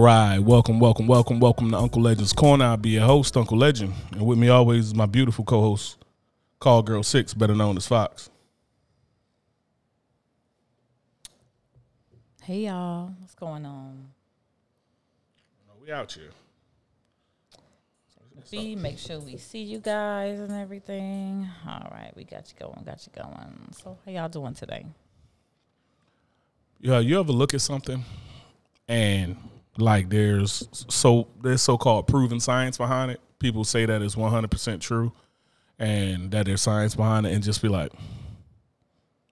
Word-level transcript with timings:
Right, 0.00 0.38
welcome, 0.38 0.80
welcome, 0.80 1.06
welcome, 1.06 1.40
welcome 1.40 1.70
to 1.72 1.76
Uncle 1.76 2.00
Legend's 2.00 2.32
Corner. 2.32 2.64
I'll 2.64 2.78
be 2.78 2.88
your 2.88 3.04
host, 3.04 3.36
Uncle 3.36 3.58
Legend, 3.58 3.92
and 4.12 4.24
with 4.24 4.38
me 4.38 4.48
always 4.48 4.86
is 4.86 4.94
my 4.94 5.04
beautiful 5.04 5.44
co-host, 5.44 5.98
Call 6.58 6.82
Girl 6.82 7.02
Six, 7.02 7.34
better 7.34 7.54
known 7.54 7.76
as 7.76 7.86
Fox. 7.86 8.30
Hey 12.40 12.60
y'all, 12.60 13.12
what's 13.20 13.34
going 13.34 13.66
on? 13.66 14.08
We 15.82 15.92
out 15.92 16.10
here. 16.12 16.30
B, 18.50 18.76
make 18.76 18.98
sure 18.98 19.20
we 19.20 19.36
see 19.36 19.60
you 19.60 19.80
guys 19.80 20.40
and 20.40 20.52
everything. 20.52 21.46
All 21.68 21.90
right, 21.92 22.10
we 22.16 22.24
got 22.24 22.50
you 22.50 22.54
going, 22.58 22.84
got 22.86 23.06
you 23.06 23.22
going. 23.22 23.68
So, 23.72 23.98
how 24.06 24.10
y'all 24.10 24.30
doing 24.30 24.54
today? 24.54 24.86
Yeah, 26.80 27.00
you 27.00 27.20
ever 27.20 27.32
look 27.32 27.52
at 27.52 27.60
something 27.60 28.02
and 28.88 29.36
like 29.78 30.10
there's 30.10 30.68
so 30.88 31.28
there's 31.42 31.62
so-called 31.62 32.06
proven 32.06 32.40
science 32.40 32.76
behind 32.76 33.10
it. 33.10 33.20
People 33.38 33.64
say 33.64 33.86
that 33.86 34.02
is 34.02 34.16
100% 34.16 34.80
true 34.80 35.12
and 35.78 36.30
that 36.30 36.46
there's 36.46 36.60
science 36.60 36.94
behind 36.94 37.26
it 37.26 37.32
and 37.32 37.42
just 37.42 37.62
be 37.62 37.68
like, 37.68 37.90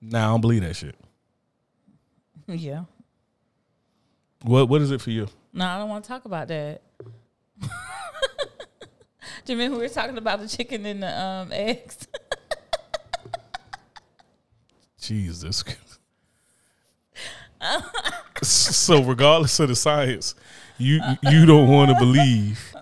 nah, 0.01 0.25
I 0.25 0.29
don't 0.29 0.41
believe 0.41 0.63
that 0.63 0.77
shit. 0.77 0.95
yeah. 2.47 2.85
What 4.43 4.69
What 4.69 4.81
is 4.81 4.91
it 4.91 5.01
for 5.01 5.11
you? 5.11 5.29
No, 5.53 5.67
I 5.67 5.79
don't 5.79 5.89
want 5.89 6.05
to 6.05 6.09
talk 6.09 6.25
about 6.25 6.49
that. 6.49 6.83
Do 9.45 9.55
you 9.55 9.59
remember 9.59 9.79
we 9.79 9.85
were 9.85 9.89
talking 9.89 10.19
about 10.19 10.41
the 10.41 10.49
chicken 10.49 10.85
and 10.85 11.03
the 11.03 11.21
um, 11.21 11.53
eggs? 11.53 12.07
Jesus. 15.01 15.65
so 18.43 19.03
regardless 19.03 19.59
of 19.61 19.69
the 19.69 19.77
science, 19.77 20.35
you 20.79 21.01
you 21.23 21.47
don't 21.47 21.69
want 21.69 21.91
to 21.91 21.97
believe 21.99 22.75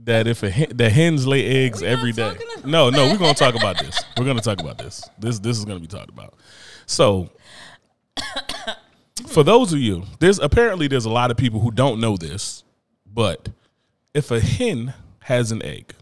that 0.00 0.26
if 0.26 0.42
a 0.42 0.50
hen, 0.50 0.68
the 0.74 0.88
hens 0.88 1.26
lay 1.26 1.44
eggs 1.64 1.82
every 1.82 2.12
day. 2.12 2.36
No, 2.64 2.90
no, 2.90 3.10
we're 3.10 3.18
gonna 3.18 3.34
talk 3.34 3.54
about 3.54 3.78
this. 3.78 4.02
We're 4.16 4.24
gonna 4.24 4.40
talk 4.40 4.60
about 4.60 4.78
this. 4.78 5.08
This 5.18 5.38
this 5.38 5.58
is 5.58 5.64
gonna 5.64 5.80
be 5.80 5.86
talked 5.86 6.10
about. 6.10 6.34
So 6.86 7.30
for 9.26 9.42
those 9.42 9.72
of 9.72 9.78
you, 9.78 10.04
there's 10.20 10.38
apparently 10.38 10.88
there's 10.88 11.04
a 11.04 11.10
lot 11.10 11.30
of 11.30 11.36
people 11.36 11.60
who 11.60 11.70
don't 11.70 12.00
know 12.00 12.16
this, 12.16 12.64
but 13.06 13.48
if 14.14 14.30
a 14.30 14.40
hen 14.40 14.94
has 15.20 15.52
an 15.52 15.62
egg, 15.62 15.94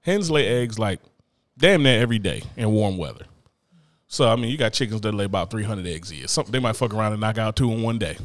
hens 0.00 0.30
lay 0.30 0.46
eggs 0.46 0.78
like 0.78 1.00
damn 1.56 1.82
near 1.82 2.00
every 2.00 2.18
day 2.18 2.42
in 2.56 2.70
warm 2.72 2.98
weather. 2.98 3.26
So 4.06 4.28
I 4.28 4.36
mean, 4.36 4.50
you 4.50 4.56
got 4.56 4.72
chickens 4.72 5.00
that 5.02 5.12
lay 5.12 5.24
about 5.24 5.50
three 5.50 5.64
hundred 5.64 5.86
eggs 5.86 6.10
a 6.10 6.16
year. 6.16 6.28
Something 6.28 6.52
they 6.52 6.60
might 6.60 6.76
fuck 6.76 6.94
around 6.94 7.12
and 7.12 7.20
knock 7.20 7.38
out 7.38 7.56
two 7.56 7.72
in 7.72 7.82
one 7.82 7.98
day, 7.98 8.16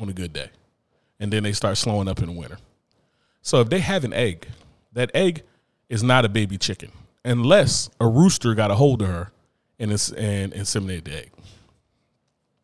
on 0.00 0.08
a 0.08 0.12
good 0.12 0.32
day, 0.32 0.50
and 1.20 1.32
then 1.32 1.42
they 1.42 1.52
start 1.52 1.76
slowing 1.78 2.08
up 2.08 2.20
in 2.20 2.26
the 2.26 2.32
winter. 2.32 2.58
So 3.42 3.60
if 3.60 3.70
they 3.70 3.78
have 3.78 4.04
an 4.04 4.12
egg, 4.12 4.48
that 4.92 5.10
egg 5.14 5.42
is 5.88 6.02
not 6.02 6.24
a 6.24 6.28
baby 6.28 6.58
chicken 6.58 6.90
unless 7.24 7.90
a 8.00 8.06
rooster 8.06 8.54
got 8.54 8.70
a 8.70 8.74
hold 8.74 9.02
of 9.02 9.08
her 9.08 9.30
and 9.78 9.92
it's, 9.92 10.12
and 10.12 10.52
inseminated 10.52 11.04
the 11.04 11.16
egg. 11.16 11.30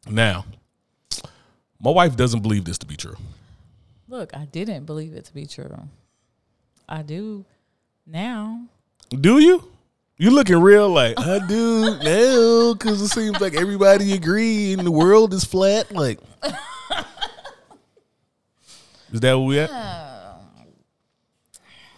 Now, 0.09 0.44
my 1.80 1.91
wife 1.91 2.16
doesn't 2.16 2.41
believe 2.41 2.64
this 2.64 2.78
to 2.78 2.86
be 2.86 2.97
true. 2.97 3.16
Look, 4.09 4.36
I 4.36 4.44
didn't 4.47 4.84
believe 4.84 5.14
it 5.14 5.24
to 5.26 5.34
be 5.34 5.47
true. 5.47 5.88
I 6.88 7.03
do 7.03 7.44
now. 8.06 8.66
Do 9.09 9.38
you? 9.38 9.72
You 10.22 10.31
looking 10.31 10.60
real 10.60 10.88
like 10.88 11.19
I 11.19 11.44
do 11.49 11.99
now 11.99 12.75
because 12.75 13.03
it 13.03 13.09
seems 13.09 13.41
like 13.41 13.55
everybody 13.55 14.12
agree 14.12 14.72
and 14.72 14.87
the 14.87 14.91
world 14.93 15.34
is 15.34 15.43
flat. 15.43 15.91
Like, 15.91 16.21
is 19.12 19.19
that 19.19 19.37
where 19.37 19.38
we 19.44 19.59
at? 19.59 19.69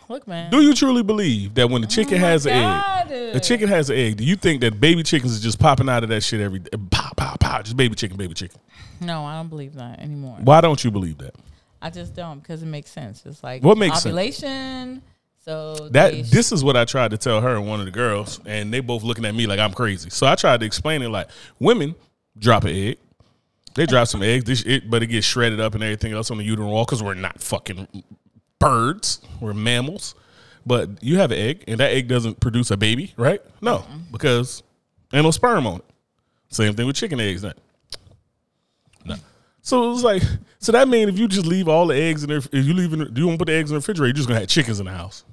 Look, 0.09 0.27
man. 0.27 0.51
Do 0.51 0.63
you 0.63 0.73
truly 0.73 1.03
believe 1.03 1.53
that 1.57 1.69
when 1.69 1.83
the 1.83 1.87
oh 1.87 1.91
chicken 1.91 2.15
Oh 2.15 2.21
has 2.27 2.47
an 2.47 2.63
God. 2.63 3.11
egg, 3.13 3.37
a 3.37 3.41
chicken 3.41 3.69
has 3.69 3.91
an 3.91 3.97
egg? 3.97 4.17
Do 4.17 4.25
you 4.25 4.37
think 4.37 4.63
that 4.63 4.81
baby 4.81 5.03
chickens 5.03 5.33
is 5.33 5.43
just 5.43 5.59
popping 5.59 5.91
out 5.91 6.03
of 6.03 6.09
that 6.09 6.23
shit 6.23 6.41
every 6.41 6.61
day? 6.61 6.71
Pop, 6.91 7.19
pop, 7.19 7.39
pop, 7.41 7.65
just 7.65 7.77
baby 7.77 7.95
chicken, 7.95 8.17
baby 8.17 8.33
chicken. 8.33 8.59
No, 9.03 9.27
I 9.27 9.37
don't 9.37 9.49
believe 9.49 9.75
that 9.75 9.99
anymore. 10.01 10.39
Why 10.41 10.63
don't 10.63 10.83
you 10.83 10.91
believe 10.91 11.19
that? 11.19 11.35
I 11.83 11.91
just 11.91 12.15
don't 12.15 12.39
because 12.39 12.63
it 12.63 12.67
makes 12.69 12.91
sense. 12.91 13.27
It's 13.27 13.43
like 13.45 13.63
What 13.63 13.77
makes 13.77 14.01
sense? 14.01 15.03
So 15.45 15.89
That 15.91 16.15
this 16.31 16.53
is 16.53 16.65
what 16.65 16.75
I 16.75 16.87
tried 16.87 17.11
to 17.11 17.19
tell 17.19 17.43
her 17.43 17.57
and 17.57 17.67
one 17.69 17.79
of 17.79 17.85
the 17.85 17.93
girls, 17.93 18.41
and 18.47 18.73
they 18.73 18.81
both 18.81 19.03
looking 19.03 19.27
at 19.27 19.35
me 19.35 19.47
like 19.47 19.59
I'm 19.61 19.75
crazy. 19.75 20.09
So 20.09 20.27
I 20.27 20.37
tried 20.37 20.61
to 20.61 20.67
explain 20.67 21.03
it 21.03 21.09
like 21.11 21.29
women 21.59 21.95
drop 22.39 22.65
an 22.65 22.71
egg, 22.71 22.97
they 23.75 23.85
drop 23.85 24.09
some 24.09 24.23
eggs, 24.23 24.45
this, 24.45 24.63
it, 24.63 24.89
but 24.89 25.03
it 25.03 25.09
gets 25.09 25.27
shredded 25.27 25.61
up 25.61 25.75
and 25.75 25.83
everything 25.83 26.13
else 26.15 26.31
on 26.31 26.39
the 26.39 26.45
uterine 26.45 26.69
wall 26.71 26.85
because 26.87 27.03
we're 27.03 27.13
not 27.15 27.41
fucking 27.43 27.87
birds, 28.59 29.21
we're 29.41 29.53
mammals. 29.53 30.15
But 30.67 31.03
you 31.03 31.19
have 31.19 31.31
an 31.31 31.37
egg, 31.39 31.65
and 31.69 31.79
that 31.79 31.91
egg 31.93 32.09
doesn't 32.09 32.41
produce 32.41 32.71
a 32.71 32.79
baby, 32.79 33.13
right? 33.19 33.43
No, 33.61 33.85
because 34.11 34.63
ain't 35.13 35.25
no 35.25 35.31
sperm 35.31 35.67
on 35.67 35.81
it. 35.81 35.85
Same 36.49 36.73
thing 36.75 36.87
with 36.87 36.97
chicken 36.97 37.21
eggs. 37.21 37.43
Then. 37.43 37.53
No. 39.05 39.17
So 39.61 39.85
it 39.85 39.89
was 39.91 40.03
like, 40.05 40.23
so 40.59 40.73
that 40.73 40.89
means 40.89 41.11
if 41.11 41.19
you 41.19 41.29
just 41.29 41.45
leave 41.45 41.69
all 41.69 41.87
the 41.87 41.95
eggs 41.97 42.23
in 42.25 42.31
there, 42.31 42.39
if 42.39 42.49
you 42.51 42.73
leave, 42.73 42.95
in, 42.95 43.01
the- 43.01 43.13
you 43.15 43.27
want 43.27 43.39
to 43.39 43.45
put 43.45 43.49
the 43.51 43.59
eggs 43.59 43.71
in 43.71 43.75
the 43.75 43.81
refrigerator, 43.81 44.07
you're 44.09 44.15
just 44.15 44.29
gonna 44.29 44.41
have 44.41 44.49
chickens 44.49 44.81
in 44.81 44.87
the 44.87 44.93
house. 44.93 45.25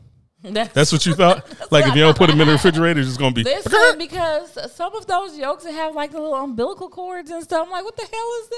that's, 0.54 0.74
That's 0.74 0.92
what 0.92 1.06
you 1.06 1.14
thought. 1.14 1.46
like 1.72 1.86
if 1.86 1.96
you 1.96 2.02
don't 2.02 2.18
put 2.18 2.30
them 2.30 2.42
in 2.42 2.48
the 2.48 2.54
refrigerator, 2.54 3.00
it's 3.00 3.10
just 3.10 3.20
gonna 3.20 3.34
be. 3.34 3.44
Listen, 3.44 3.80
because 3.98 4.72
some 4.74 4.96
of 4.96 5.06
those 5.06 5.38
yolks 5.38 5.64
that 5.64 5.74
have 5.74 5.94
like 5.96 6.12
the 6.12 6.20
little 6.20 6.36
umbilical 6.36 6.90
cords 6.90 7.30
and 7.30 7.44
stuff. 7.44 7.66
I'm 7.66 7.72
like, 7.72 7.84
what 7.84 7.96
the 7.96 8.08
hell 8.12 8.32
is 8.42 8.50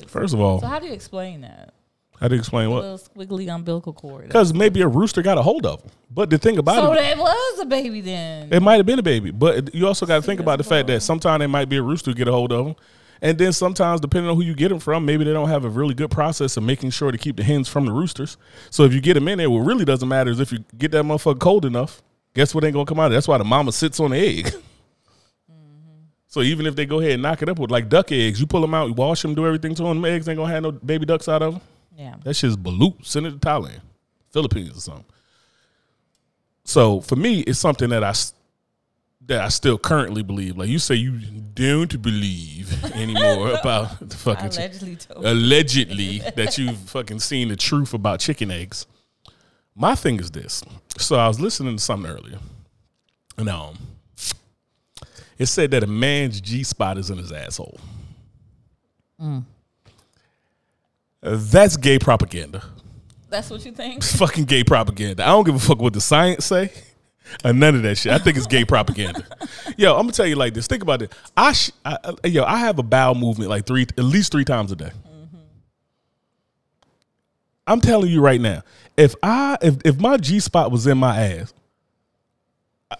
this? 0.00 0.10
First 0.10 0.34
of 0.34 0.40
all, 0.40 0.60
So 0.60 0.66
how 0.66 0.78
do 0.78 0.86
you 0.86 0.92
explain 0.92 1.40
that? 1.42 1.74
how 2.20 2.28
do 2.28 2.36
you 2.36 2.38
explain 2.38 2.70
what? 2.70 2.82
little 2.84 2.98
squiggly 2.98 3.52
umbilical 3.52 3.92
cord. 3.92 4.28
Because 4.28 4.54
maybe 4.54 4.80
a 4.80 4.86
rooster 4.86 5.22
got 5.22 5.38
a 5.38 5.42
hold 5.42 5.66
of 5.66 5.82
them. 5.82 5.90
But 6.08 6.30
the 6.30 6.38
thing 6.38 6.56
about 6.56 6.76
So 6.76 6.92
it, 6.92 6.96
so 6.96 7.02
that 7.02 7.18
was 7.18 7.58
a 7.60 7.66
baby 7.66 8.00
then. 8.00 8.52
it 8.52 8.60
might 8.62 8.76
have 8.76 8.86
been 8.86 9.00
a 9.00 9.02
baby. 9.02 9.32
But 9.32 9.74
you 9.74 9.88
also 9.88 10.06
got 10.06 10.16
to 10.16 10.22
think 10.22 10.38
about 10.38 10.58
the 10.58 10.64
fact 10.64 10.86
that 10.86 11.00
sometimes 11.00 11.40
there 11.40 11.48
might 11.48 11.68
be 11.68 11.78
a 11.78 11.82
rooster 11.82 12.12
get 12.12 12.28
a 12.28 12.32
hold 12.32 12.52
of 12.52 12.64
them. 12.66 12.76
And 13.22 13.38
then 13.38 13.52
sometimes, 13.52 14.00
depending 14.00 14.28
on 14.28 14.36
who 14.36 14.42
you 14.42 14.52
get 14.54 14.68
them 14.68 14.80
from, 14.80 15.06
maybe 15.06 15.22
they 15.24 15.32
don't 15.32 15.48
have 15.48 15.64
a 15.64 15.68
really 15.68 15.94
good 15.94 16.10
process 16.10 16.56
of 16.56 16.64
making 16.64 16.90
sure 16.90 17.12
to 17.12 17.16
keep 17.16 17.36
the 17.36 17.44
hens 17.44 17.68
from 17.68 17.86
the 17.86 17.92
roosters. 17.92 18.36
So 18.70 18.82
if 18.82 18.92
you 18.92 19.00
get 19.00 19.14
them 19.14 19.28
in 19.28 19.38
there, 19.38 19.48
what 19.48 19.60
really 19.60 19.84
doesn't 19.84 20.08
matter 20.08 20.30
is 20.30 20.40
if 20.40 20.50
you 20.50 20.64
get 20.76 20.90
that 20.90 21.04
motherfucker 21.04 21.38
cold 21.38 21.64
enough, 21.64 22.02
guess 22.34 22.52
what 22.52 22.64
ain't 22.64 22.74
gonna 22.74 22.84
come 22.84 22.98
out? 22.98 23.06
of? 23.06 23.12
That's 23.12 23.28
why 23.28 23.38
the 23.38 23.44
mama 23.44 23.72
sits 23.72 23.98
on 24.00 24.10
the 24.10 24.18
egg. 24.18 24.52
So 26.32 26.40
even 26.40 26.64
if 26.64 26.74
they 26.74 26.86
go 26.86 26.98
ahead 27.00 27.12
and 27.12 27.22
knock 27.22 27.42
it 27.42 27.50
up 27.50 27.58
with 27.58 27.70
like 27.70 27.90
duck 27.90 28.10
eggs, 28.10 28.40
you 28.40 28.46
pull 28.46 28.62
them 28.62 28.72
out, 28.72 28.88
you 28.88 28.94
wash 28.94 29.20
them, 29.20 29.34
do 29.34 29.46
everything 29.46 29.74
to 29.74 29.82
them, 29.82 30.00
them 30.00 30.04
eggs 30.10 30.26
ain't 30.26 30.38
gonna 30.38 30.50
have 30.50 30.62
no 30.62 30.72
baby 30.72 31.04
ducks 31.04 31.28
out 31.28 31.42
of 31.42 31.52
them. 31.52 31.62
yeah. 31.94 32.14
That 32.24 32.32
shit's 32.32 32.56
balut. 32.56 33.04
Send 33.04 33.26
it 33.26 33.32
to 33.32 33.36
Thailand, 33.36 33.80
Philippines 34.30 34.74
or 34.74 34.80
something. 34.80 35.04
So 36.64 37.02
for 37.02 37.16
me, 37.16 37.40
it's 37.40 37.58
something 37.58 37.90
that 37.90 38.02
I 38.02 38.14
that 39.26 39.40
I 39.40 39.48
still 39.48 39.78
currently 39.78 40.22
believe. 40.22 40.56
Like 40.56 40.68
you 40.68 40.78
say, 40.78 40.94
you 40.96 41.18
don't 41.54 42.00
believe 42.02 42.84
anymore 42.94 43.50
about 43.60 43.98
the 44.08 44.16
fucking 44.16 44.46
Allegedly 44.46 44.96
told. 44.96 45.24
allegedly 45.24 46.18
that 46.36 46.58
you've 46.58 46.76
fucking 46.78 47.20
seen 47.20 47.48
the 47.48 47.56
truth 47.56 47.94
about 47.94 48.20
chicken 48.20 48.50
eggs. 48.50 48.86
My 49.74 49.94
thing 49.94 50.18
is 50.20 50.30
this. 50.30 50.62
So 50.98 51.16
I 51.16 51.28
was 51.28 51.40
listening 51.40 51.76
to 51.76 51.82
something 51.82 52.10
earlier, 52.10 52.38
and 53.38 53.48
um, 53.48 53.78
it 55.38 55.46
said 55.46 55.70
that 55.70 55.82
a 55.82 55.86
man's 55.86 56.40
G 56.40 56.62
spot 56.62 56.98
is 56.98 57.08
in 57.10 57.18
his 57.18 57.32
asshole. 57.32 57.80
Uh, 59.20 59.40
That's 61.22 61.76
gay 61.76 61.98
propaganda. 61.98 62.62
That's 63.30 63.48
what 63.50 63.64
you 63.64 63.72
think? 63.72 64.02
fucking 64.04 64.44
gay 64.44 64.64
propaganda. 64.64 65.22
I 65.22 65.28
don't 65.28 65.44
give 65.44 65.54
a 65.54 65.58
fuck 65.58 65.78
what 65.78 65.92
the 65.94 66.00
science 66.00 66.44
say. 66.44 66.70
Or 67.44 67.52
none 67.52 67.74
of 67.74 67.82
that 67.82 67.96
shit. 67.98 68.12
I 68.12 68.18
think 68.18 68.36
it's 68.36 68.46
gay 68.46 68.64
propaganda. 68.64 69.24
Yo, 69.76 69.92
I'm 69.94 70.02
gonna 70.02 70.12
tell 70.12 70.26
you 70.26 70.36
like 70.36 70.54
this. 70.54 70.66
Think 70.66 70.82
about 70.82 71.02
it. 71.02 71.12
I, 71.36 71.52
sh- 71.52 71.70
I 71.84 71.96
I- 72.24 72.28
yo, 72.28 72.44
I 72.44 72.58
have 72.58 72.78
a 72.78 72.82
bowel 72.82 73.14
movement 73.14 73.48
like 73.50 73.66
three, 73.66 73.82
at 73.82 73.98
least 74.04 74.32
three 74.32 74.44
times 74.44 74.70
a 74.72 74.76
day. 74.76 74.90
I'm 77.66 77.80
telling 77.80 78.10
you 78.10 78.20
right 78.20 78.40
now. 78.40 78.62
If 78.96 79.14
I 79.22 79.56
if 79.62 79.76
if 79.84 79.98
my 80.00 80.16
G 80.16 80.40
spot 80.40 80.70
was 80.70 80.86
in 80.86 80.98
my 80.98 81.18
ass, 81.20 81.54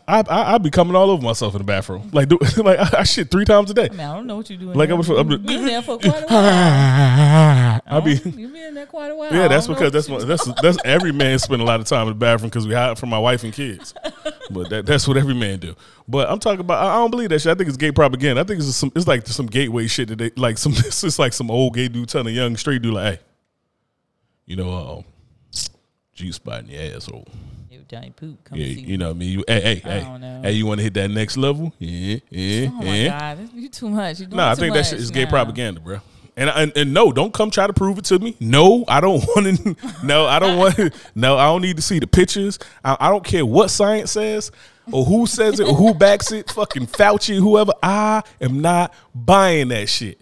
I 0.08 0.20
I 0.28 0.54
I'd 0.54 0.62
be 0.62 0.70
coming 0.70 0.94
all 0.96 1.10
over 1.10 1.22
myself 1.22 1.54
in 1.54 1.58
the 1.58 1.64
bathroom. 1.64 2.10
Like 2.12 2.28
do, 2.28 2.38
like 2.62 2.78
I, 2.78 3.00
I 3.00 3.02
shit 3.04 3.30
three 3.30 3.44
times 3.44 3.70
a 3.70 3.74
day. 3.74 3.86
I 3.86 3.88
mean, 3.90 4.00
I 4.00 4.14
don't 4.14 4.26
know 4.26 4.36
what 4.36 4.48
you're 4.50 4.58
doing. 4.58 4.76
Like 4.76 4.88
now. 4.88 4.94
I 4.96 4.98
was- 4.98 5.10
I'm- 5.10 5.30
you 5.30 5.38
been 5.38 5.64
there 5.66 5.82
for 5.82 5.98
quite 5.98 6.22
a 6.22 6.26
while. 6.26 7.80
I'd 7.86 8.04
be. 8.04 8.12
You've 8.30 8.52
been 8.52 8.74
there 8.74 8.86
quite 8.86 9.10
a 9.10 9.14
while. 9.16 9.32
Yeah, 9.34 9.48
that's 9.48 9.66
because 9.66 9.92
that's 9.92 10.08
you 10.08 10.14
what, 10.14 10.26
that's 10.26 10.44
that's 10.62 10.78
every 10.84 11.12
man 11.12 11.38
spend 11.38 11.62
a 11.62 11.64
lot 11.64 11.80
of 11.80 11.86
time 11.86 12.02
in 12.08 12.14
the 12.14 12.18
bathroom 12.18 12.48
because 12.50 12.66
we 12.66 12.74
hide 12.74 12.98
from 12.98 13.08
my 13.10 13.18
wife 13.18 13.44
and 13.44 13.52
kids. 13.52 13.94
But 14.50 14.70
that, 14.70 14.86
that's 14.86 15.06
what 15.08 15.16
every 15.16 15.34
man 15.34 15.58
do. 15.58 15.74
But 16.08 16.28
I'm 16.30 16.38
talking 16.38 16.60
about. 16.60 16.82
I 16.84 16.92
I 16.92 16.96
don't 16.96 17.10
believe 17.10 17.30
that 17.30 17.40
shit. 17.40 17.50
I 17.52 17.54
think 17.54 17.68
it's 17.68 17.76
gay 17.76 17.92
propaganda. 17.92 18.40
I 18.40 18.44
think 18.44 18.60
it's 18.60 18.74
some. 18.74 18.92
It's 18.94 19.06
like 19.06 19.26
some 19.26 19.46
gateway 19.46 19.86
shit 19.86 20.08
that 20.08 20.18
they 20.18 20.30
like. 20.36 20.58
Some. 20.58 20.72
It's 20.84 21.00
just 21.00 21.18
like 21.18 21.32
some 21.32 21.50
old 21.50 21.74
gay 21.74 21.88
dude 21.88 22.08
telling 22.08 22.28
a 22.28 22.30
young 22.30 22.56
straight 22.56 22.82
dude 22.82 22.94
like, 22.94 23.14
"Hey, 23.18 23.22
you 24.46 24.56
know, 24.56 24.70
uh, 24.70 25.02
G 26.14 26.30
spot 26.32 26.60
in 26.64 26.68
your 26.68 26.96
asshole. 26.96 27.26
Johnny 27.92 28.10
Poop, 28.10 28.42
come 28.44 28.58
Yeah, 28.58 28.66
see 28.74 28.80
you 28.80 28.96
know 28.96 29.08
what 29.08 29.16
I 29.16 29.18
mean. 29.18 29.30
You, 29.32 29.44
hey, 29.46 29.60
hey, 29.60 29.74
hey, 29.76 30.00
don't 30.00 30.20
know. 30.22 30.40
hey. 30.42 30.52
You 30.52 30.64
want 30.64 30.78
to 30.78 30.82
hit 30.84 30.94
that 30.94 31.10
next 31.10 31.36
level? 31.36 31.74
Yeah, 31.78 32.20
yeah, 32.30 32.68
Oh 32.70 32.72
my 32.72 32.84
yeah. 32.96 33.34
god, 33.36 33.50
you 33.54 33.68
too 33.68 33.90
much. 33.90 34.18
You 34.20 34.28
No, 34.28 34.46
I 34.48 34.54
think 34.54 34.72
that 34.72 34.86
shit 34.86 34.98
is 34.98 35.10
gay 35.10 35.24
now. 35.24 35.30
propaganda, 35.30 35.78
bro. 35.80 36.00
And, 36.34 36.48
and 36.48 36.72
and 36.74 36.94
no, 36.94 37.12
don't 37.12 37.34
come 37.34 37.50
try 37.50 37.66
to 37.66 37.74
prove 37.74 37.98
it 37.98 38.06
to 38.06 38.18
me. 38.18 38.34
No, 38.40 38.86
I 38.88 39.00
don't 39.02 39.22
want 39.36 39.58
to. 39.58 39.76
No, 40.02 40.24
I 40.26 40.38
don't 40.38 40.56
want. 40.56 40.78
No, 41.14 41.36
I 41.36 41.44
don't 41.44 41.60
need 41.60 41.76
to 41.76 41.82
see 41.82 41.98
the 41.98 42.06
pictures. 42.06 42.58
I, 42.82 42.96
I 42.98 43.08
don't 43.10 43.22
care 43.22 43.44
what 43.44 43.68
science 43.70 44.12
says 44.12 44.50
or 44.90 45.04
who 45.04 45.26
says 45.26 45.60
it 45.60 45.68
or 45.68 45.74
who 45.74 45.92
backs 45.92 46.32
it. 46.32 46.50
Fucking 46.50 46.86
Fauci, 46.86 47.36
whoever. 47.38 47.72
I 47.82 48.22
am 48.40 48.62
not 48.62 48.94
buying 49.14 49.68
that 49.68 49.90
shit. 49.90 50.18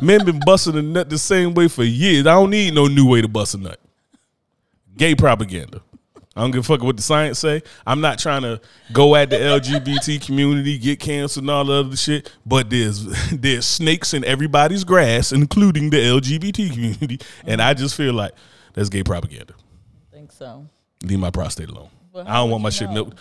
Men 0.00 0.24
been 0.24 0.38
busting 0.46 0.76
a 0.76 0.82
nut 0.82 1.10
the 1.10 1.18
same 1.18 1.54
way 1.54 1.66
for 1.66 1.82
years. 1.82 2.28
I 2.28 2.34
don't 2.34 2.50
need 2.50 2.74
no 2.74 2.86
new 2.86 3.08
way 3.08 3.20
to 3.20 3.26
bust 3.28 3.54
a 3.56 3.58
nut. 3.58 3.80
Gay 4.96 5.16
propaganda. 5.16 5.80
I 6.36 6.42
don't 6.42 6.50
give 6.50 6.60
a 6.60 6.62
fuck 6.64 6.82
what 6.82 6.98
the 6.98 7.02
science 7.02 7.38
say. 7.38 7.62
I'm 7.86 8.02
not 8.02 8.18
trying 8.18 8.42
to 8.42 8.60
go 8.92 9.16
at 9.16 9.30
the 9.30 9.36
LGBT 9.36 10.24
community, 10.24 10.76
get 10.76 11.00
canceled 11.00 11.44
and 11.44 11.50
all 11.50 11.64
the 11.64 11.72
other 11.72 11.96
shit. 11.96 12.30
But 12.44 12.68
there's 12.68 13.06
there's 13.32 13.64
snakes 13.64 14.12
in 14.12 14.22
everybody's 14.24 14.84
grass, 14.84 15.32
including 15.32 15.88
the 15.88 15.96
LGBT 15.96 16.72
community, 16.72 17.20
and 17.46 17.62
I 17.62 17.72
just 17.72 17.94
feel 17.94 18.12
like 18.12 18.32
that's 18.74 18.90
gay 18.90 19.02
propaganda. 19.02 19.54
think 20.12 20.30
so. 20.30 20.68
Leave 21.02 21.18
my 21.18 21.30
prostate 21.30 21.70
alone. 21.70 21.88
Well, 22.12 22.28
I 22.28 22.34
don't 22.34 22.50
want 22.50 22.62
my 22.62 22.70
shit 22.70 22.88
know? 22.88 22.94
milked. 22.94 23.18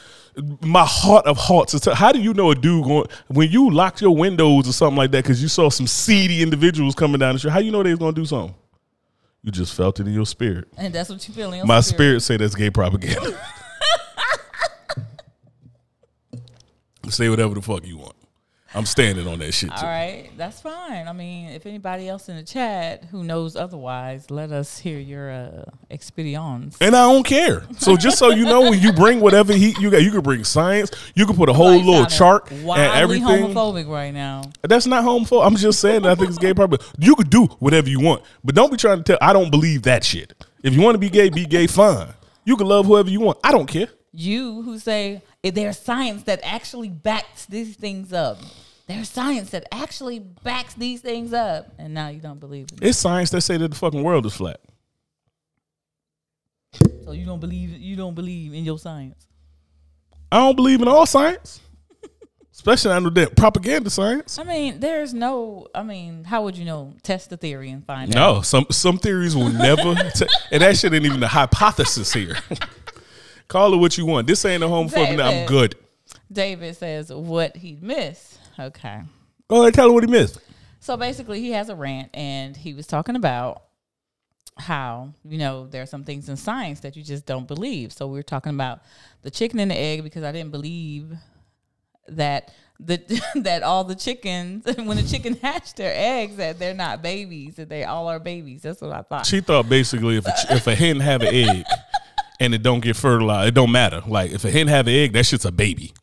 My 0.61 0.83
heart 0.85 1.25
of 1.25 1.37
hearts 1.37 1.73
is. 1.73 1.85
how 1.85 2.11
do 2.11 2.19
you 2.19 2.33
know 2.33 2.51
a 2.51 2.55
dude 2.55 2.83
going 2.83 3.07
when 3.27 3.49
you 3.49 3.69
locked 3.69 4.01
your 4.01 4.13
windows 4.13 4.67
or 4.67 4.73
something 4.73 4.97
like 4.97 5.11
that 5.11 5.23
because 5.23 5.41
you 5.41 5.47
saw 5.47 5.69
some 5.69 5.87
seedy 5.87 6.41
individuals 6.41 6.95
coming 6.95 7.19
down 7.19 7.35
the 7.35 7.39
street? 7.39 7.51
How 7.51 7.59
you 7.59 7.71
know 7.71 7.81
they 7.81 7.91
was 7.91 7.99
gonna 7.99 8.11
do 8.11 8.25
something? 8.25 8.55
You 9.45 9.51
just 9.51 9.75
felt 9.75 9.99
it 9.99 10.07
in 10.07 10.13
your 10.13 10.25
spirit. 10.25 10.67
And 10.75 10.91
that's 10.91 11.07
what 11.07 11.27
you 11.27 11.31
feel 11.31 11.51
in 11.51 11.57
your 11.57 11.67
My 11.67 11.81
spirit 11.81 12.21
say 12.21 12.35
that's 12.35 12.55
gay 12.55 12.71
propaganda. 12.71 13.39
Say 17.09 17.29
whatever 17.29 17.53
the 17.53 17.61
fuck 17.61 17.85
you 17.85 17.97
want. 17.97 18.15
I'm 18.75 18.85
standing 18.85 19.27
on 19.27 19.39
that 19.39 19.53
shit 19.53 19.71
All 19.71 19.77
too. 19.77 19.85
right, 19.85 20.29
that's 20.37 20.59
fine. 20.59 21.07
I 21.07 21.13
mean, 21.13 21.49
if 21.49 21.65
anybody 21.65 22.09
else 22.09 22.27
in 22.29 22.35
the 22.35 22.43
chat 22.43 23.05
who 23.05 23.23
knows 23.23 23.55
otherwise, 23.55 24.29
let 24.29 24.51
us 24.51 24.77
hear 24.77 24.99
your 24.99 25.31
uh, 25.31 25.63
experience. 25.89 26.77
And 26.81 26.95
I 26.95 27.11
don't 27.11 27.25
care. 27.25 27.63
So 27.77 27.95
just 27.95 28.17
so 28.17 28.29
you 28.31 28.45
know, 28.45 28.69
when 28.69 28.79
you 28.79 28.91
bring 28.91 29.21
whatever 29.21 29.53
heat 29.53 29.79
you 29.79 29.89
got, 29.89 30.03
you 30.03 30.11
can 30.11 30.21
bring 30.21 30.43
science. 30.43 30.91
You 31.15 31.25
can 31.25 31.35
put 31.35 31.49
a 31.49 31.53
whole 31.53 31.77
little 31.77 32.05
chart 32.05 32.51
and 32.51 32.69
everything. 32.69 33.25
homophobic 33.25 33.87
right 33.87 34.13
now. 34.13 34.43
That's 34.61 34.85
not 34.85 35.03
homophobic. 35.03 35.45
I'm 35.45 35.55
just 35.55 35.79
saying 35.79 36.03
that 36.03 36.11
I 36.11 36.15
think 36.15 36.29
it's 36.29 36.37
gay 36.37 36.53
propaganda. 36.53 36.85
You 36.99 37.15
could 37.15 37.29
do 37.29 37.45
whatever 37.59 37.89
you 37.89 37.99
want, 37.99 38.23
but 38.43 38.55
don't 38.55 38.71
be 38.71 38.77
trying 38.77 38.97
to 38.97 39.03
tell. 39.03 39.17
I 39.21 39.33
don't 39.33 39.51
believe 39.51 39.83
that 39.83 40.03
shit. 40.03 40.33
If 40.63 40.73
you 40.73 40.81
want 40.81 40.95
to 40.95 40.99
be 40.99 41.09
gay, 41.09 41.29
be 41.29 41.45
gay. 41.45 41.67
Fine. 41.67 42.09
You 42.43 42.57
can 42.57 42.67
love 42.67 42.85
whoever 42.85 43.09
you 43.09 43.19
want. 43.19 43.37
I 43.43 43.51
don't 43.51 43.67
care. 43.67 43.87
You 44.11 44.61
who 44.61 44.79
say 44.79 45.21
there's 45.43 45.77
science 45.77 46.23
that 46.23 46.39
actually 46.43 46.89
backs 46.89 47.45
these 47.45 47.75
things 47.75 48.13
up. 48.13 48.37
There's 48.87 49.09
science 49.09 49.49
that 49.49 49.65
actually 49.71 50.19
backs 50.19 50.75
these 50.75 51.01
things 51.01 51.33
up, 51.33 51.73
and 51.79 51.93
now 51.93 52.09
you 52.09 52.19
don't 52.19 52.39
believe 52.39 52.67
it. 52.71 52.79
It's 52.83 52.97
science 52.97 53.31
that 53.31 53.41
say 53.41 53.57
that 53.57 53.69
the 53.69 53.75
fucking 53.75 54.03
world 54.03 54.25
is 54.25 54.35
flat. 54.35 54.59
So 57.03 57.11
you 57.11 57.25
don't 57.25 57.39
believe 57.39 57.69
you 57.71 57.95
don't 57.95 58.13
believe 58.13 58.53
in 58.53 58.63
your 58.63 58.77
science. 58.77 59.27
I 60.31 60.39
don't 60.39 60.55
believe 60.55 60.81
in 60.81 60.87
all 60.87 61.05
science, 61.05 61.61
especially 62.51 62.91
I 62.91 62.99
know 62.99 63.09
that 63.11 63.35
propaganda 63.35 63.89
science. 63.89 64.37
I 64.37 64.43
mean, 64.43 64.79
there's 64.79 65.13
no. 65.13 65.67
I 65.73 65.81
mean, 65.81 66.23
how 66.23 66.43
would 66.43 66.57
you 66.57 66.65
know? 66.65 66.93
Test 67.01 67.29
the 67.29 67.37
theory 67.37 67.69
and 67.69 67.85
find 67.85 68.15
out. 68.15 68.35
No, 68.35 68.41
some 68.41 68.65
some 68.69 68.97
theories 68.97 69.35
will 69.35 69.49
never, 69.49 69.95
t- 70.15 70.27
and 70.51 70.61
that 70.61 70.77
shit 70.77 70.93
ain't 70.93 71.05
even 71.05 71.23
a 71.23 71.27
hypothesis 71.27 72.13
here. 72.13 72.37
Call 73.47 73.73
it 73.73 73.77
what 73.77 73.97
you 73.97 74.05
want. 74.05 74.27
This 74.27 74.43
ain't 74.45 74.63
a 74.63 74.67
homophobic. 74.67 75.23
I'm 75.23 75.45
good. 75.45 75.75
David 76.31 76.75
says 76.75 77.11
what 77.11 77.55
he 77.55 77.77
missed. 77.81 78.39
Okay. 78.59 79.01
Go 79.47 79.57
ahead, 79.57 79.67
and 79.67 79.75
tell 79.75 79.87
her 79.87 79.93
what 79.93 80.03
he 80.03 80.09
missed. 80.09 80.39
So 80.79 80.97
basically, 80.97 81.41
he 81.41 81.51
has 81.51 81.69
a 81.69 81.75
rant, 81.75 82.09
and 82.13 82.55
he 82.55 82.73
was 82.73 82.87
talking 82.87 83.15
about 83.15 83.63
how 84.57 85.13
you 85.25 85.37
know 85.37 85.67
there 85.67 85.81
are 85.81 85.87
some 85.87 86.05
things 86.05 86.29
in 86.29 86.37
science 86.37 86.79
that 86.81 86.95
you 86.95 87.03
just 87.03 87.25
don't 87.25 87.47
believe. 87.47 87.91
So 87.91 88.07
we 88.07 88.17
were 88.17 88.23
talking 88.23 88.53
about 88.53 88.81
the 89.21 89.31
chicken 89.31 89.59
and 89.59 89.69
the 89.69 89.77
egg 89.77 90.03
because 90.03 90.23
I 90.23 90.31
didn't 90.31 90.51
believe 90.51 91.13
that 92.07 92.53
the 92.79 93.21
that 93.35 93.63
all 93.63 93.83
the 93.83 93.95
chickens 93.95 94.65
when 94.77 94.97
the 94.97 95.03
chicken 95.03 95.35
hatch 95.41 95.73
their 95.75 95.93
eggs 95.95 96.37
that 96.37 96.59
they're 96.59 96.73
not 96.73 97.01
babies 97.01 97.55
that 97.55 97.69
they 97.69 97.83
all 97.83 98.07
are 98.07 98.19
babies. 98.19 98.61
That's 98.61 98.81
what 98.81 98.91
I 98.91 99.01
thought. 99.01 99.25
She 99.25 99.41
thought 99.41 99.67
basically 99.67 100.17
if 100.17 100.25
a, 100.25 100.33
if 100.49 100.67
a 100.67 100.75
hen 100.75 100.99
have 100.99 101.21
an 101.21 101.33
egg 101.33 101.65
and 102.39 102.53
it 102.53 102.63
don't 102.63 102.81
get 102.81 102.95
fertilized, 102.95 103.49
it 103.49 103.53
don't 103.53 103.71
matter. 103.71 104.01
Like 104.05 104.31
if 104.31 104.45
a 104.45 104.51
hen 104.51 104.67
have 104.67 104.87
an 104.87 104.93
egg, 104.93 105.13
that 105.13 105.25
shit's 105.25 105.45
a 105.45 105.51
baby. 105.51 105.93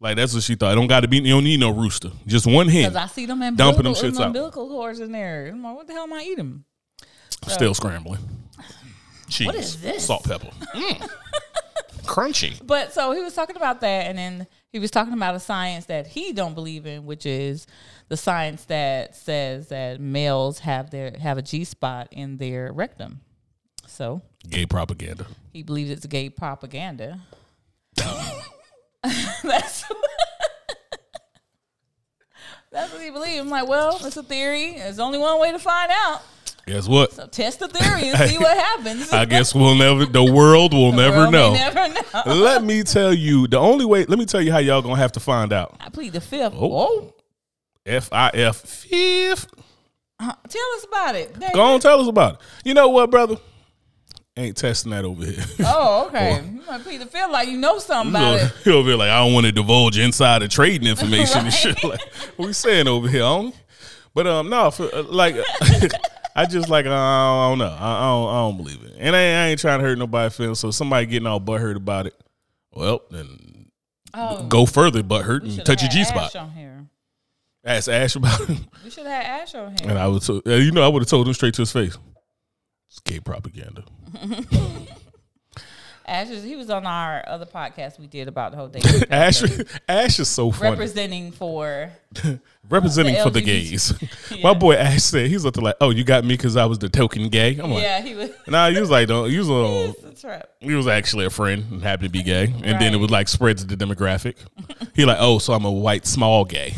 Like 0.00 0.16
that's 0.16 0.32
what 0.32 0.42
she 0.42 0.54
thought. 0.54 0.72
It 0.72 0.76
don't 0.76 0.86
got 0.86 1.00
to 1.00 1.08
be. 1.08 1.18
You 1.18 1.34
don't 1.34 1.44
need 1.44 1.60
no 1.60 1.70
rooster. 1.70 2.10
Just 2.26 2.46
one 2.46 2.68
hen. 2.68 2.90
Because 2.90 2.96
I 2.96 3.06
see 3.06 3.26
them 3.26 3.42
in 3.42 3.54
Dumping 3.54 3.84
them 3.84 3.92
shits 3.94 4.18
out. 4.18 4.28
umbilical 4.28 4.66
cords 4.66 4.98
in 5.00 5.12
there. 5.12 5.48
I'm 5.52 5.62
like, 5.62 5.76
what 5.76 5.86
the 5.86 5.92
hell 5.92 6.04
am 6.04 6.12
I 6.14 6.22
eating? 6.22 6.64
Still 7.46 7.74
scrambling. 7.74 8.18
Cheese. 9.28 9.46
What 9.46 9.54
is 9.56 9.80
this? 9.80 10.06
Salt, 10.06 10.24
pepper. 10.24 10.48
Mm. 10.74 11.08
Crunchy. 12.02 12.60
But 12.66 12.92
so 12.92 13.12
he 13.12 13.20
was 13.22 13.34
talking 13.34 13.56
about 13.56 13.80
that, 13.82 14.06
and 14.06 14.18
then 14.18 14.46
he 14.72 14.78
was 14.78 14.90
talking 14.90 15.12
about 15.12 15.34
a 15.34 15.40
science 15.40 15.86
that 15.86 16.06
he 16.08 16.32
don't 16.32 16.54
believe 16.54 16.86
in, 16.86 17.04
which 17.06 17.26
is 17.26 17.66
the 18.08 18.16
science 18.16 18.64
that 18.64 19.14
says 19.14 19.68
that 19.68 20.00
males 20.00 20.60
have 20.60 20.90
their 20.90 21.12
have 21.20 21.38
a 21.38 21.42
G 21.42 21.62
spot 21.64 22.08
in 22.10 22.38
their 22.38 22.72
rectum. 22.72 23.20
So 23.86 24.22
Gay 24.48 24.66
propaganda. 24.66 25.26
he 25.52 25.62
believes 25.62 25.90
it's 25.90 26.06
gay 26.06 26.30
propaganda. 26.30 27.20
that's 29.42 29.84
that's 32.72 32.92
what 32.92 33.02
he 33.02 33.10
believes. 33.10 33.40
I'm 33.40 33.48
like, 33.48 33.68
well, 33.68 33.98
it's 34.04 34.16
a 34.16 34.22
theory. 34.22 34.74
There's 34.74 34.98
only 34.98 35.18
one 35.18 35.40
way 35.40 35.52
to 35.52 35.58
find 35.58 35.90
out. 35.92 36.22
Guess 36.66 36.86
what? 36.86 37.12
So 37.12 37.26
test 37.26 37.58
the 37.58 37.68
theory 37.68 38.10
and 38.10 38.30
see 38.30 38.38
what 38.38 38.56
happens. 38.64 39.12
I 39.12 39.24
guess 39.24 39.54
we'll 39.54 39.74
never. 39.74 40.06
The 40.06 40.22
world 40.22 40.72
will 40.72 40.92
never 40.92 41.18
World 41.18 41.32
know. 41.32 41.52
Never 41.54 41.88
know. 41.88 42.22
Let 42.26 42.62
me 42.62 42.82
tell 42.82 43.12
you. 43.12 43.48
The 43.48 43.58
only 43.58 43.84
way. 43.84 44.04
Let 44.04 44.18
me 44.18 44.26
tell 44.26 44.40
you 44.42 44.52
how 44.52 44.58
y'all 44.58 44.82
gonna 44.82 44.96
have 44.96 45.12
to 45.12 45.20
find 45.20 45.52
out. 45.52 45.76
I 45.80 45.88
plead 45.88 46.12
the 46.12 46.20
fifth. 46.20 46.54
Oh. 46.54 46.86
Oh, 46.86 47.14
F 47.86 48.12
I 48.12 48.30
F 48.34 48.56
fifth. 48.56 49.48
Uh, 50.20 50.34
tell 50.48 50.62
us 50.76 50.84
about 50.84 51.14
it. 51.16 51.32
David. 51.40 51.54
Go 51.54 51.62
on, 51.62 51.80
tell 51.80 51.98
us 52.00 52.06
about 52.06 52.34
it. 52.34 52.40
You 52.62 52.74
know 52.74 52.88
what, 52.90 53.10
brother? 53.10 53.36
Ain't 54.36 54.56
testing 54.56 54.92
that 54.92 55.04
over 55.04 55.24
here. 55.24 55.44
Oh, 55.64 56.06
okay. 56.06 56.42
You 56.44 56.62
might 56.66 56.82
plead 56.82 57.00
the 57.00 57.06
fifth 57.06 57.30
like 57.30 57.48
you 57.48 57.58
know 57.58 57.78
something 57.78 58.12
about 58.14 58.40
it. 58.40 58.52
He'll 58.64 58.84
be 58.84 58.94
like, 58.94 59.10
I 59.10 59.18
don't 59.24 59.34
want 59.34 59.46
to 59.46 59.52
divulge 59.52 59.98
insider 59.98 60.46
trading 60.48 60.88
information 60.88 61.44
and 61.46 61.52
shit. 61.52 61.82
Like, 61.84 62.00
what 62.36 62.46
we 62.46 62.52
saying 62.52 62.86
over 62.88 63.08
here, 63.08 63.22
homie? 63.22 63.52
But 64.14 64.26
um, 64.26 64.48
no, 64.48 64.70
for, 64.70 64.92
uh, 64.94 65.02
like, 65.02 65.36
I 66.36 66.46
just 66.46 66.68
like 66.68 66.86
uh, 66.86 66.90
I 66.94 67.48
don't 67.50 67.58
know, 67.58 67.76
I, 67.78 67.98
I 67.98 68.02
don't, 68.08 68.28
I 68.28 68.32
don't 68.48 68.56
believe 68.56 68.82
it, 68.84 68.94
and 68.98 69.14
I, 69.14 69.20
ain't- 69.20 69.36
I 69.36 69.46
ain't 69.48 69.60
trying 69.60 69.80
to 69.80 69.84
hurt 69.86 69.98
nobody's 69.98 70.36
feelings. 70.36 70.58
So 70.60 70.70
somebody 70.70 71.06
getting 71.06 71.26
all 71.26 71.40
butthurt 71.40 71.76
about 71.76 72.06
it, 72.06 72.14
well, 72.72 73.02
then 73.10 73.66
Oh, 74.14 74.44
go 74.46 74.64
further 74.66 75.02
butthurt 75.02 75.42
and 75.42 75.64
touch 75.64 75.82
your 75.82 75.90
G 75.90 76.00
Ash 76.00 76.08
spot. 76.08 76.34
on 76.36 76.50
here. 76.52 76.86
Ask 77.64 77.88
Ash 77.88 78.16
about 78.16 78.40
it, 78.48 78.58
We 78.84 78.90
should 78.90 79.06
have 79.06 79.22
had 79.24 79.42
Ash 79.42 79.54
on 79.54 79.76
here. 79.78 79.90
and 79.90 79.98
I 79.98 80.06
would, 80.08 80.28
uh, 80.30 80.40
you 80.46 80.70
know, 80.72 80.82
I 80.82 80.88
would 80.88 81.02
have 81.02 81.08
told 81.08 81.28
him 81.28 81.34
straight 81.34 81.54
to 81.54 81.62
his 81.62 81.72
face. 81.72 81.96
It's 82.88 82.98
gay 83.00 83.20
propaganda. 83.20 83.84
Ash 86.10 86.28
is, 86.28 86.42
he 86.42 86.56
was 86.56 86.70
on 86.70 86.86
our 86.86 87.22
other 87.28 87.46
podcast 87.46 88.00
we 88.00 88.08
did 88.08 88.26
about 88.26 88.50
the 88.50 88.56
whole 88.56 88.66
dating. 88.66 89.04
Ash, 89.12 89.44
Ash 89.88 90.18
is 90.18 90.28
so 90.28 90.50
funny. 90.50 90.72
representing 90.72 91.30
for 91.30 91.92
representing 92.68 93.14
The 93.14 93.22
for 93.22 93.30
the 93.30 93.40
gays. 93.40 93.94
Yeah. 94.28 94.42
My 94.42 94.54
boy 94.54 94.74
Ash 94.74 95.04
said 95.04 95.28
he's 95.28 95.46
up 95.46 95.54
to 95.54 95.60
like, 95.60 95.76
oh, 95.80 95.90
you 95.90 96.02
got 96.02 96.24
me 96.24 96.34
because 96.34 96.56
I 96.56 96.64
was 96.64 96.80
the 96.80 96.88
token 96.88 97.28
gay. 97.28 97.56
I'm 97.58 97.70
like, 97.70 97.82
yeah 97.82 98.00
he 98.00 98.14
was 98.16 98.30
nah, 98.48 98.70
he 98.70 98.80
was 98.80 98.90
like, 98.90 99.06
don't. 99.06 99.30
He 99.30 99.38
was 99.38 99.48
a 99.48 99.94
a 100.26 100.42
he 100.58 100.74
was 100.74 100.88
actually 100.88 101.26
a 101.26 101.30
friend 101.30 101.64
and 101.70 101.82
happy 101.82 102.06
to 102.06 102.10
be 102.10 102.24
gay, 102.24 102.52
and 102.64 102.80
then 102.80 102.92
it 102.92 102.98
was 102.98 103.10
like 103.10 103.28
spreads 103.28 103.64
the 103.64 103.76
demographic. 103.76 104.34
he 104.94 105.04
like, 105.04 105.18
oh, 105.20 105.38
so 105.38 105.52
I'm 105.52 105.64
a 105.64 105.70
white 105.70 106.06
small 106.06 106.44
gay. 106.44 106.74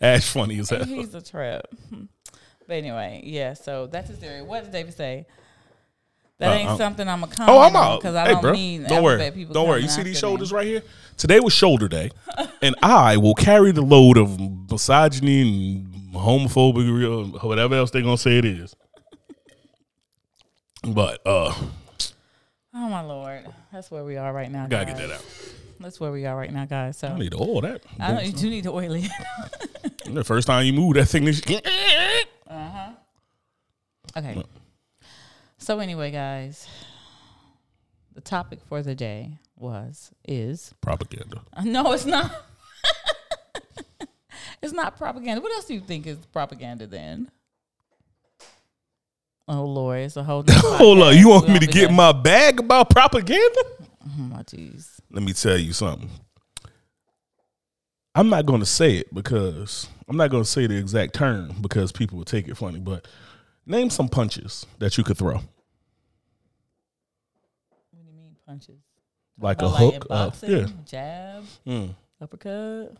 Ash 0.00 0.28
funny 0.30 0.60
as 0.60 0.70
hell. 0.70 0.84
He's 0.84 1.12
a 1.14 1.22
trap. 1.22 1.66
But 2.68 2.74
anyway, 2.74 3.22
yeah. 3.24 3.54
So 3.54 3.88
that's 3.88 4.08
his 4.08 4.18
theory. 4.18 4.42
What 4.42 4.62
did 4.62 4.72
David 4.72 4.94
say? 4.94 5.26
That 6.38 6.50
Uh, 6.50 6.54
ain't 6.54 6.68
um, 6.70 6.76
something 6.78 7.08
I'm 7.08 7.22
a 7.24 7.26
comment 7.28 7.48
Oh, 7.56 7.60
I'm 7.62 7.74
out. 7.76 8.00
because 8.00 8.14
I 8.14 8.26
hey, 8.26 8.32
don't 8.32 8.42
bro, 8.42 8.88
don't 8.88 9.02
worry, 9.02 9.30
people. 9.30 9.54
don't 9.54 9.68
worry. 9.68 9.82
You 9.82 9.88
see 9.88 10.02
these 10.02 10.16
after 10.16 10.26
me. 10.26 10.30
shoulders 10.32 10.52
right 10.52 10.66
here? 10.66 10.82
Today 11.16 11.40
was 11.40 11.54
shoulder 11.54 11.88
day, 11.88 12.10
and 12.62 12.74
I 12.82 13.16
will 13.16 13.34
carry 13.34 13.72
the 13.72 13.80
load 13.80 14.18
of 14.18 14.38
misogyny 14.70 15.40
and 15.40 16.12
homophobia, 16.12 17.42
or 17.42 17.48
whatever 17.48 17.74
else 17.76 17.90
they're 17.90 18.02
gonna 18.02 18.18
say 18.18 18.36
it 18.38 18.44
is. 18.44 18.76
But 20.86 21.20
uh, 21.26 21.54
Oh 22.74 22.88
my 22.90 23.00
lord, 23.00 23.46
that's 23.72 23.90
where 23.90 24.04
we 24.04 24.18
are 24.18 24.30
right 24.32 24.50
now. 24.50 24.66
gotta 24.66 24.84
guys. 24.84 24.98
get 25.00 25.08
that 25.08 25.14
out. 25.16 25.24
That's 25.80 25.98
where 25.98 26.12
we 26.12 26.26
are 26.26 26.36
right 26.36 26.52
now, 26.52 26.66
guys. 26.66 26.98
So 26.98 27.08
I 27.08 27.18
need 27.18 27.32
to 27.32 27.38
oil 27.38 27.62
that. 27.62 27.82
I 27.98 28.12
know 28.12 28.20
you 28.20 28.32
do 28.32 28.50
need 28.50 28.64
to 28.64 28.72
oil 28.72 28.92
it. 28.92 29.10
The 30.04 30.22
first 30.24 30.46
time 30.46 30.66
you 30.66 30.72
move 30.74 30.94
that 30.94 31.06
thing, 31.06 31.24
this 31.24 31.40
Okay. 34.16 34.44
So 35.66 35.80
anyway, 35.80 36.12
guys, 36.12 36.68
the 38.14 38.20
topic 38.20 38.60
for 38.68 38.82
the 38.84 38.94
day 38.94 39.38
was 39.56 40.12
is 40.24 40.72
propaganda. 40.80 41.42
no, 41.64 41.90
it's 41.90 42.06
not. 42.06 42.30
it's 44.62 44.72
not 44.72 44.96
propaganda. 44.96 45.40
What 45.40 45.50
else 45.50 45.64
do 45.64 45.74
you 45.74 45.80
think 45.80 46.06
is 46.06 46.18
propaganda 46.26 46.86
then? 46.86 47.32
Oh 49.48 49.64
Lord, 49.64 50.02
it's 50.02 50.16
a 50.16 50.22
whole. 50.22 50.44
Hold 50.48 51.02
on, 51.02 51.16
you 51.16 51.30
want 51.30 51.48
We 51.48 51.54
me 51.54 51.58
to 51.58 51.66
get 51.66 51.86
done. 51.88 51.96
my 51.96 52.12
bag 52.12 52.60
about 52.60 52.88
propaganda? 52.90 53.60
Oh 54.04 54.22
my 54.22 54.44
jeez. 54.44 55.00
Let 55.10 55.24
me 55.24 55.32
tell 55.32 55.58
you 55.58 55.72
something. 55.72 56.08
I'm 58.14 58.28
not 58.28 58.46
going 58.46 58.60
to 58.60 58.66
say 58.66 58.98
it 58.98 59.12
because 59.12 59.88
I'm 60.08 60.16
not 60.16 60.30
going 60.30 60.44
to 60.44 60.48
say 60.48 60.68
the 60.68 60.76
exact 60.78 61.14
term 61.14 61.56
because 61.60 61.90
people 61.90 62.18
will 62.18 62.24
take 62.24 62.46
it 62.46 62.56
funny. 62.56 62.78
But 62.78 63.08
name 63.66 63.90
some 63.90 64.08
punches 64.08 64.64
that 64.78 64.96
you 64.96 65.02
could 65.02 65.18
throw, 65.18 65.40
What 67.90 68.04
do 68.04 68.10
you 68.12 68.12
mean 68.16 68.35
punches? 68.46 68.78
like 69.38 69.60
a 69.60 69.66
like 69.66 69.82
in 69.82 70.00
hook. 70.00 70.06
Uh, 70.08 70.30
yeah, 70.44 70.66
jab, 70.86 71.44
Mm. 71.66 71.94
uppercut. 72.20 72.96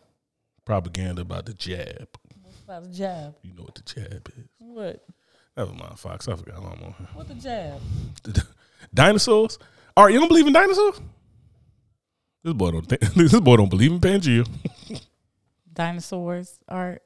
propaganda 0.65 1.23
about 1.23 1.47
the 1.47 1.55
jab. 1.55 2.09
What's 2.43 2.61
about 2.65 2.83
the 2.85 2.91
jab? 2.91 3.35
You 3.43 3.55
know 3.55 3.62
what 3.62 3.75
the 3.75 3.83
jab 3.83 4.29
is. 4.37 4.45
What? 4.59 5.05
Never 5.57 5.73
mind, 5.73 5.99
Fox. 5.99 6.29
I 6.29 6.37
forgot. 6.37 6.59
I'm 6.59 6.65
on 6.67 6.79
here. 6.99 7.09
What 7.15 7.29
the 7.29 7.35
jab? 7.35 7.81
Dinosaurs. 8.93 9.59
All 9.97 10.05
right, 10.05 10.12
you 10.12 10.19
don't 10.21 10.29
believe 10.29 10.47
in 10.47 10.53
dinosaurs? 10.53 11.00
This 12.45 12.53
boy 12.53 12.71
don't. 12.73 12.87
Think, 12.87 13.00
this 13.15 13.41
boy 13.41 13.57
don't 13.57 13.71
believe 13.71 13.93
in 13.93 14.00
Pangea. 14.00 14.47
Dinosaurs 15.73 16.59
art. 16.69 17.03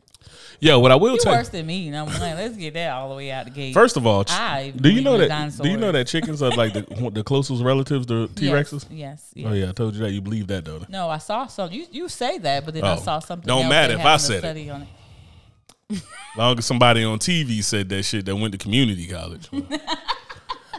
Yeah, 0.60 0.76
what 0.76 0.92
I 0.92 0.96
will 0.96 1.08
tell 1.08 1.14
You 1.14 1.20
tell. 1.20 1.32
worse 1.32 1.48
than 1.48 1.66
me. 1.66 1.88
Number 1.90 2.12
one. 2.12 2.20
Let's 2.36 2.56
get 2.56 2.74
that 2.74 2.92
all 2.92 3.08
the 3.08 3.14
way 3.16 3.30
out 3.30 3.46
the 3.46 3.50
gate. 3.50 3.72
First 3.72 3.96
of 3.96 4.06
all, 4.06 4.24
I 4.28 4.72
do 4.76 4.90
you 4.90 5.00
know 5.00 5.16
that? 5.16 5.30
in 5.30 5.62
Do 5.64 5.70
you 5.70 5.76
know 5.78 5.90
that 5.92 6.06
chickens 6.06 6.42
are 6.42 6.50
like 6.50 6.74
the 6.74 6.82
the 7.14 7.24
closest 7.24 7.62
relatives 7.62 8.06
to 8.06 8.28
T 8.28 8.46
Rexes? 8.46 8.84
Yes. 8.90 9.30
yes, 9.34 9.46
Oh 9.48 9.54
yeah, 9.54 9.70
I 9.70 9.72
told 9.72 9.94
you 9.94 10.00
that. 10.02 10.10
You 10.10 10.20
believe 10.20 10.46
that 10.48 10.64
though? 10.66 10.82
No, 10.88 11.08
I 11.08 11.18
saw 11.18 11.46
some. 11.46 11.72
You 11.72 11.86
you 11.90 12.08
say 12.08 12.38
that, 12.38 12.64
but 12.64 12.74
then 12.74 12.84
I 12.84 12.92
Oh. 12.94 13.00
saw 13.00 13.18
something. 13.20 13.46
Don't 13.46 13.68
matter 13.68 13.94
if 13.94 14.04
I 14.04 14.16
said 14.18 14.44
it. 14.56 14.68
On 14.70 14.82
it. 14.82 16.02
Long 16.36 16.58
as 16.58 16.66
somebody 16.66 17.02
on 17.04 17.18
TV 17.18 17.64
said 17.64 17.88
that 17.88 18.02
shit 18.04 18.24
that 18.26 18.36
went 18.36 18.52
to 18.52 18.58
community 18.58 19.06
college. 19.08 19.48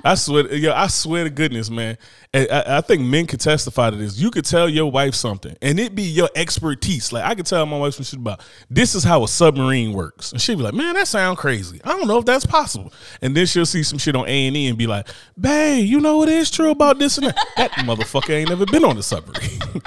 I 0.03 0.15
swear, 0.15 0.53
yeah, 0.53 0.79
I 0.81 0.87
swear 0.87 1.23
to 1.23 1.29
goodness, 1.29 1.69
man. 1.69 1.97
I, 2.33 2.63
I 2.65 2.81
think 2.81 3.01
men 3.01 3.27
could 3.27 3.39
testify 3.39 3.89
to 3.89 3.95
this. 3.95 4.17
You 4.17 4.31
could 4.31 4.45
tell 4.45 4.69
your 4.69 4.89
wife 4.89 5.13
something, 5.15 5.55
and 5.61 5.79
it 5.79 5.95
be 5.95 6.03
your 6.03 6.29
expertise. 6.35 7.11
Like 7.11 7.23
I 7.23 7.35
could 7.35 7.45
tell 7.45 7.65
my 7.65 7.77
wife 7.77 7.95
some 7.95 8.05
shit 8.05 8.19
about 8.19 8.41
this 8.69 8.95
is 8.95 9.03
how 9.03 9.23
a 9.23 9.27
submarine 9.27 9.93
works, 9.93 10.31
and 10.31 10.41
she'd 10.41 10.57
be 10.57 10.63
like, 10.63 10.73
"Man, 10.73 10.95
that 10.95 11.07
sound 11.07 11.37
crazy. 11.37 11.81
I 11.83 11.89
don't 11.89 12.07
know 12.07 12.19
if 12.19 12.25
that's 12.25 12.45
possible." 12.45 12.93
And 13.21 13.35
then 13.35 13.45
she'll 13.45 13.65
see 13.65 13.83
some 13.83 13.99
shit 13.99 14.15
on 14.15 14.27
A 14.27 14.47
and 14.47 14.55
E 14.55 14.67
and 14.67 14.77
be 14.77 14.87
like, 14.87 15.07
"Babe, 15.39 15.85
you 15.85 15.99
know 15.99 16.17
what 16.17 16.29
is 16.29 16.49
true 16.49 16.71
about 16.71 16.99
this 16.99 17.17
and 17.17 17.27
that? 17.27 17.37
That 17.57 17.71
motherfucker 17.71 18.31
ain't 18.31 18.49
never 18.49 18.65
been 18.65 18.85
on 18.85 18.97
a 18.97 19.03
submarine." 19.03 19.59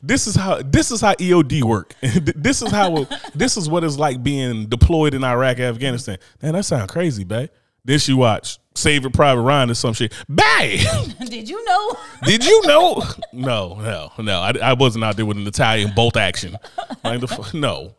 This 0.00 0.28
is 0.28 0.36
how 0.36 0.62
this 0.62 0.92
is 0.92 1.00
how 1.00 1.14
EOD 1.14 1.64
work. 1.64 1.94
this 2.00 2.62
is 2.62 2.70
how 2.70 3.08
this 3.34 3.56
is 3.56 3.68
what 3.68 3.82
it's 3.82 3.98
like 3.98 4.22
being 4.22 4.66
deployed 4.66 5.12
in 5.12 5.24
Iraq, 5.24 5.58
Afghanistan. 5.58 6.18
Man, 6.40 6.52
that 6.52 6.64
sound 6.64 6.88
crazy, 6.88 7.24
babe. 7.24 7.50
Then 7.84 7.98
she 7.98 8.12
watch 8.12 8.58
Saving 8.78 9.12
Private 9.12 9.42
Ryan 9.42 9.70
or 9.70 9.74
some 9.74 9.94
shit. 9.94 10.12
Babe, 10.28 10.80
Did 11.26 11.48
you 11.48 11.64
know? 11.64 11.96
did 12.24 12.44
you 12.44 12.62
know? 12.66 13.02
No, 13.32 13.74
no, 13.74 14.12
no. 14.18 14.40
I, 14.40 14.52
I 14.62 14.72
wasn't 14.72 15.04
out 15.04 15.16
there 15.16 15.26
with 15.26 15.36
an 15.36 15.46
Italian 15.46 15.92
bolt 15.94 16.16
action. 16.16 16.56
Like 17.04 17.20
the 17.20 17.50
no. 17.54 17.94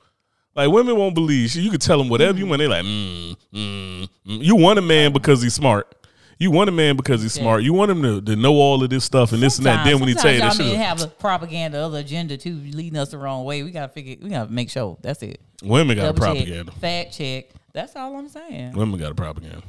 Like 0.55 0.71
women 0.71 0.97
won't 0.97 1.15
believe. 1.15 1.55
You 1.55 1.71
could 1.71 1.81
tell 1.81 1.97
them 1.97 2.09
whatever 2.09 2.37
you 2.37 2.45
want. 2.45 2.59
They 2.59 2.67
like, 2.67 2.83
mm, 2.83 3.35
mm, 3.53 4.01
mm. 4.03 4.43
you 4.43 4.55
want 4.55 4.79
a 4.79 4.81
man 4.81 5.13
because 5.13 5.41
he's 5.41 5.53
smart. 5.53 5.95
You 6.37 6.51
want 6.51 6.69
a 6.69 6.71
man 6.71 6.95
because 6.95 7.21
he's 7.21 7.33
smart. 7.33 7.63
You 7.63 7.73
want 7.73 7.91
him 7.91 8.01
to, 8.01 8.21
to 8.21 8.35
know 8.37 8.53
all 8.53 8.81
of 8.81 8.89
this 8.89 9.03
stuff 9.03 9.33
and 9.33 9.43
this 9.43 9.57
and 9.57 9.65
that. 9.65 9.83
Then 9.83 9.99
when 9.99 10.07
he 10.07 10.15
tell 10.15 10.31
you 10.31 10.39
Sometimes 10.39 10.57
that 10.57 10.63
shit, 10.63 10.77
have 10.77 11.01
a 11.01 11.07
propaganda, 11.07 11.79
other 11.79 11.99
agenda 11.99 12.37
too, 12.37 12.55
leading 12.55 12.97
us 12.97 13.09
the 13.09 13.17
wrong 13.17 13.43
way. 13.43 13.61
We 13.63 13.71
gotta 13.71 13.91
figure. 13.91 14.15
We 14.21 14.29
gotta 14.29 14.49
make 14.49 14.69
sure. 14.69 14.97
That's 15.01 15.21
it. 15.21 15.41
women 15.61 15.97
got 15.97 16.03
a 16.03 16.13
Double 16.13 16.19
check, 16.21 16.45
propaganda. 16.45 16.71
fact 16.73 17.13
check. 17.13 17.49
That's 17.73 17.95
all 17.95 18.15
I'm 18.15 18.29
saying. 18.29 18.71
Women 18.73 18.99
got 18.99 19.11
a 19.11 19.15
propaganda. 19.15 19.63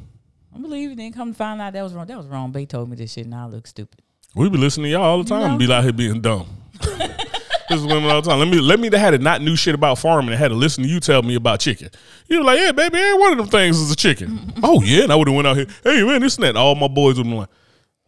I 0.55 0.59
believe 0.59 0.93
it. 0.93 0.97
Then 0.97 1.13
come 1.13 1.33
to 1.33 1.37
find 1.37 1.61
out 1.61 1.73
that 1.73 1.83
was 1.83 1.95
wrong. 1.95 2.07
That 2.07 2.19
was 2.19 2.27
wrong. 2.27 2.53
They 2.53 2.67
told 2.67 2.91
me 2.91 2.97
this 2.97 3.13
shit. 3.13 3.27
Now 3.27 3.47
I 3.47 3.49
look 3.49 3.67
stupid. 3.67 4.01
We 4.35 4.49
be 4.49 4.59
listening 4.59 4.85
to 4.85 4.91
y'all 4.91 5.03
all 5.03 5.23
the 5.23 5.29
time 5.29 5.43
and 5.43 5.53
know? 5.55 5.67
be 5.67 5.73
out 5.73 5.83
here 5.83 5.93
being 5.93 6.21
dumb. 6.21 6.47
this 6.81 7.81
is 7.81 7.85
women 7.85 8.05
all 8.05 8.23
the 8.23 8.31
time. 8.31 8.39
Let 8.39 8.49
me 8.49 8.61
let 8.61 8.79
me 8.79 8.89
that 8.89 8.99
had 8.99 9.15
a 9.15 9.19
not 9.19 9.43
knew 9.43 9.57
shit 9.57 9.75
about 9.75 9.99
farming 9.99 10.31
and 10.31 10.39
had 10.39 10.49
to 10.49 10.55
listen 10.55 10.85
to 10.85 10.89
you 10.89 11.01
tell 11.01 11.23
me 11.23 11.35
about 11.35 11.61
chicken. 11.61 11.91
You 12.29 12.39
were 12.39 12.45
like, 12.45 12.59
yeah, 12.59 12.73
baby, 12.73 12.99
every 12.99 13.19
one 13.19 13.33
of 13.33 13.39
them 13.39 13.49
things 13.49 13.79
is 13.79 13.91
a 13.91 13.97
chicken. 13.97 14.53
oh 14.63 14.83
yeah, 14.83 15.03
and 15.03 15.13
I 15.13 15.17
would 15.17 15.27
have 15.27 15.35
went 15.35 15.49
out 15.49 15.57
here, 15.57 15.67
hey 15.83 16.05
man, 16.05 16.21
this 16.21 16.37
and 16.37 16.45
that. 16.45 16.57
All 16.57 16.75
my 16.75 16.89
boys 16.89 17.19
would 17.19 17.25
be 17.25 17.33
like, 17.35 17.49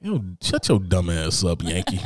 yo, 0.01 0.23
shut 0.41 0.69
your 0.69 0.79
dumb 0.79 1.11
ass 1.11 1.43
up, 1.45 1.63
Yankee. 1.63 2.01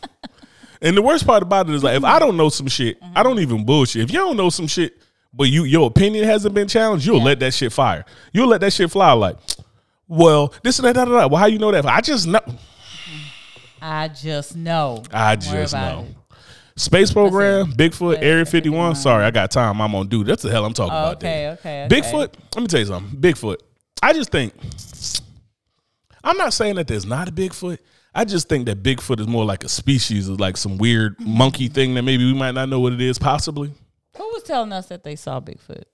and 0.80 0.96
the 0.96 1.02
worst 1.02 1.26
part 1.26 1.42
about 1.42 1.68
it 1.68 1.74
is 1.74 1.84
like 1.84 1.96
if 1.96 2.04
I 2.04 2.18
don't 2.18 2.38
know 2.38 2.48
some 2.48 2.68
shit, 2.68 2.96
I 3.14 3.22
don't 3.22 3.40
even 3.40 3.66
bullshit. 3.66 4.02
If 4.04 4.10
you 4.10 4.18
don't 4.18 4.38
know 4.38 4.48
some 4.48 4.66
shit, 4.66 4.98
but 5.36 5.44
you 5.44 5.64
your 5.64 5.86
opinion 5.88 6.24
hasn't 6.24 6.54
been 6.54 6.68
challenged, 6.68 7.06
you'll 7.06 7.18
Yeah. 7.18 7.24
let 7.24 7.40
that 7.40 7.54
shit 7.54 7.72
fire. 7.72 8.04
You'll 8.32 8.48
let 8.48 8.60
that 8.60 8.72
shit 8.72 8.90
fly 8.90 9.12
like, 9.12 9.36
well, 10.08 10.52
this 10.62 10.78
and 10.78 10.86
that, 10.86 10.94
da, 10.94 11.04
da, 11.04 11.10
da. 11.12 11.26
Well, 11.26 11.40
how 11.40 11.46
you 11.46 11.58
know 11.58 11.72
that? 11.72 11.84
I 11.86 12.00
just 12.00 12.26
know. 12.26 12.40
I 13.80 14.08
just 14.08 14.56
know. 14.56 15.02
I 15.12 15.36
just 15.36 15.74
know. 15.74 16.06
it. 16.08 16.16
Space 16.76 17.12
program, 17.12 17.72
Bigfoot, 17.72 18.16
Area 18.20 18.44
51. 18.44 18.94
51. 18.94 18.94
Sorry, 18.96 19.24
I 19.24 19.30
got 19.30 19.50
time. 19.50 19.80
I'm 19.80 19.92
gonna 19.92 20.08
do. 20.08 20.24
That's 20.24 20.42
the 20.42 20.50
hell 20.50 20.64
I'm 20.64 20.72
talking 20.72 20.92
Oh, 20.92 20.96
about. 20.96 21.16
okay, 21.16 21.50
okay, 21.50 21.84
okay. 21.84 22.00
Bigfoot. 22.00 22.32
Let 22.54 22.60
me 22.62 22.66
tell 22.66 22.80
you 22.80 22.86
something. 22.86 23.20
Bigfoot. 23.20 23.56
I 24.02 24.12
just 24.12 24.30
think. 24.30 24.52
I'm 26.22 26.36
not 26.36 26.52
saying 26.54 26.76
that 26.76 26.86
there's 26.86 27.04
not 27.06 27.28
a 27.28 27.32
Bigfoot. 27.32 27.78
I 28.14 28.24
just 28.24 28.48
think 28.48 28.66
that 28.66 28.82
Bigfoot 28.82 29.20
is 29.20 29.26
more 29.26 29.44
like 29.44 29.64
a 29.64 29.68
species 29.68 30.28
of 30.28 30.40
like 30.40 30.56
some 30.56 30.78
weird 30.78 31.18
monkey 31.20 31.68
thing 31.68 31.94
that 31.94 32.02
maybe 32.02 32.24
we 32.24 32.36
might 32.38 32.52
not 32.52 32.68
know 32.68 32.80
what 32.80 32.92
it 32.92 33.00
is. 33.00 33.18
Possibly 33.18 33.72
telling 34.44 34.72
us 34.72 34.86
that 34.86 35.04
they 35.04 35.16
saw 35.16 35.40
Bigfoot? 35.40 35.84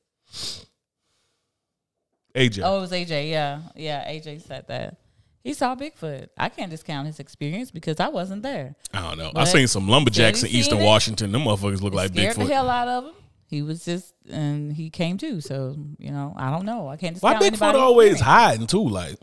AJ. 2.34 2.62
Oh, 2.64 2.78
it 2.78 2.80
was 2.82 2.92
AJ. 2.92 3.30
Yeah, 3.30 3.60
yeah. 3.74 4.08
AJ 4.08 4.42
said 4.46 4.66
that 4.68 4.96
he 5.42 5.52
saw 5.54 5.74
Bigfoot. 5.74 6.28
I 6.38 6.48
can't 6.48 6.70
discount 6.70 7.06
his 7.06 7.18
experience 7.18 7.70
because 7.70 7.98
I 7.98 8.08
wasn't 8.08 8.42
there. 8.42 8.76
I 8.94 9.00
don't 9.00 9.18
know. 9.18 9.28
I 9.30 9.32
But 9.32 9.44
seen 9.46 9.66
some 9.66 9.88
lumberjacks 9.88 10.42
in 10.42 10.50
Eastern 10.50 10.78
it. 10.78 10.84
Washington. 10.84 11.32
Them 11.32 11.42
motherfuckers 11.42 11.80
look 11.82 11.94
like 11.94 12.12
Scared 12.12 12.36
the 12.36 12.42
Bigfoot. 12.42 12.50
hell 12.50 12.70
out 12.70 12.88
of 12.88 13.04
him. 13.06 13.14
He 13.48 13.62
was 13.62 13.84
just, 13.84 14.14
and 14.30 14.72
he 14.72 14.90
came 14.90 15.18
too. 15.18 15.40
So 15.40 15.76
you 15.98 16.12
know, 16.12 16.34
I 16.36 16.50
don't 16.50 16.64
know. 16.66 16.88
I 16.88 16.96
can't 16.96 17.18
Why 17.18 17.36
discount 17.38 17.54
Bigfoot 17.76 17.80
always 17.80 18.12
experience. 18.12 18.20
hiding 18.20 18.66
too? 18.68 18.88
Like 18.88 19.16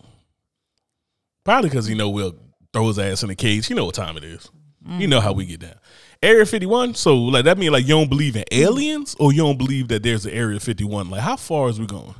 probably 1.46 1.70
because 1.70 1.86
he 1.86 1.96
know 1.96 2.10
we'll 2.10 2.36
throw 2.74 2.88
his 2.90 3.00
ass 3.00 3.24
in 3.24 3.30
a 3.30 3.36
cage. 3.36 3.70
You 3.70 3.78
know 3.78 3.86
what 3.86 3.96
time 3.96 4.18
it 4.18 4.26
is. 4.26 4.50
You 4.90 5.08
know 5.08 5.20
how 5.20 5.34
we 5.34 5.46
get 5.46 5.60
down. 5.60 5.76
Area 6.22 6.46
fifty 6.46 6.66
one. 6.66 6.96
So 6.96 7.16
like 7.16 7.46
that 7.46 7.58
mean 7.58 7.72
like 7.72 7.84
you 7.84 7.96
don't 7.96 8.10
believe 8.10 8.36
in 8.36 8.44
aliens 8.52 9.16
or 9.20 9.32
you 9.32 9.44
don't 9.44 9.58
believe 9.58 9.88
that 9.90 10.04
there's 10.04 10.26
an 10.26 10.32
Area 10.34 10.60
fifty 10.60 10.84
one. 10.84 11.10
Like 11.10 11.22
how 11.22 11.36
far 11.36 11.70
is 11.70 11.80
we 11.80 11.86
going? 11.86 12.16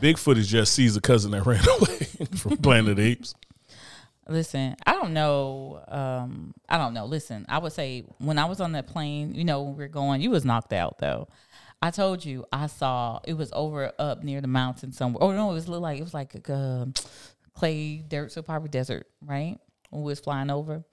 Bigfoot 0.00 0.36
is 0.36 0.48
just 0.48 0.72
Caesar 0.74 1.00
cousin 1.00 1.32
that 1.32 1.44
ran 1.46 1.64
away 1.68 2.26
from 2.36 2.56
Planet 2.58 2.98
Apes. 2.98 3.34
Listen, 4.28 4.76
I 4.86 4.92
don't 4.92 5.12
know. 5.12 5.82
Um, 5.88 6.54
I 6.68 6.78
don't 6.78 6.94
know. 6.94 7.04
Listen, 7.04 7.44
I 7.48 7.58
would 7.58 7.72
say 7.72 8.04
when 8.18 8.38
I 8.38 8.44
was 8.44 8.60
on 8.60 8.72
that 8.72 8.86
plane, 8.86 9.34
you 9.34 9.44
know, 9.44 9.62
when 9.62 9.76
we 9.76 9.84
are 9.84 9.88
going, 9.88 10.20
you 10.20 10.30
was 10.30 10.44
knocked 10.44 10.72
out 10.72 10.98
though. 10.98 11.28
I 11.82 11.90
told 11.90 12.24
you 12.24 12.44
I 12.52 12.66
saw 12.66 13.20
it 13.24 13.34
was 13.34 13.50
over 13.52 13.92
up 13.98 14.22
near 14.22 14.40
the 14.40 14.46
mountain 14.46 14.92
somewhere. 14.92 15.22
Oh 15.22 15.32
no, 15.32 15.50
it 15.50 15.54
was 15.54 15.68
look 15.68 15.80
like 15.80 15.98
it 15.98 16.02
was 16.02 16.14
like 16.14 16.48
a 16.48 16.54
um, 16.54 16.94
clay 17.54 18.04
dirt, 18.06 18.32
so 18.32 18.42
probably 18.42 18.68
desert, 18.68 19.08
right? 19.20 19.58
When 19.90 20.02
we 20.02 20.10
was 20.10 20.20
flying 20.20 20.50
over, 20.50 20.84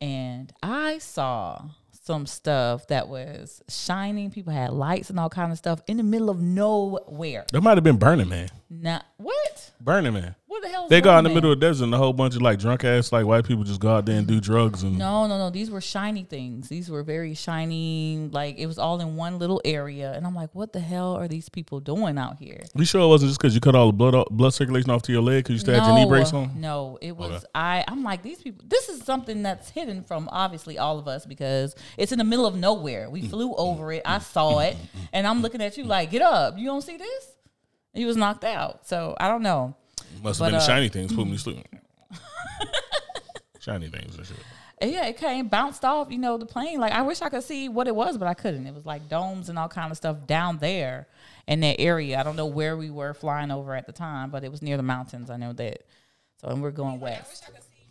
and 0.00 0.52
I 0.62 0.98
saw 0.98 1.70
some 2.02 2.26
stuff 2.26 2.88
that 2.88 3.08
was 3.08 3.62
shining. 3.68 4.30
People 4.30 4.52
had 4.52 4.72
lights 4.72 5.08
and 5.08 5.20
all 5.20 5.30
kind 5.30 5.52
of 5.52 5.58
stuff 5.58 5.80
in 5.86 5.98
the 5.98 6.02
middle 6.02 6.30
of 6.30 6.40
nowhere. 6.40 7.46
That 7.52 7.60
might 7.60 7.76
have 7.76 7.84
been 7.84 7.96
Burning 7.96 8.28
Man. 8.28 8.48
Not 8.68 9.04
what? 9.18 9.70
Burning 9.80 10.14
Man. 10.14 10.34
What 10.52 10.60
the 10.60 10.68
hell? 10.68 10.84
is 10.84 10.90
They 10.90 11.00
go 11.00 11.08
out 11.08 11.20
in 11.20 11.24
the 11.24 11.30
middle 11.30 11.50
of 11.50 11.58
the 11.58 11.66
desert 11.66 11.84
and 11.84 11.94
a 11.94 11.96
whole 11.96 12.12
bunch 12.12 12.36
of 12.36 12.42
like 12.42 12.58
drunk 12.58 12.84
ass 12.84 13.10
like 13.10 13.24
white 13.24 13.46
people 13.46 13.64
just 13.64 13.80
go 13.80 13.88
out 13.88 14.04
there 14.04 14.18
and 14.18 14.26
do 14.26 14.38
drugs 14.38 14.82
and 14.82 14.98
No, 14.98 15.26
no, 15.26 15.38
no. 15.38 15.48
These 15.48 15.70
were 15.70 15.80
shiny 15.80 16.24
things. 16.24 16.68
These 16.68 16.90
were 16.90 17.02
very 17.02 17.32
shiny. 17.32 18.28
Like 18.30 18.58
it 18.58 18.66
was 18.66 18.78
all 18.78 19.00
in 19.00 19.16
one 19.16 19.38
little 19.38 19.62
area, 19.64 20.12
and 20.12 20.26
I'm 20.26 20.34
like, 20.34 20.54
what 20.54 20.74
the 20.74 20.80
hell 20.80 21.14
are 21.14 21.26
these 21.26 21.48
people 21.48 21.80
doing 21.80 22.18
out 22.18 22.36
here? 22.36 22.62
You 22.74 22.84
sure 22.84 23.00
it 23.00 23.06
wasn't 23.06 23.30
just 23.30 23.40
because 23.40 23.54
you 23.54 23.62
cut 23.62 23.74
all 23.74 23.86
the 23.86 23.94
blood 23.94 24.26
blood 24.30 24.52
circulation 24.52 24.90
off 24.90 25.00
to 25.04 25.12
your 25.12 25.22
leg 25.22 25.44
because 25.44 25.54
you 25.54 25.60
still 25.60 25.72
had 25.72 25.86
your 25.86 25.96
knee 25.96 26.04
brace 26.06 26.34
on? 26.34 26.60
no, 26.60 26.98
it 27.00 27.16
was. 27.16 27.30
Okay. 27.30 27.46
I. 27.54 27.84
I'm 27.88 28.04
like 28.04 28.22
these 28.22 28.42
people. 28.42 28.62
This 28.68 28.90
is 28.90 29.02
something 29.04 29.42
that's 29.42 29.70
hidden 29.70 30.04
from 30.04 30.28
obviously 30.30 30.76
all 30.76 30.98
of 30.98 31.08
us 31.08 31.24
because 31.24 31.74
it's 31.96 32.12
in 32.12 32.18
the 32.18 32.24
middle 32.24 32.44
of 32.44 32.56
nowhere. 32.56 33.08
We 33.08 33.22
flew 33.22 33.54
over 33.54 33.90
it. 33.90 34.02
I 34.04 34.18
saw 34.18 34.58
it, 34.58 34.76
and 35.14 35.26
I'm 35.26 35.40
looking 35.40 35.62
at 35.62 35.78
you 35.78 35.84
like, 35.84 36.10
get 36.10 36.20
up. 36.20 36.58
You 36.58 36.66
don't 36.66 36.82
see 36.82 36.98
this? 36.98 37.36
He 37.94 38.04
was 38.04 38.18
knocked 38.18 38.44
out. 38.44 38.86
So 38.86 39.16
I 39.18 39.28
don't 39.28 39.42
know. 39.42 39.76
Must 40.22 40.38
have 40.38 40.38
But, 40.38 40.44
been 40.46 40.52
the 40.52 40.56
uh, 40.58 40.60
shiny 40.60 40.88
things 40.88 41.12
put 41.12 41.26
me 41.26 41.32
to 41.32 41.38
sleep. 41.38 41.66
shiny 43.60 43.88
things 43.88 44.16
and 44.16 44.26
shit. 44.26 44.36
Yeah, 44.80 45.06
it 45.06 45.16
came 45.16 45.46
bounced 45.46 45.84
off, 45.84 46.10
you 46.10 46.18
know, 46.18 46.36
the 46.38 46.46
plane. 46.46 46.80
Like 46.80 46.92
I 46.92 47.02
wish 47.02 47.22
I 47.22 47.28
could 47.28 47.44
see 47.44 47.68
what 47.68 47.86
it 47.86 47.94
was, 47.94 48.18
but 48.18 48.26
I 48.26 48.34
couldn't. 48.34 48.66
It 48.66 48.74
was 48.74 48.84
like 48.84 49.08
domes 49.08 49.48
and 49.48 49.56
all 49.58 49.68
kind 49.68 49.92
of 49.92 49.96
stuff 49.96 50.26
down 50.26 50.58
there 50.58 51.06
in 51.46 51.60
that 51.60 51.78
area. 51.80 52.18
I 52.18 52.24
don't 52.24 52.34
know 52.34 52.46
where 52.46 52.76
we 52.76 52.90
were 52.90 53.14
flying 53.14 53.52
over 53.52 53.76
at 53.76 53.86
the 53.86 53.92
time, 53.92 54.30
but 54.30 54.42
it 54.42 54.50
was 54.50 54.60
near 54.60 54.76
the 54.76 54.82
mountains. 54.82 55.30
I 55.30 55.36
know 55.36 55.52
that. 55.52 55.82
So 56.40 56.48
and 56.48 56.60
we're 56.60 56.72
going 56.72 56.98
west. 56.98 57.48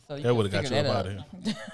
So 0.09 0.15
you 0.15 0.23
That 0.23 0.35
would 0.35 0.51
have 0.51 0.51
got 0.51 0.63
you 0.63 0.69
figure 0.75 0.91
up 0.91 0.97
out 0.97 1.07
of 1.07 1.45
here. 1.45 1.55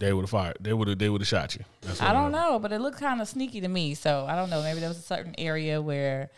They 0.00 0.14
would 0.14 0.22
have 0.22 0.30
fired. 0.30 0.56
They 0.60 0.72
would 0.72 0.88
have. 0.88 0.98
They 0.98 1.10
would 1.10 1.20
have 1.20 1.28
shot 1.28 1.54
you. 1.54 1.62
That's 1.82 2.00
I 2.00 2.14
don't 2.14 2.32
know. 2.32 2.52
know, 2.52 2.58
but 2.58 2.72
it 2.72 2.80
looked 2.80 2.98
kind 2.98 3.20
of 3.20 3.28
sneaky 3.28 3.60
to 3.60 3.68
me. 3.68 3.92
So 3.94 4.24
I 4.26 4.34
don't 4.34 4.48
know. 4.48 4.62
Maybe 4.62 4.80
there 4.80 4.88
was 4.88 4.96
a 4.98 5.02
certain 5.02 5.34
area 5.36 5.82
where 5.82 6.30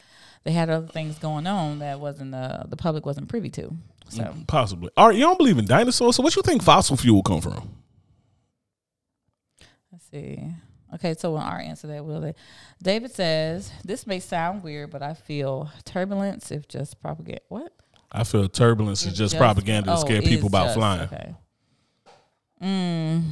they 0.44 0.52
had 0.52 0.70
other 0.70 0.86
things 0.86 1.18
going 1.18 1.46
on 1.46 1.78
that 1.80 2.00
wasn't 2.00 2.34
uh, 2.34 2.64
the 2.68 2.76
public 2.76 3.06
wasn't 3.06 3.28
privy 3.28 3.50
to. 3.50 3.74
So 4.08 4.34
Possibly. 4.46 4.90
All 4.96 5.08
right, 5.08 5.16
you 5.16 5.22
don't 5.22 5.38
believe 5.38 5.58
in 5.58 5.64
dinosaurs, 5.64 6.16
so 6.16 6.22
what 6.22 6.36
you 6.36 6.42
think 6.42 6.62
fossil 6.62 6.96
fuel 6.96 7.22
come 7.22 7.40
from? 7.40 7.70
let's 9.90 10.10
see. 10.10 10.42
Okay, 10.94 11.14
so 11.18 11.32
when 11.32 11.42
our 11.42 11.58
answer 11.58 11.86
that 11.86 12.04
will 12.04 12.20
they? 12.20 12.34
David 12.82 13.12
says 13.12 13.72
this 13.84 14.06
may 14.06 14.20
sound 14.20 14.62
weird, 14.62 14.90
but 14.90 15.02
I 15.02 15.14
feel 15.14 15.70
turbulence 15.84 16.50
if 16.50 16.68
just 16.68 17.00
propaganda. 17.00 17.40
What? 17.48 17.72
I 18.10 18.24
feel 18.24 18.46
turbulence 18.48 19.06
is 19.06 19.14
just, 19.14 19.36
propaganda 19.38 19.86
to 19.86 19.96
oh, 19.96 20.00
scare 20.00 20.20
people 20.20 20.48
about 20.48 20.64
just, 20.64 20.74
flying. 20.74 21.00
Okay. 21.02 21.34
Mm, 22.62 23.22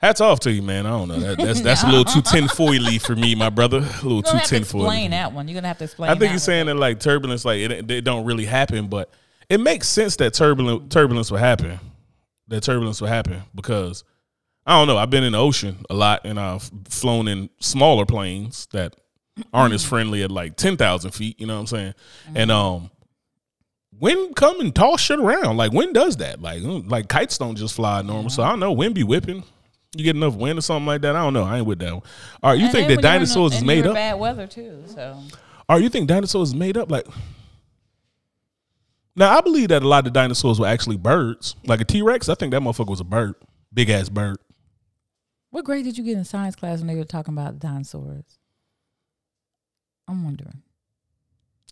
Hats 0.00 0.22
off 0.22 0.40
to 0.40 0.50
you, 0.50 0.62
man. 0.62 0.86
I 0.86 0.90
don't 0.90 1.08
know. 1.08 1.20
That, 1.20 1.36
that's 1.36 1.60
that's 1.60 1.82
a 1.82 1.86
little 1.86 2.06
too 2.06 2.22
tinfoily 2.22 2.98
for 2.98 3.14
me, 3.14 3.34
my 3.34 3.50
brother. 3.50 3.78
A 3.78 4.02
little 4.02 4.22
too 4.22 4.38
tinfoily. 4.38 4.84
explain 4.84 5.10
that 5.10 5.32
one. 5.34 5.46
You're 5.46 5.56
gonna 5.56 5.68
have 5.68 5.78
to 5.78 5.84
explain. 5.84 6.10
I 6.10 6.14
think 6.14 6.30
you're 6.30 6.38
saying 6.38 6.66
that 6.66 6.76
like 6.76 7.00
turbulence, 7.00 7.44
like 7.44 7.60
it, 7.60 7.90
it 7.90 8.00
don't 8.02 8.24
really 8.24 8.46
happen, 8.46 8.88
but 8.88 9.10
it 9.50 9.60
makes 9.60 9.88
sense 9.88 10.16
that 10.16 10.32
turbulent 10.32 10.90
turbulence 10.90 11.30
would 11.30 11.40
happen. 11.40 11.78
That 12.48 12.62
turbulence 12.62 13.02
would 13.02 13.10
happen 13.10 13.42
because 13.54 14.04
I 14.64 14.78
don't 14.78 14.86
know. 14.86 14.96
I've 14.96 15.10
been 15.10 15.22
in 15.22 15.32
the 15.32 15.38
ocean 15.38 15.84
a 15.90 15.94
lot, 15.94 16.22
and 16.24 16.40
I've 16.40 16.70
flown 16.88 17.28
in 17.28 17.50
smaller 17.60 18.06
planes 18.06 18.68
that 18.72 18.96
aren't 19.52 19.74
as 19.74 19.84
friendly 19.84 20.22
at 20.22 20.30
like 20.30 20.56
ten 20.56 20.78
thousand 20.78 21.10
feet. 21.10 21.38
You 21.38 21.46
know 21.46 21.56
what 21.56 21.60
I'm 21.60 21.66
saying? 21.66 21.94
And 22.34 22.50
um, 22.50 22.90
wind 23.98 24.34
come 24.34 24.60
and 24.60 24.74
toss 24.74 25.02
shit 25.02 25.20
around. 25.20 25.58
Like 25.58 25.72
when 25.72 25.92
does 25.92 26.16
that. 26.18 26.40
Like 26.40 26.62
mm, 26.62 26.90
like 26.90 27.08
kites 27.08 27.36
don't 27.36 27.56
just 27.56 27.74
fly 27.74 28.00
normal. 28.00 28.30
So 28.30 28.42
I 28.42 28.48
don't 28.48 28.60
know. 28.60 28.72
Wind 28.72 28.94
be 28.94 29.04
whipping. 29.04 29.44
You 29.96 30.04
get 30.04 30.14
enough 30.16 30.36
wind 30.36 30.58
or 30.58 30.62
something 30.62 30.86
like 30.86 31.00
that. 31.02 31.16
I 31.16 31.22
don't 31.22 31.32
know. 31.32 31.42
I 31.44 31.58
ain't 31.58 31.66
with 31.66 31.80
that 31.80 31.92
one. 31.92 32.02
All 32.42 32.50
right, 32.50 32.58
you 32.58 32.66
And 32.66 32.72
think 32.72 32.82
that 32.88 32.90
when 32.90 32.90
in 32.92 32.96
the- 32.96 33.02
dinosaurs 33.02 33.54
is 33.56 33.64
made 33.64 33.86
up? 33.86 33.94
Bad 33.94 34.18
weather 34.20 34.46
too. 34.46 34.84
So 34.86 35.20
Or 35.68 35.80
you 35.80 35.88
think 35.88 36.06
dinosaurs 36.08 36.50
is 36.50 36.54
made 36.54 36.76
up? 36.76 36.90
Like, 36.90 37.06
now 39.16 39.36
I 39.36 39.40
believe 39.40 39.68
that 39.70 39.82
a 39.82 39.88
lot 39.88 40.06
of 40.06 40.12
dinosaurs 40.12 40.60
were 40.60 40.66
actually 40.66 40.96
birds. 40.96 41.56
Like 41.64 41.80
a 41.80 41.84
T 41.84 42.02
Rex, 42.02 42.28
I 42.28 42.34
think 42.34 42.52
that 42.52 42.62
motherfucker 42.62 42.88
was 42.90 43.00
a 43.00 43.04
bird, 43.04 43.34
big 43.74 43.90
ass 43.90 44.08
bird. 44.08 44.38
What 45.50 45.64
grade 45.64 45.84
did 45.84 45.98
you 45.98 46.04
get 46.04 46.16
in 46.16 46.24
science 46.24 46.54
class 46.54 46.78
when 46.78 46.86
they 46.86 46.94
were 46.94 47.04
talking 47.04 47.34
about 47.34 47.58
dinosaurs? 47.58 48.38
I'm 50.06 50.24
wondering. 50.24 50.62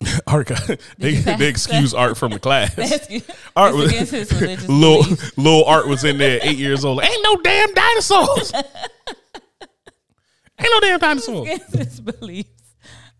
Art, 0.26 0.49
got- 0.49 0.81
they, 0.99 1.14
they 1.14 1.49
excuse 1.49 1.93
art 1.95 2.17
from 2.17 2.33
the 2.33 2.38
class. 2.38 2.76
Art 3.57 3.75
was, 3.75 3.90
against 3.90 4.12
his 4.12 4.33
religious 4.40 4.69
little, 4.69 5.17
little 5.37 5.64
Art 5.64 5.88
was 5.88 6.05
in 6.05 6.19
there, 6.19 6.38
eight 6.43 6.58
years 6.58 6.84
old. 6.84 7.02
Ain't 7.02 7.23
no 7.25 7.37
damn 7.43 7.75
dinosaurs. 7.75 8.52
Ain't 10.61 10.71
no 10.73 10.80
damn 10.80 10.99
dinosaurs. 10.99 11.49
his 11.73 12.00
beliefs. 12.00 12.49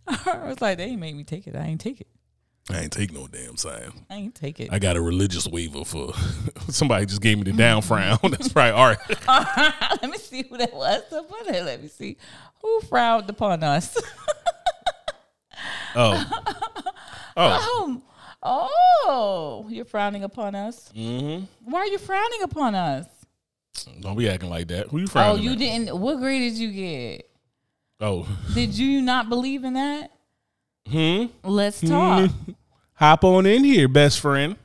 I 0.07 0.47
was 0.47 0.61
like, 0.61 0.79
they 0.79 0.85
ain't 0.85 1.01
make 1.01 1.15
me 1.15 1.25
take 1.25 1.47
it. 1.47 1.55
I 1.55 1.65
ain't 1.65 1.81
take 1.81 2.01
it. 2.01 2.09
I 2.71 2.81
ain't 2.81 2.93
take 2.93 3.13
no 3.13 3.27
damn 3.27 3.57
sign. 3.57 3.93
I 4.11 4.15
ain't 4.17 4.35
take 4.35 4.61
it. 4.61 4.69
I 4.71 4.79
got 4.79 4.97
a 4.97 5.01
religious 5.01 5.47
waiver 5.49 5.85
for 5.85 6.13
somebody 6.69 7.07
just 7.07 7.23
gave 7.23 7.39
me 7.39 7.45
the 7.45 7.53
down 7.53 7.81
frown. 7.81 8.19
That's 8.23 8.53
probably 8.53 8.73
Art. 8.73 8.99
Let 10.03 10.11
me 10.11 10.19
see 10.19 10.45
who 10.49 10.59
that 10.59 10.75
was. 10.75 11.03
Let 11.47 11.83
me 11.83 11.89
see 11.89 12.19
who 12.61 12.81
frowned 12.83 13.31
upon 13.31 13.63
us. 13.63 13.97
Oh. 15.95 16.25
Oh. 17.41 18.03
oh, 18.43 18.71
oh, 19.07 19.67
you're 19.69 19.85
frowning 19.85 20.25
upon 20.25 20.57
us. 20.57 20.91
Mm-hmm. 20.93 21.45
Why 21.71 21.79
are 21.79 21.87
you 21.87 21.99
frowning 21.99 22.43
upon 22.43 22.75
us? 22.75 23.07
Don't 24.01 24.19
be 24.19 24.29
acting 24.29 24.51
like 24.51 24.67
that. 24.69 24.89
Who 24.89 24.99
you 24.99 25.07
frowning? 25.07 25.39
Oh, 25.39 25.41
you 25.41 25.53
at? 25.53 25.59
didn't. 25.59 26.01
What 26.01 26.19
grade 26.19 26.41
did 26.41 26.59
you 26.59 26.73
get? 26.73 27.31
Oh. 28.01 28.27
Did 28.55 28.77
you 28.77 29.03
not 29.03 29.29
believe 29.29 29.63
in 29.63 29.75
that? 29.75 30.11
Hmm? 30.89 31.27
Let's 31.45 31.81
talk. 31.81 32.31
Hop 32.95 33.23
on 33.23 33.47
in 33.47 33.63
here, 33.63 33.87
best 33.87 34.19
friend. 34.19 34.57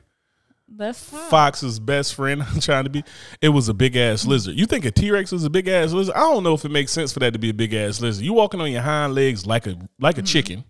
Let's 0.76 1.10
talk. 1.10 1.30
Fox's 1.30 1.78
best 1.78 2.14
friend. 2.14 2.42
I'm 2.48 2.60
trying 2.60 2.84
to 2.84 2.90
be. 2.90 3.04
It 3.40 3.50
was 3.50 3.68
a 3.68 3.74
big 3.74 3.96
ass 3.96 4.26
lizard. 4.26 4.56
You 4.56 4.66
think 4.66 4.84
a 4.84 4.90
T 4.90 5.10
Rex 5.10 5.30
was 5.30 5.44
a 5.44 5.50
big 5.50 5.68
ass 5.68 5.92
lizard? 5.92 6.14
I 6.14 6.20
don't 6.20 6.42
know 6.42 6.54
if 6.54 6.64
it 6.64 6.70
makes 6.70 6.90
sense 6.90 7.12
for 7.12 7.20
that 7.20 7.32
to 7.34 7.38
be 7.38 7.50
a 7.50 7.54
big 7.54 7.72
ass 7.74 8.00
lizard. 8.00 8.24
You 8.24 8.32
walking 8.32 8.60
on 8.60 8.72
your 8.72 8.82
hind 8.82 9.14
legs 9.14 9.46
like 9.46 9.66
a 9.66 9.76
like 10.00 10.18
a 10.18 10.22
chicken. 10.22 10.64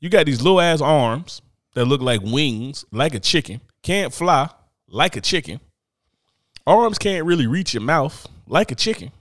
You 0.00 0.08
got 0.08 0.26
these 0.26 0.42
little 0.42 0.60
ass 0.60 0.80
arms 0.80 1.42
that 1.74 1.86
look 1.86 2.00
like 2.00 2.20
wings, 2.22 2.84
like 2.90 3.14
a 3.14 3.20
chicken. 3.20 3.60
Can't 3.82 4.12
fly 4.12 4.50
like 4.88 5.16
a 5.16 5.20
chicken. 5.20 5.60
Arms 6.66 6.98
can't 6.98 7.24
really 7.24 7.46
reach 7.46 7.74
your 7.74 7.82
mouth 7.82 8.26
like 8.46 8.70
a 8.70 8.74
chicken. 8.74 9.12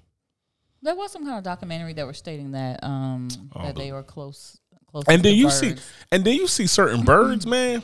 There 0.81 0.95
was 0.95 1.11
some 1.11 1.23
kind 1.23 1.38
of 1.38 1.43
documentary 1.43 1.93
that 1.93 2.05
were 2.05 2.13
stating 2.13 2.51
that 2.51 2.83
um 2.83 3.27
that 3.55 3.75
they 3.75 3.91
were 3.91 4.03
close 4.03 4.59
close. 4.95 5.03
And 5.07 5.23
then 5.23 5.33
the 5.33 5.38
you 5.38 5.49
see, 5.49 5.75
and 6.11 6.23
then 6.23 6.35
you 6.35 6.47
see 6.47 6.67
certain 6.67 7.03
birds, 7.03 7.45
man. 7.47 7.83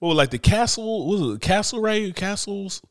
Well, 0.00 0.14
like 0.14 0.30
the 0.30 0.38
castle, 0.38 1.08
was 1.08 1.36
it 1.36 1.40
castle 1.40 1.80
ray 1.80 2.12
castles? 2.12 2.82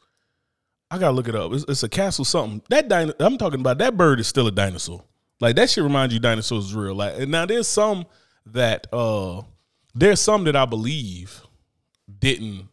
I 0.90 0.98
gotta 0.98 1.14
look 1.14 1.28
it 1.28 1.36
up. 1.36 1.54
It's, 1.54 1.66
it's 1.68 1.84
a 1.84 1.90
castle 1.90 2.26
something. 2.26 2.62
That 2.70 2.88
dino, 2.88 3.14
I'm 3.20 3.38
talking 3.38 3.60
about 3.60 3.78
that 3.80 3.98
bird 3.98 4.20
is 4.20 4.28
still 4.28 4.48
a 4.48 4.52
dinosaur. 4.52 5.04
Like 5.40 5.56
that 5.58 5.70
shit 5.70 5.84
reminds 5.84 6.14
you 6.14 6.20
dinosaurs 6.20 6.66
is 6.66 6.76
real. 6.76 6.96
Like 6.96 7.16
and 7.18 7.32
now 7.32 7.46
there's 7.46 7.68
some 7.68 8.06
that 8.54 8.88
uh 8.94 9.42
there's 9.96 10.22
some 10.22 10.44
that 10.46 10.56
I 10.56 10.66
believe 10.66 11.42
didn't 12.20 12.70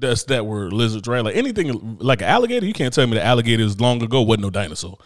that's 0.00 0.24
that 0.24 0.46
were 0.46 0.70
lizards, 0.70 1.08
right? 1.08 1.24
Like 1.24 1.36
anything 1.36 1.98
like 1.98 2.20
an 2.20 2.28
alligator, 2.28 2.66
you 2.66 2.72
can't 2.72 2.94
tell 2.94 3.06
me 3.06 3.14
the 3.14 3.24
alligators 3.24 3.80
long 3.80 4.02
ago 4.02 4.22
wasn't 4.22 4.42
no 4.42 4.50
dinosaur. 4.50 4.98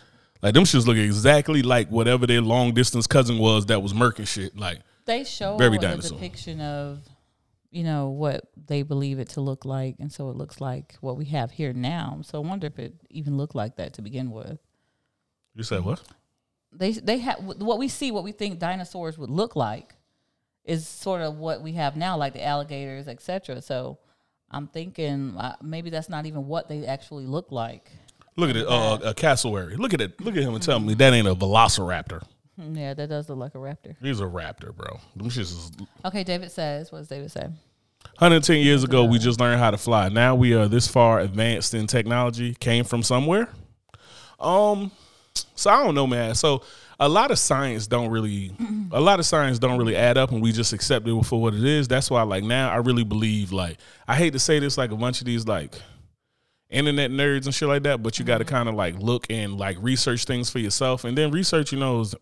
Like 0.42 0.54
them 0.54 0.64
shits 0.64 0.86
look 0.86 0.96
exactly 0.96 1.62
like 1.62 1.88
whatever 1.88 2.26
their 2.26 2.40
long 2.40 2.74
distance 2.74 3.06
cousin 3.06 3.38
was 3.38 3.66
that 3.66 3.80
was 3.82 3.92
murking 3.92 4.26
shit. 4.26 4.56
Like 4.56 4.80
they 5.06 5.24
show 5.24 5.56
very 5.56 5.76
a 5.76 5.80
dinosaur. 5.80 6.18
depiction 6.18 6.60
of 6.60 7.00
you 7.70 7.84
know 7.84 8.08
what 8.08 8.44
they 8.66 8.82
believe 8.82 9.18
it 9.18 9.30
to 9.30 9.40
look 9.40 9.64
like, 9.64 9.96
and 9.98 10.12
so 10.12 10.30
it 10.30 10.36
looks 10.36 10.60
like 10.60 10.96
what 11.00 11.16
we 11.16 11.26
have 11.26 11.52
here 11.52 11.72
now. 11.72 12.20
So 12.22 12.42
I 12.42 12.46
wonder 12.46 12.66
if 12.66 12.78
it 12.78 12.94
even 13.08 13.36
looked 13.36 13.54
like 13.54 13.76
that 13.76 13.94
to 13.94 14.02
begin 14.02 14.30
with. 14.30 14.58
you 15.54 15.62
said 15.62 15.84
what? 15.84 16.02
They 16.72 16.92
they 16.92 17.18
have 17.18 17.38
what 17.44 17.78
we 17.78 17.88
see, 17.88 18.10
what 18.10 18.24
we 18.24 18.32
think 18.32 18.58
dinosaurs 18.58 19.18
would 19.18 19.30
look 19.30 19.56
like, 19.56 19.94
is 20.64 20.86
sort 20.86 21.22
of 21.22 21.36
what 21.36 21.62
we 21.62 21.72
have 21.72 21.96
now, 21.96 22.16
like 22.16 22.32
the 22.32 22.44
alligators, 22.44 23.08
etc. 23.08 23.60
So 23.62 23.98
I'm 24.50 24.68
thinking 24.68 25.36
uh, 25.36 25.56
maybe 25.62 25.90
that's 25.90 26.08
not 26.08 26.26
even 26.26 26.46
what 26.46 26.68
they 26.68 26.86
actually 26.86 27.26
look 27.26 27.52
like. 27.52 27.90
Look 28.36 28.48
at 28.50 28.56
it, 28.56 28.66
uh, 28.66 28.98
a 29.04 29.12
cassowary. 29.14 29.76
Look 29.76 29.92
at 29.92 30.00
it. 30.00 30.18
Look 30.20 30.36
at 30.36 30.42
him 30.42 30.54
and 30.54 30.62
tell 30.62 30.80
me 30.80 30.94
that 30.94 31.12
ain't 31.12 31.28
a 31.28 31.34
velociraptor. 31.34 32.22
Hmm, 32.58 32.74
Yeah, 32.74 32.94
that 32.94 33.08
does 33.08 33.28
look 33.28 33.38
like 33.38 33.54
a 33.54 33.58
raptor. 33.58 33.94
He's 34.00 34.20
a 34.20 34.24
raptor, 34.24 34.74
bro. 34.74 35.00
Them 35.16 35.28
shits 35.28 35.40
is 35.40 35.70
Okay, 36.04 36.24
David 36.24 36.50
says. 36.50 36.90
What 36.90 36.98
does 36.98 37.08
David 37.08 37.30
say? 37.30 37.48
110 38.18 38.56
years 38.58 38.84
ago, 38.84 39.04
we 39.04 39.18
just 39.18 39.38
learned 39.40 39.60
how 39.60 39.70
to 39.70 39.78
fly. 39.78 40.08
Now 40.08 40.34
we 40.34 40.54
are 40.54 40.66
this 40.68 40.88
far 40.88 41.20
advanced 41.20 41.72
in 41.74 41.86
technology. 41.86 42.54
Came 42.54 42.84
from 42.84 43.02
somewhere. 43.02 43.48
Um, 44.40 44.90
so 45.34 45.70
I 45.70 45.82
don't 45.82 45.94
know, 45.94 46.06
man. 46.06 46.34
So 46.34 46.62
a 47.00 47.08
lot 47.08 47.30
of 47.30 47.38
science 47.38 47.86
don't 47.86 48.10
really, 48.10 48.52
a 48.92 49.00
lot 49.00 49.18
of 49.18 49.26
science 49.26 49.58
don't 49.58 49.78
really 49.78 49.96
add 49.96 50.16
up, 50.18 50.30
and 50.30 50.42
we 50.42 50.52
just 50.52 50.72
accept 50.72 51.06
it 51.06 51.24
for 51.24 51.40
what 51.40 51.54
it 51.54 51.64
is. 51.64 51.88
That's 51.88 52.10
why, 52.10 52.22
like 52.22 52.44
now, 52.44 52.70
I 52.70 52.76
really 52.76 53.04
believe. 53.04 53.52
Like 53.52 53.78
I 54.06 54.14
hate 54.14 54.32
to 54.34 54.38
say 54.38 54.58
this, 54.58 54.78
like 54.78 54.90
a 54.90 54.96
bunch 54.96 55.20
of 55.20 55.26
these 55.26 55.46
like 55.46 55.74
internet 56.70 57.10
nerds 57.10 57.44
and 57.44 57.54
shit 57.54 57.68
like 57.68 57.82
that, 57.84 58.02
but 58.02 58.18
you 58.18 58.24
got 58.24 58.38
to 58.38 58.44
kind 58.44 58.68
of 58.68 58.74
like 58.74 58.98
look 58.98 59.26
and 59.30 59.58
like 59.58 59.76
research 59.80 60.24
things 60.24 60.50
for 60.50 60.58
yourself, 60.58 61.04
and 61.04 61.16
then 61.16 61.30
research, 61.30 61.72
you 61.72 61.78
know, 61.78 62.00
is 62.00 62.14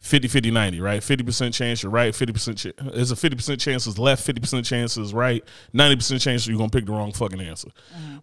50 0.00 0.28
50 0.28 0.50
90 0.50 0.80
right 0.80 1.02
50% 1.02 1.52
chance 1.52 1.82
you're 1.82 1.92
right 1.92 2.14
50% 2.14 2.56
ch- 2.56 2.94
there's 2.94 3.12
a 3.12 3.14
50% 3.14 3.60
chance 3.60 3.86
is 3.86 3.98
left 3.98 4.26
50% 4.26 4.64
chance 4.64 4.96
is 4.96 5.12
right 5.12 5.44
90% 5.74 6.20
chance 6.22 6.46
you're 6.46 6.56
gonna 6.56 6.70
pick 6.70 6.86
the 6.86 6.92
wrong 6.92 7.12
fucking 7.12 7.40
answer 7.40 7.68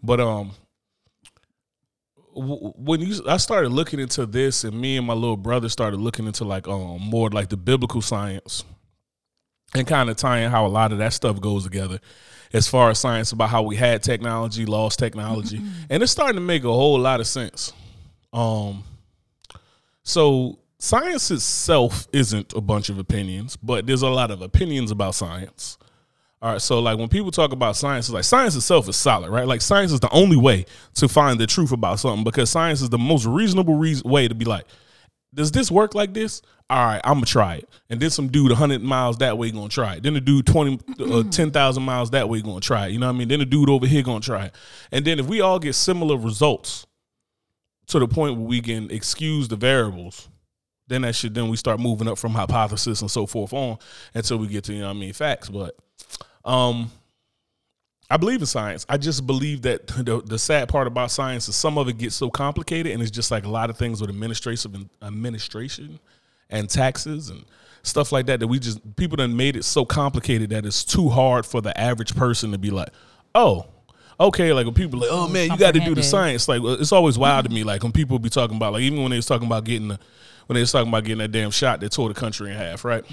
but 0.02 0.20
um 0.20 0.54
when 2.38 3.02
you 3.02 3.22
i 3.28 3.38
started 3.38 3.70
looking 3.70 4.00
into 4.00 4.26
this 4.26 4.64
and 4.64 4.80
me 4.80 4.98
and 4.98 5.08
my 5.08 5.14
little 5.14 5.38
brother 5.38 5.70
started 5.70 6.00
looking 6.00 6.28
into 6.28 6.44
like 6.44 6.68
um 6.68 7.02
more 7.02 7.30
like 7.30 7.50
the 7.50 7.58
biblical 7.58 8.02
science 8.02 8.64
and 9.76 9.88
kind 9.88 10.10
of 10.10 10.16
tying 10.16 10.50
how 10.50 10.66
a 10.66 10.68
lot 10.68 10.92
of 10.92 10.98
that 11.00 11.14
stuff 11.14 11.42
goes 11.42 11.64
together 11.64 12.00
as 12.54 12.68
far 12.68 12.90
as 12.90 13.00
science 13.00 13.32
about 13.32 13.50
how 13.50 13.62
we 13.62 13.76
had 13.76 14.02
technology 14.02 14.66
lost 14.66 15.00
technology. 15.00 15.62
And 15.90 16.02
it's 16.02 16.12
starting 16.12 16.36
to 16.36 16.42
make 16.42 16.64
a 16.64 16.72
whole 16.72 17.00
lot 17.00 17.20
of 17.20 17.28
sense. 17.28 17.74
Um 18.32 18.84
so 20.04 20.60
science 20.80 21.32
itself 21.32 22.08
isn't 22.14 22.54
a 22.54 22.62
bunch 22.62 22.90
of 22.90 22.98
opinions, 22.98 23.58
but 23.58 23.86
there's 23.86 24.04
a 24.04 24.10
lot 24.10 24.32
of 24.32 24.42
opinions 24.42 24.92
about 24.92 25.16
science. 25.16 25.78
All 26.42 26.52
right, 26.52 26.62
so 26.62 26.80
like 26.80 27.00
when 27.00 27.10
people 27.10 27.32
talk 27.32 27.52
about 27.52 27.76
science, 27.76 28.08
it's 28.08 28.14
like 28.14 28.24
science 28.24 28.56
itself 28.56 28.88
is 28.88 28.96
solid, 28.96 29.32
right? 29.32 29.48
Like 29.48 29.62
science 29.62 29.92
is 29.92 30.00
the 30.00 30.12
only 30.12 30.38
way 30.38 30.66
to 30.96 31.08
find 31.08 31.40
the 31.40 31.48
truth 31.48 31.72
about 31.72 32.00
something 32.00 32.24
because 32.24 32.50
science 32.50 32.82
is 32.82 32.90
the 32.90 32.98
most 32.98 33.26
reasonable 33.26 33.76
reason, 33.76 34.08
way 34.10 34.28
to 34.28 34.36
be 34.36 34.46
like, 34.46 34.66
does 35.34 35.52
this 35.52 35.72
work 35.72 35.96
like 35.96 36.14
this? 36.14 36.42
all 36.70 36.86
right, 36.86 37.02
I'm 37.04 37.16
gonna 37.16 37.26
try 37.26 37.56
it. 37.56 37.70
And 37.90 38.00
then 38.00 38.10
some 38.10 38.28
dude 38.28 38.52
100 38.52 38.82
miles 38.82 39.20
that 39.20 39.38
way 39.38 39.52
gonna 39.52 39.70
try 39.70 39.96
it. 39.96 40.04
Then 40.04 40.16
the 40.16 40.22
dude 40.22 40.46
20, 40.46 40.80
uh, 41.00 41.24
10,000 41.24 41.84
miles 41.84 42.12
that 42.12 42.28
way 42.28 42.42
gonna 42.42 42.60
try 42.60 42.88
it. 42.88 42.92
You 42.92 43.00
know 43.00 43.08
what 43.08 43.16
I 43.16 43.18
mean? 43.18 43.30
Then 43.30 43.40
the 43.40 43.46
dude 43.46 43.70
over 43.70 43.88
here 43.88 44.04
gonna 44.04 44.20
try 44.20 44.46
it. 44.46 44.56
And 44.92 45.06
then 45.06 45.20
if 45.20 45.28
we 45.28 45.40
all 45.40 45.60
get 45.60 45.74
similar 45.74 46.18
results 46.18 46.86
to 47.88 48.00
the 48.00 48.08
point 48.08 48.36
where 48.36 48.48
we 48.48 48.60
can 48.60 48.92
excuse 48.92 49.48
the 49.48 49.56
variables, 49.56 50.28
then 50.88 51.04
that 51.04 51.16
should 51.16 51.34
then 51.36 51.48
we 51.48 51.56
start 51.56 51.80
moving 51.80 52.08
up 52.08 52.18
from 52.18 52.34
hypothesis 52.34 53.00
and 53.02 53.10
so 53.10 53.26
forth 53.26 53.54
on 53.54 53.78
until 54.14 54.38
we 54.38 54.48
get 54.48 54.66
to 54.66 54.74
you 54.74 54.82
know 54.82 54.88
what 54.88 54.98
I 54.98 55.00
mean 55.00 55.14
facts. 55.14 55.48
But 55.48 55.78
um, 56.48 56.90
I 58.10 58.16
believe 58.18 58.40
in 58.40 58.46
science. 58.46 58.86
I 58.88 58.98
just 58.98 59.28
believe 59.28 59.64
that 59.64 59.88
the, 60.06 60.22
the 60.26 60.40
sad 60.40 60.70
part 60.70 60.88
about 60.88 61.12
science 61.12 61.48
is 61.48 61.56
some 61.56 61.78
of 61.78 61.88
it 61.90 61.98
gets 61.98 62.16
so 62.16 62.30
complicated, 62.30 62.94
and 62.94 63.02
it's 63.02 63.12
just 63.12 63.30
like 63.30 63.46
a 63.46 63.50
lot 63.50 63.70
of 63.70 63.78
things 63.78 64.02
with 64.02 64.10
administration, 64.10 64.90
administration, 65.02 66.00
and 66.50 66.70
taxes 66.70 67.30
and 67.30 67.44
stuff 67.84 68.12
like 68.12 68.26
that. 68.28 68.40
That 68.40 68.48
we 68.48 68.60
just 68.60 68.96
people 68.96 69.18
done 69.18 69.36
made 69.36 69.56
it 69.56 69.66
so 69.66 69.86
complicated 69.86 70.50
that 70.52 70.66
it's 70.66 70.84
too 70.84 71.10
hard 71.10 71.46
for 71.46 71.62
the 71.62 71.78
average 71.80 72.16
person 72.16 72.52
to 72.52 72.58
be 72.58 72.72
like, 72.72 72.90
oh. 73.36 73.68
Okay, 74.20 74.52
like 74.52 74.66
when 74.66 74.74
people 74.74 75.00
like, 75.00 75.12
oh 75.12 75.28
man, 75.28 75.52
you 75.52 75.58
got 75.60 75.76
to 75.76 75.80
do 75.80 75.94
the 75.94 76.02
science. 76.02 76.48
Like 76.48 76.64
it's 76.64 76.92
always 76.92 77.20
wild 77.20 77.46
to 77.46 77.52
me. 77.52 77.64
Like 77.64 77.84
when 77.84 77.92
people 77.92 78.18
be 78.18 78.30
talking 78.32 78.58
about, 78.58 78.74
like 78.74 78.82
even 78.82 79.04
when 79.04 79.12
they 79.12 79.18
was 79.18 79.28
talking 79.28 79.46
about 79.46 79.64
getting 79.64 79.90
the, 79.90 80.00
when 80.48 80.56
they 80.56 80.62
was 80.62 80.72
talking 80.72 80.90
about 80.90 81.04
getting 81.04 81.20
that 81.20 81.32
damn 81.32 81.52
shot 81.52 81.80
that 81.82 81.92
tore 81.92 82.10
the 82.10 82.16
country 82.16 82.50
in 82.50 82.58
half, 82.58 82.84
right? 82.84 83.06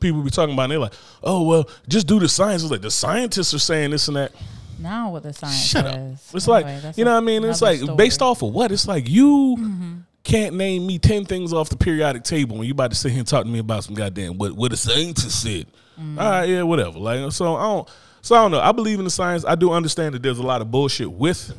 People 0.00 0.22
be 0.22 0.30
talking 0.30 0.54
about, 0.54 0.64
and 0.64 0.72
they're 0.72 0.78
like, 0.78 0.94
oh 1.22 1.42
well, 1.42 1.68
just 1.88 2.06
do 2.06 2.18
the 2.18 2.28
science. 2.28 2.62
It's 2.62 2.72
like 2.72 2.80
the 2.80 2.90
scientists 2.90 3.54
are 3.54 3.58
saying 3.58 3.90
this 3.92 4.08
and 4.08 4.16
that. 4.16 4.32
Now 4.78 5.10
what 5.10 5.22
the 5.22 5.32
science 5.32 5.62
Shut 5.62 5.86
up. 5.86 5.94
It's 5.94 6.48
Anyway, 6.48 6.80
like 6.82 6.96
you 6.96 7.04
know 7.04 7.12
what 7.12 7.22
I 7.22 7.26
mean. 7.26 7.44
It's 7.44 7.62
like 7.62 7.80
story. 7.80 7.96
based 7.96 8.22
off 8.22 8.42
of 8.42 8.52
what? 8.52 8.72
It's 8.72 8.88
like 8.88 9.08
you 9.08 10.02
can't 10.24 10.56
name 10.56 10.86
me 10.86 10.98
ten 10.98 11.24
things 11.24 11.52
off 11.52 11.68
the 11.68 11.76
periodic 11.76 12.24
table, 12.24 12.56
and 12.56 12.64
you 12.64 12.72
about 12.72 12.90
to 12.90 12.96
sit 12.96 13.10
here 13.10 13.20
and 13.20 13.28
talk 13.28 13.44
to 13.44 13.50
me 13.50 13.58
about 13.58 13.84
some 13.84 13.94
goddamn 13.94 14.38
what 14.38 14.52
what 14.52 14.72
a 14.72 14.76
scientist 14.76 15.42
said. 15.42 15.66
Mm. 16.00 16.18
All 16.18 16.30
right, 16.30 16.48
yeah, 16.48 16.62
whatever. 16.62 16.98
Like 16.98 17.30
so, 17.32 17.56
I 17.56 17.62
don't. 17.62 17.88
So 18.22 18.36
I 18.36 18.42
don't 18.42 18.50
know. 18.50 18.60
I 18.60 18.72
believe 18.72 18.98
in 18.98 19.04
the 19.04 19.10
science. 19.10 19.44
I 19.44 19.54
do 19.54 19.72
understand 19.72 20.14
that 20.14 20.22
there's 20.22 20.38
a 20.38 20.42
lot 20.42 20.60
of 20.60 20.70
bullshit 20.70 21.10
with 21.10 21.54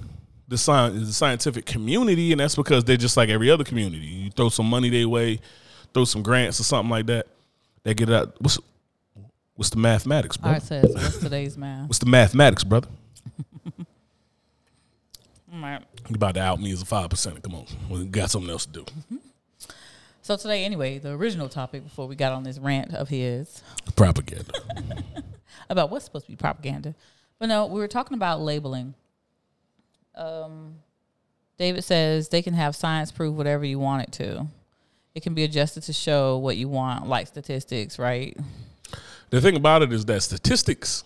the 0.52 0.58
science, 0.58 1.08
the 1.08 1.14
scientific 1.14 1.66
community, 1.66 2.34
and 2.34 2.42
that's 2.42 2.56
because 2.56 2.84
they're 2.84 2.98
just 2.98 3.16
like 3.16 3.30
every 3.30 3.50
other 3.50 3.64
community. 3.64 4.06
You 4.06 4.32
throw 4.32 4.50
some 4.50 4.70
money 4.70 4.90
their 4.90 5.08
way, 5.08 5.40
throw 5.94 6.04
some 6.04 6.22
grants 6.22 6.60
or 6.60 6.64
something 6.64 6.90
like 6.90 7.06
that. 7.06 7.28
They 7.84 7.94
get 7.94 8.12
out. 8.12 8.36
What's 8.40 8.60
what's 9.56 9.70
the 9.70 9.78
mathematics, 9.78 10.36
bro? 10.36 10.52
Right, 10.52 10.62
says 10.62 10.94
what's 10.94 11.20
today's 11.20 11.58
math? 11.58 11.88
What's 11.88 12.00
the 12.00 12.06
mathematics, 12.06 12.66
brother? 12.66 12.90
All 13.66 13.86
right. 15.62 15.82
You 16.10 16.16
about 16.16 16.36
to 16.36 16.42
out 16.42 16.62
me 16.62 16.74
as 16.74 16.82
a 16.82 16.86
five 16.86 17.10
percent. 17.10 17.42
Come 17.42 17.56
on, 17.56 17.66
we 17.90 18.04
got 18.06 18.30
something 18.30 18.52
else 18.52 18.66
to 18.66 18.72
do. 18.74 18.84
Mm-hmm. 18.84 19.16
So 20.22 20.36
today, 20.36 20.66
anyway, 20.66 21.00
the 21.00 21.12
original 21.12 21.48
topic 21.48 21.86
before 21.86 22.08
we 22.08 22.18
got 22.18 22.34
on 22.34 22.44
this 22.44 22.60
rant 22.60 22.94
of 22.94 23.08
his 23.08 23.64
Propaganda. 23.96 24.52
about 25.70 25.90
what's 25.90 26.04
supposed 26.04 26.26
to 26.26 26.32
be 26.32 26.36
propaganda, 26.36 26.94
but 27.40 27.48
no, 27.48 27.66
we 27.68 27.80
were 27.80 27.88
talking 27.88 28.16
about 28.16 28.42
labeling. 28.42 28.94
Um, 30.16 30.76
David 31.58 31.84
says 31.84 32.30
they 32.30 32.42
can 32.42 32.54
have 32.54 32.76
science 32.76 33.12
prove 33.12 33.36
whatever 33.36 33.64
you 33.66 33.80
want 33.80 34.04
it 34.04 34.12
to. 34.14 34.48
It 35.14 35.24
can 35.24 35.34
be 35.34 35.44
adjusted 35.44 35.84
to 35.84 35.94
show 35.94 36.38
what 36.38 36.58
you 36.58 36.70
want, 36.70 37.08
like 37.08 37.28
statistics, 37.28 38.00
right? 38.00 38.38
the 39.30 39.42
thing 39.42 39.56
about 39.56 39.82
it 39.82 39.92
is 39.92 40.06
that 40.06 40.22
statistics. 40.22 41.04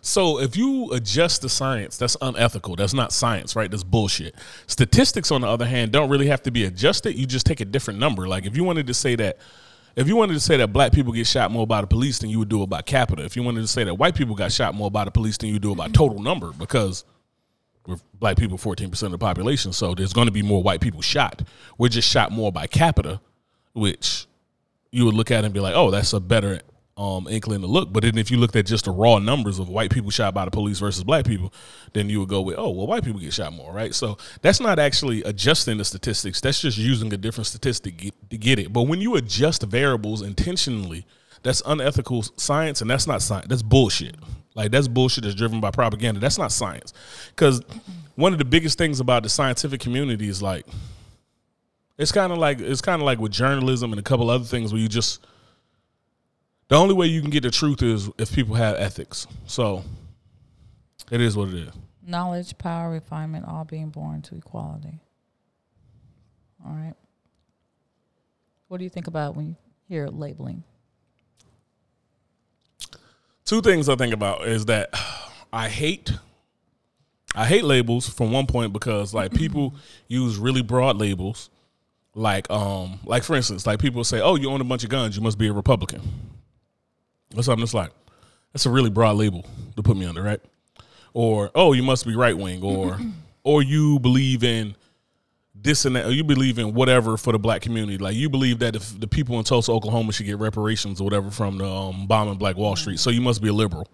So 0.00 0.40
if 0.40 0.56
you 0.56 0.92
adjust 0.92 1.42
the 1.42 1.48
science, 1.48 1.96
that's 1.96 2.16
unethical. 2.20 2.76
That's 2.76 2.94
not 2.94 3.12
science, 3.12 3.56
right? 3.56 3.70
That's 3.70 3.82
bullshit. 3.82 4.34
Statistics, 4.66 5.30
on 5.30 5.40
the 5.40 5.48
other 5.48 5.66
hand, 5.66 5.90
don't 5.90 6.08
really 6.08 6.28
have 6.28 6.42
to 6.44 6.50
be 6.50 6.64
adjusted. 6.64 7.16
You 7.16 7.26
just 7.26 7.46
take 7.46 7.60
a 7.60 7.64
different 7.64 7.98
number. 7.98 8.28
Like 8.28 8.46
if 8.46 8.56
you 8.56 8.62
wanted 8.64 8.86
to 8.86 8.94
say 8.94 9.16
that, 9.16 9.38
if 9.96 10.06
you 10.06 10.14
wanted 10.14 10.34
to 10.34 10.40
say 10.40 10.56
that 10.58 10.72
black 10.72 10.92
people 10.92 11.12
get 11.12 11.26
shot 11.26 11.50
more 11.50 11.66
by 11.66 11.80
the 11.80 11.86
police 11.86 12.18
than 12.20 12.30
you 12.30 12.38
would 12.38 12.48
do 12.48 12.64
by 12.66 12.82
capita. 12.82 13.24
If 13.24 13.34
you 13.34 13.42
wanted 13.42 13.62
to 13.62 13.68
say 13.68 13.84
that 13.84 13.94
white 13.94 14.14
people 14.14 14.34
got 14.34 14.52
shot 14.52 14.74
more 14.74 14.90
by 14.90 15.04
the 15.04 15.10
police 15.10 15.36
than 15.36 15.48
you 15.48 15.58
do 15.58 15.74
by 15.74 15.88
total 15.88 16.22
number, 16.22 16.52
because 16.52 17.04
we're 17.86 17.96
black 18.14 18.36
people 18.36 18.58
14% 18.58 19.02
of 19.02 19.10
the 19.12 19.18
population 19.18 19.72
so 19.72 19.94
there's 19.94 20.12
going 20.12 20.26
to 20.26 20.32
be 20.32 20.42
more 20.42 20.62
white 20.62 20.80
people 20.80 21.00
shot. 21.00 21.42
We're 21.76 21.88
just 21.88 22.08
shot 22.08 22.32
more 22.32 22.52
by 22.52 22.66
capita 22.66 23.20
which 23.72 24.26
you 24.90 25.04
would 25.04 25.14
look 25.14 25.30
at 25.30 25.44
and 25.44 25.54
be 25.54 25.60
like 25.60 25.74
oh 25.74 25.90
that's 25.90 26.12
a 26.12 26.20
better 26.20 26.60
um, 26.96 27.28
inkling 27.28 27.60
to 27.60 27.68
look. 27.68 27.92
But 27.92 28.02
then 28.02 28.18
if 28.18 28.28
you 28.28 28.38
looked 28.38 28.56
at 28.56 28.66
just 28.66 28.86
the 28.86 28.90
raw 28.90 29.20
numbers 29.20 29.60
of 29.60 29.68
white 29.68 29.92
people 29.92 30.10
shot 30.10 30.34
by 30.34 30.44
the 30.44 30.50
police 30.50 30.80
versus 30.80 31.04
black 31.04 31.24
people 31.24 31.52
then 31.92 32.10
you 32.10 32.20
would 32.20 32.28
go 32.28 32.40
with 32.40 32.56
oh 32.58 32.70
well 32.70 32.86
white 32.86 33.04
people 33.04 33.20
get 33.20 33.32
shot 33.32 33.52
more 33.52 33.72
right? 33.72 33.94
So 33.94 34.18
that's 34.42 34.60
not 34.60 34.78
actually 34.78 35.22
adjusting 35.22 35.78
the 35.78 35.84
statistics. 35.84 36.40
That's 36.40 36.60
just 36.60 36.76
using 36.76 37.12
a 37.12 37.16
different 37.16 37.46
statistic 37.46 38.12
to 38.30 38.36
get 38.36 38.58
it. 38.58 38.72
But 38.72 38.82
when 38.82 39.00
you 39.00 39.14
adjust 39.16 39.62
variables 39.62 40.22
intentionally 40.22 41.06
that's 41.42 41.62
unethical 41.66 42.22
science 42.36 42.80
and 42.80 42.90
that's 42.90 43.06
not 43.06 43.22
science 43.22 43.46
that's 43.48 43.62
bullshit 43.62 44.16
like 44.58 44.70
that's 44.70 44.88
bullshit 44.88 45.24
that's 45.24 45.34
driven 45.34 45.60
by 45.60 45.70
propaganda 45.70 46.20
that's 46.20 46.36
not 46.38 46.52
science 46.52 46.92
because 47.30 47.62
one 48.16 48.32
of 48.32 48.38
the 48.38 48.44
biggest 48.44 48.76
things 48.76 49.00
about 49.00 49.22
the 49.22 49.28
scientific 49.28 49.80
community 49.80 50.28
is 50.28 50.42
like 50.42 50.66
it's 51.96 52.12
kind 52.12 52.32
of 52.32 52.38
like 52.38 52.60
it's 52.60 52.82
kind 52.82 53.00
of 53.00 53.06
like 53.06 53.18
with 53.18 53.32
journalism 53.32 53.92
and 53.92 53.98
a 53.98 54.02
couple 54.02 54.28
other 54.28 54.44
things 54.44 54.72
where 54.72 54.82
you 54.82 54.88
just 54.88 55.26
the 56.68 56.76
only 56.76 56.94
way 56.94 57.06
you 57.06 57.22
can 57.22 57.30
get 57.30 57.42
the 57.42 57.50
truth 57.50 57.82
is 57.82 58.10
if 58.18 58.34
people 58.34 58.54
have 58.54 58.76
ethics 58.76 59.26
so 59.46 59.82
it 61.10 61.20
is 61.20 61.36
what 61.36 61.48
it 61.48 61.54
is 61.54 61.72
Knowledge, 62.08 62.56
power, 62.56 62.90
refinement, 62.90 63.44
all 63.46 63.66
being 63.66 63.90
born 63.90 64.22
to 64.22 64.34
equality. 64.34 64.98
All 66.64 66.72
right. 66.72 66.94
What 68.68 68.78
do 68.78 68.84
you 68.84 68.88
think 68.88 69.08
about 69.08 69.36
when 69.36 69.48
you 69.48 69.56
hear 69.86 70.08
labeling? 70.08 70.64
Two 73.48 73.62
things 73.62 73.88
I 73.88 73.96
think 73.96 74.12
about 74.12 74.46
is 74.46 74.66
that 74.66 74.90
I 75.52 75.68
hate 75.68 76.12
I 77.34 77.46
hate 77.46 77.64
labels 77.64 78.08
from 78.08 78.30
one 78.30 78.46
point 78.46 78.72
because 78.74 79.14
like 79.14 79.32
people 79.32 79.74
use 80.08 80.36
really 80.36 80.62
broad 80.62 80.98
labels. 80.98 81.48
Like 82.14 82.50
um 82.50 83.00
like 83.04 83.22
for 83.22 83.34
instance 83.36 83.66
like 83.66 83.78
people 83.78 84.04
say 84.04 84.20
oh 84.20 84.34
you 84.36 84.50
own 84.50 84.60
a 84.60 84.64
bunch 84.64 84.84
of 84.84 84.90
guns. 84.90 85.16
You 85.16 85.22
must 85.22 85.38
be 85.38 85.48
a 85.48 85.52
Republican. 85.52 86.02
Or 87.34 87.42
something 87.42 87.60
that's 87.60 87.74
like 87.74 87.90
that's 88.52 88.66
a 88.66 88.70
really 88.70 88.90
broad 88.90 89.16
label 89.16 89.46
to 89.76 89.82
put 89.82 89.96
me 89.96 90.04
under 90.04 90.22
right? 90.22 90.40
Or 91.14 91.50
oh 91.54 91.72
you 91.72 91.82
must 91.82 92.06
be 92.06 92.16
right 92.16 92.36
wing 92.36 92.62
or 92.62 92.98
or 93.44 93.62
you 93.62 93.98
believe 93.98 94.44
in 94.44 94.76
this 95.62 95.84
and 95.84 95.96
that, 95.96 96.06
or 96.06 96.12
you 96.12 96.24
believe 96.24 96.58
in 96.58 96.74
whatever 96.74 97.16
for 97.16 97.32
the 97.32 97.38
black 97.38 97.62
community. 97.62 97.98
Like 97.98 98.16
you 98.16 98.28
believe 98.28 98.60
that 98.60 98.76
if 98.76 98.98
the 98.98 99.08
people 99.08 99.38
in 99.38 99.44
Tulsa, 99.44 99.72
Oklahoma 99.72 100.12
should 100.12 100.26
get 100.26 100.38
reparations 100.38 101.00
or 101.00 101.04
whatever 101.04 101.30
from 101.30 101.58
the 101.58 101.68
um, 101.68 102.06
bombing 102.06 102.36
Black 102.36 102.56
Wall 102.56 102.76
Street, 102.76 102.98
so 103.00 103.10
you 103.10 103.20
must 103.20 103.42
be 103.42 103.48
a 103.48 103.52
liberal. 103.52 103.88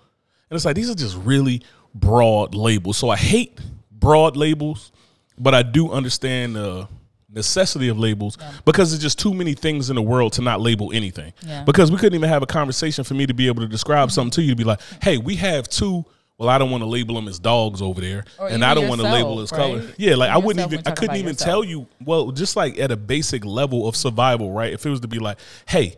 And 0.50 0.56
it's 0.56 0.64
like 0.64 0.76
these 0.76 0.90
are 0.90 0.94
just 0.94 1.16
really 1.16 1.62
broad 1.94 2.54
labels. 2.54 2.98
So 2.98 3.08
I 3.08 3.16
hate 3.16 3.58
broad 3.90 4.36
labels, 4.36 4.92
but 5.38 5.54
I 5.54 5.62
do 5.62 5.90
understand 5.90 6.56
the 6.56 6.88
necessity 7.34 7.88
of 7.88 7.98
labels 7.98 8.38
because 8.64 8.90
there's 8.90 9.02
just 9.02 9.18
too 9.18 9.34
many 9.34 9.54
things 9.54 9.90
in 9.90 9.96
the 9.96 10.02
world 10.02 10.32
to 10.34 10.42
not 10.42 10.60
label 10.60 10.92
anything. 10.92 11.32
Yeah. 11.44 11.64
Because 11.64 11.90
we 11.90 11.98
couldn't 11.98 12.14
even 12.14 12.28
have 12.28 12.42
a 12.42 12.46
conversation 12.46 13.04
for 13.04 13.14
me 13.14 13.26
to 13.26 13.34
be 13.34 13.48
able 13.48 13.62
to 13.62 13.68
describe 13.68 14.10
something 14.12 14.30
to 14.32 14.42
you 14.42 14.50
to 14.50 14.56
be 14.56 14.64
like, 14.64 14.80
hey, 15.02 15.18
we 15.18 15.36
have 15.36 15.68
two. 15.68 16.04
Well, 16.36 16.48
I 16.48 16.58
don't 16.58 16.70
want 16.72 16.82
to 16.82 16.88
label 16.88 17.14
them 17.14 17.28
as 17.28 17.38
dogs 17.38 17.80
over 17.80 18.00
there, 18.00 18.24
Or 18.38 18.48
and 18.48 18.64
I 18.64 18.74
don't 18.74 18.88
want 18.88 19.00
to 19.00 19.10
label 19.10 19.40
as 19.40 19.52
right? 19.52 19.58
color. 19.58 19.86
Yeah, 19.96 20.16
like 20.16 20.30
I 20.30 20.38
wouldn't 20.38 20.66
even. 20.72 20.84
I 20.86 20.90
couldn't 20.90 21.16
even 21.16 21.28
yourself. 21.34 21.48
tell 21.48 21.64
you. 21.64 21.86
Well, 22.04 22.32
just 22.32 22.56
like 22.56 22.78
at 22.78 22.90
a 22.90 22.96
basic 22.96 23.44
level 23.44 23.86
of 23.86 23.94
survival, 23.94 24.50
right? 24.50 24.72
If 24.72 24.84
it 24.84 24.90
was 24.90 25.00
to 25.00 25.08
be 25.08 25.20
like, 25.20 25.38
hey, 25.66 25.94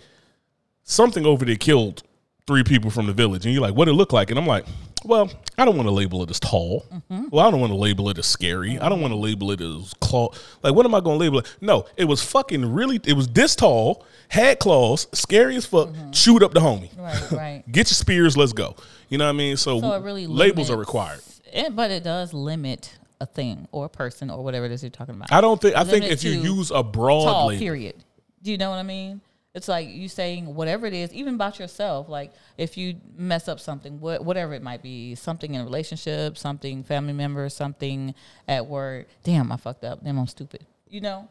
something 0.83 1.25
over 1.25 1.44
there 1.44 1.57
killed 1.57 2.03
three 2.46 2.62
people 2.64 2.90
from 2.90 3.07
the 3.07 3.12
village, 3.14 3.46
and 3.46 3.55
you're 3.55 3.62
like, 3.62 3.75
what 3.75 3.88
it 3.88 3.94
look 3.94 4.12
like? 4.12 4.31
And 4.31 4.38
I'm 4.38 4.46
like, 4.46 4.66
well, 5.05 5.31
I 5.57 5.64
don't 5.64 5.77
want 5.77 5.88
to 5.88 5.92
label 5.94 6.22
it 6.22 6.31
as 6.31 6.38
tall. 6.38 6.85
Mm-hmm. 6.92 7.15
Well, 7.31 7.47
I 7.47 7.51
don't 7.51 7.61
want 7.61 7.73
to 7.73 7.77
label 7.79 8.09
it 8.09 8.19
as 8.19 8.27
scary. 8.27 8.79
I 8.79 8.89
don't 8.89 9.01
want 9.01 9.12
to 9.12 9.19
label 9.19 9.51
it 9.51 9.61
as 9.61 9.95
claw. 10.01 10.29
Like, 10.62 10.75
what 10.75 10.87
am 10.87 10.95
I 10.95 11.01
going 11.01 11.19
to 11.19 11.25
label 11.25 11.39
it? 11.41 11.57
No, 11.61 11.87
it 11.97 12.05
was 12.05 12.23
fucking 12.23 12.73
really. 12.73 13.01
It 13.05 13.15
was 13.15 13.29
this 13.29 13.57
tall, 13.57 14.05
had 14.29 14.59
claws, 14.59 15.07
scary 15.12 15.57
as 15.57 15.67
fuck. 15.67 15.89
Mm-hmm. 15.89 16.11
Chewed 16.12 16.43
up 16.43 16.53
the 16.55 16.61
homie. 16.61 16.91
Right, 16.99 17.31
right. 17.33 17.65
Get 17.73 17.89
your 17.89 17.95
spears. 17.95 18.37
Let's 18.37 18.53
go. 18.53 18.77
You 19.09 19.19
know 19.19 19.25
what 19.25 19.31
I 19.31 19.35
mean? 19.35 19.57
So, 19.57 19.81
So 19.81 20.01
really 20.01 20.27
labels 20.27 20.71
are 20.71 20.77
required. 20.77 21.21
It, 21.53 21.75
but 21.75 21.91
it 21.91 22.03
does 22.03 22.33
limit 22.35 22.97
a 23.21 23.27
thing 23.27 23.69
or 23.73 23.87
a 23.87 23.89
person 23.89 24.31
or 24.31 24.43
whatever 24.45 24.67
it 24.67 24.73
is 24.73 24.83
you're 24.83 24.91
talking 24.91 25.15
about. 25.15 25.33
I 25.33 25.41
don't 25.41 25.61
think. 25.61 25.77
I 25.77 25.85
think 25.85 26.05
if 26.05 26.23
you 26.25 26.33
use 26.33 26.71
a 26.71 26.83
broad 26.83 27.25
Tall, 27.25 27.47
label, 27.49 27.59
period. 27.59 27.97
Do 28.43 28.51
you 28.51 28.59
know 28.59 28.71
what 28.71 28.77
I 28.77 28.83
mean? 28.83 29.21
It's 29.57 29.69
like 29.69 29.88
you 29.88 30.07
saying 30.11 30.55
whatever 30.55 30.85
it 30.85 30.92
is, 30.92 31.14
even 31.14 31.37
about 31.37 31.59
yourself. 31.59 32.11
Like 32.11 32.35
if 32.59 32.77
you 32.77 32.97
mess 33.16 33.49
up 33.49 33.59
something, 33.59 33.99
wha- 34.01 34.19
whatever 34.19 34.53
it 34.53 34.62
might 34.62 34.83
be, 34.83 35.14
something 35.14 35.55
in 35.55 35.62
a 35.62 35.64
relationship, 35.64 36.37
something 36.37 36.85
family 36.85 37.14
member, 37.14 37.49
something 37.49 38.14
at 38.47 38.66
work. 38.66 39.07
Damn, 39.25 39.51
I 39.51 39.57
fucked 39.57 39.83
up. 39.83 40.05
Damn, 40.05 40.19
I'm 40.19 40.27
stupid. 40.27 40.66
You 40.90 41.01
know, 41.01 41.29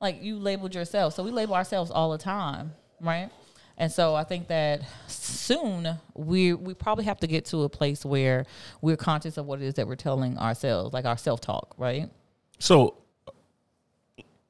like 0.00 0.22
you 0.22 0.38
labeled 0.38 0.74
yourself. 0.74 1.12
So 1.12 1.22
we 1.22 1.30
label 1.30 1.54
ourselves 1.54 1.90
all 1.90 2.12
the 2.12 2.18
time, 2.18 2.72
right? 2.98 3.28
And 3.76 3.92
so 3.92 4.14
I 4.14 4.24
think 4.24 4.48
that 4.48 4.80
soon 5.06 5.98
we 6.14 6.54
we 6.54 6.72
probably 6.72 7.04
have 7.04 7.20
to 7.20 7.26
get 7.26 7.44
to 7.46 7.64
a 7.64 7.68
place 7.68 8.06
where 8.06 8.46
we're 8.80 8.96
conscious 8.96 9.36
of 9.36 9.44
what 9.44 9.60
it 9.60 9.66
is 9.66 9.74
that 9.74 9.86
we're 9.86 9.96
telling 9.96 10.38
ourselves, 10.38 10.94
like 10.94 11.04
our 11.04 11.18
self 11.18 11.42
talk, 11.42 11.74
right? 11.76 12.08
So, 12.58 12.96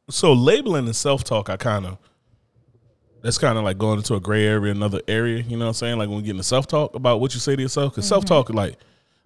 so 0.09 0.33
labeling 0.33 0.87
and 0.87 0.95
self 0.95 1.25
talk, 1.25 1.51
I 1.51 1.57
kind 1.57 1.87
of, 1.87 1.99
that's 3.27 3.39
kind 3.39 3.59
of 3.59 3.65
like 3.65 3.77
going 3.77 3.99
into 3.99 4.15
a 4.15 4.21
gray 4.21 4.47
area, 4.47 4.71
another 4.73 5.01
area. 5.09 5.43
You 5.43 5.57
know 5.57 5.65
what 5.65 5.71
I'm 5.71 5.75
saying? 5.75 5.99
Like 5.99 6.09
when 6.09 6.19
we 6.19 6.23
get 6.23 6.31
into 6.31 6.45
self 6.45 6.67
talk 6.69 6.95
about 6.95 7.21
what 7.21 7.35
you 7.35 7.41
say 7.41 7.57
to 7.57 7.63
yourself, 7.63 7.93
because 7.93 8.05
Mm-hmm. 8.05 8.09
self 8.09 8.25
talk, 8.25 8.51
like 8.51 8.79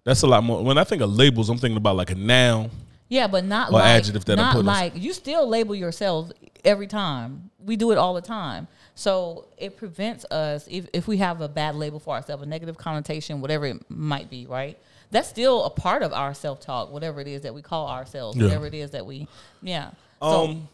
that's 0.05 0.23
a 0.23 0.27
lot 0.27 0.43
more. 0.43 0.65
When 0.65 0.79
I 0.79 0.85
think 0.85 1.03
of 1.03 1.11
labels, 1.13 1.51
I'm 1.51 1.59
thinking 1.59 1.77
about 1.77 1.97
like 1.97 2.11
a 2.11 2.15
noun. 2.15 2.71
Yeah, 3.11 3.27
but 3.27 3.45
not 3.45 3.69
Or 3.69 3.73
like 3.73 3.85
adjective 3.85 4.25
that 4.25 4.39
I'm 4.39 4.55
not 4.57 4.65
like 4.65 4.93
you 4.97 5.13
still 5.13 5.47
label 5.47 5.75
yourself 5.75 6.31
every 6.65 6.87
time. 6.87 7.51
We 7.63 7.77
do 7.77 7.91
it 7.93 7.99
all 7.99 8.15
the 8.15 8.23
time. 8.23 8.69
So 8.95 9.49
it 9.59 9.77
prevents 9.77 10.25
us 10.27 10.67
if, 10.71 10.87
if 10.93 11.07
we 11.09 11.19
have 11.19 11.41
a 11.43 11.49
bad 11.49 11.75
label 11.75 11.99
for 12.01 12.15
ourselves, 12.15 12.43
a 12.43 12.47
negative 12.47 12.79
connotation, 12.79 13.41
whatever 13.43 13.67
it 13.67 13.83
might 13.91 14.31
be, 14.31 14.47
right? 14.47 14.79
That's 15.11 15.29
still 15.29 15.65
a 15.65 15.71
part 15.71 16.03
of 16.03 16.13
our 16.15 16.33
self 16.35 16.61
talk, 16.61 16.91
whatever 16.93 17.21
it 17.21 17.27
is 17.27 17.43
that 17.43 17.53
we 17.53 17.61
call 17.63 17.89
ourselves, 17.89 18.37
Yeah. 18.39 18.45
whatever 18.45 18.67
it 18.67 18.75
is 18.75 18.93
that 18.93 19.05
we 19.05 19.29
yeah. 19.61 19.91
So 20.23 20.45
Um, 20.47 20.69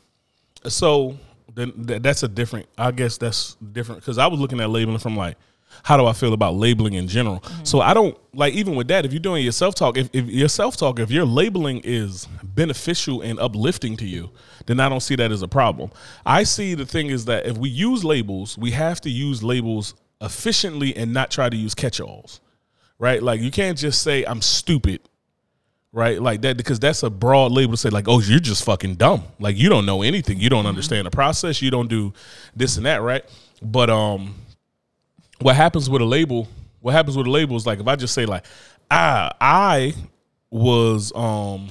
so 0.68 1.16
then 1.56 1.86
th- 1.86 2.02
that's 2.02 2.22
a 2.22 2.28
different. 2.28 2.68
I 2.78 2.92
guess 2.92 3.18
that's 3.18 3.56
different 3.72 4.02
because 4.02 4.18
I 4.18 4.26
was 4.28 4.38
looking 4.38 4.60
at 4.60 4.70
labeling 4.70 4.98
from 4.98 5.16
like, 5.16 5.36
how 5.82 5.96
do 5.96 6.06
I 6.06 6.12
feel 6.12 6.34
about 6.34 6.54
labeling 6.54 6.94
in 6.94 7.08
general? 7.08 7.40
Mm-hmm. 7.40 7.64
So 7.64 7.80
I 7.80 7.94
don't 7.94 8.16
like 8.34 8.54
even 8.54 8.76
with 8.76 8.88
that. 8.88 9.04
If 9.04 9.12
you're 9.12 9.20
doing 9.20 9.42
your 9.42 9.52
self 9.52 9.74
talk, 9.74 9.96
if, 9.96 10.10
if 10.12 10.26
your 10.26 10.48
self 10.48 10.76
talk, 10.76 10.98
if 11.00 11.10
your 11.10 11.24
labeling 11.24 11.80
is 11.82 12.28
beneficial 12.42 13.22
and 13.22 13.40
uplifting 13.40 13.96
to 13.96 14.04
you, 14.04 14.30
then 14.66 14.78
I 14.80 14.88
don't 14.88 15.00
see 15.00 15.16
that 15.16 15.32
as 15.32 15.42
a 15.42 15.48
problem. 15.48 15.90
I 16.24 16.44
see 16.44 16.74
the 16.74 16.86
thing 16.86 17.08
is 17.08 17.24
that 17.24 17.46
if 17.46 17.56
we 17.56 17.70
use 17.70 18.04
labels, 18.04 18.58
we 18.58 18.70
have 18.72 19.00
to 19.00 19.10
use 19.10 19.42
labels 19.42 19.94
efficiently 20.20 20.94
and 20.94 21.12
not 21.12 21.30
try 21.30 21.48
to 21.48 21.56
use 21.56 21.74
catch-alls, 21.74 22.40
right? 22.98 23.22
Like 23.22 23.40
you 23.40 23.50
can't 23.50 23.78
just 23.78 24.02
say 24.02 24.24
I'm 24.24 24.42
stupid 24.42 25.00
right? 25.96 26.20
Like 26.20 26.42
that 26.42 26.58
because 26.58 26.78
that's 26.78 27.02
a 27.02 27.08
broad 27.08 27.52
label 27.52 27.72
to 27.72 27.78
say 27.78 27.88
like, 27.88 28.06
oh, 28.06 28.20
you're 28.20 28.38
just 28.38 28.64
fucking 28.64 28.96
dumb. 28.96 29.24
Like 29.40 29.56
you 29.56 29.70
don't 29.70 29.86
know 29.86 30.02
anything. 30.02 30.38
You 30.38 30.50
don't 30.50 30.66
understand 30.66 31.06
the 31.06 31.10
process. 31.10 31.62
You 31.62 31.70
don't 31.70 31.88
do 31.88 32.12
this 32.54 32.76
and 32.76 32.84
that, 32.84 33.00
right? 33.00 33.24
But 33.62 33.88
um, 33.88 34.34
what 35.40 35.56
happens 35.56 35.88
with 35.88 36.02
a 36.02 36.04
label? 36.04 36.48
What 36.80 36.92
happens 36.92 37.16
with 37.16 37.26
a 37.26 37.30
label 37.30 37.56
is 37.56 37.66
like 37.66 37.80
if 37.80 37.88
I 37.88 37.96
just 37.96 38.12
say 38.12 38.26
like, 38.26 38.44
ah, 38.90 39.32
I 39.40 39.94
was 40.50 41.12
um, 41.16 41.70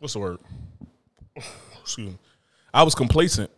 what's 0.00 0.14
the 0.14 0.18
word? 0.18 0.38
Excuse 1.80 2.08
me. 2.08 2.18
I 2.74 2.82
was 2.82 2.96
complacent. 2.96 3.50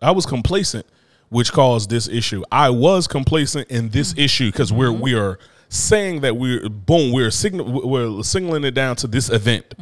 I 0.00 0.10
was 0.10 0.26
complacent, 0.26 0.84
which 1.28 1.52
caused 1.52 1.90
this 1.90 2.08
issue. 2.08 2.42
I 2.50 2.70
was 2.70 3.06
complacent 3.06 3.70
in 3.70 3.90
this 3.90 4.14
issue 4.18 4.50
because 4.50 4.72
we're 4.72 4.90
we 4.90 5.14
are 5.14 5.38
saying 5.72 6.20
that 6.20 6.36
we're 6.36 6.68
boom, 6.68 7.12
we're 7.12 7.30
signal 7.30 7.88
we're 7.88 8.22
signaling 8.22 8.64
it 8.64 8.72
down 8.72 8.96
to 8.96 9.06
this 9.06 9.30
event. 9.30 9.74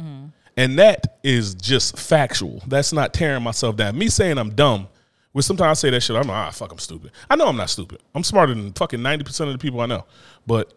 And 0.57 0.77
that 0.79 1.19
is 1.23 1.55
just 1.55 1.97
factual. 1.97 2.61
That's 2.67 2.91
not 2.91 3.13
tearing 3.13 3.41
myself 3.41 3.77
down. 3.77 3.97
Me 3.97 4.09
saying 4.09 4.37
I'm 4.37 4.53
dumb, 4.53 4.89
which 5.31 5.45
sometimes 5.45 5.79
I 5.79 5.81
say 5.81 5.89
that 5.91 6.01
shit, 6.01 6.15
I'm 6.15 6.27
like, 6.27 6.47
ah, 6.47 6.51
fuck, 6.51 6.71
I'm 6.71 6.77
stupid. 6.77 7.11
I 7.29 7.35
know 7.37 7.47
I'm 7.47 7.55
not 7.55 7.69
stupid. 7.69 8.01
I'm 8.13 8.23
smarter 8.23 8.53
than 8.53 8.73
fucking 8.73 8.99
90% 8.99 9.47
of 9.47 9.53
the 9.53 9.57
people 9.57 9.79
I 9.79 9.85
know. 9.85 10.05
But 10.45 10.73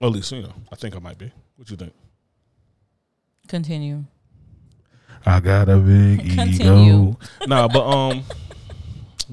well, 0.00 0.10
at 0.10 0.16
least, 0.16 0.32
you 0.32 0.42
know, 0.42 0.52
I 0.70 0.76
think 0.76 0.94
I 0.94 0.98
might 0.98 1.16
be. 1.18 1.32
What 1.56 1.70
you 1.70 1.76
think? 1.76 1.92
continue. 3.48 4.04
I 5.26 5.40
got 5.40 5.68
a 5.68 5.76
big 5.76 6.18
Continue. 6.34 7.10
ego. 7.10 7.18
Nah, 7.46 7.68
but 7.68 7.86
um, 7.86 8.24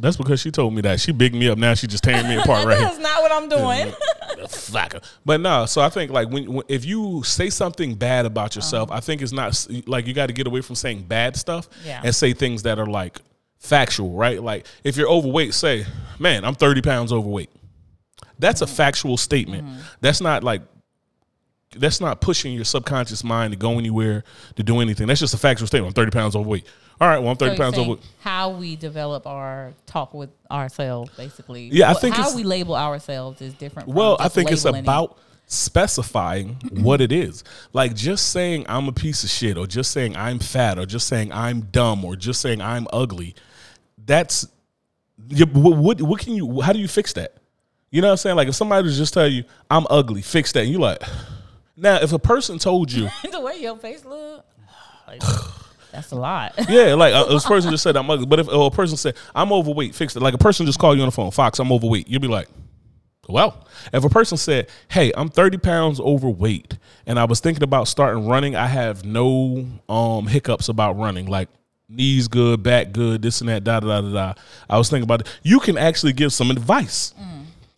that's 0.02 0.18
because 0.18 0.40
she 0.40 0.52
told 0.52 0.74
me 0.74 0.82
that. 0.82 1.00
She 1.00 1.12
bigged 1.12 1.36
me 1.36 1.48
up. 1.50 1.58
Now 1.58 1.74
she 1.74 1.88
just 1.88 2.04
tearing 2.04 2.28
me 2.28 2.36
apart 2.36 2.66
right. 2.68 2.80
That's 2.80 3.00
not 3.00 3.22
what 3.22 3.32
I'm 3.32 3.50
doing. 3.50 3.94
But 5.26 5.42
no, 5.42 5.66
so 5.66 5.82
I 5.82 5.90
think 5.90 6.12
like 6.12 6.30
when, 6.30 6.52
when 6.52 6.66
if 6.68 6.86
you 6.86 7.24
say 7.24 7.50
something 7.50 7.96
bad 7.96 8.26
about 8.26 8.56
yourself, 8.56 8.90
oh. 8.92 8.96
I 8.96 9.00
think 9.00 9.22
it's 9.22 9.32
not 9.32 9.68
like 9.86 10.08
you 10.08 10.14
got 10.14 10.28
to 10.28 10.34
get 10.34 10.48
away 10.48 10.62
from 10.62 10.76
saying 10.76 11.04
bad 11.04 11.36
stuff 11.36 11.70
Yeah. 11.84 12.02
and 12.04 12.14
say 12.16 12.34
things 12.34 12.64
that 12.64 12.80
are 12.80 12.86
like 12.86 13.20
factual, 13.58 14.14
right? 14.14 14.42
Like 14.42 14.66
if 14.84 14.98
you're 14.98 15.10
overweight, 15.10 15.54
say, 15.54 15.86
"Man, 16.18 16.46
I'm 16.46 16.56
30 16.56 16.82
pounds 16.82 17.12
overweight." 17.12 17.50
That's 18.38 18.62
a 18.62 18.66
mm. 18.66 18.76
factual 18.76 19.18
statement. 19.18 19.68
Mm-hmm. 19.68 19.80
That's 20.02 20.22
not 20.22 20.44
like 20.44 20.62
that's 21.76 22.02
not 22.02 22.20
pushing 22.20 22.54
your 22.54 22.66
subconscious 22.66 23.24
mind 23.24 23.54
to 23.54 23.58
go 23.58 23.78
anywhere 23.78 24.24
to 24.56 24.64
do 24.64 24.80
anything. 24.80 25.08
That's 25.08 25.20
just 25.20 25.34
a 25.34 25.38
factual 25.38 25.68
statement. 25.68 25.92
I'm 25.92 25.94
30 25.94 26.12
pounds 26.12 26.36
overweight. 26.36 26.66
All 27.02 27.08
right, 27.08 27.20
well, 27.20 27.30
I'm 27.30 27.38
30 27.38 27.56
So 27.56 27.64
pounds 27.64 27.78
over. 27.78 28.02
How 28.20 28.50
we 28.50 28.76
develop 28.76 29.26
our 29.26 29.74
talk 29.86 30.14
with 30.14 30.30
ourselves, 30.52 31.12
basically. 31.16 31.70
Yeah, 31.72 31.90
I 31.90 31.94
think 31.94 32.16
how 32.16 32.36
we 32.36 32.44
label 32.44 32.76
ourselves 32.76 33.42
is 33.42 33.54
different. 33.54 33.88
from 33.88 33.96
Well, 33.96 34.18
I 34.20 34.28
think 34.28 34.52
it's 34.52 34.66
about 34.66 35.18
specifying 35.48 36.58
what 36.72 37.00
it 37.00 37.12
is. 37.12 37.44
Like 37.74 37.96
just 37.96 38.32
saying 38.32 38.66
I'm 38.68 38.88
a 38.88 38.92
piece 38.92 39.24
of 39.24 39.30
shit, 39.30 39.58
or 39.58 39.66
just 39.66 39.92
saying 39.92 40.16
I'm 40.18 40.40
fat, 40.40 40.78
or 40.78 40.86
just 40.86 41.08
saying 41.08 41.32
I'm 41.32 41.62
dumb, 41.62 42.04
or 42.04 42.16
just 42.16 42.42
saying 42.42 42.62
I'm 42.62 42.88
ugly. 42.92 43.36
That's 44.06 44.48
what, 45.28 45.78
what 45.78 46.02
what 46.02 46.20
can 46.20 46.34
you 46.34 46.62
how 46.62 46.74
do 46.74 46.80
you 46.80 46.88
fix 46.88 47.14
that? 47.14 47.36
You 47.92 48.02
know 48.02 48.08
what 48.08 48.14
I'm 48.14 48.18
saying? 48.18 48.36
Like 48.36 48.48
if 48.48 48.56
somebody 48.56 48.84
was 48.84 48.98
just 48.98 49.14
tell 49.14 49.28
you 49.28 49.44
I'm 49.70 49.86
ugly, 49.90 50.22
fix 50.22 50.52
that. 50.54 50.62
And 50.62 50.72
you 50.72 50.80
like 50.80 51.02
now 51.78 51.96
if 51.96 52.14
a 52.14 52.20
person 52.20 52.60
told 52.60 52.92
you 52.92 53.10
the 53.32 53.42
way 53.42 53.58
your 53.60 53.78
face 53.78 54.06
look. 54.06 54.46
like, 55.08 55.22
That's 55.92 56.12
a 56.12 56.16
lot. 56.16 56.54
Yeah, 56.70 56.94
like 56.94 57.14
uh, 57.14 57.26
this 57.26 57.46
person 57.46 57.72
just 57.72 57.84
said 57.84 57.98
I'm 57.98 58.10
ugly, 58.10 58.26
but 58.26 58.40
if 58.40 58.48
a 58.48 58.70
person 58.70 58.98
said 58.98 59.16
I'm 59.34 59.52
overweight, 59.52 59.96
fix 59.96 60.16
it. 60.16 60.22
Like 60.22 60.34
a 60.34 60.38
person 60.38 60.66
just 60.66 60.80
called 60.80 60.98
you 60.98 61.04
on 61.04 61.08
the 61.08 61.12
phone, 61.12 61.32
Fox, 61.32 61.60
I'm 61.60 61.72
overweight. 61.72 62.08
You'd 62.08 62.22
be 62.22 62.28
like, 62.28 62.48
well, 63.28 63.68
if 63.94 64.04
a 64.04 64.10
person 64.10 64.38
said, 64.38 64.70
hey, 64.90 65.12
I'm 65.16 65.30
30 65.30 65.58
pounds 65.58 66.00
overweight, 66.00 66.78
and 67.06 67.20
I 67.20 67.26
was 67.26 67.40
thinking 67.40 67.64
about 67.64 67.88
starting 67.88 68.28
running, 68.28 68.56
I 68.56 68.68
have 68.68 69.06
no 69.06 69.66
um 69.88 70.28
hiccups 70.28 70.70
about 70.70 70.98
running, 70.98 71.26
like 71.28 71.50
knees 71.88 72.28
good, 72.28 72.62
back 72.62 72.92
good, 72.92 73.22
this 73.22 73.42
and 73.42 73.50
that, 73.50 73.64
da 73.64 73.80
da 73.80 73.88
da 73.88 74.02
da. 74.02 74.12
da. 74.12 74.34
I 74.70 74.78
was 74.78 74.90
thinking 74.90 75.04
about 75.04 75.22
it. 75.22 75.40
You 75.44 75.60
can 75.60 75.78
actually 75.78 76.14
give 76.14 76.32
some 76.34 76.52
advice. 76.52 77.14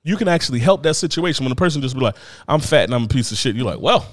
You 0.03 0.17
can 0.17 0.27
actually 0.27 0.59
help 0.59 0.81
that 0.83 0.95
situation 0.95 1.45
when 1.45 1.51
a 1.51 1.55
person 1.55 1.81
just 1.81 1.93
be 1.95 2.01
like, 2.01 2.15
I'm 2.47 2.59
fat 2.59 2.85
and 2.85 2.95
I'm 2.95 3.03
a 3.03 3.07
piece 3.07 3.31
of 3.31 3.37
shit. 3.37 3.55
You're 3.55 3.65
like, 3.65 3.79
well, 3.79 4.07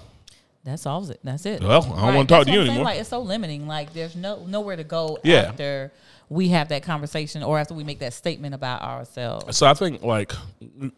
That 0.69 0.79
solves 0.79 1.09
it. 1.09 1.19
That's 1.25 1.47
it. 1.47 1.63
Well, 1.63 1.95
I 1.97 2.13
don't 2.13 2.27
talk 2.27 2.45
That's 2.45 2.49
to 2.49 2.53
you 2.53 2.59
what 2.59 2.65
I'm 2.65 2.69
anymore. 2.71 2.85
Like 2.85 3.01
it's 3.01 3.09
so 3.09 3.21
limiting. 3.21 3.67
Like 3.67 3.95
there's 3.95 4.15
no 4.15 4.45
nowhere 4.47 4.77
to 4.77 4.85
go 4.85 5.19
Yeah. 5.25 5.47
after 5.49 5.93
we 6.29 6.49
have 6.49 6.69
that 6.69 6.83
conversation 6.83 7.43
or 7.43 7.59
after 7.59 7.73
we 7.73 7.85
make 7.85 8.01
that 8.01 8.13
statement 8.13 8.55
about 8.55 8.83
ourselves. 8.83 9.57
So 9.57 9.67
I 9.67 9.73
think 9.73 10.03
like 10.03 10.33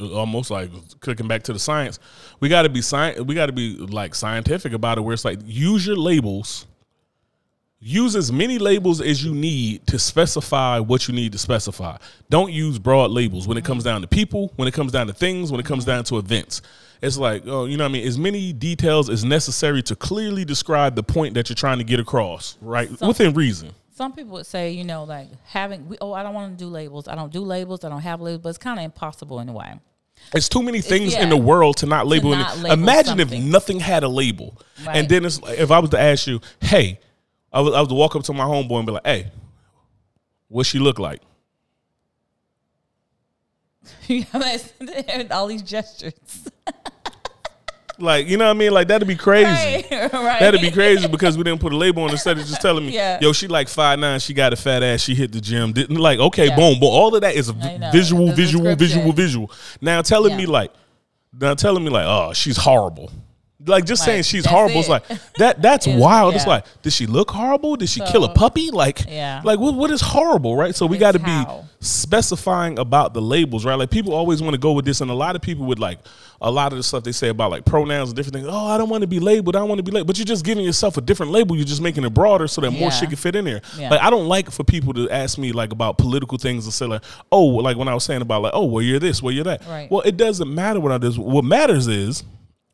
almost 0.00 0.50
like 0.50 0.70
clicking 0.98 1.28
back 1.28 1.44
to 1.44 1.52
the 1.52 1.58
science, 1.60 2.00
we 2.40 2.48
got 2.48 2.62
to 2.62 2.68
be 2.68 2.82
science. 2.82 3.20
we 3.20 3.36
got 3.36 3.46
to 3.46 3.52
be 3.52 3.76
like 3.76 4.16
scientific 4.16 4.72
about 4.72 4.98
it. 4.98 5.02
Where 5.02 5.14
it's 5.14 5.24
like 5.24 5.38
use 5.44 5.86
your 5.86 5.94
labels, 5.94 6.66
use 7.78 8.16
as 8.16 8.32
many 8.32 8.58
labels 8.58 9.00
as 9.00 9.24
you 9.24 9.32
need 9.32 9.86
to 9.86 10.00
specify 10.00 10.80
what 10.80 11.06
you 11.06 11.14
need 11.14 11.30
to 11.30 11.38
specify. 11.38 11.96
Don't 12.28 12.52
use 12.52 12.80
broad 12.80 13.12
labels 13.12 13.46
when 13.46 13.56
it 13.56 13.64
comes 13.64 13.84
down 13.84 14.00
to 14.00 14.08
people, 14.08 14.52
when 14.56 14.66
it 14.66 14.74
comes 14.74 14.90
down 14.90 15.06
to 15.06 15.12
things, 15.12 15.52
when 15.52 15.60
it 15.60 15.66
comes 15.66 15.84
down 15.84 16.02
to 16.04 16.18
events. 16.18 16.60
It's 17.02 17.16
like 17.16 17.44
oh, 17.46 17.64
you 17.64 17.76
know 17.76 17.84
what 17.84 17.90
I 17.90 17.92
mean. 17.92 18.06
As 18.06 18.18
many 18.18 18.52
details 18.52 19.08
as 19.08 19.24
necessary 19.24 19.82
to 19.84 19.96
clearly 19.96 20.44
describe 20.44 20.96
the 20.96 21.02
point 21.02 21.34
that 21.34 21.48
you're 21.48 21.56
trying 21.56 21.78
to 21.78 21.84
get 21.84 22.00
across, 22.00 22.56
right 22.60 22.90
within 23.00 23.34
reason. 23.34 23.70
Some 23.94 24.12
people 24.12 24.32
would 24.32 24.46
say, 24.46 24.72
you 24.72 24.84
know, 24.84 25.04
like 25.04 25.28
having 25.44 25.88
we, 25.88 25.96
oh, 26.00 26.12
I 26.12 26.22
don't 26.22 26.34
want 26.34 26.58
to 26.58 26.64
do 26.64 26.68
labels. 26.70 27.08
I 27.08 27.14
don't 27.14 27.32
do 27.32 27.40
labels. 27.40 27.84
I 27.84 27.88
don't 27.88 28.00
have 28.00 28.20
labels, 28.20 28.42
but 28.42 28.48
it's 28.50 28.58
kind 28.58 28.78
of 28.78 28.84
impossible 28.84 29.40
in 29.40 29.48
a 29.48 29.52
way. 29.52 29.74
It's 30.34 30.48
too 30.48 30.62
many 30.62 30.82
things 30.82 31.14
in 31.14 31.30
the 31.30 31.36
world 31.36 31.78
to 31.78 31.86
not 31.86 32.06
label. 32.06 32.30
not 32.30 32.58
label 32.58 32.72
Imagine 32.74 33.20
if 33.20 33.32
nothing 33.32 33.80
had 33.80 34.02
a 34.02 34.08
label, 34.08 34.60
Right. 34.84 34.96
and 34.96 35.08
then 35.08 35.24
it's 35.24 35.40
like, 35.40 35.58
if 35.58 35.70
I 35.70 35.78
was 35.78 35.90
to 35.90 36.00
ask 36.00 36.26
you, 36.26 36.40
"Hey," 36.60 37.00
I 37.52 37.60
was, 37.60 37.74
I 37.74 37.80
was 37.80 37.88
to 37.88 37.94
walk 37.94 38.16
up 38.16 38.22
to 38.24 38.32
my 38.34 38.44
homeboy 38.44 38.78
and 38.78 38.86
be 38.86 38.92
like, 38.92 39.06
"Hey, 39.06 39.30
what 40.48 40.66
she 40.66 40.78
look 40.78 40.98
like?" 40.98 41.22
You 44.08 44.24
have 44.32 44.72
all 45.30 45.46
these 45.46 45.62
gestures. 45.62 46.12
Like, 48.02 48.28
you 48.28 48.36
know 48.36 48.46
what 48.46 48.56
I 48.56 48.58
mean? 48.58 48.72
Like 48.72 48.88
that'd 48.88 49.06
be 49.06 49.16
crazy. 49.16 49.46
right. 49.90 49.90
right. 50.12 50.40
That'd 50.40 50.60
be 50.60 50.70
crazy 50.70 51.06
because 51.08 51.36
we 51.36 51.44
didn't 51.44 51.60
put 51.60 51.72
a 51.72 51.76
label 51.76 52.02
on 52.04 52.10
instead 52.10 52.38
of 52.38 52.46
just 52.46 52.60
telling 52.60 52.86
me, 52.86 52.92
Yeah. 52.94 53.18
"Yo, 53.20 53.32
she 53.32 53.48
like 53.48 53.68
five 53.68 53.98
nine, 53.98 54.20
she 54.20 54.34
got 54.34 54.52
a 54.52 54.56
fat 54.56 54.82
ass, 54.82 55.00
she 55.00 55.14
hit 55.14 55.32
the 55.32 55.40
gym." 55.40 55.72
Didn't 55.72 55.96
like, 55.96 56.18
okay, 56.18 56.46
Yeah. 56.48 56.56
boom, 56.56 56.74
boom. 56.80 56.88
All 56.90 57.14
of 57.14 57.20
that 57.22 57.34
is 57.34 57.48
a 57.50 57.54
I 57.54 57.76
know. 57.76 57.90
visual, 57.90 58.32
visual, 58.32 58.74
visual, 58.76 59.12
visual. 59.12 59.50
Now 59.80 60.02
telling 60.02 60.36
me 60.36 60.46
like, 60.46 60.72
now 61.38 61.54
telling 61.54 61.84
me 61.84 61.90
like, 61.90 62.06
oh, 62.06 62.32
she's 62.32 62.56
horrible. 62.56 63.10
Like 63.66 63.84
just 63.84 64.00
Like, 64.00 64.06
saying 64.06 64.22
she's 64.22 64.46
horrible 64.46 64.80
is 64.80 64.86
it. 64.86 64.90
like 64.90 65.04
that. 65.38 65.60
That's 65.60 65.86
It's- 65.86 66.00
wild. 66.00 66.34
It's 66.34 66.46
like, 66.46 66.64
did 66.82 66.92
she 66.94 67.06
look 67.06 67.30
horrible? 67.30 67.76
Did 67.76 67.88
she 67.90 68.00
kill 68.06 68.24
a 68.24 68.32
puppy? 68.32 68.70
Like, 68.70 69.04
yeah. 69.06 69.42
like 69.44 69.58
what? 69.58 69.74
What 69.74 69.90
is 69.90 70.00
horrible, 70.00 70.56
right? 70.56 70.74
So 70.74 70.86
we 70.86 70.96
got 70.98 71.12
to 71.12 71.18
be 71.18 71.44
specifying 71.80 72.78
about 72.78 73.14
the 73.14 73.20
labels, 73.22 73.64
right? 73.64 73.74
Like 73.74 73.90
people 73.90 74.14
always 74.14 74.40
want 74.42 74.54
to 74.54 74.58
go 74.58 74.72
with 74.72 74.84
this, 74.84 75.00
and 75.00 75.10
a 75.10 75.14
lot 75.14 75.36
of 75.36 75.42
people 75.42 75.66
would 75.66 75.78
like 75.78 75.98
a 76.42 76.50
lot 76.50 76.72
of 76.72 76.78
the 76.78 76.82
stuff 76.82 77.04
they 77.04 77.12
say 77.12 77.28
about 77.28 77.50
like 77.50 77.64
pronouns 77.66 78.08
and 78.10 78.16
different 78.16 78.34
things. 78.34 78.46
Oh, 78.48 78.66
I 78.66 78.78
don't 78.78 78.88
want 78.88 79.02
to 79.02 79.06
be 79.06 79.20
labeled. 79.20 79.56
I 79.56 79.58
don't 79.58 79.68
want 79.68 79.78
to 79.78 79.82
be 79.82 79.90
labeled. 79.90 80.06
But 80.06 80.16
you're 80.18 80.24
just 80.24 80.44
giving 80.44 80.64
yourself 80.64 80.96
a 80.96 81.02
different 81.02 81.32
label. 81.32 81.54
You're 81.56 81.66
just 81.66 81.82
making 81.82 82.04
it 82.04 82.14
broader 82.14 82.48
so 82.48 82.60
that 82.62 82.70
more 82.70 82.90
shit 82.90 83.08
can 83.10 83.16
fit 83.18 83.36
in 83.36 83.44
there. 83.44 83.60
Yeah. 83.76 83.90
Like 83.90 84.00
I 84.00 84.08
don't 84.08 84.26
like 84.26 84.50
for 84.50 84.64
people 84.64 84.94
to 84.94 85.10
ask 85.10 85.36
me 85.36 85.52
like 85.52 85.72
about 85.72 85.98
political 85.98 86.38
things 86.38 86.64
and 86.64 86.72
say 86.72 86.86
like, 86.86 87.02
oh, 87.30 87.44
like 87.44 87.76
when 87.76 87.88
I 87.88 87.94
was 87.94 88.04
saying 88.04 88.22
about 88.22 88.40
like, 88.42 88.52
oh, 88.54 88.64
well 88.64 88.82
you're 88.82 88.98
this, 88.98 89.22
well 89.22 89.32
you're 89.32 89.44
that. 89.44 89.66
Right. 89.66 89.90
Well, 89.90 90.00
it 90.02 90.16
doesn't 90.16 90.52
matter 90.52 90.80
what 90.80 90.92
I 90.92 90.98
do. 90.98 91.12
What 91.20 91.44
matters 91.44 91.88
is 91.88 92.22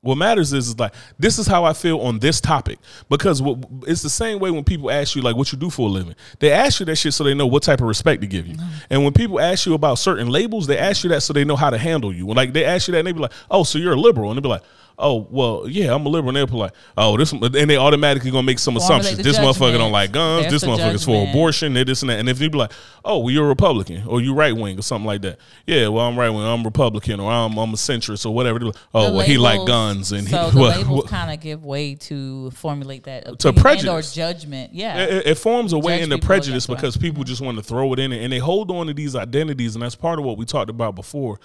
What 0.06 0.16
matters 0.18 0.52
is, 0.52 0.68
is 0.68 0.78
like 0.78 0.94
this 1.18 1.38
is 1.38 1.46
how 1.46 1.64
I 1.64 1.72
feel 1.72 2.00
on 2.00 2.18
this 2.18 2.40
topic 2.40 2.78
because 3.08 3.42
what, 3.42 3.58
it's 3.86 4.02
the 4.02 4.10
same 4.10 4.38
way 4.38 4.50
when 4.50 4.64
people 4.64 4.90
ask 4.90 5.16
you 5.16 5.22
like 5.22 5.36
what 5.36 5.52
you 5.52 5.58
do 5.58 5.70
for 5.70 5.88
a 5.88 5.90
living. 5.90 6.14
They 6.38 6.52
ask 6.52 6.80
you 6.80 6.86
that 6.86 6.96
shit 6.96 7.14
so 7.14 7.24
they 7.24 7.34
know 7.34 7.46
what 7.46 7.62
type 7.62 7.80
of 7.80 7.86
respect 7.86 8.20
to 8.22 8.26
give 8.26 8.46
you. 8.46 8.54
Mm-hmm. 8.54 8.76
And 8.90 9.04
when 9.04 9.12
people 9.12 9.40
ask 9.40 9.66
you 9.66 9.74
about 9.74 9.98
certain 9.98 10.28
labels, 10.28 10.66
they 10.66 10.78
ask 10.78 11.04
you 11.04 11.10
that 11.10 11.22
so 11.22 11.32
they 11.32 11.44
know 11.44 11.56
how 11.56 11.70
to 11.70 11.78
handle 11.78 12.12
you. 12.12 12.26
Like 12.28 12.52
they 12.52 12.64
ask 12.64 12.88
you 12.88 12.92
that, 12.92 12.98
and 12.98 13.08
they 13.08 13.12
be 13.12 13.20
like, 13.20 13.32
"Oh, 13.50 13.64
so 13.64 13.78
you're 13.78 13.94
a 13.94 14.00
liberal?" 14.00 14.30
And 14.30 14.38
they 14.38 14.42
be 14.42 14.48
like, 14.48 14.62
"Oh, 14.98 15.26
well, 15.30 15.66
yeah, 15.68 15.94
I'm 15.94 16.04
a 16.06 16.08
liberal." 16.08 16.36
And 16.36 16.48
they're 16.48 16.58
like, 16.58 16.72
"Oh, 16.96 17.16
this," 17.16 17.32
and 17.32 17.52
they 17.52 17.76
automatically 17.76 18.30
gonna 18.30 18.42
make 18.42 18.58
some 18.58 18.76
assumptions. 18.76 19.18
This 19.18 19.38
motherfucker 19.38 19.78
don't 19.78 19.92
like 19.92 20.12
guns. 20.12 20.42
There's 20.42 20.52
this 20.52 20.62
the 20.62 20.68
motherfucker's 20.68 21.04
for 21.04 21.28
abortion. 21.28 21.74
They 21.74 21.84
this 21.84 22.02
and 22.02 22.10
that. 22.10 22.18
And 22.18 22.28
if 22.28 22.40
you 22.40 22.50
be 22.50 22.58
like, 22.58 22.72
"Oh, 23.04 23.18
well, 23.18 23.30
you're 23.30 23.46
a 23.46 23.48
Republican 23.48 24.04
or 24.06 24.20
you 24.20 24.34
right 24.34 24.56
wing 24.56 24.78
or 24.78 24.82
something 24.82 25.06
like 25.06 25.22
that," 25.22 25.38
yeah, 25.66 25.88
well, 25.88 26.06
I'm 26.06 26.18
right 26.18 26.30
wing. 26.30 26.42
I'm 26.42 26.64
Republican 26.64 27.20
or 27.20 27.30
I'm 27.30 27.56
I'm 27.58 27.70
a 27.70 27.76
centrist 27.76 28.26
or 28.26 28.34
whatever. 28.34 28.60
Like, 28.60 28.76
oh, 28.94 29.06
The 29.06 29.16
well, 29.16 29.26
he 29.26 29.38
like 29.38 29.66
guns 29.66 30.12
and 30.12 30.28
so 30.28 30.44
he 30.44 30.50
the 30.52 30.58
well, 30.58 30.78
labels 30.78 31.10
kind 31.10 31.32
of 31.32 31.40
give 31.40 31.64
way 31.64 31.94
to 31.94 32.50
formulate 32.52 33.04
that 33.04 33.38
To 33.40 33.48
and 33.48 33.88
or 33.88 34.02
judgment. 34.02 34.72
Yeah, 34.74 35.04
it, 35.04 35.26
it 35.26 35.34
forms 35.38 35.72
a 35.72 35.78
way 35.78 35.98
Judge 35.98 36.04
into 36.04 36.18
prejudice 36.18 36.66
because 36.66 36.96
people 36.96 37.24
just 37.24 37.40
want 37.40 37.56
to 37.58 37.62
throw 37.62 37.92
it 37.92 37.98
in 37.98 38.12
and 38.12 38.32
they 38.32 38.38
hold 38.38 38.70
on 38.70 38.86
to 38.86 38.94
these 38.94 39.14
identities 39.16 39.74
and 39.74 39.82
that's 39.82 39.94
part 39.94 40.18
of 40.18 40.24
what 40.24 40.38
we 40.38 40.44
talked 40.44 40.70
about 40.70 40.94
before 40.94 41.38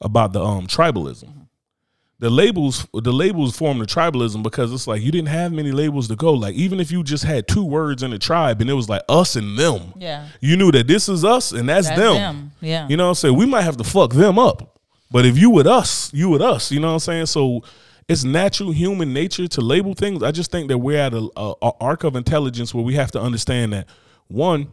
about 0.00 0.32
the 0.32 0.42
um 0.42 0.66
tribalism. 0.66 1.39
The 2.20 2.28
labels 2.30 2.86
the 2.92 3.12
labels 3.12 3.56
form 3.56 3.78
the 3.78 3.86
tribalism 3.86 4.42
because 4.42 4.72
it's 4.72 4.86
like 4.86 5.00
you 5.00 5.10
didn't 5.10 5.28
have 5.28 5.52
many 5.52 5.72
labels 5.72 6.06
to 6.08 6.16
go. 6.16 6.32
Like 6.34 6.54
even 6.54 6.78
if 6.78 6.92
you 6.92 7.02
just 7.02 7.24
had 7.24 7.48
two 7.48 7.64
words 7.64 8.02
in 8.02 8.12
a 8.12 8.18
tribe 8.18 8.60
and 8.60 8.68
it 8.68 8.74
was 8.74 8.88
like 8.90 9.02
us 9.08 9.36
and 9.36 9.58
them. 9.58 9.94
yeah. 9.96 10.28
You 10.40 10.56
knew 10.58 10.70
that 10.72 10.86
this 10.86 11.08
is 11.08 11.24
us 11.24 11.50
and 11.52 11.68
that's, 11.68 11.88
That's 11.88 11.98
them. 12.00 12.14
them. 12.14 12.52
Yeah. 12.60 12.86
You 12.88 12.96
know 12.98 13.04
what 13.04 13.08
I'm 13.10 13.14
saying? 13.16 13.36
We 13.36 13.46
might 13.46 13.62
have 13.62 13.78
to 13.78 13.84
fuck 13.84 14.12
them 14.12 14.38
up. 14.38 14.78
But 15.10 15.24
if 15.26 15.38
you 15.38 15.50
with 15.50 15.66
us, 15.66 16.12
you 16.12 16.28
with 16.28 16.42
us. 16.42 16.70
You 16.70 16.78
know 16.78 16.88
what 16.88 16.92
I'm 16.94 16.98
saying? 17.00 17.26
So 17.26 17.64
it's 18.06 18.22
natural 18.22 18.70
human 18.70 19.12
nature 19.14 19.48
to 19.48 19.60
label 19.62 19.94
things. 19.94 20.22
I 20.22 20.30
just 20.30 20.50
think 20.50 20.68
that 20.68 20.78
we're 20.78 20.98
at 21.00 21.14
a, 21.14 21.26
a, 21.36 21.54
a 21.62 21.72
arc 21.80 22.04
of 22.04 22.16
intelligence 22.16 22.74
where 22.74 22.84
we 22.84 22.94
have 22.96 23.10
to 23.12 23.20
understand 23.20 23.72
that 23.72 23.86
one, 24.28 24.72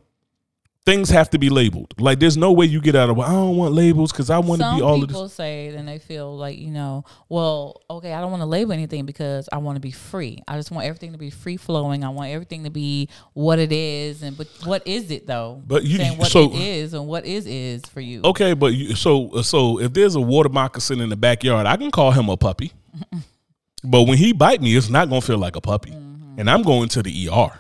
things 0.88 1.10
have 1.10 1.30
to 1.30 1.38
be 1.38 1.50
labeled. 1.50 1.94
Like 2.00 2.20
there's 2.20 2.38
no 2.38 2.54
way 2.54 2.66
you 2.66 2.80
get 2.80 2.96
out 2.96 3.10
of 3.10 3.18
well, 3.18 3.28
I 3.28 3.34
don't 3.34 3.58
want 3.58 3.74
labels 3.74 4.14
because 4.14 4.30
I 4.30 4.40
want 4.40 4.62
to 4.62 4.74
be 4.74 4.82
all 4.82 4.96
of 4.96 5.02
this. 5.02 5.10
people 5.10 5.28
say 5.28 5.68
and 5.68 5.86
they 5.86 6.00
feel 6.00 6.36
like 6.38 6.58
you 6.58 6.72
know, 6.72 7.04
well, 7.28 7.82
okay, 7.90 8.14
I 8.14 8.22
don't 8.22 8.32
want 8.32 8.42
to 8.42 8.46
label 8.46 8.72
anything 8.72 9.06
because 9.06 9.50
I 9.52 9.58
want 9.58 9.76
to 9.76 9.82
be 9.82 9.92
free. 9.92 10.42
I 10.48 10.56
just 10.56 10.72
want 10.72 10.88
everything 10.88 11.12
to 11.12 11.18
be 11.18 11.30
free 11.30 11.58
flowing. 11.58 12.06
I 12.06 12.10
want 12.10 12.32
everything 12.32 12.64
to 12.64 12.70
be 12.70 13.10
what 13.34 13.60
it 13.60 13.74
is, 13.74 14.24
and 14.24 14.38
but 14.38 14.48
what 14.64 14.88
is 14.88 15.12
it 15.12 15.28
though? 15.28 15.62
But 15.68 15.84
you- 15.84 15.98
saying 15.98 16.18
what 16.18 16.32
so- 16.32 16.54
it 16.54 16.56
is 16.56 16.94
and 16.94 17.06
what 17.06 17.26
is 17.26 17.46
is 17.46 17.86
for 17.86 18.00
you. 18.00 18.22
Okay, 18.24 18.54
but 18.54 18.68
you, 18.68 18.96
so 18.96 19.42
so 19.42 19.82
if 19.82 19.92
there's 19.92 20.16
a 20.16 20.22
water 20.22 20.50
moccasin 20.50 21.02
in 21.02 21.10
the 21.10 21.18
backyard, 21.18 21.68
I 21.68 21.76
can 21.76 21.92
call 21.92 22.12
him 22.12 22.30
a 22.30 22.38
puppy. 22.38 22.72
but 23.84 24.04
when 24.04 24.18
he 24.18 24.32
bite 24.32 24.62
me, 24.62 24.74
it's 24.78 24.90
not 24.90 25.10
gonna 25.10 25.20
feel 25.20 25.38
like 25.38 25.58
a 25.58 25.62
puppy, 25.62 25.92
and 25.92 26.50
I'm 26.50 26.64
going 26.64 26.88
to 26.90 27.04
the 27.04 27.30
ER. 27.30 27.60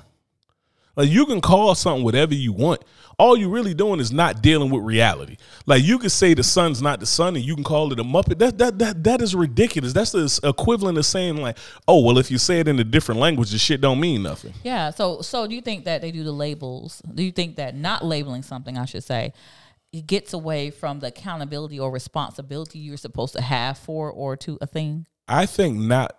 Like 0.95 1.09
you 1.09 1.25
can 1.25 1.41
call 1.41 1.75
something 1.75 2.05
whatever 2.05 2.33
you 2.33 2.53
want. 2.53 2.83
All 3.19 3.36
you 3.36 3.49
really 3.49 3.73
doing 3.73 3.99
is 3.99 4.12
not 4.12 4.43
dealing 4.43 4.69
with 4.69 4.84
reality. 4.84 5.38
Like 5.65 5.84
you 5.84 5.97
can 5.97 6.10
say 6.12 6.36
the 6.36 6.43
sun's 6.43 6.84
not 6.84 6.99
the 6.99 7.08
sun, 7.08 7.36
and 7.36 7.43
you 7.43 7.56
can 7.56 7.63
call 7.63 7.91
it 7.91 7.99
a 7.99 8.03
muppet. 8.03 8.38
That 8.38 8.60
that 8.60 8.77
that 8.77 9.03
that 9.06 9.21
is 9.21 9.34
ridiculous. 9.34 9.91
That's 9.91 10.12
the 10.12 10.39
equivalent 10.43 10.99
of 10.99 11.06
saying 11.06 11.38
like, 11.38 11.58
oh 11.88 12.03
well, 12.03 12.19
if 12.19 12.30
you 12.30 12.38
say 12.38 12.60
it 12.60 12.67
in 12.67 12.77
a 12.80 12.84
different 12.84 13.19
language, 13.19 13.49
the 13.49 13.58
shit 13.58 13.82
don't 13.82 13.99
mean 13.99 14.21
nothing. 14.21 14.53
Yeah. 14.63 14.91
So 14.91 15.21
so 15.21 15.47
do 15.47 15.56
you 15.56 15.62
think 15.62 15.86
that 15.86 16.01
they 16.01 16.12
do 16.12 16.23
the 16.23 16.32
labels? 16.32 17.01
Do 17.12 17.23
you 17.23 17.32
think 17.32 17.56
that 17.56 17.75
not 17.75 18.06
labeling 18.06 18.43
something, 18.43 18.77
I 18.77 18.86
should 18.86 19.03
say, 19.03 19.34
it 19.91 20.06
gets 20.06 20.34
away 20.34 20.69
from 20.69 20.99
the 20.99 21.08
accountability 21.08 21.80
or 21.80 21.89
responsibility 21.89 22.77
you're 22.77 22.97
supposed 22.97 23.34
to 23.34 23.41
have 23.41 23.80
for 23.80 24.12
or 24.12 24.38
to 24.38 24.60
a 24.62 24.67
thing? 24.67 25.08
I 25.27 25.47
think 25.47 25.77
not 25.77 26.15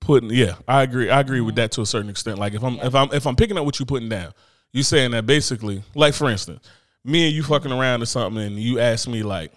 putting. 0.00 0.30
Yeah, 0.30 0.56
I 0.66 0.82
agree. 0.82 1.10
I 1.10 1.20
agree 1.20 1.40
with 1.40 1.54
mm-hmm. 1.54 1.62
that 1.62 1.72
to 1.72 1.82
a 1.82 1.86
certain 1.86 2.10
extent. 2.10 2.38
Like 2.38 2.54
if 2.54 2.62
I'm 2.62 2.78
if 2.78 2.94
I'm 2.94 3.12
if 3.12 3.26
I'm 3.26 3.36
picking 3.36 3.58
up 3.58 3.64
what 3.64 3.78
you're 3.78 3.86
putting 3.86 4.08
down, 4.08 4.32
you 4.72 4.82
saying 4.82 5.10
that 5.12 5.26
basically. 5.26 5.82
Like 5.94 6.14
for 6.14 6.28
instance, 6.30 6.66
me 7.04 7.26
and 7.26 7.34
you 7.34 7.42
fucking 7.42 7.72
around 7.72 8.02
or 8.02 8.06
something, 8.06 8.42
and 8.42 8.58
you 8.58 8.78
ask 8.80 9.08
me 9.08 9.22
like. 9.22 9.52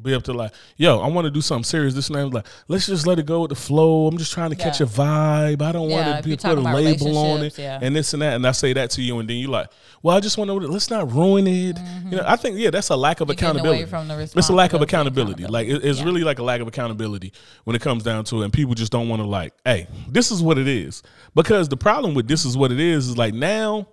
Be 0.00 0.14
up 0.14 0.22
to 0.22 0.32
like, 0.32 0.52
yo, 0.78 1.00
I 1.00 1.08
want 1.08 1.26
to 1.26 1.30
do 1.30 1.42
something 1.42 1.64
serious. 1.64 1.92
This 1.92 2.08
and 2.08 2.16
that. 2.16 2.26
Like, 2.32 2.46
let's 2.68 2.86
just 2.86 3.06
let 3.06 3.18
it 3.18 3.26
go 3.26 3.42
with 3.42 3.50
the 3.50 3.54
flow. 3.54 4.06
I'm 4.06 4.16
just 4.16 4.32
trying 4.32 4.48
to 4.48 4.56
catch 4.56 4.80
a 4.80 4.86
vibe. 4.86 5.60
I 5.60 5.72
don't 5.72 5.90
Yeah, 5.90 6.12
want 6.12 6.24
to 6.24 6.36
put 6.38 6.56
a 6.58 6.60
label 6.60 7.18
on 7.18 7.42
it 7.42 7.58
yeah. 7.58 7.78
and 7.82 7.94
this 7.94 8.14
and 8.14 8.22
that. 8.22 8.34
And 8.36 8.46
I 8.46 8.52
say 8.52 8.72
that 8.72 8.90
to 8.92 9.02
you, 9.02 9.18
and 9.18 9.28
then 9.28 9.36
you 9.36 9.48
like, 9.48 9.68
well, 10.02 10.16
I 10.16 10.20
just 10.20 10.38
want 10.38 10.48
to. 10.48 10.54
Let's 10.54 10.88
not 10.88 11.12
ruin 11.12 11.46
it. 11.46 11.76
You 12.08 12.16
know, 12.16 12.24
I 12.24 12.36
think 12.36 12.56
yeah, 12.56 12.70
that's 12.70 12.88
a 12.88 12.96
lack 12.96 13.20
of 13.20 13.28
Mm-hmm. 13.28 13.44
You're 13.44 13.50
accountability. 13.50 14.38
it's 14.38 14.48
a 14.48 14.52
lack 14.54 14.72
of 14.72 14.80
responsibility 14.80 14.84
accountability. 14.84 15.46
Like 15.48 15.68
it- 15.68 15.84
it's 15.84 15.98
Yeah. 15.98 16.04
really 16.06 16.22
like 16.24 16.38
a 16.38 16.44
lack 16.44 16.62
of 16.62 16.68
accountability 16.68 17.32
when 17.64 17.76
it 17.76 17.82
comes 17.82 18.02
down 18.02 18.24
to 18.26 18.40
it, 18.40 18.44
and 18.44 18.52
people 18.54 18.74
just 18.74 18.92
don't 18.92 19.08
want 19.10 19.20
to 19.20 19.26
like, 19.28 19.52
hey, 19.66 19.86
this 20.08 20.30
is 20.30 20.40
what 20.40 20.56
it 20.56 20.68
is. 20.68 21.02
Because 21.34 21.68
the 21.68 21.76
problem 21.76 22.14
with 22.14 22.26
this 22.26 22.46
is 22.46 22.56
what 22.56 22.72
it 22.72 22.80
is 22.80 23.08
is 23.08 23.18
like 23.18 23.34
now 23.34 23.88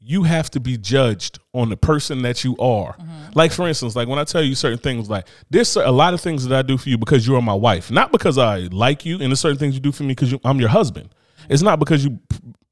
you 0.00 0.22
have 0.22 0.50
to 0.50 0.60
be 0.60 0.76
judged 0.76 1.38
on 1.52 1.68
the 1.68 1.76
person 1.76 2.22
that 2.22 2.44
you 2.44 2.56
are. 2.58 2.94
Mm-hmm. 2.94 3.32
Like 3.34 3.52
for 3.52 3.66
instance, 3.66 3.96
like 3.96 4.08
when 4.08 4.18
I 4.18 4.24
tell 4.24 4.42
you 4.42 4.54
certain 4.54 4.78
things, 4.78 5.10
like 5.10 5.26
there's 5.50 5.74
a 5.76 5.90
lot 5.90 6.14
of 6.14 6.20
things 6.20 6.46
that 6.46 6.56
I 6.56 6.62
do 6.62 6.78
for 6.78 6.88
you 6.88 6.98
because 6.98 7.26
you 7.26 7.36
are 7.36 7.42
my 7.42 7.54
wife, 7.54 7.90
not 7.90 8.12
because 8.12 8.38
I 8.38 8.58
like 8.70 9.04
you, 9.04 9.14
and 9.14 9.30
there's 9.30 9.40
certain 9.40 9.58
things 9.58 9.74
you 9.74 9.80
do 9.80 9.92
for 9.92 10.04
me 10.04 10.10
because 10.10 10.34
I'm 10.44 10.60
your 10.60 10.68
husband. 10.68 11.10
It's 11.48 11.62
not 11.62 11.78
because 11.78 12.04
you 12.04 12.18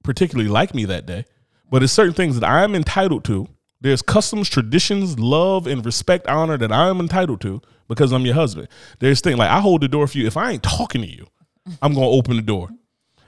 particularly 0.03 0.49
like 0.49 0.75
me 0.75 0.85
that 0.85 1.07
day, 1.07 1.25
but 1.71 1.83
it's 1.83 1.93
certain 1.93 2.15
things 2.15 2.39
that 2.39 2.49
I'm 2.49 2.75
entitled 2.75 3.25
to. 3.25 3.49
There's 3.81 4.03
customs, 4.03 4.49
traditions, 4.49 5.19
love, 5.19 5.67
and 5.67 5.85
respect, 5.85 6.27
honor 6.29 6.57
that 6.59 6.73
I'm 6.73 7.01
entitled 7.01 7.41
to 7.43 7.61
because 7.89 8.13
I'm 8.13 8.25
your 8.25 8.35
husband. 8.35 8.69
There's 9.01 9.21
things 9.21 9.39
like 9.39 9.51
I 9.51 9.61
hold 9.61 9.83
the 9.83 9.89
door 9.89 10.07
for 10.07 10.19
you. 10.19 10.27
If 10.27 10.37
I 10.37 10.53
ain't 10.53 10.63
talking 10.63 11.03
to 11.03 11.09
you, 11.09 11.27
I'm 11.83 11.93
gonna 11.93 12.07
open 12.07 12.37
the 12.37 12.43
door. 12.43 12.71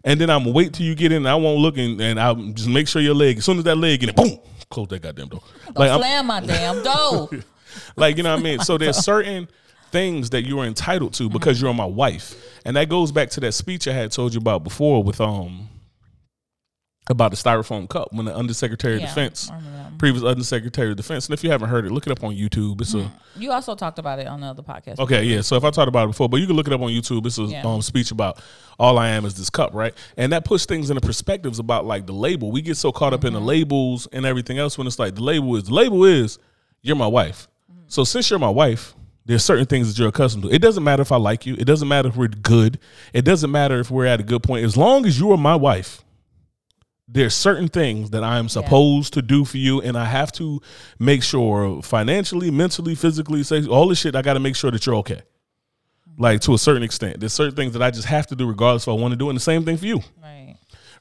And 0.05 0.21
then 0.21 0.31
I'm 0.31 0.41
gonna 0.45 0.53
wait 0.53 0.75
till 0.75 0.87
you 0.87 0.95
get 0.95 1.13
in. 1.13 1.19
And 1.19 1.29
I 1.29 1.35
won't 1.35 1.59
look 1.61 1.77
and, 1.77 2.01
and 2.01 2.21
I'll 2.21 2.35
just 2.35 2.69
make 2.69 2.89
sure 2.89 3.03
your 3.03 3.15
leg. 3.15 3.39
As 3.39 3.45
soon 3.45 3.59
as 3.59 3.65
that 3.65 3.77
leg 3.77 4.03
in 4.03 4.11
it, 4.11 4.17
boom, 4.17 4.39
close 4.71 4.89
that 4.89 5.03
goddamn 5.03 5.29
door. 5.29 5.43
Like 5.75 5.91
I'm, 5.91 6.01
Slam 6.01 6.27
my 6.27 6.41
damn 6.41 6.83
door. 6.83 7.31
like 7.97 8.17
you 8.17 8.23
know 8.23 8.33
what 8.33 8.41
I 8.41 8.43
mean. 8.43 8.61
So 8.61 8.79
there's 8.79 8.99
certain 8.99 9.49
things 9.91 10.31
that 10.31 10.43
you 10.43 10.59
are 10.61 10.67
entitled 10.67 11.15
to 11.15 11.29
because 11.29 11.61
you're 11.61 11.75
my 11.75 11.85
wife, 11.85 12.35
and 12.65 12.77
that 12.77 12.89
goes 12.89 13.13
back 13.13 13.31
to 13.31 13.41
that 13.41 13.53
speech 13.53 13.89
I 13.89 13.93
had 13.93 14.13
told 14.13 14.35
you 14.35 14.41
about 14.41 14.65
before 14.65 15.03
with 15.03 15.21
um 15.21 15.69
about 17.11 17.31
the 17.31 17.37
styrofoam 17.37 17.89
cup 17.89 18.13
when 18.13 18.27
the 18.27 18.35
undersecretary 18.37 18.95
of 18.97 19.01
Yeah, 19.01 19.07
defense, 19.07 19.51
I 19.51 19.57
remember 19.57 19.79
that. 19.91 19.99
previous 19.99 20.25
undersecretary 20.25 20.91
of 20.91 20.97
defense, 20.97 21.27
and 21.27 21.35
if 21.35 21.43
you 21.43 21.51
haven't 21.51 21.69
heard 21.71 21.87
it, 21.87 21.93
look 21.93 22.07
it 22.07 22.11
up 22.11 22.23
on 22.23 22.35
YouTube. 22.35 22.81
It's 22.81 22.95
a 22.95 23.11
You 23.37 23.53
also 23.53 23.75
talked 23.75 23.99
about 23.99 24.19
it 24.19 24.27
on 24.27 24.41
the 24.41 24.47
other 24.49 24.63
podcast. 24.63 24.99
Okay, 24.99 25.25
yeah. 25.25 25.41
So 25.41 25.57
if 25.57 25.65
I 25.65 25.71
talked 25.71 25.89
about 25.89 26.05
it 26.05 26.09
before, 26.09 26.29
but 26.29 26.41
you 26.41 26.47
can 26.47 26.57
look 26.57 26.67
it 26.67 26.73
up 26.73 26.81
on 26.81 26.89
YouTube. 26.91 27.25
It's 27.27 27.39
a 27.39 27.43
Yeah. 27.45 27.63
um, 27.63 27.83
speech 27.83 28.11
about 28.11 28.41
all 28.79 28.99
I 28.99 29.09
am 29.09 29.25
is 29.25 29.35
this 29.35 29.51
cup, 29.51 29.75
right? 29.75 29.95
And 30.17 30.33
that 30.33 30.45
puts 30.45 30.67
things 30.67 30.91
into 30.91 31.01
perspectives 31.01 31.59
about 31.59 31.87
like 31.87 32.07
the 32.07 32.13
label. 32.13 32.51
We 32.53 32.63
get 32.63 32.77
so 32.77 32.93
caught 32.93 33.13
up 33.15 33.25
in 33.25 33.33
Mm-hmm. 33.33 33.41
the 33.41 33.47
labels 33.47 34.09
and 34.13 34.27
everything 34.27 34.59
else 34.59 34.77
when 34.79 34.87
it's 34.87 34.99
like 34.99 35.15
the 35.15 35.23
label 35.23 35.57
is 35.57 35.65
the 35.65 35.75
label 35.75 36.05
is 36.05 36.39
you're 36.83 36.97
my 36.97 37.07
wife. 37.07 37.49
Mm-hmm. 37.71 37.81
So 37.89 38.05
since 38.05 38.29
you're 38.31 38.39
my 38.39 38.49
wife, 38.51 38.95
there's 39.27 39.45
certain 39.45 39.67
things 39.67 39.89
that 39.89 39.99
you're 39.99 40.09
accustomed 40.09 40.45
to. 40.45 40.51
It 40.51 40.61
doesn't 40.63 40.83
matter 40.83 41.03
if 41.03 41.13
I 41.13 41.17
like 41.17 41.45
you. 41.45 41.55
It 41.55 41.65
doesn't 41.67 41.87
matter 41.89 42.09
if 42.09 42.17
we're 42.17 42.29
good. 42.29 42.79
It 43.13 43.23
doesn't 43.27 43.51
matter 43.51 43.79
if 43.79 43.91
we're 43.91 44.07
at 44.07 44.21
a 44.21 44.23
good 44.23 44.43
point. 44.43 44.65
As 44.65 44.75
long 44.77 45.05
as 45.05 45.19
you 45.21 45.31
are 45.33 45.37
my 45.37 45.55
wife, 45.55 46.03
there's 47.11 47.35
certain 47.35 47.69
things 47.69 48.11
that 48.11 48.23
I'm 48.23 48.49
supposed 48.51 49.15
to 49.15 49.23
do 49.23 49.45
for 49.47 49.57
you, 49.57 49.81
and 49.81 49.97
I 49.97 50.05
have 50.05 50.31
to 50.33 50.61
make 50.99 51.23
sure 51.23 51.81
financially, 51.83 52.51
mentally, 52.51 52.95
physically, 52.95 53.43
sexually, 53.43 53.75
all 53.75 53.89
this 53.89 53.99
shit. 53.99 54.15
I 54.15 54.23
got 54.23 54.35
to 54.35 54.41
make 54.41 54.55
sure 54.55 54.71
that 54.71 54.85
you're 54.85 54.97
okay. 54.97 55.23
Mm-hmm. 56.11 56.23
Like 56.23 56.41
to 56.43 56.55
a 56.55 56.59
certain 56.59 56.83
extent, 56.83 57.21
there's 57.21 57.33
certain 57.33 57.57
things 57.57 57.73
that 57.73 57.83
I 57.83 57.91
just 57.91 58.07
have 58.07 58.27
to 58.29 58.37
do 58.37 58.47
regardless 58.47 58.85
if 58.85 58.89
I 58.89 58.93
want 58.93 59.13
to 59.13 59.17
do, 59.17 59.31
and 59.31 59.37
the 59.37 59.41
same 59.41 59.65
thing 59.65 59.79
for 59.79 59.87
you, 59.87 60.03
Right. 60.23 60.48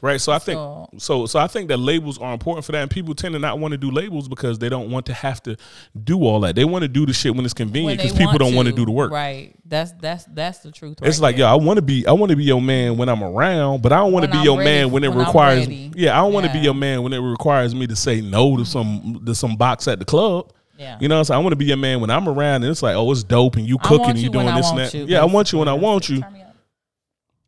Right? 0.01 0.19
So 0.21 0.31
I 0.31 0.39
think 0.39 0.57
So- 0.57 0.89
so. 0.97 1.25
So 1.25 1.39
I 1.39 1.47
think 1.47 1.67
that 1.69 1.77
labels 1.77 2.17
are 2.17 2.33
important 2.33 2.65
for 2.65 2.71
that, 2.73 2.81
and 2.81 2.91
people 2.91 3.13
tend 3.15 3.33
to 3.33 3.39
not 3.39 3.59
want 3.59 3.71
to 3.73 3.77
do 3.77 3.89
labels 3.91 4.27
because 4.27 4.59
they 4.59 4.69
don't 4.69 4.89
want 4.91 5.05
to 5.07 5.13
have 5.13 5.41
to 5.43 5.57
do 6.03 6.23
all 6.23 6.39
that. 6.41 6.55
They 6.55 6.65
want 6.65 6.83
to 6.83 6.87
do 6.87 7.05
the 7.05 7.13
shit 7.13 7.35
when 7.35 7.43
it's 7.45 7.53
convenient 7.53 7.99
because 8.01 8.17
people 8.17 8.37
don't 8.37 8.55
want 8.55 8.67
to 8.67 8.73
do 8.73 8.85
the 8.85 8.91
work. 8.91 9.11
Right. 9.11 9.53
That's 9.65 9.91
that's 9.99 10.25
that's 10.25 10.59
the 10.59 10.71
truth. 10.71 10.97
It's 11.01 11.17
right 11.19 11.23
like, 11.23 11.35
there. 11.37 11.45
yo, 11.47 11.51
I 11.51 11.55
want 11.55 11.77
to 11.77 11.81
be, 11.81 12.05
I 12.07 12.11
want 12.13 12.29
to 12.29 12.35
be 12.35 12.43
your 12.45 12.61
man 12.61 12.97
when 12.97 13.09
I'm 13.09 13.23
around, 13.23 13.81
but 13.81 13.91
I 13.91 13.97
don't 13.97 14.11
want 14.13 14.25
to 14.25 14.31
be 14.31 14.37
I'm 14.37 14.43
your 14.45 14.57
ready- 14.59 14.69
man 14.69 14.91
when 14.91 15.03
it 15.03 15.09
when 15.09 15.19
requires. 15.25 15.67
Yeah, 15.67 16.13
I 16.17 16.21
don't 16.23 16.33
want 16.33 16.45
to 16.45 16.53
be 16.53 16.59
your 16.59 16.73
man 16.75 17.03
when 17.03 17.13
it 17.13 17.19
requires 17.19 17.73
me 17.75 17.87
to 17.87 17.95
say 17.95 18.21
no 18.21 18.55
to 18.57 18.65
some 18.65 19.21
to 19.25 19.35
some 19.35 19.55
box 19.55 19.87
at 19.87 19.99
the 19.99 20.05
club. 20.05 20.53
Yeah. 20.77 20.95
You 21.01 21.07
know, 21.07 21.15
what 21.15 21.19
I'm 21.21 21.25
saying? 21.25 21.39
I 21.39 21.41
want 21.41 21.53
to 21.53 21.57
be 21.57 21.65
your 21.65 21.75
man 21.77 22.01
when 22.01 22.11
I'm 22.11 22.29
around, 22.29 22.61
and 22.63 22.65
it's 22.65 22.83
like, 22.83 22.95
oh, 22.95 23.11
it's 23.11 23.23
dope, 23.23 23.55
and 23.55 23.65
you 23.67 23.79
cooking, 23.79 24.11
and 24.11 24.19
you 24.19 24.29
doing 24.29 24.45
this 24.53 24.69
and 24.69 24.77
that. 24.77 24.93
you, 24.93 25.05
yeah, 25.05 25.21
I 25.21 25.25
want 25.25 25.51
you 25.51 25.57
when 25.57 25.67
I 25.67 25.73
want 25.73 26.07
you. 26.07 26.21
Turn 26.21 26.33
me 26.33 26.41
up 26.43 26.55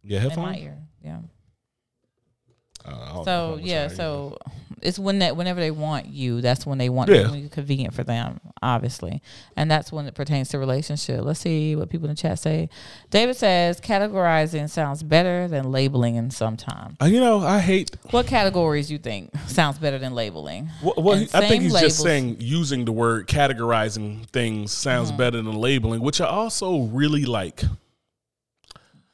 Yeah, 0.03 0.17
in 0.17 0.23
my 0.23 0.29
headphones. 0.29 0.57
ear. 0.57 0.77
Yeah. 1.05 1.17
Uh, 2.91 2.95
I 2.95 2.97
don't 2.97 2.99
know 3.07 3.13
how 3.13 3.23
So 3.23 3.59
yeah, 3.61 3.87
so 3.87 4.37
it's 4.81 4.97
when 4.97 5.19
that 5.19 5.35
whenever 5.35 5.59
they 5.59 5.71
want 5.71 6.05
you, 6.05 6.39
that's 6.39 6.65
when 6.65 6.77
they 6.77 6.87
want 6.87 7.09
Yeah. 7.09 7.33
you 7.33 7.49
convenient 7.49 7.93
for 7.93 8.03
them, 8.05 8.39
obviously, 8.61 9.21
and 9.57 9.69
that's 9.69 9.91
when 9.91 10.05
it 10.07 10.15
pertains 10.15 10.47
to 10.49 10.57
relationship. 10.59 11.21
Let's 11.25 11.41
see 11.41 11.75
what 11.75 11.89
people 11.89 12.07
in 12.07 12.15
the 12.15 12.21
chat 12.21 12.39
say. 12.39 12.69
David 13.09 13.35
says 13.35 13.81
categorizing 13.81 14.69
sounds 14.69 15.03
better 15.03 15.49
than 15.49 15.69
labeling 15.71 16.15
in 16.15 16.31
some 16.31 16.55
time. 16.55 16.95
Uh, 17.01 17.05
you 17.07 17.19
know, 17.19 17.39
I 17.41 17.59
hate. 17.59 17.91
What 18.11 18.25
categories 18.27 18.89
you 18.89 18.99
think 18.99 19.31
sounds 19.47 19.77
better 19.79 19.97
than 19.99 20.15
labeling? 20.15 20.69
Well, 20.81 20.93
well 20.97 21.17
he- 21.17 21.27
I 21.33 21.47
think 21.49 21.63
he's 21.63 21.73
labels. 21.73 21.91
just 21.93 22.01
saying 22.03 22.37
using 22.39 22.85
the 22.85 22.93
word 22.93 23.27
categorizing 23.27 24.27
things 24.29 24.71
sounds 24.71 25.09
Mm-hmm. 25.09 25.17
better 25.17 25.41
than 25.41 25.55
labeling, 25.55 25.99
which 26.01 26.21
I 26.21 26.27
also 26.27 26.83
really 26.83 27.25
like. 27.25 27.63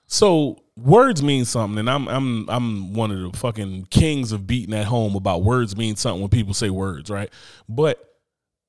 So 0.08 0.60
words 0.78 1.24
mean 1.24 1.46
something, 1.46 1.80
and 1.80 1.90
I'm 1.90 2.08
I'm 2.08 2.50
I'm 2.50 2.94
one 2.94 3.12
of 3.12 3.32
the 3.32 3.38
fucking 3.38 3.88
kings 3.90 4.32
of 4.32 4.46
beating 4.48 4.74
at 4.76 4.86
home 4.86 5.16
about 5.16 5.44
words 5.44 5.78
mean 5.78 5.96
something 5.96 6.22
when 6.22 6.30
people 6.30 6.54
say 6.54 6.70
words, 6.70 7.10
right? 7.10 7.32
But 7.70 8.00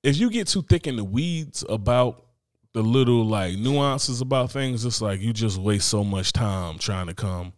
if 0.03 0.17
you 0.17 0.31
get 0.31 0.49
too 0.49 0.63
thick 0.63 0.87
in 0.87 0.97
the 0.97 1.05
weeds 1.05 1.65
about 1.69 2.25
the 2.73 2.83
little 2.83 3.25
like 3.25 3.57
nuances 3.57 4.21
about 4.21 4.53
things, 4.53 4.85
it's 4.85 5.01
like 5.01 5.21
you 5.21 5.33
just 5.33 5.59
waste 5.59 5.89
so 5.89 6.05
much 6.05 6.33
time 6.33 6.79
trying 6.79 7.07
to 7.07 7.15
come 7.15 7.53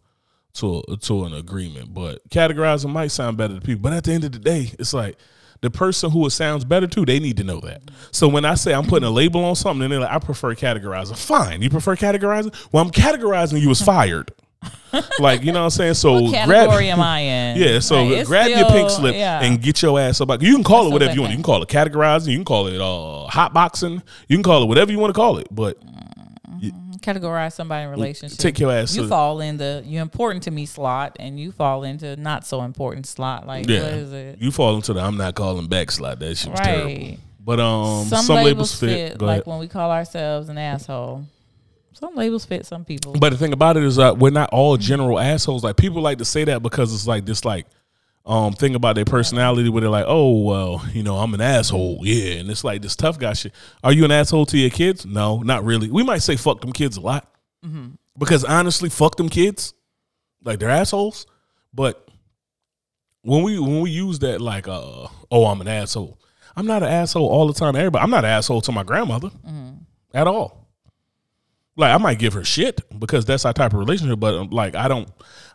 to 0.53 0.83
a, 0.87 0.97
to 0.97 1.25
an 1.25 1.33
agreement. 1.33 1.93
But 1.93 2.27
categorizing 2.29 2.89
might 2.89 3.11
sound 3.11 3.37
better 3.37 3.55
to 3.55 3.61
people, 3.61 3.81
but 3.81 3.93
at 3.93 4.05
the 4.05 4.13
end 4.13 4.23
of 4.23 4.31
the 4.31 4.39
day, 4.39 4.71
it's 4.79 4.93
like 4.93 5.17
the 5.61 5.69
person 5.69 6.09
who 6.09 6.25
it 6.25 6.31
sounds 6.31 6.63
better 6.63 6.87
to, 6.87 7.05
they 7.05 7.19
need 7.19 7.37
to 7.37 7.43
know 7.43 7.59
that. 7.59 7.81
So 8.11 8.27
when 8.27 8.45
I 8.45 8.55
say 8.55 8.73
I'm 8.73 8.85
putting 8.85 9.07
a 9.07 9.11
label 9.11 9.43
on 9.43 9.55
something, 9.55 9.83
and 9.83 9.91
they're 9.91 9.99
like, 9.99 10.11
I 10.11 10.19
prefer 10.19 10.55
categorizing. 10.55 11.17
Fine, 11.17 11.61
you 11.61 11.69
prefer 11.69 11.95
categorizing. 11.95 12.55
Well, 12.71 12.83
I'm 12.83 12.91
categorizing 12.91 13.61
you 13.61 13.69
as 13.69 13.81
fired. 13.81 14.31
like 15.19 15.43
you 15.43 15.51
know 15.51 15.59
what 15.59 15.65
I'm 15.65 15.69
saying. 15.69 15.93
So 15.93 16.21
What 16.21 16.45
grab 16.45 16.69
am 16.69 16.99
I 16.99 17.19
in? 17.19 17.57
yeah, 17.61 17.79
so 17.79 18.03
Like, 18.03 18.25
grab 18.25 18.49
your 18.49 18.67
pink 18.69 18.89
slip 18.89 19.15
yeah. 19.15 19.41
and 19.41 19.61
get 19.61 19.81
your 19.81 19.99
ass 19.99 20.19
up. 20.21 20.29
You 20.41 20.55
can 20.55 20.63
call 20.63 20.87
it 20.87 20.93
whatever 20.93 21.13
you 21.13 21.21
want. 21.21 21.31
You 21.31 21.37
can 21.37 21.43
call 21.43 21.61
it 21.61 21.69
categorizing. 21.69 22.27
You 22.27 22.37
can 22.37 22.45
call 22.45 22.67
it 22.67 22.79
uh, 22.81 23.27
hot 23.27 23.53
boxing. 23.53 24.01
You 24.27 24.35
can 24.35 24.43
call 24.43 24.63
it 24.63 24.65
whatever 24.67 24.91
you 24.91 24.99
want 24.99 25.13
to 25.13 25.19
call 25.19 25.37
it. 25.37 25.47
But 25.51 25.77
categorize 26.99 27.53
somebody 27.53 27.85
in 27.85 27.89
relationship. 27.89 28.37
take 28.37 28.59
your 28.59 28.71
ass 28.71 28.95
You 28.95 29.03
to- 29.03 29.07
fall 29.07 29.41
in 29.41 29.57
the 29.57 29.83
you 29.85 30.01
important 30.01 30.43
to 30.43 30.51
me 30.51 30.65
slot, 30.65 31.15
and 31.19 31.39
you 31.39 31.51
fall 31.51 31.83
into 31.83 32.15
not 32.15 32.45
so 32.45 32.61
important 32.61 33.07
slot. 33.07 33.47
Like 33.47 33.67
yeah, 33.67 33.83
what 33.83 33.93
is 33.93 34.13
it? 34.13 34.39
you 34.39 34.51
fall 34.51 34.75
into 34.75 34.93
the 34.93 35.01
I'm 35.01 35.17
not 35.17 35.35
calling 35.35 35.67
back 35.67 35.91
slot. 35.91 36.19
That 36.19 36.35
shit 36.35 36.51
was 36.51 36.59
terrible. 36.59 37.17
But 37.41 37.59
um, 37.59 38.05
some, 38.05 38.25
some, 38.25 38.35
labels, 38.35 38.77
fit, 38.79 39.13
fit. 39.13 39.21
Like 39.21 39.29
ahead. 39.29 39.47
when 39.47 39.59
we 39.59 39.67
call 39.67 39.91
ourselves 39.91 40.49
an 40.49 40.57
asshole. 40.57 41.25
Some 41.99 42.15
labels 42.15 42.45
fit 42.45 42.65
some 42.65 42.85
people. 42.85 43.11
But 43.19 43.31
the 43.31 43.37
thing 43.37 43.51
about 43.51 43.75
it 43.75 43.83
is 43.83 43.97
that 43.97 44.17
we're 44.17 44.29
not 44.29 44.49
all 44.53 44.77
general 44.77 45.19
assholes. 45.19 45.65
Like 45.65 45.75
people 45.75 46.01
like 46.01 46.19
to 46.19 46.25
say 46.25 46.45
that 46.45 46.63
because 46.63 46.93
it's 46.93 47.05
like 47.05 47.25
this 47.25 47.43
like 47.43 47.67
um 48.25 48.53
thing 48.53 48.75
about 48.75 48.95
their 48.95 49.03
personality 49.03 49.67
where 49.67 49.81
they're 49.81 49.89
like, 49.89 50.05
oh 50.07 50.43
well, 50.43 50.85
you 50.93 51.03
know, 51.03 51.17
I'm 51.17 51.33
an 51.33 51.41
asshole. 51.41 51.99
Yeah. 52.03 52.35
And 52.35 52.49
it's 52.49 52.63
like 52.63 52.81
this 52.81 52.95
tough 52.95 53.19
guy 53.19 53.33
shit. 53.33 53.53
Are 53.83 53.91
you 53.91 54.05
an 54.05 54.11
asshole 54.11 54.45
to 54.45 54.57
your 54.57 54.69
kids? 54.69 55.05
No, 55.05 55.39
not 55.39 55.65
really. 55.65 55.91
We 55.91 56.03
might 56.03 56.19
say 56.19 56.37
fuck 56.37 56.61
them 56.61 56.71
kids 56.71 56.95
a 56.95 57.01
lot. 57.01 57.29
Because 58.17 58.45
honestly, 58.45 58.87
fuck 58.89 59.17
them 59.17 59.27
kids. 59.27 59.73
Like 60.41 60.59
they're 60.59 60.69
assholes. 60.69 61.25
But 61.73 62.07
when 63.23 63.43
we 63.43 63.59
when 63.59 63.81
we 63.81 63.89
use 63.91 64.19
that 64.19 64.39
like 64.39 64.69
uh 64.69 65.07
oh 65.31 65.45
I'm 65.47 65.59
an 65.59 65.67
asshole. 65.67 66.17
I'm 66.55 66.65
not 66.65 66.81
an 66.81 66.89
asshole 66.89 67.27
all 67.27 67.47
the 67.47 67.53
time 67.53 67.75
everybody. 67.75 68.01
I'm 68.01 68.09
not 68.09 68.23
an 68.23 68.31
asshole 68.31 68.61
to 68.61 68.71
my 68.71 68.83
grandmother 68.83 69.31
at 70.13 70.27
all. 70.27 70.58
Like 71.75 71.93
I 71.93 71.97
might 71.97 72.19
give 72.19 72.33
her 72.33 72.43
shit 72.43 72.81
because 72.99 73.23
that's 73.25 73.45
our 73.45 73.53
type 73.53 73.71
of 73.73 73.79
relationship, 73.79 74.19
but 74.19 74.33
um, 74.35 74.49
like 74.49 74.75
I 74.75 74.87
don't, 74.89 75.07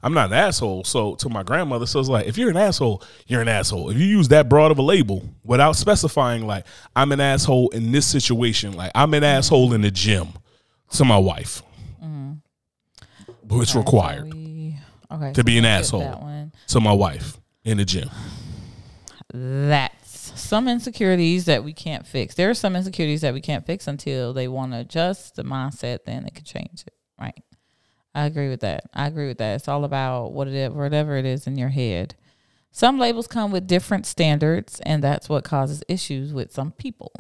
I'm 0.03 0.15
not 0.15 0.29
an 0.31 0.35
asshole. 0.35 0.85
So 0.85 1.17
to 1.17 1.29
my 1.29 1.43
grandmother, 1.43 1.85
so 1.87 2.01
it's 2.01 2.09
like 2.09 2.27
if 2.27 2.39
you're 2.39 2.49
an 2.49 2.57
asshole, 2.57 3.03
you're 3.27 3.43
an 3.43 3.49
asshole. 3.49 3.91
If 3.91 3.99
you 3.99 4.07
use 4.07 4.29
that 4.29 4.49
broad 4.49 4.71
of 4.71 4.79
a 4.79 4.83
label 4.83 5.29
without 5.43 5.77
specifying, 5.77 6.47
like 6.47 6.67
I'm 6.97 7.13
an 7.13 7.21
asshole 7.21 7.69
in 7.71 7.93
this 7.93 8.07
situation, 8.07 8.73
like 8.73 8.91
I'm 8.95 9.13
an 9.13 9.23
asshole 9.25 9.75
in 9.75 9.83
the 9.83 9.91
gym 9.91 10.29
to 10.93 11.05
my 11.05 11.19
wife, 11.19 11.63
but 12.01 13.59
it's 13.59 13.71
Okay, 13.71 13.73
so 13.73 13.79
required 13.81 14.33
we- 14.33 14.79
okay, 15.13 15.33
to 15.33 15.41
so 15.41 15.43
be 15.43 15.59
an 15.59 15.65
asshole 15.67 16.01
That 16.01 16.49
to 16.69 16.81
my 16.81 16.93
wife 16.93 17.39
in 17.65 17.77
the 17.77 17.85
gym. 17.85 18.09
That's 19.33 20.04
some 20.45 20.69
insecurities 20.69 21.47
that 21.47 21.65
we 21.65 21.73
can't 21.73 22.07
fix. 22.07 22.35
There 22.35 22.51
are 22.51 22.55
some 22.55 22.77
insecurities 22.77 23.23
that 23.23 23.35
we 23.35 23.41
can't 23.41 23.67
fix 23.67 23.87
until 23.87 24.33
they 24.33 24.49
want 24.49 24.73
to 24.73 24.79
adjust 24.79 25.37
the 25.37 25.45
mindset. 25.45 26.05
Then 26.05 26.25
they 26.25 26.31
can 26.31 26.45
change 26.45 26.85
it. 26.87 26.95
Right. 27.19 27.43
I 28.15 28.27
agree 28.27 28.49
with 28.49 28.61
that. 28.61 28.85
I 28.95 29.07
agree 29.07 29.27
with 29.27 29.39
that. 29.39 29.57
It's 29.57 29.69
all 29.69 29.85
about 29.85 30.33
what 30.33 30.47
it 30.49 30.73
whatever 30.73 31.17
it 31.17 31.27
is 31.27 31.47
in 31.47 31.57
your 31.57 31.71
head. 31.71 32.15
Some 32.71 32.99
labels 32.99 33.27
come 33.27 33.53
with 33.53 33.67
different 33.67 34.07
standards, 34.07 34.81
and 34.81 35.03
that's 35.03 35.29
what 35.29 35.45
causes 35.45 35.83
issues 35.89 36.33
with 36.33 36.53
some 36.53 36.73
people. 36.73 37.13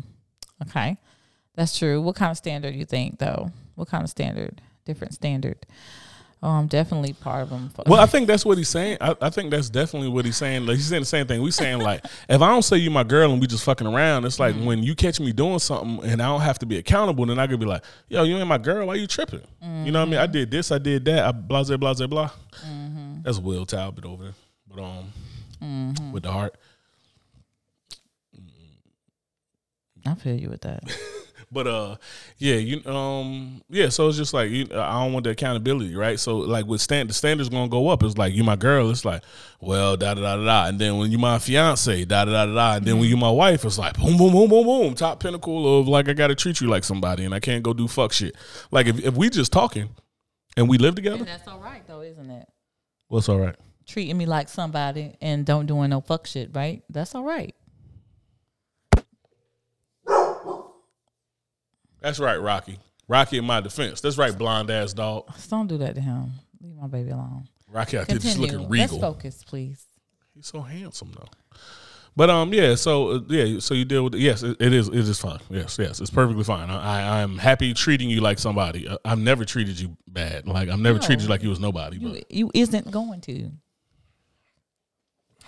Okay, 0.62 0.98
that's 1.54 1.78
true. 1.78 2.00
What 2.00 2.16
kind 2.16 2.30
of 2.30 2.36
standard 2.36 2.74
you 2.74 2.84
think 2.84 3.18
though? 3.18 3.50
What 3.74 3.88
kind 3.88 4.04
of 4.04 4.10
standard? 4.10 4.62
Different 4.84 5.14
standard. 5.14 5.66
Um, 6.44 6.66
definitely 6.66 7.14
part 7.14 7.44
of 7.44 7.48
them. 7.48 7.70
Well, 7.86 7.98
I 8.00 8.04
think 8.04 8.26
that's 8.26 8.44
what 8.44 8.58
he's 8.58 8.68
saying. 8.68 8.98
I, 9.00 9.16
I 9.18 9.30
think 9.30 9.50
that's 9.50 9.70
definitely 9.70 10.10
what 10.10 10.26
he's 10.26 10.36
saying. 10.36 10.66
Like 10.66 10.76
he's 10.76 10.88
saying 10.88 11.00
the 11.00 11.06
same 11.06 11.26
thing. 11.26 11.40
we're 11.40 11.50
saying 11.50 11.80
like, 11.80 12.04
if 12.28 12.42
I 12.42 12.48
don't 12.50 12.60
say 12.60 12.76
you 12.76 12.90
my 12.90 13.02
girl 13.02 13.32
and 13.32 13.40
we 13.40 13.46
just 13.46 13.64
fucking 13.64 13.86
around, 13.86 14.26
it's 14.26 14.38
like 14.38 14.54
when 14.56 14.82
you 14.82 14.94
catch 14.94 15.18
me 15.18 15.32
doing 15.32 15.58
something 15.58 16.06
and 16.06 16.20
I 16.20 16.26
don't 16.26 16.42
have 16.42 16.58
to 16.58 16.66
be 16.66 16.76
accountable, 16.76 17.24
then 17.24 17.38
I 17.38 17.46
could 17.46 17.60
be 17.60 17.64
like, 17.64 17.82
yo, 18.08 18.24
you 18.24 18.36
ain't 18.36 18.46
my 18.46 18.58
girl. 18.58 18.86
Why 18.88 18.96
you 18.96 19.06
tripping? 19.06 19.40
You 19.62 19.90
know 19.90 20.00
what 20.00 20.08
I 20.08 20.10
mean? 20.10 20.20
I 20.20 20.26
did 20.26 20.50
this, 20.50 20.70
I 20.70 20.76
did 20.76 21.06
that. 21.06 21.24
I 21.24 21.32
blah 21.32 21.64
blah 21.64 21.94
blah 21.94 22.06
blah. 22.06 22.30
That's 23.22 23.38
Will 23.38 23.64
Talbot 23.64 24.04
over 24.04 24.24
there, 24.24 24.34
but 24.68 24.82
um, 24.82 26.12
with 26.12 26.24
the 26.24 26.30
heart. 26.30 26.56
I 30.04 30.14
feel 30.14 30.38
you 30.38 30.50
with 30.50 30.60
that. 30.60 30.84
But 31.54 31.66
uh, 31.68 31.96
yeah, 32.38 32.56
you 32.56 32.84
um, 32.84 33.62
yeah. 33.70 33.88
So 33.88 34.08
it's 34.08 34.16
just 34.18 34.34
like 34.34 34.50
you, 34.50 34.66
I 34.74 35.02
don't 35.02 35.12
want 35.12 35.24
the 35.24 35.30
accountability, 35.30 35.94
right? 35.94 36.18
So 36.18 36.36
like 36.38 36.66
with 36.66 36.80
stand, 36.80 37.08
the 37.08 37.14
standards 37.14 37.48
gonna 37.48 37.68
go 37.68 37.88
up. 37.88 38.02
It's 38.02 38.18
like 38.18 38.34
you 38.34 38.44
my 38.44 38.56
girl. 38.56 38.90
It's 38.90 39.04
like 39.04 39.22
well, 39.60 39.96
da 39.96 40.14
da 40.14 40.20
da 40.20 40.44
da. 40.44 40.66
And 40.66 40.78
then 40.78 40.98
when 40.98 41.10
you 41.10 41.18
my 41.18 41.38
fiance, 41.38 42.04
da 42.04 42.24
da 42.24 42.32
da 42.32 42.46
da 42.46 42.54
da. 42.54 42.76
And 42.76 42.84
then 42.86 42.98
when 42.98 43.08
you 43.08 43.16
my 43.16 43.30
wife, 43.30 43.64
it's 43.64 43.78
like 43.78 43.96
boom 43.96 44.18
boom 44.18 44.32
boom 44.32 44.50
boom 44.50 44.66
boom. 44.66 44.94
Top 44.94 45.20
pinnacle 45.20 45.80
of 45.80 45.88
like 45.88 46.08
I 46.08 46.12
gotta 46.12 46.34
treat 46.34 46.60
you 46.60 46.68
like 46.68 46.84
somebody, 46.84 47.24
and 47.24 47.34
I 47.34 47.40
can't 47.40 47.62
go 47.62 47.72
do 47.72 47.86
fuck 47.88 48.12
shit. 48.12 48.36
Like 48.70 48.86
if 48.88 48.98
if 49.04 49.14
we 49.14 49.30
just 49.30 49.52
talking 49.52 49.90
and 50.56 50.68
we 50.68 50.76
live 50.76 50.96
together, 50.96 51.18
And 51.18 51.28
that's 51.28 51.46
all 51.48 51.60
right 51.60 51.86
though, 51.86 52.02
isn't 52.02 52.30
it? 52.30 52.48
what's 53.08 53.28
all 53.28 53.38
right? 53.38 53.54
Treating 53.86 54.16
me 54.16 54.26
like 54.26 54.48
somebody 54.48 55.14
and 55.20 55.46
don't 55.46 55.66
doing 55.66 55.90
no 55.90 56.00
fuck 56.00 56.26
shit, 56.26 56.50
right? 56.54 56.82
That's 56.88 57.14
all 57.14 57.22
right. 57.22 57.54
That's 62.04 62.20
right, 62.20 62.36
Rocky. 62.36 62.78
Rocky 63.08 63.38
in 63.38 63.46
my 63.46 63.62
defense. 63.62 64.02
That's 64.02 64.18
right, 64.18 64.36
blonde 64.36 64.68
ass 64.68 64.92
dog. 64.92 65.26
Just 65.32 65.48
don't 65.48 65.66
do 65.66 65.78
that 65.78 65.94
to 65.94 66.02
him. 66.02 66.32
Leave 66.60 66.76
my 66.76 66.86
baby 66.86 67.08
alone. 67.10 67.48
Rocky 67.72 67.96
out 67.96 68.08
there 68.08 68.18
just 68.18 68.38
looking 68.38 68.58
Let's 68.68 68.92
regal. 68.92 69.00
focus, 69.00 69.42
please. 69.42 69.86
He's 70.34 70.46
so 70.46 70.60
handsome 70.60 71.12
though. 71.16 71.58
But 72.14 72.28
um, 72.28 72.52
yeah. 72.52 72.74
So 72.74 73.08
uh, 73.12 73.20
yeah. 73.28 73.58
So 73.58 73.72
you 73.72 73.86
deal 73.86 74.04
with 74.04 74.16
it. 74.16 74.20
Yes, 74.20 74.42
it, 74.42 74.60
it 74.60 74.74
is. 74.74 74.88
It 74.88 74.96
is 74.96 75.18
fine. 75.18 75.40
Yes, 75.48 75.78
yes. 75.78 75.98
It's 75.98 76.10
perfectly 76.10 76.44
fine. 76.44 76.68
I, 76.68 77.20
I 77.20 77.22
I'm 77.22 77.38
happy 77.38 77.72
treating 77.72 78.10
you 78.10 78.20
like 78.20 78.38
somebody. 78.38 78.86
Uh, 78.86 78.98
I've 79.02 79.18
never 79.18 79.46
treated 79.46 79.80
you 79.80 79.96
bad. 80.06 80.46
Like 80.46 80.68
I've 80.68 80.78
never 80.78 80.98
No. 80.98 81.06
treated 81.06 81.22
you 81.22 81.28
like 81.30 81.42
you 81.42 81.48
was 81.48 81.58
nobody. 81.58 81.96
You 81.96 82.20
you 82.28 82.50
isn't 82.52 82.90
going 82.90 83.22
to. 83.22 83.50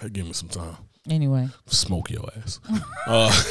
But 0.01 0.15
give 0.15 0.25
me 0.25 0.33
some 0.33 0.49
time. 0.49 0.77
Anyway. 1.11 1.49
Smoke 1.67 2.11
your 2.11 2.25
ass. 2.35 2.61
uh, 3.07 3.43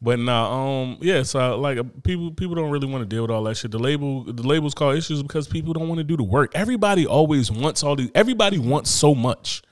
but 0.00 0.18
nah. 0.18 0.82
Um. 0.82 0.98
Yeah. 1.00 1.22
So 1.22 1.58
like 1.58 1.78
uh, 1.78 1.84
people 2.04 2.30
people 2.32 2.54
don't 2.54 2.70
really 2.70 2.86
want 2.86 3.02
to 3.02 3.06
deal 3.06 3.22
with 3.22 3.30
all 3.30 3.42
that 3.44 3.56
shit. 3.56 3.70
The 3.70 3.78
label 3.78 4.24
the 4.24 4.42
labels 4.46 4.74
call 4.74 4.90
issues 4.92 5.22
because 5.22 5.48
people 5.48 5.72
don't 5.72 5.88
want 5.88 5.98
to 5.98 6.04
do 6.04 6.16
the 6.16 6.22
work. 6.24 6.52
Everybody 6.54 7.06
always 7.06 7.50
wants 7.50 7.82
all 7.82 7.96
these. 7.96 8.10
Everybody 8.14 8.58
wants 8.58 8.90
so 8.90 9.14
much. 9.14 9.62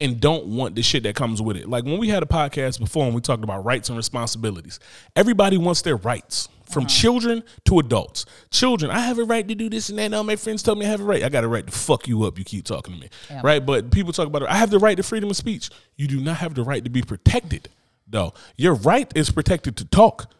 and 0.00 0.20
don't 0.20 0.46
want 0.46 0.74
the 0.74 0.82
shit 0.82 1.04
that 1.04 1.14
comes 1.14 1.40
with 1.40 1.56
it. 1.56 1.68
Like 1.68 1.84
when 1.84 1.98
we 1.98 2.08
had 2.08 2.24
a 2.24 2.26
podcast 2.26 2.80
before 2.80 3.04
and 3.06 3.14
we 3.14 3.20
talked 3.20 3.44
about 3.44 3.64
rights 3.64 3.88
and 3.88 3.96
responsibilities, 3.96 4.80
everybody 5.14 5.56
wants 5.58 5.82
their 5.82 5.96
rights 5.96 6.48
from 6.68 6.86
children 6.86 7.44
to 7.66 7.78
adults. 7.78 8.26
Children, 8.50 8.90
I 8.90 8.98
have 9.00 9.18
a 9.20 9.24
right 9.24 9.46
to 9.46 9.54
do 9.54 9.70
this 9.70 9.90
and 9.90 9.98
that. 10.00 10.08
Now 10.10 10.24
my 10.24 10.34
friends 10.34 10.62
tell 10.64 10.74
me 10.74 10.86
I 10.86 10.88
have 10.88 11.00
a 11.02 11.04
right. 11.04 11.22
I 11.22 11.28
got 11.28 11.44
a 11.44 11.48
right 11.48 11.64
to 11.64 11.72
fuck 11.72 12.08
you 12.08 12.24
up. 12.24 12.36
You 12.36 12.44
keep 12.44 12.64
talking 12.64 12.94
to 12.94 13.00
me, 13.00 13.08
Yeah. 13.30 13.42
right? 13.44 13.64
But 13.64 13.92
people 13.92 14.12
talk 14.12 14.26
about 14.26 14.42
I 14.48 14.56
have 14.56 14.70
the 14.70 14.80
right 14.80 14.96
to 14.96 15.04
freedom 15.04 15.30
of 15.30 15.36
speech. 15.36 15.70
You 15.96 16.08
do 16.08 16.18
not 16.18 16.38
have 16.38 16.54
the 16.54 16.64
right 16.64 16.82
to 16.82 16.90
be 16.90 17.02
protected, 17.02 17.68
though. 18.12 18.34
Your 18.56 18.74
right 18.74 19.10
is 19.14 19.30
protected 19.30 19.76
to 19.78 19.84
talk, 19.84 20.32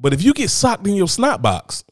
but 0.00 0.12
if 0.12 0.22
you 0.22 0.32
get 0.32 0.50
socked 0.50 0.86
in 0.86 0.94
your 0.94 1.08
snot 1.08 1.42
box. 1.42 1.84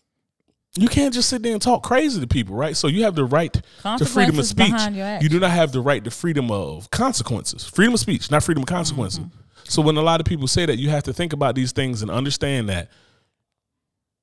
You 0.79 0.89
can't 0.89 1.15
just 1.15 1.31
sit 1.31 1.43
there 1.43 1.55
and 1.55 1.63
talk 1.63 1.83
crazy 1.83 2.21
to 2.21 2.27
people, 2.27 2.55
right? 2.55 2.77
So 2.77 2.87
you 2.87 3.05
have 3.05 3.15
the 3.15 3.25
right 3.25 3.51
to 3.83 4.05
freedom 4.05 4.39
of 4.39 4.45
speech. 4.45 4.75
You 5.23 5.31
do 5.31 5.41
not 5.41 5.51
have 5.51 5.73
the 5.73 5.81
right 5.81 6.05
to 6.05 6.11
freedom 6.11 6.51
of 6.51 6.91
consequences. 6.91 7.65
Freedom 7.65 7.95
of 7.95 8.01
speech, 8.01 8.31
not 8.31 8.43
freedom 8.43 8.63
of 8.63 8.69
consequences. 8.69 9.21
Mm-hmm. 9.21 9.39
So 9.65 9.81
when 9.83 9.97
a 9.97 10.03
lot 10.03 10.21
of 10.21 10.27
people 10.27 10.47
say 10.47 10.67
that, 10.67 10.79
you 10.79 10.91
have 10.91 11.05
to 11.05 11.15
think 11.15 11.33
about 11.33 11.55
these 11.55 11.73
things 11.73 12.03
and 12.03 12.11
understand 12.11 12.69
that 12.69 12.91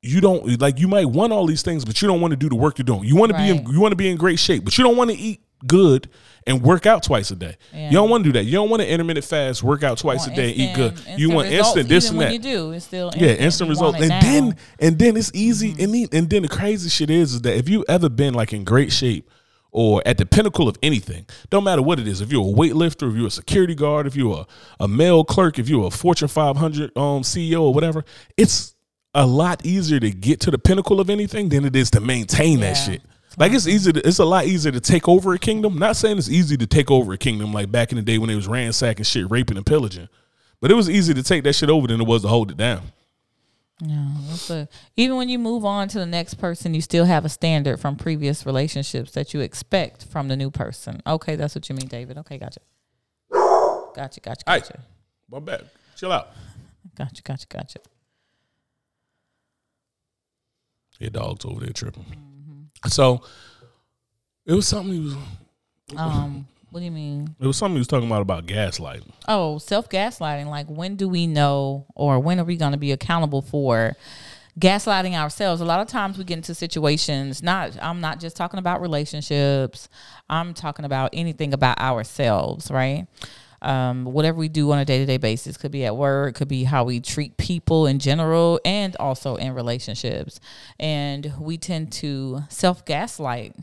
you 0.04 0.22
don't 0.22 0.60
like 0.62 0.80
you 0.80 0.88
might 0.88 1.06
want 1.06 1.32
all 1.32 1.48
these 1.48 1.64
things, 1.64 1.86
but 1.86 2.02
you 2.02 2.08
don't 2.08 2.22
want 2.22 2.32
to 2.32 2.38
do 2.38 2.50
the 2.50 2.56
work 2.56 2.78
you're 2.78 2.84
doing. 2.84 3.04
You 3.06 3.16
want 3.16 3.32
to 3.32 3.38
be 3.38 3.50
in 3.50 3.66
you 3.72 3.80
want 3.80 3.94
to 3.94 3.96
be 3.96 4.10
in 4.10 4.18
great 4.18 4.38
shape, 4.38 4.64
but 4.64 4.78
you 4.78 4.84
don't 4.84 4.98
want 4.98 5.10
to 5.10 5.18
eat 5.18 5.42
good 5.66 6.10
and 6.46 6.62
work 6.62 6.86
out 6.86 7.04
twice 7.04 7.32
a 7.32 7.36
day. 7.36 7.56
Yeah. 7.74 7.86
You 7.88 7.92
don't 7.94 8.10
want 8.10 8.24
to 8.24 8.30
do 8.32 8.34
that. 8.40 8.46
You 8.46 8.52
don't 8.54 8.70
want 8.70 8.82
to 8.82 8.88
intermittent 8.90 9.26
fast, 9.26 9.64
work 9.64 9.84
out 9.84 9.98
twice 9.98 10.28
a 10.28 10.36
day, 10.36 10.52
and 10.52 10.60
eat 10.60 10.76
good. 10.76 10.92
instant- 10.94 11.20
You 11.20 11.30
want 11.30 11.50
results, 11.50 11.68
instant 11.70 11.90
this 11.90 12.10
and 12.10 12.20
that. 12.22 12.34
you 12.34 12.40
do, 12.40 12.72
it's 12.72 12.86
still 12.86 13.12
Yeah, 13.16 13.22
instant. 13.30 13.42
instant 13.42 13.68
You 13.68 13.72
results, 13.72 13.96
and 14.02 14.06
it 14.06 14.10
then. 14.22 14.44
Mm-hmm. 14.52 14.60
and 14.86 15.00
then 15.00 15.18
it's 15.18 15.32
easy, 15.34 15.72
and 15.80 15.94
then, 15.94 16.08
and 16.12 16.30
then 16.30 16.42
the 16.44 16.48
crazy 16.50 16.90
shit 16.90 17.10
is, 17.10 17.34
is 17.36 17.42
that 17.42 17.56
if 17.58 17.70
you 17.70 17.86
ever 17.88 18.10
been 18.10 18.34
like 18.34 18.54
in 18.54 18.64
great 18.64 18.92
shape 18.92 19.30
or 19.72 20.04
at 20.06 20.18
the 20.18 20.26
pinnacle 20.26 20.68
of 20.68 20.78
anything, 20.84 21.26
don't 21.50 21.64
matter 21.64 21.82
what 21.82 22.00
it 22.00 22.08
is, 22.08 22.22
if 22.22 22.32
you're 22.32 22.48
a 22.48 22.54
weightlifter, 22.54 23.10
if 23.10 23.16
you're 23.18 23.28
a 23.28 23.32
security 23.32 23.74
guard, 23.74 24.06
if 24.06 24.16
you're 24.16 24.46
a, 24.80 24.84
a 24.84 24.88
mail 24.88 25.24
clerk, 25.24 25.58
if 25.58 25.68
you're 25.70 25.88
a 25.88 25.92
Fortune 25.92 26.28
500 26.28 26.96
um, 26.98 27.22
CEO 27.24 27.62
or 27.62 27.74
whatever, 27.74 28.04
it's 28.38 28.76
a 29.16 29.26
lot 29.26 29.66
easier 29.66 30.00
to 30.00 30.10
get 30.12 30.40
to 30.42 30.52
the 30.52 30.58
pinnacle 30.58 31.00
of 31.00 31.10
anything 31.10 31.50
than 31.50 31.66
it 31.66 31.76
is 31.76 31.90
to 31.92 32.00
maintain 32.00 32.60
that 32.60 32.76
Yeah. 32.78 32.84
shit. 32.94 33.02
Like 33.38 33.52
it's 33.54 33.68
easy. 33.68 33.92
To, 33.94 34.08
it's 34.08 34.20
a 34.20 34.26
lot 34.26 34.46
easier 34.46 34.72
to 34.72 34.80
take 34.80 35.08
over 35.08 35.34
a 35.34 35.40
kingdom. 35.40 35.78
Not 35.80 35.96
saying 35.96 36.18
it's 36.18 36.30
easy 36.30 36.56
to 36.58 36.68
take 36.68 36.92
over 36.92 37.14
a 37.14 37.18
kingdom 37.18 37.52
like 37.54 37.72
back 37.72 37.92
in 37.92 37.96
the 37.96 38.02
day 38.04 38.18
when 38.18 38.30
they 38.30 38.36
was 38.36 38.48
ransacking 38.48 39.06
shit, 39.06 39.30
raping 39.32 39.58
and 39.58 39.66
pillaging. 39.66 40.08
But 40.62 40.72
it 40.72 40.76
was 40.76 40.90
easy 40.90 41.14
to 41.14 41.24
take 41.24 41.44
that 41.44 41.54
shit 41.54 41.70
over 41.70 41.88
than 41.88 42.00
it 42.00 42.08
was 42.08 42.22
to 42.22 42.28
hold 42.28 42.52
it 42.52 42.58
down. 42.58 42.84
That's 43.82 44.50
a, 44.50 44.70
even 44.96 45.18
when 45.18 45.28
you 45.30 45.40
move 45.40 45.66
on 45.66 45.88
to 45.90 46.00
the 46.00 46.06
next 46.06 46.36
person, 46.36 46.74
you 46.74 46.80
still 46.80 47.04
have 47.06 47.26
a 47.26 47.30
standard 47.30 47.80
from 47.82 47.96
previous 47.98 48.46
relationships 48.46 49.12
that 49.12 49.34
you 49.34 49.42
expect 49.42 50.06
from 50.06 50.28
the 50.30 50.38
new 50.38 50.50
person. 50.52 51.02
Okay, 51.06 51.36
that's 51.36 51.54
what 51.56 51.68
you 51.68 51.76
mean, 51.76 51.88
David. 51.88 52.18
Okay, 52.20 52.38
gotcha. 52.38 52.62
Gotcha, 53.96 54.22
gotcha, 54.22 54.44
Hey. 54.48 54.60
gotcha. 54.60 54.80
My 55.30 55.40
bad. 55.40 55.70
Chill 55.98 56.12
out. 56.12 56.30
Gotcha, 56.96 57.22
gotcha, 57.24 57.48
gotcha. 57.50 57.80
Your 61.00 61.10
dog's 61.10 61.44
over 61.44 61.60
there 61.60 61.74
tripping. 61.74 62.06
So 62.88 63.24
it 64.46 64.54
was 64.54 64.68
something. 64.68 64.94
He 64.94 65.00
was, 65.00 65.16
Um, 65.96 66.48
what 66.70 66.80
do 66.80 66.86
you 66.86 66.92
mean? 66.92 67.36
it 67.40 67.46
was 67.48 67.58
something 67.58 67.76
he 67.76 67.80
was 67.80 67.88
talking 67.88 68.08
about 68.08 68.22
about 68.22 68.46
gaslighting. 68.46 69.12
Oh, 69.28 69.58
self 69.60 69.90
gaslighting. 69.90 70.48
Like, 70.48 70.68
when 70.68 70.96
do 70.96 71.08
we 71.08 71.28
know, 71.28 71.86
or 71.96 72.20
when 72.20 72.40
are 72.40 72.44
we 72.44 72.58
going 72.58 72.72
to 72.72 72.78
be 72.78 72.92
accountable 72.92 73.42
for 73.42 73.96
gaslighting 74.60 75.14
ourselves? 75.14 75.62
A 75.62 75.66
lot 75.66 75.80
of 75.82 75.88
times 75.88 76.18
we 76.18 76.24
get 76.24 76.38
into 76.38 76.56
situations. 76.56 77.42
Not, 77.44 77.78
I'm 77.82 78.02
not 78.02 78.20
just 78.20 78.36
talking 78.36 78.58
about 78.60 78.82
relationships. 78.82 79.88
I'm 80.30 80.54
talking 80.54 80.84
about 80.86 81.12
anything 81.14 81.54
about 81.54 81.80
ourselves, 81.80 82.72
right? 82.72 83.08
Um, 83.64 84.06
whatever 84.06 84.38
we 84.38 84.50
do 84.50 84.72
on 84.72 84.80
a 84.80 84.86
day 84.86 85.00
to 85.00 85.06
day 85.06 85.18
basis 85.18 85.58
could 85.58 85.72
be 85.72 85.86
at 85.86 85.96
work, 85.96 86.36
could 86.36 86.48
be 86.48 86.64
how 86.64 86.84
we 86.84 87.00
treat 87.00 87.38
people 87.38 87.88
in 87.88 88.00
general, 88.00 88.60
and 88.66 88.96
also 88.98 89.36
in 89.36 89.54
relationships. 89.54 90.40
And 90.80 91.34
we 91.40 91.58
tend 91.58 91.92
to 91.94 92.44
self 92.50 92.86
gaslight. 92.86 93.56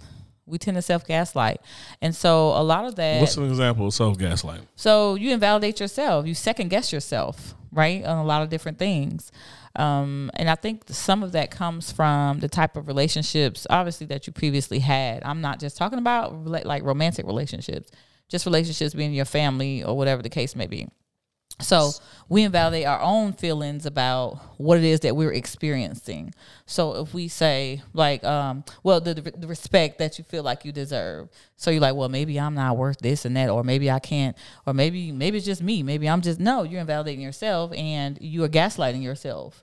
We 0.46 0.59
tend 0.59 0.76
to 0.76 0.82
self 0.82 1.07
gaslight, 1.07 1.61
and 2.03 2.14
so 2.14 2.48
a 2.48 2.62
lot 2.62 2.86
of 2.86 2.96
that. 2.96 3.20
What's 3.20 3.36
an 3.36 3.48
example 3.48 3.86
of 3.86 3.94
self 3.94 4.18
gaslight? 4.18 4.62
So 4.74 5.14
you 5.14 5.32
invalidate 5.32 5.80
yourself. 5.80 6.26
You 6.26 6.34
second 6.34 6.68
guess 6.68 6.92
yourself, 6.92 7.55
right? 7.70 8.05
On 8.05 8.18
a 8.18 8.24
lot 8.24 8.42
of 8.42 8.48
different 8.48 8.78
things. 8.78 9.30
Um, 9.76 10.30
and 10.34 10.51
I 10.51 10.57
think 10.57 10.82
some 10.88 11.22
of 11.22 11.32
that 11.32 11.51
comes 11.51 11.92
from 11.92 12.40
the 12.40 12.48
type 12.48 12.76
of 12.76 12.88
relationships, 12.88 13.66
obviously, 13.70 14.07
that 14.09 14.26
you 14.26 14.32
previously 14.32 14.80
had. 14.80 15.22
I'm 15.24 15.40
not 15.40 15.61
just 15.61 15.76
talking 15.76 15.98
about 15.98 16.44
like 16.44 16.82
romantic 16.82 17.26
relationships, 17.26 17.90
just 18.31 18.47
relationships 18.47 18.95
being 18.95 19.12
your 19.12 19.26
family 19.26 19.85
or 19.85 19.97
whatever 19.97 20.22
the 20.22 20.31
case 20.31 20.57
may 20.57 20.66
be. 20.66 20.89
So 21.59 21.93
we 22.28 22.43
invalidate 22.43 22.87
our 22.87 23.01
own 23.01 23.33
feelings 23.35 23.85
about 23.85 24.41
what 24.57 24.78
it 24.78 24.85
is 24.85 25.01
that 25.01 25.14
we're 25.14 25.33
experiencing. 25.33 26.33
So 26.64 27.03
if 27.03 27.12
we 27.12 27.28
say 27.28 27.83
like, 27.93 28.24
um, 28.24 28.64
well, 28.83 29.01
the, 29.01 29.14
the 29.14 29.47
respect 29.47 29.99
that 29.99 30.16
you 30.16 30.24
feel 30.24 30.43
like 30.43 30.64
you 30.64 30.72
deserve. 30.72 31.28
So 31.57 31.70
you're 31.70 31.81
like, 31.81 31.97
well, 31.97 32.09
maybe 32.09 32.41
I'm 32.41 32.55
not 32.55 32.76
worth 32.76 32.99
this 32.99 33.24
and 33.24 33.37
that, 33.37 33.51
or 33.51 33.62
maybe 33.62 33.91
I 33.91 33.99
can't, 33.99 34.37
or 34.66 34.72
maybe 34.72 35.12
maybe 35.12 35.37
it's 35.37 35.47
just 35.47 35.62
me. 35.62 35.83
Maybe 35.83 36.09
I'm 36.09 36.22
just 36.22 36.41
no. 36.41 36.62
You're 36.62 36.81
invalidating 36.81 37.20
yourself, 37.20 37.72
and 37.74 38.16
you 38.20 38.43
are 38.45 38.49
gaslighting 38.49 39.03
yourself 39.03 39.62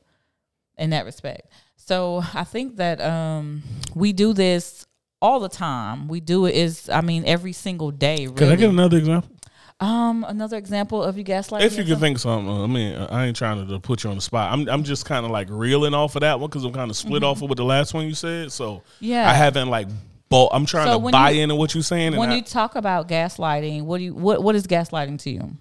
in 0.78 0.92
that 0.92 1.06
respect. 1.06 1.52
So 1.78 2.22
I 2.34 2.44
think 2.44 2.76
that 2.78 3.02
um, 3.02 3.64
we 3.96 4.14
do 4.14 4.34
this 4.34 4.86
all 5.22 5.40
the 5.40 5.50
time. 5.50 6.08
We 6.08 6.20
do 6.20 6.46
it 6.46 6.56
is, 6.56 6.90
I 6.90 7.02
mean, 7.02 7.24
every 7.26 7.54
single 7.54 7.92
day. 7.92 8.28
Really. 8.28 8.36
Can 8.36 8.50
I 8.50 8.56
get 8.56 8.70
another 8.70 8.98
example? 8.98 9.32
um 9.80 10.26
another 10.28 10.58
example 10.58 11.04
of 11.04 11.20
you 11.20 11.24
gaslighting? 11.24 11.62
If 11.62 11.78
you 11.78 11.84
can 11.84 11.98
think 12.00 12.18
something, 12.18 12.50
I 12.52 12.66
mean, 12.66 12.96
I 13.12 13.28
ain't 13.28 13.38
trying 13.38 13.68
to 13.68 13.80
put 13.80 14.04
you 14.04 14.10
on 14.10 14.16
the 14.16 14.24
spot. 14.24 14.52
I'm, 14.52 14.68
I'm 14.68 14.84
just 14.84 15.06
kind 15.06 15.24
of 15.24 15.30
like 15.32 15.48
reeling 15.52 15.94
off 15.94 16.16
of 16.16 16.22
that 16.22 16.40
one 16.40 16.50
because 16.50 16.64
I'm 16.64 16.74
kind 16.74 16.90
of 16.90 16.98
split 16.98 17.24
off 17.24 17.44
of 17.44 17.50
what 17.50 17.58
the 17.58 17.64
last 17.66 17.94
one 17.94 18.08
you 18.08 18.16
said. 18.16 18.52
So 18.52 18.78
Mm-hmm. 18.78 19.06
Yeah. 19.06 19.30
I 19.30 19.34
haven't 19.34 19.70
like, 19.70 19.88
bought, 20.30 20.50
I'm 20.52 20.66
trying 20.66 20.88
So 20.88 21.00
to 21.00 21.12
buy 21.12 21.30
you- 21.30 21.44
into 21.44 21.54
what 21.56 21.76
you're 21.76 21.84
saying. 21.84 22.08
And 22.08 22.18
when 22.18 22.32
I- 22.32 22.38
you 22.38 22.42
talk 22.42 22.76
about 22.76 23.08
gaslighting, 23.08 23.84
what 23.84 24.00
do 24.00 24.06
you 24.06 24.16
what 24.16 24.42
what 24.42 24.56
is 24.56 24.66
gaslighting 24.66 25.20
to 25.20 25.30
you? 25.30 25.58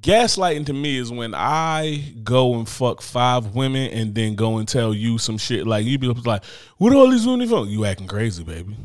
Gaslighting 0.00 0.66
to 0.66 0.72
me 0.72 0.98
is 0.98 1.10
when 1.10 1.34
I 1.34 2.14
go 2.24 2.54
and 2.54 2.68
fuck 2.68 3.00
five 3.00 3.54
women 3.54 3.90
and 3.92 4.14
then 4.14 4.34
go 4.34 4.58
and 4.58 4.66
tell 4.66 4.92
you 4.92 5.18
some 5.18 5.38
shit. 5.38 5.66
Like 5.66 5.84
you 5.86 5.98
be 5.98 6.08
like, 6.08 6.44
"What 6.78 6.92
are 6.92 6.96
all 6.96 7.10
these 7.10 7.26
women 7.26 7.48
for?" 7.48 7.66
You 7.66 7.84
acting 7.84 8.06
crazy, 8.06 8.44
baby. 8.44 8.76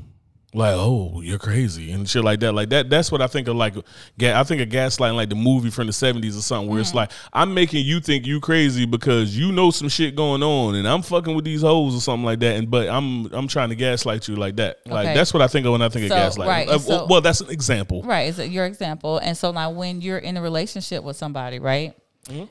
Like, 0.54 0.74
oh, 0.76 1.22
you're 1.22 1.40
crazy 1.40 1.94
and 1.94 2.10
shit 2.10 2.26
like 2.26 2.42
that. 2.42 2.52
Like 2.52 2.70
that. 2.72 2.90
That's 2.90 3.10
what 3.10 3.22
I 3.22 3.28
think 3.28 3.48
of. 3.48 3.56
Like, 3.56 3.74
I 4.22 4.44
think 4.44 4.62
of 4.62 4.68
gaslighting, 4.68 5.16
like 5.16 5.30
the 5.30 5.36
movie 5.36 5.70
from 5.70 5.88
the 5.88 5.94
'70s 5.94 6.38
or 6.38 6.42
something, 6.42 6.70
where 6.70 6.80
Mm. 6.80 6.82
it's 6.82 6.94
like 6.94 7.10
I'm 7.32 7.54
making 7.54 7.86
you 7.86 8.02
think 8.02 8.26
you 8.28 8.42
crazy 8.42 8.86
because 8.86 9.38
you 9.38 9.54
know 9.54 9.72
some 9.72 9.88
shit 9.88 10.14
going 10.14 10.44
on, 10.44 10.76
and 10.76 10.86
I'm 10.86 11.04
fucking 11.04 11.34
with 11.36 11.46
these 11.46 11.62
hoes 11.62 11.96
or 11.96 12.02
something 12.02 12.26
like 12.26 12.40
that. 12.42 12.58
And 12.58 12.70
but 12.70 12.90
I'm 12.90 13.28
I'm 13.34 13.48
trying 13.48 13.70
to 13.70 13.76
gaslight 13.76 14.28
you 14.28 14.36
like 14.36 14.58
that. 14.58 14.80
Like 14.86 15.06
Okay. 15.06 15.14
that's 15.16 15.34
what 15.34 15.42
I 15.42 15.48
think 15.48 15.66
of 15.66 15.72
when 15.72 15.82
I 15.82 15.88
think 15.88 16.10
So, 16.10 16.16
of 16.18 16.34
gaslighting. 16.34 16.48
right, 16.48 16.68
Uh, 16.68 16.80
so- 16.80 17.06
well, 17.10 17.22
that's 17.22 17.40
an 17.40 17.50
example. 17.50 18.02
Right, 18.04 18.28
is 18.28 18.38
your 18.50 18.66
example. 18.66 19.20
And 19.20 19.38
so 19.38 19.54
now 19.54 19.70
when 19.72 20.02
you're 20.02 20.18
in 20.18 20.36
a 20.36 20.42
relationship 20.42 21.02
with 21.04 21.16
somebody, 21.16 21.60
right? 21.60 21.94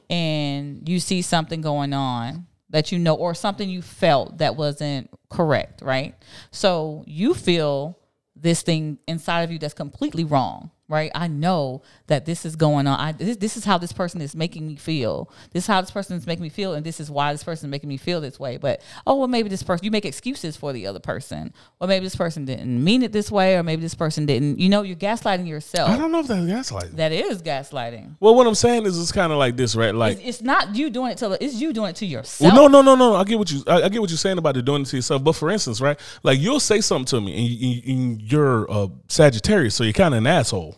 And 0.09 0.88
you 0.88 1.01
see 1.01 1.22
something 1.22 1.61
going 1.61 1.92
on 1.92 2.46
that 2.70 2.90
you 2.92 2.98
know 2.98 3.14
or 3.14 3.34
something 3.34 3.68
you 3.68 3.82
felt 3.82 4.38
that 4.38 4.56
wasn't 4.56 5.10
correct, 5.28 5.82
right? 5.82 6.14
So 6.50 7.04
you 7.06 7.34
feel 7.34 7.98
this 8.34 8.62
thing 8.62 8.98
inside 9.06 9.42
of 9.42 9.52
you 9.52 9.58
that's 9.58 9.74
completely 9.74 10.24
wrong, 10.24 10.70
right? 10.91 11.11
I 11.14 11.28
know 11.28 11.82
that 12.09 12.26
this 12.26 12.45
is 12.45 12.57
going 12.57 12.86
on. 12.86 12.99
I 12.99 13.12
this, 13.12 13.36
this 13.36 13.57
is 13.57 13.64
how 13.64 13.78
this 13.78 13.93
person 13.93 14.20
is 14.20 14.34
making 14.34 14.66
me 14.66 14.76
feel. 14.76 15.30
This 15.53 15.64
is 15.64 15.66
how 15.68 15.80
this 15.80 15.91
person 15.91 16.16
is 16.16 16.26
making 16.26 16.43
me 16.43 16.49
feel, 16.49 16.74
and 16.74 16.84
this 16.84 17.01
is 17.01 17.11
why 17.11 17.32
this 17.32 17.45
person 17.45 17.68
is 17.68 17.70
making 17.70 17.88
me 17.88 17.97
feel 17.97 18.20
this 18.20 18.38
way. 18.38 18.57
But 18.57 18.82
oh, 19.07 19.16
well, 19.16 19.28
maybe 19.28 19.49
this 19.49 19.62
person 19.62 19.84
you 19.84 19.91
make 19.91 20.05
excuses 20.05 20.57
for 20.57 20.72
the 20.72 20.86
other 20.86 21.01
person, 21.01 21.55
or 21.80 21.88
maybe 21.88 22.05
this 22.05 22.16
person 22.16 22.45
didn't 22.45 22.82
mean 22.82 23.03
it 23.03 23.12
this 23.12 23.30
way, 23.30 23.57
or 23.57 23.62
maybe 23.62 23.82
this 23.82 23.95
person 23.95 24.26
didn't. 24.26 24.59
You 24.59 24.68
know, 24.68 24.82
you're 24.82 24.97
gaslighting 24.97 25.47
yourself. 25.47 25.88
I 25.88 25.97
don't 25.97 26.12
know 26.12 26.20
if 26.20 26.26
that's 26.26 26.41
gaslighting. 26.41 26.97
That 26.97 27.12
is 27.12 27.41
gaslighting. 27.43 28.16
Well, 28.20 28.34
what 28.34 28.47
I'm 28.47 28.55
saying 28.55 28.86
is, 28.86 29.01
it's 29.01 29.12
kind 29.12 29.32
of 29.32 29.38
like 29.38 29.57
this, 29.57 29.76
right? 29.76 29.95
Like, 29.95 30.18
It's, 30.18 30.41
it's 30.41 30.43
not 30.43 30.74
you 30.74 30.91
doing 30.91 31.12
it 31.12 31.18
to 31.18 31.43
it's 31.43 31.55
you 31.55 31.72
doing 31.72 31.91
it 31.91 31.97
to 31.97 32.07
yourself. 32.07 32.53
well, 32.53 32.68
no, 32.68 32.82
no, 32.82 32.95
no, 32.95 33.11
no. 33.11 33.16
I 33.16 33.24
get 33.24 33.38
what 33.38 33.51
you, 33.51 33.62
I, 33.66 33.82
I 33.82 33.88
get 33.88 34.01
what 34.01 34.11
you're 34.11 34.18
saying 34.18 34.38
about 34.38 34.55
the 34.55 34.62
doing 34.62 34.82
it 34.82 34.86
to 34.86 34.97
yourself. 34.97 35.22
But 35.22 35.32
for 35.34 35.51
instance, 35.51 35.80
right? 35.80 35.99
Like, 36.22 36.41
you'll 36.41 36.61
say 36.61 36.80
something 36.80 37.07
to 37.07 37.20
me, 37.20 37.36
and, 37.36 37.47
you, 37.47 37.95
and 37.95 38.22
you're 38.22 38.66
a 38.68 38.88
Sagittarius, 39.09 39.74
so 39.74 39.84
you're 39.84 39.93
kind 39.93 40.14
of 40.14 40.18
an 40.18 40.26
asshole, 40.26 40.76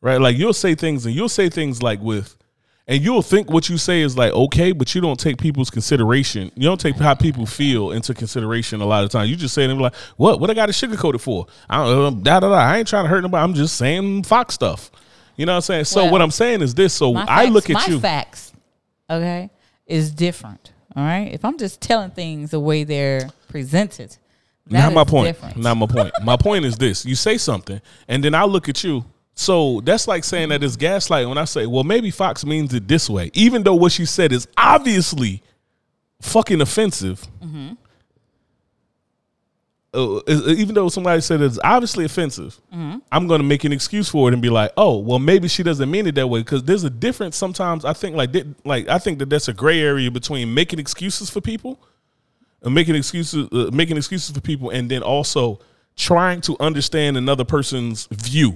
right? 0.00 0.20
Like, 0.20 0.36
you'll 0.36 0.52
say 0.52 0.74
things, 0.74 1.06
and 1.06 1.14
you'll 1.14 1.28
say 1.28 1.48
things 1.48 1.82
like 1.82 2.00
with, 2.00 2.36
and 2.88 3.00
you'll 3.02 3.22
think 3.22 3.50
what 3.50 3.68
you 3.68 3.78
say 3.78 4.00
is 4.02 4.16
like 4.18 4.32
okay, 4.32 4.72
but 4.72 4.94
you 4.94 5.00
don't 5.00 5.18
take 5.20 5.38
people's 5.38 5.70
consideration. 5.70 6.50
You 6.56 6.64
don't 6.64 6.80
take 6.80 6.96
how 6.96 7.14
people 7.14 7.46
feel 7.46 7.92
into 7.92 8.14
consideration 8.14 8.80
a 8.80 8.84
lot 8.86 9.04
of 9.04 9.10
times. 9.10 9.30
You 9.30 9.36
just 9.36 9.54
say 9.54 9.66
them 9.68 9.78
like, 9.78 9.94
"What? 10.16 10.40
What 10.40 10.50
I 10.50 10.54
got 10.54 10.66
to 10.66 10.72
sugarcoat 10.72 11.14
it 11.14 11.18
for? 11.18 11.46
I 11.68 11.76
don't 11.84 12.16
know. 12.16 12.22
Da 12.22 12.40
da 12.40 12.48
da. 12.48 12.54
I 12.56 12.78
ain't 12.78 12.88
trying 12.88 13.04
to 13.04 13.08
hurt 13.08 13.20
nobody. 13.20 13.42
I'm 13.44 13.54
just 13.54 13.76
saying 13.76 14.24
Fox 14.24 14.54
stuff." 14.54 14.90
You 15.36 15.46
know 15.46 15.52
what 15.52 15.56
I'm 15.56 15.62
saying? 15.62 15.84
So 15.84 16.02
Well, 16.02 16.12
what 16.12 16.22
I'm 16.22 16.30
saying 16.32 16.62
is 16.62 16.74
this. 16.74 16.92
So 16.92 17.14
I 17.14 17.24
facts- 17.26 17.50
look 17.52 17.70
at 17.70 17.74
my 17.74 17.86
you. 17.86 18.00
facts, 18.00 18.52
okay, 19.08 19.50
is 19.86 20.10
different. 20.10 20.72
All 20.96 21.04
right. 21.04 21.32
If 21.32 21.44
I'm 21.44 21.56
just 21.58 21.80
telling 21.80 22.10
things 22.10 22.50
the 22.50 22.58
way 22.60 22.82
they're 22.82 23.30
presented, 23.48 24.16
Not 24.68 24.92
my 24.92 25.04
point. 25.04 25.28
different. 25.28 25.56
Not 25.58 25.76
my 25.76 25.86
point. 25.86 26.12
my 26.24 26.36
point 26.36 26.64
is 26.64 26.76
this: 26.76 27.06
you 27.06 27.14
say 27.14 27.38
something, 27.38 27.80
and 28.08 28.24
then 28.24 28.34
I 28.34 28.44
look 28.44 28.68
at 28.68 28.82
you. 28.82 29.04
So 29.40 29.80
that's 29.80 30.06
like 30.06 30.22
saying 30.24 30.50
that 30.50 30.62
it's 30.62 30.76
gaslight 30.76 31.26
when 31.26 31.38
I 31.38 31.46
say, 31.46 31.64
"Well, 31.64 31.82
maybe 31.82 32.10
Fox 32.10 32.44
means 32.44 32.74
it 32.74 32.86
this 32.86 33.08
way," 33.08 33.30
even 33.32 33.62
though 33.62 33.74
what 33.74 33.90
she 33.90 34.04
said 34.04 34.32
is 34.32 34.46
obviously 34.54 35.42
fucking 36.20 36.60
offensive. 36.60 37.26
Mm-hmm. 37.42 37.72
Uh, 39.94 40.20
even 40.26 40.74
though 40.74 40.90
somebody 40.90 41.22
said 41.22 41.40
it's 41.40 41.58
obviously 41.64 42.04
offensive, 42.04 42.60
Mm-hmm. 42.70 42.98
I'm 43.10 43.26
going 43.28 43.40
to 43.40 43.46
make 43.46 43.64
an 43.64 43.72
excuse 43.72 44.10
for 44.10 44.28
it 44.28 44.34
and 44.34 44.42
be 44.42 44.50
like, 44.50 44.72
"Oh, 44.76 44.98
well, 44.98 45.18
maybe 45.18 45.48
she 45.48 45.62
doesn't 45.62 45.90
mean 45.90 46.06
it 46.06 46.16
that 46.16 46.26
way." 46.26 46.40
Because 46.40 46.64
there's 46.64 46.84
a 46.84 46.90
difference. 46.90 47.34
Sometimes 47.34 47.86
I 47.86 47.94
think 47.94 48.16
like 48.16 48.36
like 48.66 48.88
I 48.88 48.98
think 48.98 49.20
that 49.20 49.30
that's 49.30 49.48
a 49.48 49.54
gray 49.54 49.80
area 49.80 50.10
between 50.10 50.52
making 50.52 50.78
excuses 50.78 51.30
for 51.30 51.40
people 51.40 51.80
and 52.60 52.74
making 52.74 52.94
excuses 52.94 53.48
uh, 53.52 53.70
making 53.72 53.96
excuses 53.96 54.34
for 54.34 54.42
people 54.42 54.68
and 54.68 54.90
then 54.90 55.02
also 55.02 55.60
trying 55.96 56.42
to 56.42 56.58
understand 56.60 57.16
another 57.16 57.44
person's 57.44 58.06
view 58.10 58.54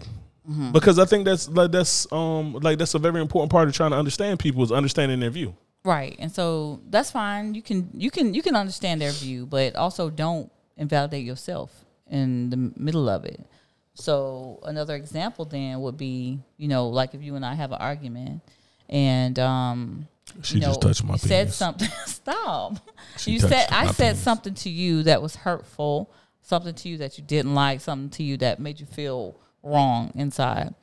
because 0.72 0.98
i 0.98 1.04
think 1.06 1.24
that's 1.24 1.48
like 1.48 1.70
that's 1.72 2.10
um 2.12 2.52
like 2.54 2.78
that's 2.78 2.94
a 2.94 2.98
very 2.98 3.20
important 3.20 3.50
part 3.50 3.66
of 3.66 3.74
trying 3.74 3.90
to 3.90 3.96
understand 3.96 4.38
people 4.38 4.62
is 4.62 4.70
understanding 4.70 5.20
their 5.20 5.30
view 5.30 5.54
Right. 5.84 6.16
And 6.18 6.32
so 6.32 6.80
that's 6.88 7.10
fine. 7.10 7.54
You 7.54 7.60
can 7.60 7.90
you 7.92 8.10
can 8.10 8.32
you 8.32 8.40
can 8.40 8.56
understand 8.56 9.02
their 9.02 9.10
view, 9.12 9.44
but 9.44 9.76
also 9.76 10.08
don't 10.08 10.50
invalidate 10.78 11.26
yourself 11.26 11.84
in 12.10 12.48
the 12.48 12.56
middle 12.76 13.06
of 13.06 13.26
it. 13.26 13.44
So 13.92 14.60
another 14.64 14.94
example 14.96 15.44
then 15.44 15.80
would 15.82 15.98
be, 15.98 16.40
you 16.56 16.68
know, 16.68 16.88
like 16.88 17.12
if 17.14 17.22
you 17.22 17.36
and 17.36 17.44
I 17.44 17.52
have 17.54 17.70
an 17.72 17.78
argument 17.82 18.40
and 18.88 19.38
um 19.38 20.08
She 20.42 20.54
you 20.54 20.60
know, 20.62 20.68
just 20.68 20.80
touched 20.80 21.04
my 21.04 21.16
said 21.16 21.48
penis. 21.48 21.56
something 21.56 21.88
stop. 22.06 22.78
She 23.18 23.32
you 23.32 23.40
said 23.40 23.66
I 23.70 23.92
said 23.92 24.12
penis. 24.12 24.22
something 24.22 24.54
to 24.54 24.70
you 24.70 25.02
that 25.02 25.20
was 25.20 25.36
hurtful, 25.36 26.10
something 26.40 26.74
to 26.74 26.88
you 26.88 26.96
that 26.96 27.18
you 27.18 27.24
didn't 27.24 27.54
like, 27.54 27.82
something 27.82 28.08
to 28.10 28.22
you 28.22 28.38
that 28.38 28.58
made 28.58 28.80
you 28.80 28.86
feel 28.86 29.36
wrong 29.64 30.12
inside. 30.14 30.74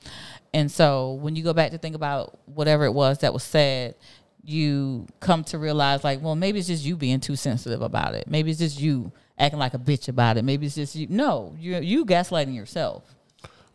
And 0.54 0.70
so 0.72 1.14
when 1.14 1.36
you 1.36 1.44
go 1.44 1.54
back 1.54 1.72
to 1.72 1.78
think 1.78 1.96
about 1.96 2.40
whatever 2.46 2.84
it 2.86 2.92
was 2.92 3.20
that 3.20 3.34
was 3.34 3.44
said, 3.44 3.96
you 4.44 5.08
come 5.20 5.44
to 5.46 5.58
realize 5.58 6.04
like, 6.04 6.22
well, 6.22 6.36
maybe 6.36 6.60
it's 6.60 6.68
just 6.68 6.84
you 6.84 6.98
being 6.98 7.20
too 7.20 7.36
sensitive 7.36 7.82
about 7.82 8.16
it. 8.16 8.28
Maybe 8.28 8.50
it's 8.52 8.60
just 8.60 8.80
you 8.82 9.12
acting 9.38 9.60
like 9.60 9.74
a 9.74 9.80
bitch 9.80 10.08
about 10.10 10.38
it. 10.38 10.44
Maybe 10.44 10.66
it's 10.66 10.76
just 10.76 10.96
you. 10.96 11.08
No, 11.10 11.56
you 11.60 11.78
you 11.78 12.06
gaslighting 12.06 12.56
yourself. 12.56 13.04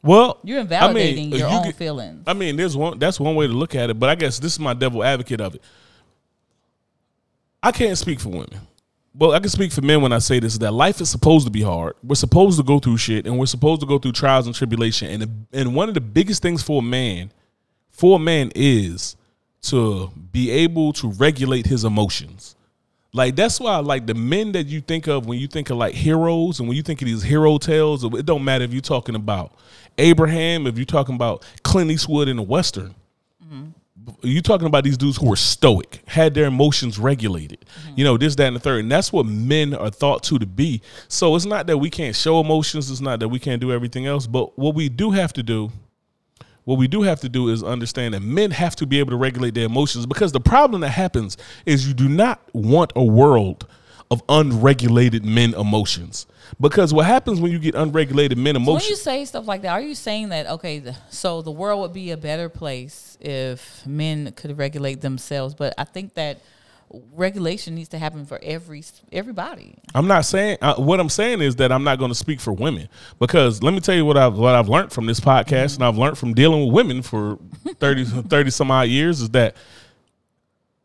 Well, 0.03 0.39
You're 0.45 0.61
invalidating 0.61 1.29
I 1.29 1.31
mean, 1.31 1.39
your 1.41 1.49
you 1.49 1.57
own 1.57 1.63
get- 1.65 1.75
feelings. 1.77 2.25
I 2.27 2.33
mean, 2.35 2.57
there's 2.57 2.77
one. 2.77 2.99
That's 2.99 3.19
one 3.19 3.35
way 3.35 3.47
to 3.47 3.53
look 3.53 3.75
at 3.75 3.91
it. 3.91 3.99
But 3.99 4.09
I 4.11 4.15
guess 4.15 4.39
this 4.39 4.53
is 4.53 4.61
my 4.61 4.75
devil 4.75 5.03
advocate 5.03 5.41
of 5.41 5.55
it. 5.55 5.63
I 7.63 7.73
can't 7.73 7.97
speak 7.99 8.21
for 8.21 8.29
women, 8.29 8.61
but 9.19 9.31
I 9.31 9.41
can 9.41 9.49
speak 9.49 9.73
for 9.73 9.81
men 9.81 10.03
when 10.03 10.13
I 10.13 10.19
say 10.19 10.41
this: 10.41 10.59
that 10.59 10.73
life 10.73 11.01
is 11.01 11.09
supposed 11.09 11.47
to 11.47 11.51
be 11.51 11.63
hard. 11.63 11.95
We're 12.03 12.17
supposed 12.17 12.59
to 12.59 12.65
go 12.65 12.79
through 12.79 12.99
shit, 12.99 13.27
and 13.27 13.39
we're 13.39 13.47
supposed 13.47 13.81
to 13.81 13.87
go 13.87 13.99
through 13.99 14.13
trials 14.13 14.47
and 14.47 14.55
tribulation. 14.55 15.23
And 15.23 15.47
and 15.53 15.75
one 15.75 15.89
of 15.89 15.95
the 15.95 16.01
biggest 16.01 16.43
things 16.43 16.63
for 16.63 16.81
a 16.81 16.85
man, 16.85 17.33
for 17.91 18.17
a 18.17 18.19
man, 18.19 18.53
is 18.55 19.17
to 19.63 20.11
be 20.33 20.51
able 20.51 20.93
to 20.95 21.09
regulate 21.13 21.67
his 21.67 21.85
emotions. 21.85 22.57
Like 23.13 23.35
that's 23.35 23.59
why 23.59 23.79
like 23.79 24.07
the 24.07 24.15
men 24.15 24.53
that 24.53 24.67
you 24.67 24.83
think 24.83 25.07
of 25.07 25.27
when 25.27 25.39
you 25.39 25.47
think 25.47 25.71
of 25.71 25.79
like 25.79 25.95
heroes 25.95 26.61
and 26.61 26.69
when 26.69 26.77
you 26.77 26.83
think 26.83 27.01
of 27.01 27.07
these 27.07 27.23
hero 27.23 27.57
tales, 27.57 28.05
it 28.05 28.27
don't 28.27 28.45
matter 28.45 28.65
if 28.65 28.73
you're 28.75 28.83
talking 28.83 29.15
about 29.15 29.53
Abraham, 29.97 30.67
if 30.67 30.77
you're 30.77 30.85
talking 30.85 31.15
about 31.15 31.43
Clint 31.63 31.91
Eastwood 31.91 32.29
in 32.29 32.37
the 32.37 32.43
Western. 32.43 32.95
Mm-hmm. 33.43 33.69
You 34.23 34.41
talking 34.41 34.67
about 34.67 34.85
these 34.85 34.97
dudes 34.97 35.17
who 35.17 35.29
were 35.29 35.37
stoic, 35.37 36.01
had 36.07 36.35
their 36.35 36.45
emotions 36.45 36.99
regulated, 36.99 37.65
you 37.97 38.05
know, 38.05 38.17
this, 38.17 38.37
that, 38.37 38.47
and 38.47 38.57
the 38.57 38.61
third. 38.61 38.81
And 38.81 38.93
that's 38.93 39.13
what 39.13 39.27
men 39.27 39.75
are 39.75 39.91
thought 39.91 40.23
to 40.25 40.39
to 40.39 40.47
be. 40.47 40.81
So 41.09 41.35
it's 41.35 41.45
not 41.45 41.67
that 41.67 41.79
we 41.79 41.91
can't 41.91 42.15
show 42.15 42.41
emotions, 42.41 42.91
it's 42.91 43.01
not 43.01 43.21
that 43.21 43.29
we 43.29 43.39
can't 43.39 43.61
do 43.61 43.73
everything 43.73 44.07
else. 44.07 44.27
But 44.27 44.57
what 44.59 44.75
we 44.75 44.89
do 44.89 45.11
have 45.11 45.33
to 45.35 45.43
do 45.43 45.73
what 46.67 46.79
we 46.79 46.89
do 46.89 47.03
have 47.03 47.21
to 47.21 47.29
do 47.29 47.49
is 47.49 47.63
understand 47.63 48.13
that 48.15 48.23
men 48.23 48.51
have 48.51 48.75
to 48.77 48.87
be 48.87 48.99
able 48.99 49.11
to 49.11 49.17
regulate 49.17 49.55
their 49.55 49.67
emotions 49.67 50.05
because 50.05 50.33
the 50.33 50.41
problem 50.41 50.81
that 50.81 50.91
happens 50.91 51.37
is 51.65 51.87
you 51.87 51.95
do 51.95 52.09
not 52.09 52.41
want 52.53 52.93
a 52.97 53.05
world 53.05 53.69
of 54.11 54.21
unregulated 54.29 55.25
men 55.25 55.55
emotions. 55.55 56.27
Because 56.61 56.93
what 56.93 57.07
happens 57.07 57.41
when 57.41 57.53
you 57.53 57.59
get 57.59 57.75
unregulated 57.75 58.39
men 58.39 58.55
So 58.65 58.73
when 58.73 58.83
you 58.83 58.97
say 58.97 59.25
stuff 59.25 59.47
like 59.47 59.63
that, 59.63 59.73
are 59.73 59.81
you 59.81 59.95
saying 59.95 60.31
that 60.31 60.47
okay? 60.47 60.79
The, 60.79 60.97
so 61.11 61.43
the 61.43 61.51
world 61.51 61.81
would 61.81 61.93
be 61.93 62.11
a 62.11 62.17
better 62.17 62.49
place 62.49 63.17
if 63.21 63.87
men 63.87 64.33
could 64.33 64.57
regulate 64.59 65.01
themselves, 65.01 65.55
but 65.55 65.75
I 65.79 65.85
think 65.85 66.15
that 66.15 66.41
regulation 67.15 67.75
needs 67.75 67.89
to 67.91 67.99
happen 67.99 68.27
for 68.27 68.39
every 68.43 68.83
everybody. 69.13 69.75
I'm 69.95 70.07
not 70.07 70.25
saying 70.25 70.59
uh, 70.63 70.77
what 70.77 71.01
I'm 71.01 71.09
saying 71.09 71.41
is 71.41 71.57
that 71.57 71.73
I'm 71.73 71.85
not 71.85 71.99
going 71.99 72.11
to 72.11 72.15
speak 72.15 72.41
for 72.41 72.53
women 72.53 72.89
because 73.19 73.63
let 73.63 73.75
me 73.75 73.81
tell 73.81 73.95
you 73.95 74.05
what 74.05 74.17
I've 74.17 74.37
what 74.37 74.55
I've 74.55 74.69
learned 74.69 74.93
from 74.93 75.07
this 75.07 75.21
podcast 75.21 75.77
and 75.77 75.85
I've 75.85 75.99
learned 75.99 76.19
from 76.19 76.35
dealing 76.35 76.67
with 76.67 76.75
women 76.75 77.03
for 77.03 77.39
30 77.79 78.05
30 78.29 78.51
some 78.51 78.71
odd 78.71 78.89
years 78.89 79.21
is 79.21 79.31
that 79.31 79.57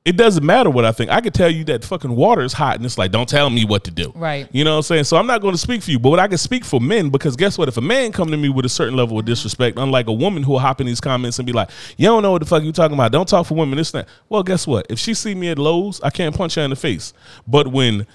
it 0.03 0.17
doesn't 0.17 0.43
matter 0.43 0.69
what 0.69 0.83
I 0.83 0.91
think. 0.91 1.11
I 1.11 1.21
could 1.21 1.33
tell 1.33 1.49
you 1.49 1.63
that 1.65 1.85
fucking 1.85 2.15
water 2.15 2.41
is 2.41 2.53
hot 2.53 2.75
and 2.75 2.85
it's 2.85 2.97
like 2.97 3.11
don't 3.11 3.29
tell 3.29 3.51
me 3.51 3.65
what 3.65 3.83
to 3.83 3.91
do. 3.91 4.11
Right. 4.15 4.47
You 4.51 4.63
know 4.63 4.71
what 4.71 4.77
I'm 4.77 4.83
saying? 4.83 5.03
So 5.03 5.17
I'm 5.17 5.27
not 5.27 5.41
going 5.41 5.53
to 5.53 5.59
speak 5.59 5.83
for 5.83 5.91
you, 5.91 5.99
but 5.99 6.09
what 6.09 6.19
I 6.19 6.27
can 6.27 6.39
speak 6.39 6.65
for 6.65 6.81
men 6.81 7.09
because 7.09 7.35
guess 7.35 7.55
what? 7.55 7.67
If 7.67 7.77
a 7.77 7.81
man 7.81 8.11
come 8.11 8.31
to 8.31 8.37
me 8.37 8.49
with 8.49 8.65
a 8.65 8.69
certain 8.69 8.95
level 8.95 9.19
of 9.19 9.25
disrespect, 9.25 9.77
unlike 9.77 10.07
a 10.07 10.13
woman 10.13 10.41
who 10.41 10.53
will 10.53 10.59
hop 10.59 10.81
in 10.81 10.87
these 10.87 10.99
comments 10.99 11.37
and 11.37 11.45
be 11.45 11.53
like, 11.53 11.69
"You 11.97 12.07
don't 12.07 12.23
know 12.23 12.31
what 12.31 12.39
the 12.39 12.47
fuck 12.47 12.63
you 12.63 12.71
talking 12.71 12.95
about. 12.95 13.11
Don't 13.11 13.27
talk 13.27 13.45
for 13.45 13.53
women." 13.53 13.77
This 13.77 13.93
and 13.93 14.01
that. 14.03 14.09
Well, 14.27 14.41
guess 14.41 14.65
what? 14.65 14.87
If 14.89 14.97
she 14.97 15.13
see 15.13 15.35
me 15.35 15.49
at 15.49 15.59
Lowe's, 15.59 16.01
I 16.01 16.09
can't 16.09 16.35
punch 16.35 16.55
her 16.55 16.63
in 16.63 16.71
the 16.71 16.75
face. 16.75 17.13
But 17.47 17.67
when 17.67 18.07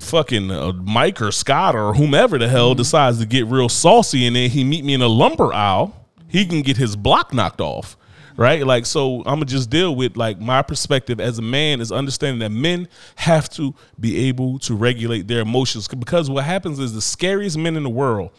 fucking 0.00 0.50
uh, 0.50 0.72
Mike 0.72 1.22
or 1.22 1.32
Scott 1.32 1.74
or 1.74 1.94
whomever 1.94 2.38
the 2.38 2.48
hell 2.48 2.74
decides 2.74 3.18
to 3.18 3.26
get 3.26 3.46
real 3.46 3.68
saucy 3.68 4.26
and 4.26 4.36
then 4.36 4.50
he 4.50 4.64
meet 4.64 4.84
me 4.84 4.94
in 4.94 5.02
a 5.02 5.08
lumber 5.08 5.52
aisle, 5.52 6.06
he 6.28 6.44
can 6.44 6.62
get 6.62 6.76
his 6.76 6.96
block 6.96 7.32
knocked 7.32 7.60
off. 7.60 7.96
Right? 8.36 8.66
Like 8.66 8.84
so 8.86 9.18
I'm 9.20 9.36
gonna 9.36 9.44
just 9.46 9.70
deal 9.70 9.94
with 9.94 10.16
like 10.16 10.40
my 10.40 10.62
perspective 10.62 11.20
as 11.20 11.38
a 11.38 11.42
man 11.42 11.80
is 11.80 11.92
understanding 11.92 12.40
that 12.40 12.50
men 12.50 12.88
have 13.16 13.48
to 13.50 13.74
be 14.00 14.28
able 14.28 14.58
to 14.60 14.74
regulate 14.74 15.28
their 15.28 15.40
emotions 15.40 15.86
because 15.88 16.28
what 16.28 16.44
happens 16.44 16.78
is 16.78 16.92
the 16.94 17.00
scariest 17.00 17.56
men 17.56 17.76
in 17.76 17.82
the 17.84 17.90
world 17.90 18.30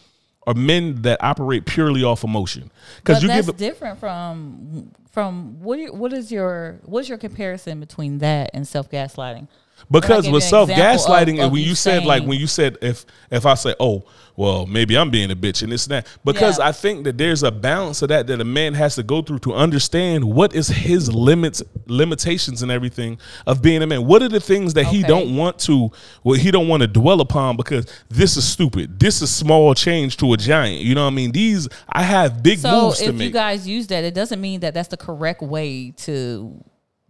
are 0.47 0.53
men 0.53 1.01
that 1.03 1.23
operate 1.23 1.65
purely 1.65 2.03
off 2.03 2.23
emotion. 2.23 2.69
Because 2.97 3.21
you 3.23 3.27
that's 3.29 3.47
give 3.47 3.55
a- 3.55 3.57
different 3.57 3.99
from 3.99 4.91
from 5.11 5.61
what? 5.61 5.79
you- 5.79 5.93
What 5.93 6.13
is 6.13 6.31
your 6.31 6.79
what's 6.83 7.07
your 7.09 7.17
comparison 7.17 7.79
between 7.79 8.19
that 8.19 8.51
and 8.53 8.67
self 8.67 8.89
gaslighting? 8.91 9.47
Because 9.91 10.29
with 10.29 10.43
self 10.43 10.69
an 10.69 10.73
example 10.79 11.13
of- 11.13 11.19
gaslighting, 11.27 11.39
and 11.43 11.51
when 11.51 11.61
you 11.61 11.69
you 11.69 11.75
said 11.75 12.05
like 12.05 12.23
when 12.23 12.39
you 12.39 12.47
said 12.47 12.77
if 12.81 13.05
if 13.31 13.45
I 13.45 13.53
say 13.53 13.75
oh 13.79 14.03
well 14.37 14.65
maybe 14.65 14.97
I'm 14.97 15.09
being 15.11 15.31
a 15.31 15.35
bitch 15.35 15.63
and 15.63 15.71
this 15.71 15.85
and 15.85 15.91
that 15.93 16.07
because 16.25 16.57
Yeah. 16.59 16.67
I 16.67 16.71
think 16.73 17.05
that 17.05 17.17
there's 17.17 17.41
a 17.43 17.51
balance 17.51 18.01
of 18.01 18.09
that 18.09 18.27
that 18.27 18.41
a 18.41 18.43
man 18.43 18.73
has 18.73 18.95
to 18.95 19.03
go 19.03 19.21
through 19.21 19.39
to 19.39 19.53
understand 19.53 20.23
what 20.25 20.53
is 20.53 20.67
his 20.67 21.13
limits 21.13 21.61
limitations 21.87 22.61
and 22.61 22.71
everything 22.71 23.17
of 23.45 23.61
being 23.61 23.81
a 23.81 23.87
man. 23.87 24.05
What 24.05 24.21
are 24.21 24.27
the 24.29 24.39
things 24.39 24.73
that 24.73 24.85
he 24.87 25.03
don't 25.03 25.35
want 25.35 25.59
to 25.59 25.91
what 26.23 26.39
he 26.39 26.51
don't 26.51 26.67
want 26.67 26.81
to 26.81 26.87
dwell 26.87 27.21
upon 27.21 27.55
because 27.55 27.85
this 28.09 28.35
is 28.37 28.45
stupid. 28.47 28.99
This 28.99 29.21
is 29.21 29.33
small 29.33 29.73
change 29.75 30.17
to 30.17 30.33
a 30.33 30.37
giant. 30.37 30.81
You 30.81 30.95
know 30.95 31.03
what 31.05 31.11
I 31.11 31.15
mean? 31.15 31.31
These 31.31 31.69
I 31.87 32.03
have 32.03 32.43
big 32.43 32.59
So 32.59 32.87
moves 32.87 32.99
to 32.99 33.05
if 33.05 33.15
make. 33.15 33.27
you 33.27 33.31
guys 33.33 33.67
use 33.67 33.87
that, 33.87 34.03
it 34.03 34.13
doesn't 34.13 34.41
mean 34.41 34.59
that 34.61 34.73
that's 34.73 34.89
the 34.89 34.97
correct 34.97 35.41
way 35.41 35.91
to 35.97 36.63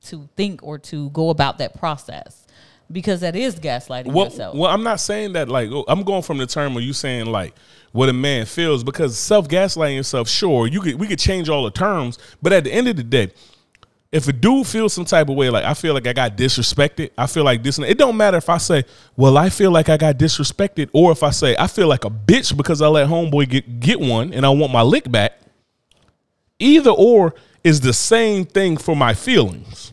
to 0.07 0.29
think 0.37 0.61
or 0.61 0.77
to 0.77 1.09
go 1.11 1.29
about 1.31 1.57
that 1.57 1.73
process 1.79 2.44
because 2.91 3.21
that 3.21 3.35
is 3.35 3.55
gaslighting 3.59 4.13
Well, 4.13 4.25
yourself. 4.25 4.55
well, 4.55 4.71
I'm 4.71 4.83
not 4.83 4.99
saying 4.99 5.33
that 5.33 5.49
like 5.49 5.69
oh, 5.71 5.85
I'm 5.87 6.03
going 6.03 6.21
from 6.21 6.37
the 6.37 6.45
term 6.47 6.75
of 6.77 6.83
you 6.83 6.93
saying 6.93 7.25
like 7.27 7.53
what 7.91 8.09
a 8.09 8.13
man 8.13 8.45
feels 8.45 8.83
because 8.83 9.17
self 9.17 9.47
gaslighting 9.47 9.95
yourself. 9.95 10.27
Sure, 10.27 10.67
you 10.67 10.81
could 10.81 10.95
we 10.95 11.07
could 11.07 11.19
change 11.19 11.49
all 11.49 11.63
the 11.63 11.71
terms, 11.71 12.17
but 12.41 12.53
at 12.53 12.63
the 12.63 12.71
end 12.71 12.87
of 12.87 12.95
the 12.95 13.03
day, 13.03 13.31
if 14.11 14.27
a 14.27 14.33
dude 14.33 14.67
feels 14.67 14.93
some 14.93 15.05
type 15.05 15.29
of 15.29 15.35
way, 15.35 15.49
like 15.49 15.63
I 15.65 15.73
feel 15.73 15.93
like 15.93 16.07
I 16.07 16.13
got 16.13 16.37
disrespected, 16.37 17.09
I 17.17 17.27
feel 17.27 17.43
like 17.43 17.63
this, 17.63 17.77
and 17.77 17.87
it 17.87 17.97
don't 17.97 18.15
matter 18.17 18.37
if 18.37 18.49
I 18.49 18.57
say, 18.57 18.83
well, 19.17 19.37
I 19.37 19.49
feel 19.49 19.71
like 19.71 19.89
I 19.89 19.97
got 19.97 20.17
disrespected, 20.17 20.89
or 20.93 21.11
if 21.11 21.23
I 21.23 21.31
say 21.31 21.55
I 21.57 21.67
feel 21.67 21.87
like 21.87 22.05
a 22.05 22.09
bitch 22.09 22.55
because 22.55 22.81
I 22.81 22.87
let 22.87 23.07
homeboy 23.07 23.49
get 23.49 23.79
get 23.79 23.99
one 23.99 24.33
and 24.33 24.45
I 24.45 24.49
want 24.49 24.71
my 24.71 24.81
lick 24.81 25.09
back. 25.11 25.33
Either 26.59 26.91
or 26.91 27.33
is 27.63 27.81
the 27.81 27.91
same 27.93 28.45
thing 28.45 28.77
for 28.77 28.95
my 28.95 29.13
feelings. 29.13 29.91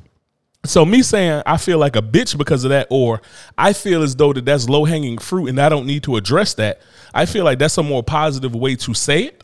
So 0.65 0.85
me 0.85 1.03
saying 1.03 1.43
I 1.45 1.57
feel 1.57 1.79
like 1.79 1.97
a 1.97 2.03
bitch 2.03 2.39
because 2.39 2.65
of 2.65 2.71
that, 2.71 2.87
or 2.91 3.21
I 3.59 3.73
feel 3.73 4.03
as 4.03 4.15
though 4.15 4.33
that 4.33 4.45
that's 4.45 4.69
low 4.69 4.85
hanging 4.85 5.19
fruit 5.19 5.49
and 5.49 5.61
I 5.61 5.69
don't 5.69 5.87
need 5.87 6.05
to 6.05 6.17
address 6.17 6.55
that. 6.55 6.81
I 7.13 7.27
feel 7.27 7.45
like 7.45 7.59
that's 7.59 7.77
a 7.79 7.83
more 7.83 8.03
positive 8.03 8.55
way 8.55 8.77
to 8.77 8.95
say 8.95 9.25
it. 9.25 9.43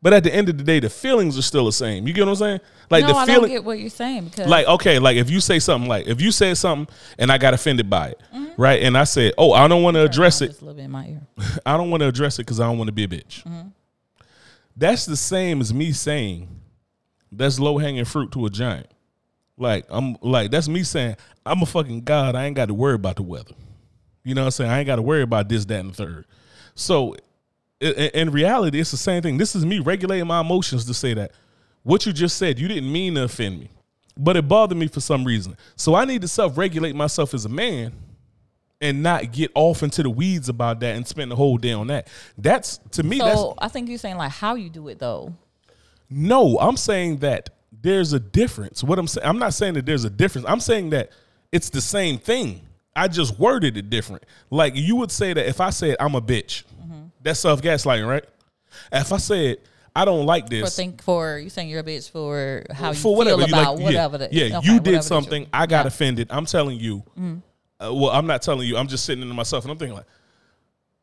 But 0.00 0.12
at 0.12 0.22
the 0.22 0.32
end 0.32 0.48
of 0.48 0.56
the 0.56 0.64
day, 0.64 0.78
the 0.78 0.88
feelings 0.88 1.36
are 1.36 1.42
still 1.42 1.64
the 1.66 1.72
same. 1.72 2.06
You 2.06 2.14
get 2.14 2.22
what 2.22 2.30
I'm 2.30 2.36
saying? 2.36 2.60
Like 2.88 3.02
no, 3.02 3.08
the 3.08 3.16
I 3.16 3.26
feeling, 3.26 3.40
don't 3.42 3.50
get 3.50 3.64
what 3.64 3.78
you're 3.80 3.90
saying 3.90 4.26
because 4.26 4.46
like 4.46 4.66
okay, 4.66 4.98
like 4.98 5.16
if 5.16 5.28
you 5.28 5.40
say 5.40 5.58
something 5.58 5.88
like 5.88 6.06
if 6.06 6.20
you 6.20 6.30
said 6.30 6.56
something 6.56 6.94
and 7.18 7.30
I 7.30 7.36
got 7.36 7.52
offended 7.52 7.90
by 7.90 8.10
it, 8.10 8.22
mm-hmm. 8.34 8.60
right? 8.60 8.82
And 8.82 8.96
I 8.96 9.04
said, 9.04 9.34
oh, 9.36 9.52
I 9.52 9.68
don't 9.68 9.82
want 9.82 9.96
to 9.96 10.04
address 10.04 10.40
it. 10.40 10.48
Just 10.48 10.62
a 10.62 10.64
little 10.66 10.76
bit 10.76 10.84
in 10.84 10.90
my 10.90 11.06
ear. 11.08 11.20
I 11.66 11.76
don't 11.76 11.90
want 11.90 12.02
to 12.02 12.08
address 12.08 12.38
it 12.38 12.42
because 12.42 12.60
I 12.60 12.66
don't 12.66 12.78
want 12.78 12.88
to 12.88 12.92
be 12.92 13.04
a 13.04 13.08
bitch. 13.08 13.42
Mm-hmm. 13.42 13.68
That's 14.76 15.04
the 15.04 15.16
same 15.16 15.60
as 15.60 15.74
me 15.74 15.92
saying 15.92 16.48
that's 17.32 17.58
low 17.58 17.78
hanging 17.78 18.04
fruit 18.04 18.30
to 18.32 18.46
a 18.46 18.50
giant. 18.50 18.86
Like 19.58 19.86
I'm 19.88 20.16
like 20.22 20.50
that's 20.50 20.68
me 20.68 20.82
saying 20.82 21.16
I'm 21.44 21.62
a 21.62 21.66
fucking 21.66 22.02
god. 22.02 22.34
I 22.34 22.46
ain't 22.46 22.56
got 22.56 22.66
to 22.66 22.74
worry 22.74 22.94
about 22.94 23.16
the 23.16 23.22
weather. 23.22 23.54
You 24.24 24.34
know 24.34 24.42
what 24.42 24.46
I'm 24.46 24.50
saying? 24.52 24.70
I 24.70 24.78
ain't 24.78 24.86
got 24.86 24.96
to 24.96 25.02
worry 25.02 25.22
about 25.22 25.48
this, 25.48 25.64
that, 25.66 25.80
and 25.80 25.90
the 25.90 25.94
third. 25.94 26.26
So 26.74 27.16
in 27.80 28.30
reality, 28.30 28.80
it's 28.80 28.90
the 28.90 28.96
same 28.96 29.22
thing. 29.22 29.38
This 29.38 29.54
is 29.54 29.64
me 29.64 29.78
regulating 29.78 30.26
my 30.26 30.40
emotions 30.40 30.84
to 30.86 30.94
say 30.94 31.14
that 31.14 31.32
what 31.82 32.04
you 32.06 32.12
just 32.12 32.36
said, 32.36 32.58
you 32.58 32.68
didn't 32.68 32.90
mean 32.90 33.14
to 33.14 33.24
offend 33.24 33.58
me, 33.58 33.70
but 34.16 34.36
it 34.36 34.48
bothered 34.48 34.76
me 34.76 34.88
for 34.88 35.00
some 35.00 35.24
reason. 35.24 35.56
So 35.76 35.94
I 35.94 36.04
need 36.04 36.22
to 36.22 36.28
self 36.28 36.58
regulate 36.58 36.94
myself 36.94 37.34
as 37.34 37.44
a 37.44 37.48
man 37.48 37.92
and 38.80 39.02
not 39.02 39.32
get 39.32 39.50
off 39.54 39.82
into 39.82 40.02
the 40.02 40.10
weeds 40.10 40.48
about 40.48 40.80
that 40.80 40.96
and 40.96 41.06
spend 41.06 41.30
the 41.30 41.36
whole 41.36 41.56
day 41.56 41.72
on 41.72 41.86
that. 41.88 42.08
That's 42.36 42.78
to 42.92 43.02
me. 43.02 43.18
that's 43.18 43.34
So 43.34 43.54
I 43.58 43.68
think 43.68 43.88
you're 43.88 43.98
saying 43.98 44.16
like 44.16 44.32
how 44.32 44.54
you 44.54 44.70
do 44.70 44.88
it 44.88 44.98
though. 44.98 45.34
no. 46.10 46.58
I'm 46.58 46.76
saying 46.76 47.18
that 47.18 47.50
there's 47.72 48.12
a 48.12 48.20
difference. 48.20 48.82
What 48.82 48.98
I'm 48.98 49.06
saying, 49.06 49.26
I'm 49.26 49.38
not 49.38 49.54
saying 49.54 49.74
that 49.74 49.86
there's 49.86 50.04
a 50.04 50.10
difference. 50.10 50.46
I'm 50.48 50.60
saying 50.60 50.90
that 50.90 51.10
it's 51.52 51.70
the 51.70 51.80
same 51.80 52.18
thing. 52.18 52.62
I 52.94 53.08
just 53.08 53.38
worded 53.38 53.76
it 53.76 53.90
different. 53.90 54.24
Like 54.50 54.74
you 54.74 54.96
would 54.96 55.10
say 55.10 55.32
that 55.32 55.48
if 55.48 55.60
I 55.60 55.70
said 55.70 55.96
I'm 56.00 56.14
a 56.14 56.20
bitch, 56.20 56.64
that's 57.22 57.40
self 57.40 57.62
gaslighting, 57.62 58.08
right? 58.08 58.24
If 58.92 59.12
I 59.12 59.18
said 59.18 59.58
I 59.94 60.04
don't 60.04 60.26
like 60.26 60.44
For 60.44 60.50
this, 60.50 60.76
think 60.76 61.02
for 61.02 61.38
you 61.38 61.48
saying 61.50 61.68
you're 61.68 61.80
a 61.80 61.84
bitch 61.84 62.10
for 62.10 62.64
how 62.72 62.90
you 62.90 62.94
for 62.94 63.16
whatever 63.16 63.42
feel 63.42 63.48
you 63.48 63.54
about 63.54 63.74
like, 63.76 63.84
whatever. 63.84 64.16
yeah, 64.16 64.18
that- 64.18 64.32
yeah, 64.32 64.58
okay, 64.58 64.72
you 64.72 64.80
did 64.80 65.02
something. 65.02 65.46
I 65.52 65.66
got 65.66 65.70
yeah. 65.70 65.78
Mm-hmm. 65.80 65.86
offended. 65.88 66.26
I'm 66.30 66.46
telling 66.46 66.78
you. 66.78 67.02
Uh, 67.80 67.94
well, 67.94 68.10
I'm 68.10 68.26
not 68.26 68.42
telling 68.42 68.66
you. 68.66 68.76
I'm 68.76 68.88
just 68.88 69.04
sitting 69.04 69.22
into 69.22 69.34
myself 69.34 69.64
and 69.64 69.70
I'm 69.70 69.78
thinking 69.78 69.96
like, 69.96 70.06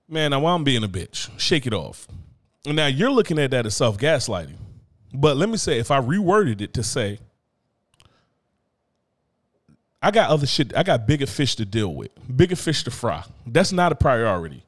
man, 0.09 0.31
now 0.31 0.45
I'm 0.45 0.63
being 0.63 0.83
a 0.83 0.89
bitch? 0.89 1.29
Shake 1.39 1.65
it 1.65 1.73
off. 1.73 2.07
And 2.65 2.75
now 2.75 2.87
you're 2.87 3.11
looking 3.11 3.39
at 3.39 3.51
that 3.51 3.65
as 3.65 3.75
self 3.75 3.97
gaslighting. 3.97 4.57
But 5.15 5.37
let 5.37 5.49
me 5.49 5.57
say, 5.57 5.79
if 5.79 5.91
I 5.91 5.99
reworded 5.99 6.61
it 6.61 6.73
to 6.73 6.83
say, 6.83 7.19
I 10.01 10.11
got 10.11 10.29
other 10.29 10.45
shit. 10.45 10.75
I 10.77 10.83
got 10.83 11.07
bigger 11.07 11.25
fish 11.25 11.55
to 11.55 11.65
deal 11.65 11.93
with, 11.93 12.11
bigger 12.35 12.55
fish 12.55 12.83
to 12.83 12.91
fry. 12.91 13.23
That's 13.47 13.71
not 13.71 13.91
a 13.91 13.95
priority. 13.95 14.63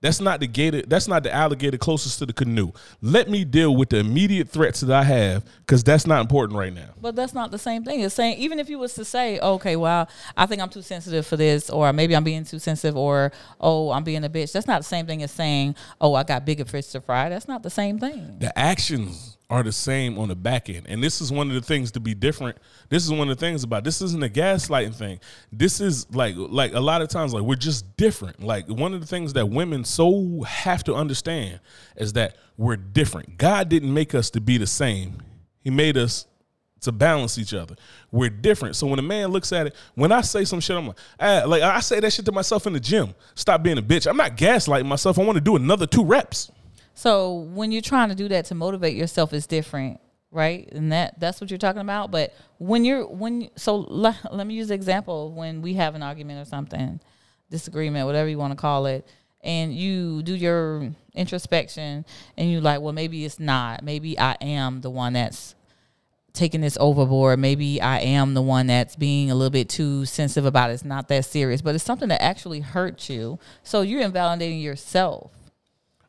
That's 0.00 0.20
not 0.20 0.38
the 0.38 0.46
gator. 0.46 0.82
That's 0.82 1.08
not 1.08 1.24
the 1.24 1.34
alligator 1.34 1.76
closest 1.76 2.20
to 2.20 2.26
the 2.26 2.32
canoe. 2.32 2.70
Let 3.02 3.28
me 3.28 3.44
deal 3.44 3.74
with 3.74 3.90
the 3.90 3.98
immediate 3.98 4.48
threats 4.48 4.80
that 4.80 4.94
I 4.94 5.02
have 5.02 5.44
because 5.60 5.82
that's 5.82 6.06
not 6.06 6.20
important 6.20 6.56
right 6.56 6.72
now. 6.72 6.90
But 7.00 7.16
that's 7.16 7.34
not 7.34 7.50
the 7.50 7.58
same 7.58 7.84
thing. 7.84 8.00
It's 8.00 8.14
saying 8.14 8.38
even 8.38 8.60
if 8.60 8.70
you 8.70 8.78
was 8.78 8.94
to 8.94 9.04
say, 9.04 9.40
okay, 9.40 9.74
well, 9.74 10.08
I 10.36 10.46
think 10.46 10.62
I'm 10.62 10.68
too 10.68 10.82
sensitive 10.82 11.26
for 11.26 11.36
this, 11.36 11.68
or 11.68 11.92
maybe 11.92 12.14
I'm 12.14 12.22
being 12.22 12.44
too 12.44 12.60
sensitive, 12.60 12.96
or 12.96 13.32
oh, 13.60 13.90
I'm 13.90 14.04
being 14.04 14.24
a 14.24 14.30
bitch. 14.30 14.52
That's 14.52 14.68
not 14.68 14.80
the 14.80 14.88
same 14.88 15.06
thing 15.06 15.22
as 15.24 15.32
saying, 15.32 15.74
oh, 16.00 16.14
I 16.14 16.22
got 16.22 16.46
bigger 16.46 16.64
fish 16.64 16.86
to 16.88 17.00
fry. 17.00 17.28
That's 17.28 17.48
not 17.48 17.64
the 17.64 17.70
same 17.70 17.98
thing. 17.98 18.36
The 18.38 18.56
actions 18.56 19.37
are 19.50 19.62
the 19.62 19.72
same 19.72 20.18
on 20.18 20.28
the 20.28 20.36
back 20.36 20.68
end. 20.68 20.86
And 20.88 21.02
this 21.02 21.20
is 21.20 21.32
one 21.32 21.48
of 21.48 21.54
the 21.54 21.62
things 21.62 21.90
to 21.92 22.00
be 22.00 22.14
different. 22.14 22.58
This 22.90 23.04
is 23.04 23.10
one 23.10 23.30
of 23.30 23.38
the 23.38 23.40
things 23.40 23.64
about 23.64 23.82
this 23.82 24.02
isn't 24.02 24.22
a 24.22 24.28
gaslighting 24.28 24.94
thing. 24.94 25.20
This 25.50 25.80
is 25.80 26.06
like 26.14 26.34
like 26.36 26.74
a 26.74 26.80
lot 26.80 27.00
of 27.00 27.08
times 27.08 27.32
like 27.32 27.42
we're 27.42 27.54
just 27.54 27.96
different. 27.96 28.42
Like 28.42 28.68
one 28.68 28.92
of 28.92 29.00
the 29.00 29.06
things 29.06 29.32
that 29.32 29.46
women 29.46 29.84
so 29.84 30.42
have 30.42 30.84
to 30.84 30.94
understand 30.94 31.60
is 31.96 32.12
that 32.12 32.36
we're 32.58 32.76
different. 32.76 33.38
God 33.38 33.70
didn't 33.70 33.92
make 33.92 34.14
us 34.14 34.28
to 34.30 34.40
be 34.40 34.58
the 34.58 34.66
same. 34.66 35.22
He 35.60 35.70
made 35.70 35.96
us 35.96 36.26
to 36.82 36.92
balance 36.92 37.38
each 37.38 37.54
other. 37.54 37.74
We're 38.12 38.30
different. 38.30 38.76
So 38.76 38.86
when 38.86 38.98
a 38.98 39.02
man 39.02 39.28
looks 39.28 39.52
at 39.52 39.68
it, 39.68 39.74
when 39.94 40.12
I 40.12 40.20
say 40.20 40.44
some 40.44 40.60
shit, 40.60 40.76
I'm 40.76 40.88
like, 40.88 40.98
ah, 41.18 41.42
like 41.46 41.62
I 41.62 41.80
say 41.80 42.00
that 42.00 42.12
shit 42.12 42.26
to 42.26 42.32
myself 42.32 42.66
in 42.66 42.74
the 42.74 42.80
gym. 42.80 43.14
Stop 43.34 43.62
being 43.62 43.78
a 43.78 43.82
bitch. 43.82 44.06
I'm 44.06 44.16
not 44.16 44.36
gaslighting 44.36 44.86
myself. 44.86 45.18
I 45.18 45.24
want 45.24 45.36
to 45.36 45.40
do 45.40 45.56
another 45.56 45.86
two 45.86 46.04
reps. 46.04 46.50
So 46.98 47.34
when 47.54 47.70
you're 47.70 47.80
trying 47.80 48.08
to 48.08 48.16
do 48.16 48.26
that 48.26 48.46
to 48.46 48.56
motivate 48.56 48.96
yourself 48.96 49.32
is 49.32 49.46
different, 49.46 50.00
right? 50.32 50.68
And 50.72 50.90
that 50.90 51.20
that's 51.20 51.40
what 51.40 51.48
you're 51.48 51.56
talking 51.56 51.80
about. 51.80 52.10
But 52.10 52.34
when 52.58 52.84
you're 52.84 53.06
when 53.06 53.50
so 53.54 53.76
let, 53.76 54.16
let 54.34 54.48
me 54.48 54.54
use 54.54 54.66
the 54.66 54.74
example 54.74 55.30
when 55.30 55.62
we 55.62 55.74
have 55.74 55.94
an 55.94 56.02
argument 56.02 56.44
or 56.44 56.44
something, 56.44 56.98
disagreement, 57.52 58.06
whatever 58.06 58.28
you 58.28 58.36
want 58.36 58.50
to 58.50 58.56
call 58.56 58.86
it, 58.86 59.06
and 59.44 59.72
you 59.72 60.24
do 60.24 60.34
your 60.34 60.90
introspection 61.14 62.04
and 62.36 62.50
you're 62.50 62.60
like, 62.60 62.80
well, 62.80 62.92
maybe 62.92 63.24
it's 63.24 63.38
not. 63.38 63.84
Maybe 63.84 64.18
I 64.18 64.32
am 64.40 64.80
the 64.80 64.90
one 64.90 65.12
that's 65.12 65.54
taking 66.32 66.62
this 66.62 66.76
overboard. 66.80 67.38
Maybe 67.38 67.80
I 67.80 68.00
am 68.00 68.34
the 68.34 68.42
one 68.42 68.66
that's 68.66 68.96
being 68.96 69.30
a 69.30 69.36
little 69.36 69.50
bit 69.50 69.68
too 69.68 70.04
sensitive 70.04 70.46
about 70.46 70.70
it. 70.70 70.72
It's 70.72 70.84
not 70.84 71.06
that 71.06 71.26
serious, 71.26 71.62
but 71.62 71.76
it's 71.76 71.84
something 71.84 72.08
that 72.08 72.20
actually 72.20 72.58
hurts 72.58 73.08
you. 73.08 73.38
So 73.62 73.82
you're 73.82 74.02
invalidating 74.02 74.58
yourself. 74.58 75.30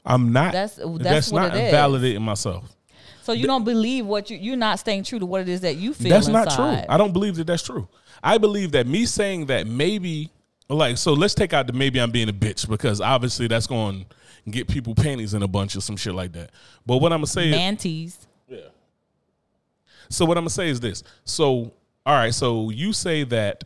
I'm 0.10 0.34
not. 0.34 0.52
That's- 0.52 0.76
that's 0.78 0.98
that's 1.04 1.32
what 1.32 1.42
not 1.44 1.56
it 1.56 1.60
is. 1.60 1.66
invalidating 1.66 2.22
myself. 2.22 2.76
So 3.24 3.34
you 3.34 3.46
don't 3.46 3.64
believe 3.64 4.06
what 4.06 4.30
you 4.30 4.38
you're 4.38 4.58
not 4.58 4.80
staying 4.80 5.04
true 5.04 5.20
to 5.20 5.26
what 5.26 5.42
it 5.42 5.50
is 5.50 5.62
that 5.62 5.76
you 5.76 5.94
feel. 5.94 6.10
That's 6.10 6.28
not 6.28 6.50
true. 6.50 6.84
I 6.90 6.98
don't 6.98 7.14
believe 7.14 7.36
that 7.36 7.46
that's 7.48 7.62
true. 7.64 7.88
I 8.24 8.38
believe 8.40 8.72
that 8.72 8.88
me 8.88 9.06
saying 9.06 9.46
that 9.46 9.68
maybe, 9.68 10.32
like, 10.68 10.98
so 10.98 11.14
let's 11.14 11.36
take 11.36 11.54
out 11.54 11.68
the 11.68 11.74
maybe 11.74 12.02
I'm 12.02 12.12
being 12.12 12.28
a 12.28 12.34
bitch 12.34 12.68
because 12.68 13.00
obviously 13.02 13.48
that's 13.48 13.68
going 13.68 14.06
to 14.46 14.52
get 14.52 14.68
people 14.68 14.96
panties 14.96 15.34
in 15.36 15.44
a 15.44 15.48
bunch 15.48 15.76
or 15.76 15.82
some 15.82 15.96
shit 15.96 16.16
like 16.16 16.34
that. 16.34 16.50
But 16.86 16.98
what 16.98 17.14
I'm 17.14 17.20
gonna 17.20 17.28
say 17.28 17.50
is, 17.50 17.56
Manties. 17.56 18.18
so 20.10 20.26
what 20.26 20.38
I'm 20.38 20.42
gonna 20.44 20.50
say 20.50 20.70
is 20.70 20.80
this. 20.80 21.04
So 21.24 21.72
all 22.06 22.16
right, 22.16 22.34
so 22.34 22.70
you 22.72 22.94
say 22.94 23.24
that. 23.26 23.64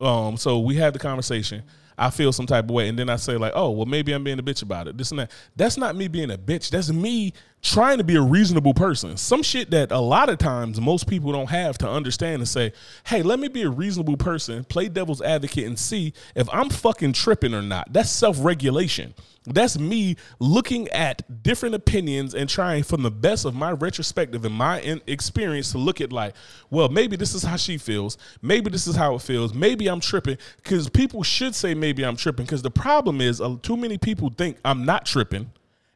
Um, 0.00 0.36
so 0.36 0.60
we 0.60 0.76
have 0.76 0.92
the 0.92 0.98
conversation. 0.98 1.62
I 1.98 2.10
feel 2.10 2.32
some 2.32 2.46
type 2.46 2.64
of 2.64 2.70
way, 2.70 2.88
and 2.88 2.98
then 2.98 3.08
I 3.08 3.16
say 3.16 3.36
like, 3.36 3.52
"Oh, 3.54 3.70
well, 3.70 3.86
maybe 3.86 4.12
I'm 4.12 4.24
being 4.24 4.38
a 4.38 4.42
bitch 4.42 4.62
about 4.62 4.88
it." 4.88 4.96
This 4.98 5.10
and 5.10 5.20
that. 5.20 5.30
That's 5.56 5.76
not 5.76 5.96
me 5.96 6.08
being 6.08 6.30
a 6.30 6.38
bitch. 6.38 6.70
That's 6.70 6.90
me 6.90 7.32
trying 7.62 7.98
to 7.98 8.04
be 8.04 8.16
a 8.16 8.20
reasonable 8.20 8.74
person. 8.74 9.16
Some 9.16 9.42
shit 9.42 9.70
that 9.70 9.92
a 9.92 10.00
lot 10.00 10.28
of 10.28 10.38
times 10.38 10.80
most 10.80 11.06
people 11.06 11.32
don't 11.32 11.48
have 11.50 11.78
to 11.78 11.88
understand 11.88 12.40
and 12.40 12.48
say, 12.48 12.72
"Hey, 13.04 13.22
let 13.22 13.38
me 13.38 13.48
be 13.48 13.62
a 13.62 13.70
reasonable 13.70 14.16
person, 14.16 14.64
play 14.64 14.88
devil's 14.88 15.22
advocate, 15.22 15.66
and 15.66 15.78
see 15.78 16.12
if 16.34 16.48
I'm 16.52 16.68
fucking 16.68 17.12
tripping 17.12 17.54
or 17.54 17.62
not." 17.62 17.92
That's 17.92 18.10
self 18.10 18.36
regulation. 18.44 19.14
That's 19.44 19.78
me 19.78 20.16
looking 20.38 20.88
at 20.88 21.42
different 21.42 21.74
opinions 21.74 22.34
and 22.34 22.48
trying 22.48 22.84
from 22.84 23.02
the 23.02 23.10
best 23.10 23.44
of 23.44 23.54
my 23.54 23.72
retrospective 23.72 24.44
and 24.44 24.54
my 24.54 25.00
experience 25.06 25.72
to 25.72 25.78
look 25.78 26.00
at 26.00 26.12
like, 26.12 26.34
well, 26.70 26.88
maybe 26.88 27.16
this 27.16 27.34
is 27.34 27.42
how 27.42 27.56
she 27.56 27.76
feels. 27.76 28.18
Maybe 28.40 28.70
this 28.70 28.86
is 28.86 28.94
how 28.94 29.16
it 29.16 29.22
feels. 29.22 29.52
Maybe 29.52 29.88
I'm 29.88 29.98
tripping 29.98 30.38
because 30.62 30.88
people 30.88 31.24
should 31.24 31.56
say 31.56 31.74
maybe 31.74 32.04
I'm 32.04 32.16
tripping 32.16 32.46
because 32.46 32.62
the 32.62 32.70
problem 32.70 33.20
is 33.20 33.40
uh, 33.40 33.56
too 33.62 33.76
many 33.76 33.98
people 33.98 34.32
think 34.36 34.58
I'm 34.64 34.84
not 34.84 35.06
tripping 35.06 35.50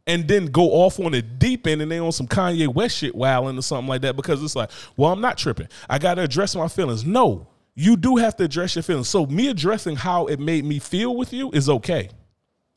and 0.06 0.28
then 0.28 0.46
go 0.46 0.70
off 0.70 1.00
on 1.00 1.12
the 1.12 1.22
deep 1.22 1.66
end 1.66 1.82
and 1.82 1.90
they 1.90 1.98
on 1.98 2.12
some 2.12 2.28
Kanye 2.28 2.72
West 2.72 2.98
shit 2.98 3.14
wilding 3.14 3.58
or 3.58 3.62
something 3.62 3.88
like 3.88 4.02
that 4.02 4.16
because 4.16 4.42
it's 4.42 4.54
like, 4.54 4.70
well, 4.96 5.12
I'm 5.12 5.20
not 5.20 5.36
tripping. 5.36 5.68
I 5.88 5.98
got 5.98 6.14
to 6.14 6.22
address 6.22 6.54
my 6.54 6.68
feelings. 6.68 7.04
No, 7.04 7.48
you 7.74 7.96
do 7.96 8.16
have 8.16 8.36
to 8.36 8.44
address 8.44 8.76
your 8.76 8.82
feelings. 8.82 9.08
So 9.08 9.26
me 9.26 9.48
addressing 9.48 9.96
how 9.96 10.26
it 10.26 10.38
made 10.38 10.64
me 10.64 10.78
feel 10.78 11.16
with 11.16 11.32
you 11.32 11.50
is 11.52 11.68
okay. 11.68 12.10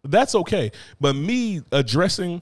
That's 0.04 0.34
okay. 0.34 0.72
But 1.00 1.16
me 1.16 1.62
addressing 1.72 2.42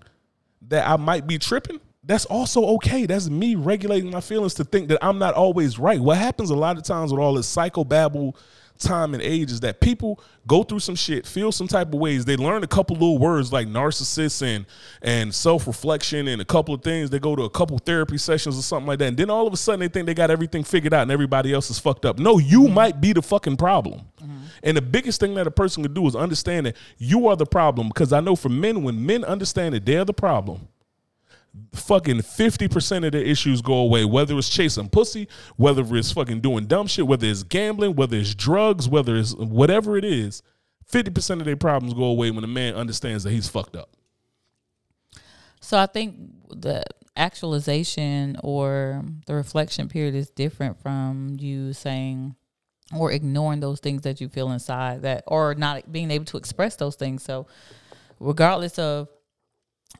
that 0.69 0.87
I 0.87 0.95
might 0.95 1.27
be 1.27 1.37
tripping, 1.37 1.81
that's 2.03 2.25
also 2.25 2.65
okay. 2.75 3.05
That's 3.05 3.29
me 3.29 3.55
regulating 3.55 4.11
my 4.11 4.21
feelings 4.21 4.53
to 4.55 4.63
think 4.63 4.87
that 4.87 4.99
I'm 5.03 5.19
not 5.19 5.33
always 5.33 5.77
right. 5.77 5.99
What 5.99 6.17
happens 6.17 6.49
a 6.49 6.55
lot 6.55 6.77
of 6.77 6.83
times 6.83 7.11
with 7.11 7.19
all 7.19 7.33
this 7.33 7.53
psychobabble 7.53 8.35
time 8.77 9.13
and 9.13 9.23
age 9.23 9.51
is 9.51 9.59
that 9.61 9.79
people 9.79 10.19
go 10.45 10.63
through 10.63 10.79
some 10.79 10.95
shit, 10.95 11.25
feel 11.25 11.51
some 11.51 11.67
type 11.67 11.87
of 11.93 11.99
ways. 11.99 12.25
They 12.25 12.37
learn 12.37 12.63
a 12.63 12.67
couple 12.67 12.95
little 12.95 13.17
words 13.17 13.51
like 13.51 13.67
narcissist 13.67 14.41
and 14.41 14.65
and 15.01 15.33
self-reflection 15.33 16.27
and 16.27 16.41
a 16.41 16.45
couple 16.45 16.73
of 16.73 16.81
things. 16.81 17.09
They 17.09 17.19
go 17.19 17.35
to 17.35 17.43
a 17.43 17.49
couple 17.49 17.77
therapy 17.79 18.17
sessions 18.17 18.57
or 18.57 18.61
something 18.61 18.87
like 18.87 18.99
that. 18.99 19.07
And 19.09 19.17
then 19.17 19.29
all 19.29 19.47
of 19.47 19.53
a 19.53 19.57
sudden 19.57 19.79
they 19.81 19.87
think 19.87 20.05
they 20.05 20.13
got 20.13 20.31
everything 20.31 20.63
figured 20.63 20.93
out 20.93 21.03
and 21.03 21.11
everybody 21.11 21.53
else 21.53 21.69
is 21.69 21.79
fucked 21.79 22.05
up. 22.05 22.19
No, 22.19 22.37
you 22.37 22.63
mm-hmm. 22.63 22.73
might 22.73 23.01
be 23.01 23.13
the 23.13 23.21
fucking 23.21 23.57
problem. 23.57 24.01
Mm-hmm. 24.21 24.37
And 24.63 24.77
the 24.77 24.81
biggest 24.81 25.19
thing 25.19 25.35
that 25.35 25.47
a 25.47 25.51
person 25.51 25.83
can 25.83 25.93
do 25.93 26.07
is 26.07 26.15
understand 26.15 26.65
that 26.65 26.75
you 26.97 27.27
are 27.27 27.35
the 27.35 27.45
problem. 27.45 27.89
Because 27.89 28.13
I 28.13 28.19
know 28.19 28.35
for 28.35 28.49
men, 28.49 28.83
when 28.83 29.05
men 29.05 29.23
understand 29.23 29.75
that 29.75 29.85
they're 29.85 30.05
the 30.05 30.13
problem, 30.13 30.67
fucking 31.73 32.19
50% 32.19 33.05
of 33.05 33.11
their 33.11 33.21
issues 33.21 33.61
go 33.61 33.75
away, 33.75 34.05
whether 34.05 34.37
it's 34.37 34.49
chasing 34.49 34.89
pussy, 34.89 35.27
whether 35.55 35.83
it's 35.95 36.11
fucking 36.11 36.41
doing 36.41 36.65
dumb 36.65 36.87
shit, 36.87 37.07
whether 37.07 37.27
it's 37.27 37.43
gambling, 37.43 37.95
whether 37.95 38.17
it's 38.17 38.35
drugs, 38.35 38.89
whether 38.89 39.15
it's 39.15 39.33
whatever 39.35 39.97
it 39.97 40.05
is, 40.05 40.41
50% 40.91 41.39
of 41.39 41.45
their 41.45 41.55
problems 41.55 41.93
go 41.93 42.05
away 42.05 42.31
when 42.31 42.43
a 42.43 42.47
man 42.47 42.75
understands 42.75 43.23
that 43.23 43.31
he's 43.31 43.49
fucked 43.49 43.75
up. 43.75 43.89
So 45.59 45.77
I 45.77 45.85
think 45.85 46.15
the 46.49 46.83
actualization 47.15 48.37
or 48.43 49.03
the 49.25 49.33
reflection 49.33 49.89
period 49.89 50.15
is 50.15 50.29
different 50.29 50.79
from 50.81 51.35
you 51.39 51.73
saying 51.73 52.35
or 52.95 53.11
ignoring 53.11 53.59
those 53.59 53.79
things 53.79 54.03
that 54.03 54.21
you 54.21 54.29
feel 54.29 54.51
inside 54.51 55.01
that 55.01 55.23
or 55.27 55.55
not 55.55 55.91
being 55.91 56.11
able 56.11 56.25
to 56.25 56.37
express 56.37 56.75
those 56.77 56.95
things. 56.95 57.23
So 57.23 57.47
regardless 58.19 58.79
of 58.79 59.09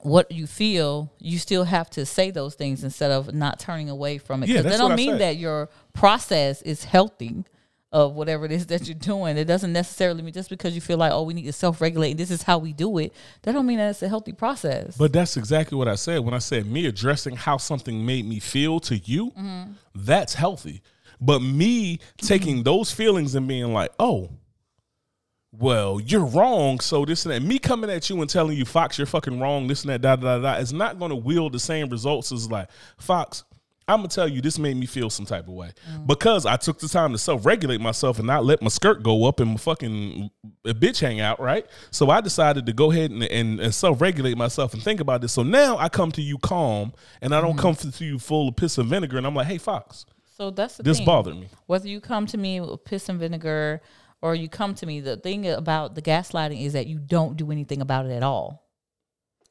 what 0.02 0.32
you 0.32 0.48
feel, 0.48 1.12
you 1.20 1.38
still 1.38 1.64
have 1.64 1.89
to 1.91 2.06
say 2.06 2.32
those 2.32 2.56
things 2.56 2.84
instead 2.84 3.12
of 3.12 3.34
not 3.34 3.60
turning 3.60 3.89
away 3.89 4.18
from 4.18 4.43
it. 4.43 4.50
Yeah, 4.50 4.58
Because 4.58 4.64
that's 4.64 4.76
that 4.76 4.82
don't 4.82 4.91
what 4.91 4.93
I 4.93 5.06
mean 5.06 5.18
that 5.20 5.38
your 5.38 5.70
process 5.93 6.62
is 6.62 6.84
healthy 6.84 7.43
of 7.91 8.14
whatever 8.16 8.45
it 8.45 8.52
is 8.52 8.68
that 8.68 8.88
you're 8.88 8.95
doing. 8.95 9.38
It 9.38 9.45
doesn't 9.45 9.72
necessarily 9.72 10.22
mean 10.22 10.34
just 10.34 10.50
because 10.50 10.76
you 10.76 10.82
feel 10.82 10.98
like, 10.98 11.12
oh, 11.12 11.24
we 11.24 11.34
need 11.34 11.45
to 11.45 11.54
self 11.54 11.80
regulate 11.82 12.12
and 12.12 12.20
this 12.20 12.32
is 12.32 12.43
how 12.43 12.58
we 12.58 12.74
do 12.74 12.98
it, 12.98 13.14
that 13.43 13.54
don't 13.54 13.66
mean 13.66 13.78
that 13.78 13.89
it's 13.89 14.02
a 14.02 14.10
healthy 14.10 14.34
process. 14.34 14.98
But 14.98 15.14
that's 15.14 15.38
exactly 15.38 15.78
what 15.78 15.88
I 15.88 15.95
said 15.95 16.20
when 16.20 16.34
I 16.34 16.39
said 16.39 16.66
me 16.66 16.86
addressing 16.86 17.36
how 17.36 17.58
something 17.58 18.06
made 18.06 18.26
me 18.26 18.39
feel 18.39 18.80
to 18.82 18.98
you. 18.98 19.32
Mm-hmm. 19.32 19.72
That's 19.95 20.34
healthy. 20.34 20.82
But 21.20 21.39
me 21.41 22.00
taking 22.18 22.64
those 22.64 22.91
feelings 22.91 23.36
and 23.36 23.48
being 23.48 23.74
like, 23.74 23.91
oh, 24.00 24.30
well, 25.60 25.99
you're 25.99 26.26
wrong. 26.26 26.80
So 26.80 27.05
this 27.05 27.26
and 27.26 27.34
that. 27.34 27.41
Me 27.41 27.60
coming 27.60 27.89
at 27.89 28.10
you 28.10 28.22
and 28.22 28.30
telling 28.30 28.58
you, 28.58 28.66
Fox, 28.66 28.97
you're 28.97 29.08
fucking 29.08 29.39
wrong. 29.39 29.68
This 29.68 29.84
and 29.84 29.91
that, 29.91 30.01
da 30.01 30.16
da 30.16 30.38
da. 30.38 30.41
da 30.41 30.60
is 30.60 30.74
not 30.74 30.99
going 30.99 31.10
to 31.10 31.16
wield 31.16 31.53
the 31.53 31.60
same 31.60 31.89
results 31.89 32.32
as 32.32 32.49
like 32.49 32.70
Fox. 32.97 33.43
I'm 33.89 33.99
gonna 33.99 34.10
tell 34.10 34.28
you, 34.28 34.41
this 34.41 34.60
made 34.60 34.76
me 34.76 34.86
feel 34.86 35.10
some 35.10 35.26
type 35.26 35.47
of 35.47 35.53
way 35.53 35.72
mm. 35.89 36.05
because 36.05 36.45
I 36.45 36.58
took 36.58 36.78
the 36.78 36.89
time 36.89 37.14
to 37.14 37.18
self 37.18 37.45
regulate 37.45 37.80
myself 37.80 38.18
and 38.18 38.28
not 38.28 38.43
let 38.43 38.62
my 38.62 38.68
skirt 38.68 39.01
go 39.01 39.24
up 39.26 39.39
and 39.39 39.51
my 39.51 39.58
fucking 39.58 40.30
a 40.66 40.74
bitch 40.74 40.99
hang 40.99 41.22
out, 41.22 41.39
right? 41.39 41.66
So 41.91 42.10
I 42.10 42.20
decided 42.20 42.66
to 42.66 42.74
go 42.74 42.91
ahead 42.91 43.12
and, 43.12 43.24
and, 43.24 43.62
and 43.62 43.74
self 43.74 44.01
regulate 44.01 44.36
myself 44.36 44.74
and 44.74 44.84
think 44.84 44.99
about 44.99 45.22
this. 45.22 45.32
So 45.32 45.41
now 45.41 45.78
I 45.78 45.88
come 45.88 46.12
to 46.14 46.22
you 46.22 46.38
calm 46.38 46.91
and 47.22 47.34
I 47.34 47.39
don't 47.39 47.51
mm-hmm. 47.51 47.60
come 47.60 47.76
to 47.76 48.03
you 48.03 48.20
full 48.20 48.49
of 48.49 48.58
piss 48.58 48.78
and 48.78 48.89
vinegar 48.89 49.18
and 49.18 49.26
I'm 49.26 49.36
like, 49.36 49.47
hey, 49.47 49.58
Fox, 49.58 50.05
So 50.36 50.51
that's 50.51 50.76
the 50.76 50.84
this 50.84 50.97
thing. 50.97 51.05
bothered 51.05 51.38
me. 51.38 51.47
Whether 51.68 51.88
you 51.88 52.01
come 52.01 52.26
to 52.26 52.38
me 52.38 52.60
with 52.60 52.84
piss 52.84 53.08
and 53.08 53.18
vinegar 53.18 53.82
or 54.22 54.36
you 54.36 54.49
come 54.49 54.76
to 54.76 54.86
me, 54.86 54.99
the 54.99 55.18
thing 55.18 55.47
about 55.47 55.95
the 55.95 56.01
gaslighting 56.01 56.61
is 56.61 56.74
that 56.74 56.88
you 56.88 56.99
don't 56.99 57.38
do 57.38 57.51
anything 57.51 57.82
about 57.82 58.05
it 58.05 58.11
at 58.11 58.24
all. 58.24 58.63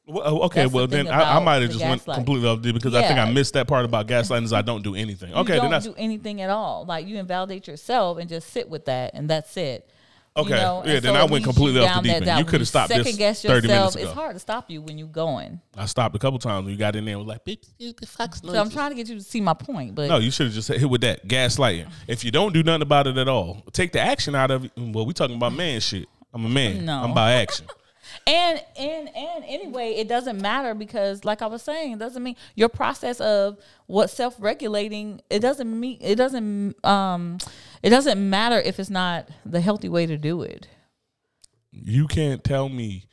Well, 0.05 0.23
oh, 0.25 0.39
okay, 0.43 0.61
That's 0.61 0.71
the 0.71 0.77
well 0.77 0.87
then 0.87 1.07
I, 1.07 1.37
I 1.37 1.43
might 1.43 1.61
have 1.61 1.71
just 1.71 1.83
went 1.83 2.05
completely 2.05 2.47
off 2.47 2.61
because 2.61 2.95
I 2.95 3.05
think 3.05 3.19
I 3.19 3.29
missed 3.29 3.53
that 3.55 3.67
part 3.67 3.83
about 3.83 4.07
gaslighting 4.07 4.45
is 4.45 4.53
I 4.53 4.61
don't 4.61 4.81
do 4.81 4.95
anything. 4.95 5.33
Okay, 5.33 5.39
you 5.39 5.45
then 5.45 5.57
don't 5.63 5.71
that's 5.71 5.85
do 5.85 5.95
anything 5.97 6.41
at 6.41 6.49
all. 6.49 6.85
Like 6.85 7.05
you 7.07 7.17
invalidate 7.17 7.67
yourself 7.67 8.17
and 8.17 8.29
just 8.29 8.49
sit 8.51 8.69
with 8.69 8.85
that, 8.85 9.11
and 9.13 9.29
that's 9.29 9.57
it. 9.57 9.89
Okay. 10.37 10.49
You 10.49 10.55
know? 10.55 10.83
Yeah, 10.85 10.93
And 10.93 11.03
then 11.05 11.13
so 11.15 11.19
I 11.19 11.23
went 11.25 11.43
completely 11.43 11.81
off 11.81 12.03
the 12.03 12.09
deep 12.09 12.27
end. 12.27 12.39
You 12.39 12.45
coulda 12.45 12.65
stopped 12.65 12.89
this 12.89 12.97
second 13.03 13.17
guess 13.17 13.41
30 13.41 13.67
minutes 13.67 13.95
yourself, 13.95 13.95
It's 13.95 14.13
hard 14.13 14.35
to 14.35 14.39
stop 14.39 14.69
you 14.69 14.81
when 14.81 14.97
you're 14.97 15.07
going. 15.07 15.59
I 15.75 15.85
stopped 15.87 16.15
a 16.15 16.19
couple 16.19 16.37
times 16.39 16.65
when 16.65 16.73
you 16.73 16.77
got 16.77 16.95
in 16.95 17.05
there 17.05 17.15
and 17.15 17.25
was 17.25 17.27
like, 17.27 17.43
"Beep, 17.43 17.63
beep, 17.77 17.99
the 17.99 18.07
Fox 18.07 18.41
So 18.41 18.59
I'm 18.59 18.69
trying 18.69 18.91
to 18.91 18.95
get 18.95 19.09
you 19.09 19.15
to 19.15 19.23
see 19.23 19.41
my 19.41 19.53
point, 19.53 19.95
but 19.95 20.09
No, 20.09 20.17
you 20.17 20.31
should 20.31 20.47
have 20.47 20.53
just 20.55 20.67
hit 20.67 20.89
with 20.89 21.01
that 21.01 21.27
gaslighting. 21.27 21.89
If 22.07 22.23
you 22.23 22.31
don't 22.31 22.53
do 22.53 22.63
nothing 22.63 22.83
about 22.83 23.07
it 23.07 23.17
at 23.17 23.27
all, 23.27 23.63
take 23.73 23.91
the 23.91 23.99
action 23.99 24.35
out 24.35 24.51
of 24.51 24.65
it. 24.65 24.71
Well, 24.77 25.05
we 25.05 25.13
talking 25.13 25.35
about 25.35 25.53
man 25.53 25.79
shit. 25.79 26.07
I'm 26.33 26.45
a 26.45 26.49
man. 26.49 26.85
No. 26.85 27.03
I'm 27.03 27.11
about 27.11 27.29
action. 27.29 27.65
And 28.25 28.61
and 28.77 29.09
and 29.15 29.43
anyway, 29.45 29.91
it 29.91 30.07
doesn't 30.07 30.41
matter 30.41 30.73
because, 30.73 31.23
like 31.25 31.41
I 31.41 31.47
was 31.47 31.61
saying, 31.61 31.93
it 31.93 31.99
doesn't 31.99 32.21
mean 32.21 32.35
your 32.55 32.69
process 32.69 33.19
of 33.21 33.57
what 33.85 34.09
self 34.09 34.35
regulating. 34.39 35.21
It 35.29 35.39
doesn't 35.39 35.79
mean 35.79 35.97
it 36.01 36.15
doesn't 36.15 36.85
um 36.85 37.37
it 37.83 37.89
doesn't 37.89 38.29
matter 38.29 38.59
if 38.59 38.79
it's 38.79 38.89
not 38.89 39.29
the 39.45 39.61
healthy 39.61 39.89
way 39.89 40.05
to 40.05 40.17
do 40.17 40.41
it. 40.41 40.67
You 41.71 42.07
can't 42.07 42.43
tell 42.43 42.69
me. 42.69 43.05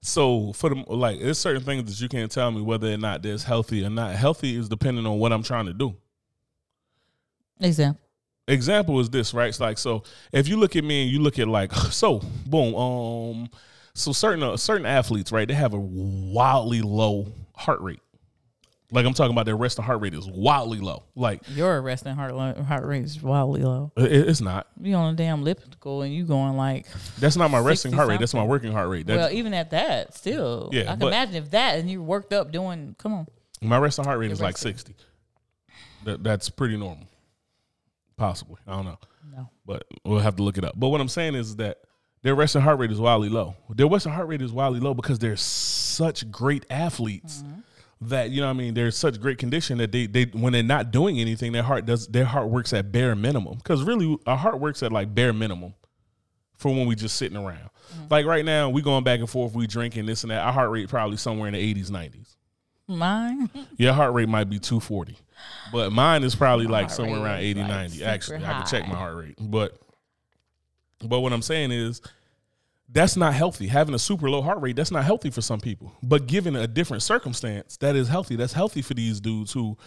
So 0.00 0.52
for 0.52 0.70
the 0.70 0.76
like, 0.88 1.20
there's 1.20 1.38
certain 1.38 1.62
things 1.62 1.84
that 1.84 2.02
you 2.02 2.08
can't 2.08 2.30
tell 2.30 2.50
me 2.50 2.60
whether 2.60 2.92
or 2.92 2.96
not 2.96 3.22
there's 3.22 3.44
healthy 3.44 3.84
or 3.84 3.90
not. 3.90 4.14
Healthy 4.14 4.56
is 4.56 4.68
depending 4.68 5.06
on 5.06 5.18
what 5.18 5.32
I'm 5.32 5.42
trying 5.42 5.66
to 5.66 5.72
do. 5.72 5.94
Example. 7.60 8.00
Example 8.48 8.98
is 8.98 9.08
this, 9.08 9.32
right? 9.32 9.48
It's 9.48 9.60
like 9.60 9.78
so. 9.78 10.02
If 10.32 10.48
you 10.48 10.56
look 10.56 10.74
at 10.74 10.82
me 10.82 11.04
and 11.04 11.12
you 11.12 11.20
look 11.20 11.38
at 11.38 11.46
like 11.46 11.72
so, 11.90 12.20
boom, 12.46 12.74
um, 12.74 13.50
so 13.94 14.12
certain 14.12 14.42
uh, 14.42 14.56
certain 14.56 14.86
athletes, 14.86 15.30
right? 15.30 15.46
They 15.46 15.54
have 15.54 15.74
a 15.74 15.78
wildly 15.78 16.82
low 16.82 17.32
heart 17.54 17.80
rate. 17.80 18.00
Like 18.92 19.06
I'm 19.06 19.14
talking 19.14 19.32
about 19.32 19.46
their 19.46 19.56
resting 19.56 19.84
heart 19.84 20.02
rate 20.02 20.12
is 20.12 20.28
wildly 20.28 20.78
low. 20.78 21.04
Like 21.16 21.40
Your 21.48 21.80
resting 21.80 22.14
heart 22.14 22.34
lo- 22.34 22.62
heart 22.62 22.84
rate 22.84 23.04
is 23.04 23.22
wildly 23.22 23.62
low. 23.62 23.90
Uh, 23.98 24.02
it- 24.04 24.28
it's 24.28 24.42
not. 24.42 24.66
You 24.80 24.94
on 24.94 25.14
a 25.14 25.16
damn 25.16 25.40
elliptical 25.40 26.02
and 26.02 26.14
you 26.14 26.24
going 26.24 26.56
like 26.58 26.86
That's 27.18 27.36
not 27.36 27.50
my 27.50 27.58
resting 27.58 27.92
heart 27.92 28.08
rate. 28.08 28.20
That's 28.20 28.34
my 28.34 28.44
working 28.44 28.70
heart 28.70 28.90
rate. 28.90 29.06
That's, 29.06 29.18
well, 29.18 29.32
even 29.32 29.54
at 29.54 29.70
that, 29.70 30.14
still. 30.14 30.68
Yeah, 30.72 30.82
I 30.82 30.84
can 30.88 30.98
but- 31.00 31.06
imagine 31.08 31.36
if 31.36 31.50
that 31.52 31.78
and 31.78 31.90
you 31.90 32.02
worked 32.02 32.34
up 32.34 32.52
doing. 32.52 32.94
Come 32.98 33.14
on. 33.14 33.26
My 33.62 33.78
resting 33.78 34.04
heart 34.04 34.18
rate 34.18 34.30
is 34.30 34.40
Your 34.40 34.48
like 34.48 34.58
60. 34.58 34.94
That, 36.04 36.22
that's 36.22 36.50
pretty 36.50 36.76
normal. 36.76 37.06
Possibly. 38.16 38.58
I 38.66 38.72
don't 38.72 38.84
know. 38.84 38.98
No. 39.34 39.48
But 39.64 39.84
we'll 40.04 40.18
have 40.18 40.36
to 40.36 40.42
look 40.42 40.58
it 40.58 40.64
up. 40.64 40.74
But 40.76 40.88
what 40.88 41.00
I'm 41.00 41.08
saying 41.08 41.34
is 41.34 41.56
that 41.56 41.78
their 42.22 42.34
resting 42.34 42.60
heart 42.60 42.78
rate 42.78 42.90
is 42.90 43.00
wildly 43.00 43.28
low. 43.28 43.56
Their 43.70 43.88
resting 43.88 44.12
heart 44.12 44.28
rate 44.28 44.42
is 44.42 44.52
wildly 44.52 44.80
low 44.80 44.94
because 44.94 45.18
they're 45.18 45.36
such 45.36 46.30
great 46.30 46.66
athletes 46.70 47.42
mm-hmm. 47.42 47.60
That, 48.08 48.30
you 48.30 48.40
know 48.40 48.46
what 48.46 48.54
I 48.54 48.56
mean, 48.56 48.74
they're 48.74 48.90
such 48.90 49.20
great 49.20 49.38
condition 49.38 49.78
that 49.78 49.92
they, 49.92 50.06
they 50.06 50.24
when 50.24 50.52
they're 50.52 50.62
not 50.62 50.90
doing 50.90 51.18
anything, 51.18 51.52
their 51.52 51.62
heart 51.62 51.86
does 51.86 52.06
their 52.08 52.24
heart 52.24 52.48
works 52.48 52.72
at 52.72 52.92
bare 52.92 53.14
minimum. 53.14 53.56
Because 53.56 53.82
really 53.82 54.16
our 54.26 54.36
heart 54.36 54.60
works 54.60 54.82
at 54.82 54.92
like 54.92 55.14
bare 55.14 55.32
minimum 55.32 55.74
for 56.56 56.70
when 56.70 56.86
we 56.86 56.94
just 56.94 57.16
sitting 57.16 57.36
around. 57.36 57.70
Mm-hmm. 57.94 58.04
Like 58.10 58.26
right 58.26 58.44
now, 58.44 58.70
we 58.70 58.82
going 58.82 59.04
back 59.04 59.20
and 59.20 59.28
forth, 59.28 59.54
we 59.54 59.66
drinking 59.66 60.06
this 60.06 60.24
and 60.24 60.30
that. 60.30 60.44
Our 60.44 60.52
heart 60.52 60.70
rate 60.70 60.88
probably 60.88 61.16
somewhere 61.16 61.48
in 61.48 61.54
the 61.54 61.74
80s, 61.74 61.90
90s. 61.90 62.36
Mine. 62.88 63.50
Your 63.76 63.92
heart 63.92 64.12
rate 64.12 64.28
might 64.28 64.50
be 64.50 64.58
240, 64.58 65.16
but 65.72 65.92
mine 65.92 66.24
is 66.24 66.34
probably 66.34 66.66
like 66.66 66.90
somewhere 66.90 67.22
around 67.22 67.38
is, 67.40 67.50
80, 67.50 67.60
like, 67.60 67.68
90. 67.68 67.96
super 67.96 68.08
Actually, 68.08 68.36
I 68.44 68.52
can 68.52 68.66
check 68.66 68.88
my 68.88 68.94
heart 68.94 69.16
rate, 69.16 69.34
but 69.40 69.78
but 71.00 71.20
what 71.20 71.32
I'm 71.32 71.42
saying 71.42 71.72
is 71.72 72.00
that's 72.92 73.16
not 73.16 73.32
healthy. 73.34 73.66
Having 73.68 73.94
a 73.94 73.98
super 73.98 74.28
low 74.28 74.42
heart 74.42 74.60
rate, 74.60 74.76
that's 74.76 74.90
not 74.90 75.04
healthy 75.04 75.30
for 75.30 75.40
some 75.40 75.60
people. 75.60 75.92
But 76.02 76.26
given 76.26 76.54
a 76.54 76.66
different 76.66 77.02
circumstance, 77.02 77.76
that 77.78 77.96
is 77.96 78.08
healthy. 78.08 78.36
That's 78.36 78.52
healthy 78.52 78.82
for 78.82 78.94
these 78.94 79.20
dudes 79.20 79.52
who 79.52 79.78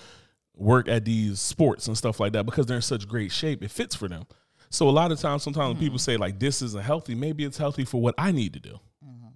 work 0.55 0.87
at 0.87 1.05
these 1.05 1.39
sports 1.39 1.87
and 1.87 1.97
stuff 1.97 2.19
like 2.19 2.33
that 2.33 2.45
because 2.45 2.65
they're 2.65 2.77
in 2.77 2.81
such 2.81 3.07
great 3.07 3.31
shape. 3.31 3.63
It 3.63 3.71
fits 3.71 3.95
for 3.95 4.07
them. 4.07 4.25
So 4.69 4.89
a 4.89 4.91
lot 4.91 5.11
of 5.11 5.19
times, 5.19 5.43
sometimes 5.43 5.73
when 5.73 5.77
people 5.77 5.97
mm-hmm. 5.97 6.11
say 6.11 6.17
like 6.17 6.39
this 6.39 6.61
isn't 6.61 6.83
healthy, 6.83 7.15
maybe 7.15 7.45
it's 7.45 7.57
healthy 7.57 7.85
for 7.85 8.01
what 8.01 8.15
I 8.17 8.31
need 8.31 8.53
to 8.53 8.59
do. 8.59 8.79
Mm-hmm. 9.05 9.27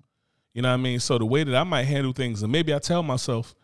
You 0.53 0.61
know 0.63 0.69
what 0.69 0.73
I 0.73 0.77
mean? 0.77 0.99
So 0.99 1.17
the 1.17 1.25
way 1.25 1.43
that 1.43 1.55
I 1.55 1.63
might 1.63 1.83
handle 1.83 2.13
things, 2.13 2.41
and 2.41 2.51
maybe 2.51 2.73
I 2.73 2.79
tell 2.79 3.03
myself 3.03 3.55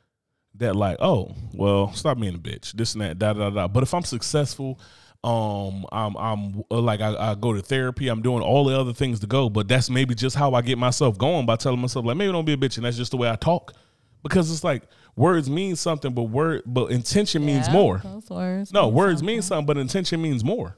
that 0.56 0.76
like, 0.76 0.98
oh, 1.00 1.36
well, 1.54 1.92
stop 1.94 2.20
being 2.20 2.36
a 2.36 2.40
bitch, 2.40 2.74
this 2.74 2.94
and 2.94 3.02
that, 3.02 3.20
da 3.20 3.34
da 3.34 3.50
da. 3.50 3.68
But 3.68 3.84
if 3.84 3.94
I'm 3.94 4.04
successful, 4.04 4.80
um, 5.26 5.86
I'm 5.92 6.16
I'm 6.16 6.64
uh, 6.70 6.80
like 6.80 7.02
I, 7.02 7.32
I 7.32 7.36
go 7.36 7.54
to 7.54 7.62
therapy, 7.62 8.08
I'm 8.10 8.22
doing 8.22 8.42
all 8.44 8.66
the 8.66 8.80
other 8.80 8.94
things 8.94 9.20
to 9.22 9.28
go, 9.28 9.50
but 9.50 9.68
that's 9.68 9.90
maybe 9.90 10.14
just 10.16 10.36
how 10.36 10.54
I 10.54 10.62
get 10.62 10.78
myself 10.78 11.18
going 11.18 11.46
by 11.46 11.56
telling 11.56 11.80
myself 11.80 12.06
like 12.06 12.16
maybe 12.18 12.32
don't 12.32 12.46
be 12.46 12.54
a 12.54 12.58
bitch, 12.58 12.78
and 12.78 12.86
that's 12.86 12.98
just 12.98 13.12
the 13.12 13.18
way 13.18 13.30
I 13.30 13.36
talk. 13.36 13.74
Because 14.24 14.52
it's 14.52 14.64
like 14.64 14.84
words 15.16 15.50
mean 15.50 15.76
something, 15.76 16.14
but 16.14 16.24
word 16.24 16.62
but 16.66 16.92
intention 16.92 17.46
means 17.46 17.70
more. 17.70 18.02
Words. 18.30 18.72
No, 18.72 18.86
mean 18.86 18.94
words 18.94 19.20
something. 19.20 19.26
mean 19.26 19.42
something, 19.42 19.66
but 19.66 19.78
intention 19.78 20.22
means 20.22 20.44
more. 20.44 20.78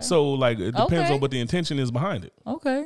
So 0.00 0.30
like 0.32 0.58
it 0.58 0.72
depends 0.72 0.92
Okay. 0.92 1.14
on 1.14 1.20
what 1.20 1.30
the 1.30 1.40
intention 1.40 1.78
is 1.78 1.90
behind 1.90 2.24
it. 2.24 2.32
Okay. 2.46 2.84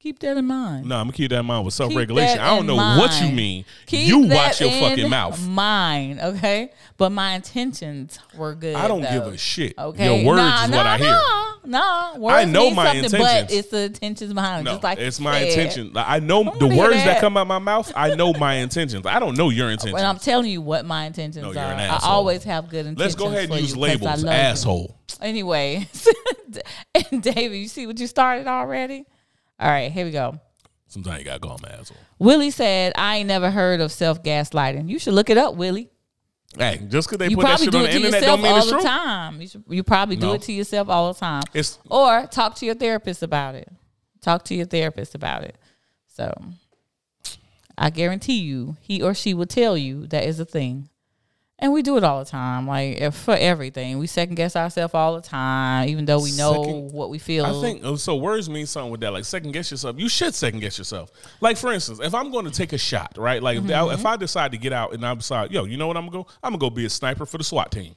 Keep 0.00 0.20
that 0.20 0.36
in 0.36 0.44
mind. 0.44 0.86
No, 0.86 0.94
I'm 0.94 1.06
gonna 1.06 1.12
keep 1.12 1.30
that 1.30 1.40
in 1.40 1.46
mind 1.46 1.64
with 1.64 1.74
self 1.74 1.92
regulation. 1.92 2.38
I 2.38 2.54
don't 2.54 2.66
know 2.66 2.76
what 2.76 3.20
you 3.20 3.32
mean. 3.32 3.64
Keep 3.86 4.06
you 4.06 4.20
watch 4.28 4.60
your 4.60 4.70
in 4.70 4.80
fucking 4.80 5.10
mouth. 5.10 5.44
Mine, 5.48 6.20
okay? 6.22 6.70
But 6.96 7.10
my 7.10 7.32
intentions 7.32 8.16
were 8.36 8.54
good. 8.54 8.76
I 8.76 8.86
don't 8.86 9.02
though. 9.02 9.10
give 9.10 9.26
a 9.26 9.36
shit. 9.36 9.76
Okay. 9.76 10.04
Your 10.04 10.24
words 10.24 10.40
nah, 10.40 10.64
is 10.64 10.70
nah, 10.70 10.76
what 10.76 10.86
I 10.86 10.98
hear. 10.98 11.10
Nah, 11.10 12.12
nah. 12.12 12.16
Words 12.16 12.34
I 12.36 12.44
know 12.44 12.66
mean 12.66 12.74
my 12.76 13.00
something, 13.00 13.20
But 13.20 13.52
it's 13.52 13.68
the 13.70 13.86
intentions 13.86 14.32
behind 14.32 14.60
it. 14.60 14.70
No, 14.70 14.74
Just 14.74 14.84
like 14.84 14.98
it's 15.00 15.18
my 15.18 15.40
said. 15.40 15.48
intention. 15.48 15.92
Like, 15.92 16.06
I 16.08 16.20
know 16.20 16.44
the 16.44 16.68
words 16.68 16.94
that. 16.94 17.04
that. 17.04 17.20
come 17.20 17.36
out 17.36 17.48
my 17.48 17.58
mouth. 17.58 17.92
I 17.96 18.14
know 18.14 18.32
my 18.34 18.54
intentions. 18.54 19.04
I 19.04 19.18
don't 19.18 19.36
know 19.36 19.50
your 19.50 19.68
intentions. 19.68 19.94
When 19.94 20.04
I'm 20.04 20.20
telling 20.20 20.48
you 20.48 20.60
what 20.60 20.86
my 20.86 21.06
intentions 21.06 21.42
No, 21.42 21.60
are, 21.60 21.74
I 21.74 21.98
always 22.04 22.44
have 22.44 22.68
good 22.68 22.86
intentions. 22.86 23.00
Let's 23.00 23.14
go 23.16 23.26
ahead 23.26 23.50
and 23.50 23.60
use 23.60 23.76
labels. 23.76 24.22
you. 24.22 24.28
Asshole. 24.28 24.96
Anyway, 25.20 25.88
and 27.10 27.20
David, 27.20 27.56
you 27.56 27.66
see 27.66 27.88
what 27.88 27.98
you 27.98 28.06
started 28.06 28.46
already? 28.46 29.04
All 29.58 29.68
right, 29.68 29.90
here 29.90 30.04
we 30.04 30.10
go. 30.12 30.38
Sometimes 30.86 31.18
you 31.18 31.24
gotta 31.24 31.40
call 31.40 31.58
an 31.62 31.70
asshole. 31.80 31.96
Willie 32.18 32.50
said, 32.50 32.92
I 32.96 33.16
ain't 33.18 33.28
never 33.28 33.50
heard 33.50 33.80
of 33.80 33.92
self 33.92 34.22
gaslighting. 34.22 34.88
You 34.88 34.98
should 34.98 35.14
look 35.14 35.28
it 35.30 35.36
up, 35.38 35.54
Willie. 35.56 35.90
Hey, 36.56 36.80
just 36.88 37.08
because 37.08 37.18
they 37.18 37.28
You 37.28 37.36
put 37.36 37.42
that 37.42 37.48
probably 37.58 37.64
shit 37.66 37.72
do 37.72 37.78
on 37.78 37.84
it 37.84 37.86
the 37.88 37.92
to 37.92 37.96
internet 38.06 38.20
yourself 38.22 38.36
don't 38.40 38.42
mean 38.42 38.52
all 38.52 38.58
it's 38.58 38.66
the 38.68 38.72
true. 38.72 38.82
time. 38.82 39.40
You, 39.42 39.48
should, 39.48 39.64
you 39.68 39.82
probably 39.82 40.16
do 40.16 40.26
No. 40.28 40.32
it 40.32 40.42
to 40.42 40.52
yourself 40.52 40.88
all 40.88 41.12
the 41.12 41.18
time. 41.20 41.42
It's 41.52 41.78
or 41.90 42.26
talk 42.26 42.54
to 42.56 42.66
your 42.66 42.74
therapist 42.74 43.22
about 43.22 43.54
it. 43.54 43.68
Talk 44.22 44.44
to 44.46 44.54
your 44.54 44.64
therapist 44.66 45.14
about 45.14 45.44
it. 45.44 45.56
So 46.06 46.32
I 47.76 47.90
guarantee 47.90 48.38
you, 48.40 48.76
he 48.80 49.02
or 49.02 49.12
she 49.14 49.34
will 49.34 49.46
tell 49.46 49.76
you 49.76 50.06
that 50.06 50.24
is 50.24 50.40
a 50.40 50.44
thing. 50.44 50.88
And 51.60 51.72
we 51.72 51.82
do 51.82 51.96
it 51.96 52.04
all 52.04 52.20
the 52.20 52.30
time, 52.30 52.68
like 52.68 52.98
if- 52.98 53.16
for 53.16 53.34
everything. 53.34 53.98
We 53.98 54.06
second 54.06 54.36
guess 54.36 54.54
ourselves 54.54 54.94
all 54.94 55.16
the 55.16 55.20
time, 55.20 55.88
even 55.88 56.04
though 56.04 56.20
we 56.22 56.30
know 56.36 56.62
Second- 56.62 56.92
what 56.92 57.10
we 57.10 57.18
feel. 57.18 57.44
I 57.44 57.60
think 57.60 57.98
so. 57.98 58.14
Words 58.14 58.48
mean 58.48 58.66
something 58.66 58.92
with 58.92 59.00
that. 59.00 59.12
Like 59.12 59.24
second 59.24 59.50
guess 59.52 59.70
yourself. 59.72 59.98
You 59.98 60.08
should 60.08 60.34
second 60.34 60.60
guess 60.60 60.78
yourself. 60.78 61.10
Like 61.40 61.56
for 61.56 61.72
instance, 61.72 61.98
if 62.00 62.14
I'm 62.14 62.30
going 62.30 62.44
to 62.44 62.52
take 62.52 62.72
a 62.72 62.78
shot, 62.78 63.18
right? 63.18 63.42
Like 63.42 63.58
if, 63.58 63.64
I, 63.64 63.84
if 63.92 63.98
mm-hmm. 63.98 64.06
I 64.06 64.16
decide 64.16 64.52
to 64.52 64.58
get 64.58 64.72
out 64.72 64.94
and 64.94 65.04
I 65.04 65.14
decide, 65.14 65.50
yo, 65.50 65.64
you 65.64 65.76
know 65.76 65.88
what 65.88 65.96
I'm 65.96 66.06
gonna 66.06 66.22
go? 66.22 66.26
I'm 66.44 66.52
gonna 66.52 66.58
go 66.58 66.70
be 66.70 66.84
a 66.84 66.90
sniper 66.90 67.26
for 67.26 67.38
the 67.38 67.44
SWAT 67.44 67.72
team. 67.72 67.96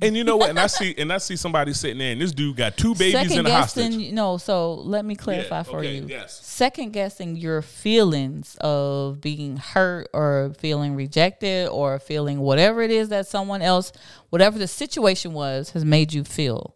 And 0.00 0.16
you 0.16 0.24
know 0.24 0.36
what? 0.36 0.50
And 0.50 0.58
I 0.58 0.66
see 0.66 0.94
and 0.96 1.12
I 1.12 1.18
see 1.18 1.36
somebody 1.36 1.72
sitting 1.72 1.98
there, 1.98 2.12
and 2.12 2.20
this 2.20 2.32
dude 2.32 2.56
got 2.56 2.76
two 2.76 2.94
babies 2.94 3.12
second 3.12 3.38
and 3.38 3.48
a 3.48 3.52
hostage. 3.52 3.90
guessing, 3.92 4.14
no. 4.14 4.36
So 4.38 4.74
let 4.74 5.04
me 5.04 5.14
clarify 5.14 5.58
Yeah, 5.58 5.62
for 5.64 5.78
okay, 5.80 5.96
you. 5.96 6.06
yes. 6.08 6.40
Second 6.44 6.92
guessing 6.92 7.36
your 7.36 7.62
feelings 7.62 8.56
of 8.60 9.20
being 9.20 9.56
hurt 9.58 10.08
or 10.12 10.52
feeling 10.58 10.94
rejected 10.94 11.68
or 11.68 11.98
feeling 11.98 12.40
whatever 12.40 12.80
it 12.82 12.90
is 12.90 13.10
that 13.10 13.26
someone 13.26 13.62
else, 13.62 13.92
whatever 14.30 14.58
the 14.58 14.68
situation 14.68 15.32
was, 15.32 15.70
has 15.70 15.84
made 15.84 16.12
you 16.12 16.24
feel. 16.24 16.74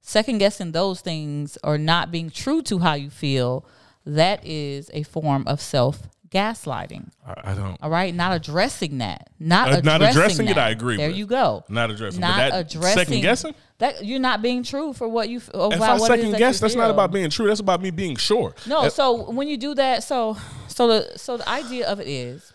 Second 0.00 0.38
guessing 0.38 0.72
those 0.72 1.00
things 1.00 1.58
or 1.62 1.76
not 1.78 2.10
being 2.10 2.30
true 2.30 2.62
to 2.62 2.78
how 2.78 2.94
you 2.94 3.10
feel, 3.10 3.64
that 4.06 4.44
is 4.44 4.90
a 4.94 5.02
form 5.02 5.44
of 5.46 5.60
self 5.60 6.08
gaslighting. 6.30 7.10
I, 7.26 7.52
I 7.52 7.54
don't. 7.54 7.76
All 7.82 7.90
right, 7.90 8.14
not 8.14 8.34
addressing 8.36 8.98
that, 8.98 9.30
not 9.38 9.68
Uh, 9.68 9.70
addressing, 9.78 9.84
not 9.84 10.02
addressing 10.10 10.48
it. 10.48 10.58
I 10.58 10.70
agree 10.70 10.96
There 10.96 11.08
with. 11.08 11.16
you 11.16 11.26
go. 11.26 11.64
Not 11.68 11.90
addressing. 11.90 12.20
Not 12.20 12.36
that 12.36 12.52
addressing 12.66 12.98
second 13.06 13.20
guessing. 13.20 13.54
that 13.78 14.04
you're 14.04 14.18
not 14.20 14.42
being 14.42 14.62
true 14.62 14.92
for 14.92 15.08
what 15.08 15.28
you 15.28 15.40
about 15.52 15.72
If 15.72 15.80
I 15.82 15.98
second 15.98 16.32
that 16.32 16.38
guess, 16.38 16.56
you 16.56 16.60
that's 16.60 16.74
not 16.74 16.90
about 16.90 17.12
being 17.12 17.30
true. 17.30 17.46
That's 17.46 17.60
about 17.60 17.80
me 17.82 17.90
being 17.90 18.16
sure. 18.16 18.54
No, 18.66 18.84
If- 18.86 18.92
so 18.92 19.30
when 19.30 19.48
you 19.48 19.56
do 19.56 19.74
that, 19.74 20.02
so 20.04 20.36
so 20.68 20.88
the 20.88 21.18
so 21.18 21.36
the 21.36 21.48
idea 21.48 21.86
of 21.88 22.00
it 22.00 22.06
is 22.08 22.52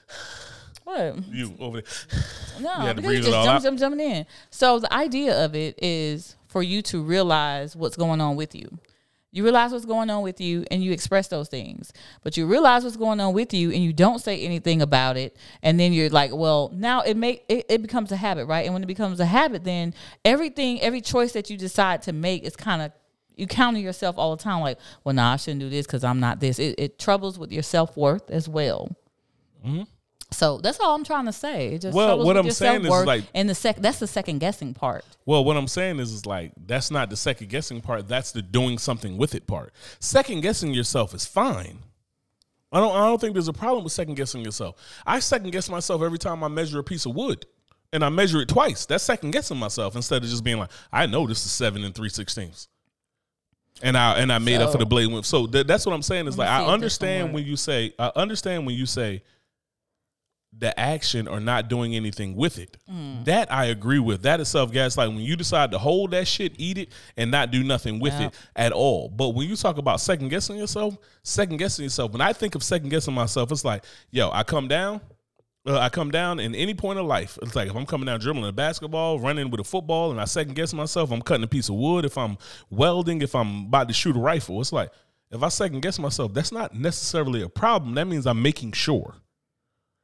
what 0.84 1.15
you 1.32 1.53
over 1.59 1.82
there. 1.82 2.21
no 2.61 2.88
to 2.88 2.93
because 2.93 3.11
you 3.13 3.17
just 3.19 3.32
jump, 3.32 3.63
jump, 3.63 3.80
jumping 3.80 3.99
in. 3.99 4.26
So 4.49 4.80
the 4.80 4.93
idea 4.93 5.45
of 5.45 5.55
it 5.55 5.80
is 5.82 6.36
for 6.47 6.61
you 6.61 6.82
to 6.84 7.01
realize 7.01 7.76
what's 7.76 7.95
going 7.95 8.21
on 8.21 8.36
with 8.36 8.53
you. 8.53 8.78
You 9.34 9.43
realize 9.43 9.71
what's 9.71 9.84
going 9.84 10.11
on 10.11 10.21
with 10.21 10.39
you 10.39 10.63
and 10.69 10.84
you 10.84 10.91
express 10.91 11.27
those 11.27 11.49
things. 11.49 11.91
But 12.21 12.38
you 12.38 12.45
realize 12.45 12.84
what's 12.84 12.97
going 12.97 13.19
on 13.19 13.34
with 13.34 13.51
you 13.51 13.71
and 13.71 13.84
you 13.84 13.91
don't 13.91 14.19
say 14.19 14.39
anything 14.39 14.79
about 14.79 15.17
it. 15.17 15.36
And 15.63 15.79
then 15.79 15.91
you're 15.91 16.11
like, 16.11 16.29
well, 16.31 16.71
now 16.71 17.01
it 17.01 17.17
make 17.17 17.43
it, 17.49 17.65
it 17.67 17.81
becomes 17.81 18.11
a 18.11 18.15
habit, 18.15 18.45
right? 18.45 18.63
And 18.63 18.75
when 18.75 18.84
it 18.84 18.86
becomes 18.86 19.19
a 19.19 19.25
habit, 19.25 19.63
then 19.63 19.95
everything, 20.23 20.79
every 20.81 21.01
choice 21.01 21.31
that 21.31 21.49
you 21.49 21.57
decide 21.57 22.03
to 22.03 22.13
make 22.13 22.43
is 22.43 22.55
kind 22.55 22.84
of 22.84 22.91
you 23.36 23.47
counter 23.47 23.79
yourself 23.79 24.19
all 24.19 24.36
the 24.36 24.43
time, 24.43 24.61
like, 24.61 24.77
well, 25.03 25.15
nah, 25.15 25.34
I 25.34 25.36
shouldn't 25.38 25.61
do 25.61 25.69
this 25.69 25.88
because 25.88 26.03
I'm 26.03 26.19
not 26.19 26.39
this. 26.39 26.59
It, 26.59 26.75
it 26.77 26.99
troubles 26.99 27.39
with 27.39 27.51
your 27.51 27.63
self 27.63 27.97
worth 27.97 28.29
as 28.29 28.47
well. 28.47 28.95
Mm-hmm. 29.65 29.84
So 30.34 30.57
that's 30.57 30.79
all 30.79 30.93
I'm 30.95 31.03
trying 31.03 31.25
to 31.25 31.34
say. 31.34 31.69
It 31.75 31.79
just. 31.81 31.95
Well, 31.95 32.23
what 32.25 32.36
I'm 32.38 32.49
saying 32.51 32.81
is, 32.86 32.89
like- 32.89 33.23
and 33.34 33.49
the 33.49 33.55
sec 33.55 33.77
that's 33.77 33.99
the 33.99 34.07
second 34.07 34.39
guessing 34.39 34.73
part. 34.73 35.05
Well, 35.25 35.45
what 35.45 35.55
I'm 35.55 35.67
saying 35.67 35.99
is, 35.99 36.11
is 36.11 36.25
like 36.25 36.51
that's 36.67 36.91
not 36.91 37.09
the 37.09 37.15
second 37.15 37.49
guessing 37.49 37.79
part. 37.81 38.07
That's 38.07 38.31
the 38.31 38.41
doing 38.41 38.77
something 38.77 39.17
with 39.17 39.36
it 39.36 39.47
part. 39.47 39.73
Second 39.99 40.41
guessing 40.41 40.73
yourself 40.73 41.13
is 41.13 41.25
fine. 41.25 41.79
I 42.71 42.79
don't. 42.79 42.95
I 42.95 43.05
don't 43.05 43.21
think 43.21 43.34
there's 43.34 43.47
a 43.47 43.53
problem 43.53 43.84
with 43.84 43.93
second 43.93 44.15
guessing 44.15 44.43
yourself. 44.43 44.75
I 45.05 45.19
second 45.19 45.51
guess 45.51 45.69
myself 45.69 46.01
every 46.01 46.17
time 46.19 46.43
I 46.43 46.47
measure 46.47 46.79
a 46.79 46.84
piece 46.84 47.05
of 47.05 47.13
wood, 47.15 47.45
and 47.91 48.03
I 48.03 48.09
measure 48.09 48.41
it 48.41 48.49
twice. 48.49 48.86
That's 48.88 49.03
second 49.03 49.31
guessing 49.31 49.57
myself 49.57 49.95
instead 49.95 50.23
of 50.23 50.29
just 50.29 50.43
being 50.43 50.57
like, 50.57 50.71
I 50.91 51.05
know 51.05 51.27
this 51.27 51.45
is 51.45 51.51
seven 51.51 51.84
and 51.84 51.93
three 51.93 52.09
sixteenths. 52.09 52.67
and 53.84 53.95
I 53.97 54.13
and 54.19 54.31
I 54.31 54.39
made 54.39 54.61
up 54.61 54.71
for 54.71 54.77
the 54.79 54.86
blade 54.86 55.11
whip. 55.11 55.25
So 55.25 55.45
th- 55.47 55.67
that's 55.67 55.86
what 55.86 55.93
I'm 55.93 56.01
saying. 56.01 56.27
Is 56.27 56.38
like 56.38 56.47
I 56.49 56.53
if 56.53 56.59
this 56.61 56.65
will 56.67 56.73
understand 56.73 57.34
when 57.34 57.43
you 57.45 57.55
say 57.55 57.93
I 57.99 58.11
understand 58.15 58.65
when 58.65 58.75
you 58.75 58.86
say 58.88 59.21
the 60.57 60.77
action 60.79 61.27
or 61.27 61.39
not 61.39 61.67
doing 61.67 61.95
anything 61.95 62.35
with 62.35 62.57
it. 62.59 62.77
Mm. 62.89 63.25
That 63.25 63.51
I 63.51 63.65
agree 63.65 63.99
with. 63.99 64.21
That 64.21 64.39
is 64.39 64.47
self 64.47 64.71
gaslight. 64.71 65.09
When 65.09 65.19
you 65.19 65.35
decide 65.35 65.71
to 65.71 65.77
hold 65.79 66.11
that 66.11 66.27
shit, 66.27 66.53
eat 66.57 66.77
it, 66.77 66.89
and 67.17 67.31
not 67.31 67.51
do 67.51 67.63
nothing 67.63 67.99
with 67.99 68.13
Yep. 68.13 68.33
it 68.33 68.39
at 68.55 68.71
all. 68.71 69.09
But 69.09 69.29
when 69.29 69.49
you 69.49 69.55
talk 69.55 69.77
about 69.77 69.99
second 69.99 70.29
guessing 70.29 70.57
yourself, 70.57 70.97
second 71.23 71.57
guessing 71.57 71.83
yourself. 71.83 72.11
When 72.11 72.21
I 72.21 72.33
think 72.33 72.55
of 72.55 72.63
second 72.63 72.89
guessing 72.89 73.13
myself, 73.13 73.51
it's 73.51 73.65
like, 73.65 73.83
yo, 74.11 74.29
I 74.31 74.43
come 74.43 74.67
down. 74.67 75.01
Uh, 75.65 75.79
I 75.79 75.87
come 75.89 76.11
down 76.11 76.39
in 76.41 76.53
any 76.55 76.73
point 76.73 76.99
of 76.99 77.05
life. 77.05 77.39
It's 77.41 77.55
like 77.55 77.69
if 77.69 77.75
I'm 77.75 77.85
coming 77.85 78.05
down 78.05 78.19
dribbling 78.19 78.47
a 78.49 78.51
basketball, 78.51 79.19
running 79.19 79.49
with 79.49 79.61
a 79.61 79.63
football, 79.63 80.11
and 80.11 80.19
I 80.19 80.25
second 80.25 80.55
guess 80.55 80.73
myself, 80.73 81.09
I'm 81.11 81.21
cutting 81.21 81.43
a 81.45 81.47
piece 81.47 81.69
of 81.69 81.75
wood. 81.75 82.03
If 82.03 82.17
I'm 82.17 82.37
welding, 82.69 83.21
if 83.21 83.33
I'm 83.33 83.67
about 83.67 83.87
to 83.87 83.93
shoot 83.93 84.15
a 84.15 84.19
rifle, 84.19 84.59
it's 84.59 84.73
like 84.73 84.91
if 85.31 85.41
I 85.41 85.47
second 85.47 85.81
guess 85.81 85.97
myself, 85.99 86.33
that's 86.33 86.51
not 86.51 86.75
necessarily 86.75 87.41
a 87.41 87.49
problem. 87.49 87.95
That 87.95 88.07
means 88.07 88.27
I'm 88.27 88.41
making 88.41 88.73
sure, 88.73 89.15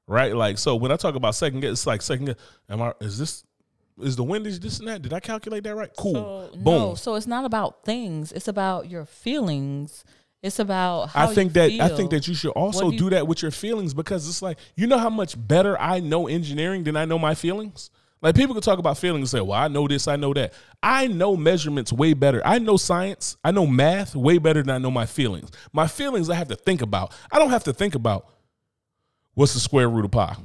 right? 0.10 0.36
Like 0.36 0.58
so, 0.58 0.76
when 0.76 0.92
I 0.92 0.98
talk 0.98 1.16
about 1.16 1.36
second 1.36 1.62
guess, 1.62 1.72
it's 1.72 1.88
like 1.88 2.02
second 2.02 2.26
guess. 2.26 2.36
Am 2.70 2.82
I? 2.82 2.94
Is 3.00 3.18
this? 3.18 3.46
Is 4.02 4.16
the 4.16 4.24
windage 4.24 4.60
this 4.60 4.80
and 4.80 4.88
that? 4.88 5.02
Did 5.02 5.14
I 5.14 5.20
calculate 5.20 5.64
that 5.64 5.76
right? 5.76 5.90
Cool. 5.98 6.14
So, 6.14 6.52
Boom. 6.54 6.64
No, 6.64 6.96
so 6.96 7.16
it's 7.16 7.28
not 7.28 7.46
about 7.46 7.84
things. 7.84 8.32
It's 8.32 8.48
about 8.48 8.90
your 8.90 9.06
feelings. 9.06 10.04
It's 10.42 10.60
about 10.60 11.10
how 11.10 11.30
I 11.30 11.34
think 11.34 11.56
you 11.56 11.78
that 11.78 11.92
I 11.92 11.96
think 11.96 12.12
that 12.12 12.28
you 12.28 12.34
should 12.34 12.52
also 12.52 12.92
do 12.92 12.98
do, 12.98 13.10
that 13.12 13.28
with 13.28 13.42
your 13.42 13.52
feelings 13.52 13.94
because 13.94 14.28
it's 14.28 14.42
like 14.42 14.58
you 14.76 14.88
know 14.88 14.98
how 14.98 15.10
much 15.10 15.36
better 15.38 15.80
I 15.80 16.00
know 16.00 16.28
engineering 16.28 16.84
than 16.86 16.96
I 16.96 17.06
know 17.06 17.20
my 17.20 17.36
feelings. 17.36 17.90
Like 18.22 18.36
people 18.36 18.54
can 18.54 18.62
talk 18.62 18.80
about 18.80 18.98
feelings 18.98 19.34
and 19.34 19.40
say, 19.40 19.46
"Well, 19.46 19.60
I 19.60 19.68
know 19.68 19.88
this, 19.88 20.08
I 20.08 20.16
know 20.16 20.34
that." 20.34 20.54
I 20.82 21.08
know 21.08 21.36
measurements 21.36 21.92
way 21.92 22.14
better. 22.14 22.42
I 22.46 22.60
know 22.60 22.78
science, 22.78 23.38
I 23.44 23.52
know 23.52 23.66
math 23.68 24.16
way 24.16 24.38
better 24.38 24.62
than 24.62 24.74
I 24.74 24.78
know 24.78 24.92
my 24.92 25.06
feelings. 25.06 25.52
My 25.74 25.88
feelings 25.88 26.30
I 26.30 26.36
have 26.36 26.48
to 26.50 26.56
think 26.56 26.82
about. 26.82 27.14
I 27.32 27.40
don't 27.40 27.50
have 27.50 27.66
to 27.66 27.74
think 27.74 27.96
about 27.96 28.28
what's 29.40 29.54
the 29.54 29.60
square 29.60 29.90
root 29.90 30.04
of 30.04 30.12
pi. 30.12 30.36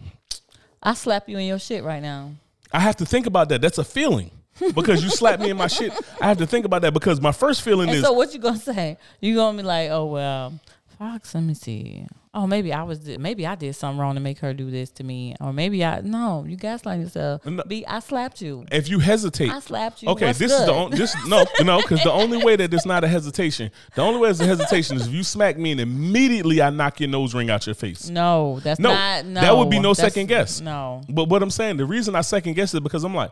I 0.81 0.95
slap 0.95 1.29
you 1.29 1.37
in 1.37 1.47
your 1.47 1.59
shit 1.59 1.83
right 1.83 2.01
now. 2.01 2.33
I 2.73 2.79
have 2.79 2.95
to 2.97 3.05
think 3.07 3.27
about 3.27 3.49
that. 3.49 3.61
That's 3.61 3.79
a 3.79 3.85
feeling. 3.85 4.31
because 4.73 5.03
you 5.03 5.11
slapped 5.11 5.43
me 5.43 5.51
in 5.51 5.57
my 5.57 5.67
shit. 5.67 5.93
I 6.21 6.29
have 6.29 6.39
to 6.39 6.47
think 6.47 6.65
about 6.65 6.83
that 6.83 6.95
because 6.95 7.21
my 7.21 7.33
first 7.33 7.63
feeling 7.63 7.89
And 7.89 7.99
is 7.99 8.05
so 8.05 8.13
what 8.13 8.33
you 8.33 8.39
gonna 8.39 8.57
say? 8.57 8.97
You 9.21 9.35
gonna 9.35 9.57
be 9.59 9.65
like, 9.65 9.91
oh 9.91 10.07
well, 10.07 10.61
Fox. 10.97 11.35
Let 11.35 11.43
me 11.43 11.55
see. 11.55 12.07
Oh, 12.37 12.49
maybe 12.49 12.73
I 12.73 12.83
was 12.83 13.07
maybe 13.19 13.47
I 13.47 13.55
did 13.55 13.77
something 13.77 14.01
wrong 14.01 14.15
to 14.17 14.21
make 14.21 14.41
her 14.41 14.53
do 14.53 14.69
this 14.69 14.91
to 14.93 15.05
me, 15.05 15.37
or 15.41 15.53
maybe 15.53 15.85
I 15.85 16.01
no. 16.01 16.45
You 16.45 16.57
gaslight 16.57 16.99
yourself. 16.99 17.47
No. 17.47 17.63
Be 17.63 17.87
I 17.87 18.01
slapped 18.01 18.43
you. 18.43 18.67
if 18.73 18.89
you 18.89 18.99
hesitate. 18.99 19.51
I 19.51 19.61
slapped 19.61 20.03
you. 20.03 20.09
Okay, 20.09 20.27
What's 20.27 20.41
this 20.41 20.51
is 20.51 20.67
the 20.67 20.73
only 20.73 20.99
this 20.99 21.15
no 21.29 21.45
no 21.63 21.81
because 21.81 22.03
the 22.03 22.11
only 22.11 22.43
way 22.45 22.57
that 22.57 22.75
it's 22.75 22.85
not 22.85 23.05
a 23.05 23.09
hesitation, 23.09 23.71
the 23.95 24.03
only 24.03 24.19
way 24.19 24.31
it's 24.31 24.41
a 24.41 24.47
hesitation 24.47 24.97
is 24.97 25.07
if 25.07 25.13
you 25.13 25.23
smack 25.23 25.57
me 25.57 25.71
and 25.71 25.81
immediately 25.81 26.61
I 26.61 26.71
knock 26.71 26.99
your 26.99 27.09
nose 27.09 27.35
ring 27.35 27.51
out 27.51 27.67
your 27.67 27.77
face. 27.77 28.11
No, 28.11 28.59
that's 28.61 28.81
No, 28.81 28.93
not. 28.93 29.27
No, 29.27 29.41
that 29.41 29.57
would 29.57 29.71
be 29.71 29.79
no 29.79 29.93
second 29.95 30.27
guess. 30.27 30.61
No, 30.61 31.03
But 31.09 31.29
what 31.29 31.41
I'm 31.41 31.51
saying, 31.51 31.77
the 31.77 31.87
reason 31.87 32.17
I 32.17 32.23
second 32.23 32.55
guess 32.55 32.75
it 32.75 32.83
because 32.83 33.05
I'm 33.05 33.15
like, 33.15 33.31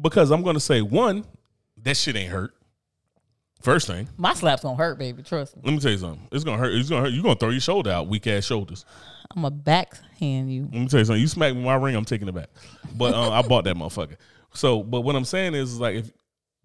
because 0.00 0.30
I'm 0.30 0.42
gonna 0.42 0.60
say 0.60 0.80
one, 0.80 1.26
that 1.82 1.98
shit 1.98 2.16
ain't 2.16 2.30
hurt. 2.32 2.54
First 3.64 3.86
thing, 3.86 4.10
my 4.18 4.34
slap's 4.34 4.62
gonna 4.62 4.76
hurt, 4.76 4.98
baby. 4.98 5.22
Trust 5.22 5.56
me. 5.56 5.62
let 5.64 5.72
me 5.72 5.80
tell 5.80 5.90
you 5.90 5.96
something. 5.96 6.28
It's 6.30 6.44
gonna 6.44 6.58
hurt. 6.58 6.74
It's 6.74 6.90
gonna 6.90 7.00
hurt. 7.00 7.14
You're 7.14 7.22
gonna 7.22 7.34
throw 7.34 7.48
your 7.48 7.62
shoulder 7.62 7.90
out, 7.90 8.08
weak 8.08 8.26
ass 8.26 8.44
shoulders. 8.44 8.84
I'm 9.34 9.40
gonna 9.40 9.54
backhand 9.54 10.52
you. 10.52 10.64
Let 10.64 10.74
me 10.74 10.86
tell 10.86 10.98
you 10.98 11.06
something. 11.06 11.22
You 11.22 11.28
smack 11.28 11.54
me 11.54 11.60
with 11.60 11.66
my 11.66 11.76
ring, 11.76 11.96
I'm 11.96 12.04
taking 12.04 12.28
it 12.28 12.34
back. 12.34 12.50
But 12.94 13.14
um, 13.14 13.32
I 13.32 13.40
bought 13.40 13.64
that 13.64 13.74
motherfucker. 13.74 14.16
So, 14.52 14.82
but 14.82 15.00
what 15.00 15.16
I'm 15.16 15.24
saying 15.24 15.54
is 15.54 15.80
like 15.80 15.96
if 15.96 16.12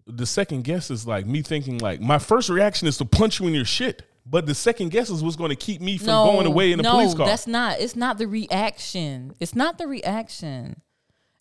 the 0.06 0.26
second 0.26 0.64
guess 0.64 0.90
is 0.90 1.06
like 1.06 1.26
me 1.26 1.40
thinking 1.40 1.78
like 1.78 2.02
my 2.02 2.18
first 2.18 2.50
reaction 2.50 2.86
is 2.86 2.98
to 2.98 3.06
punch 3.06 3.40
you 3.40 3.46
in 3.46 3.54
your 3.54 3.64
shit. 3.64 4.02
But 4.26 4.44
the 4.44 4.54
second 4.54 4.90
guess 4.90 5.08
is 5.08 5.22
what's 5.22 5.36
going 5.36 5.48
to 5.48 5.56
keep 5.56 5.80
me 5.80 5.96
from 5.96 6.08
no, 6.08 6.24
going 6.24 6.46
away 6.46 6.72
in 6.72 6.78
a 6.78 6.82
no, 6.82 6.92
police 6.92 7.14
car. 7.14 7.26
that's 7.26 7.46
not. 7.46 7.80
It's 7.80 7.96
not 7.96 8.18
the 8.18 8.26
reaction. 8.28 9.34
It's 9.40 9.56
not 9.56 9.78
the 9.78 9.88
reaction. 9.88 10.82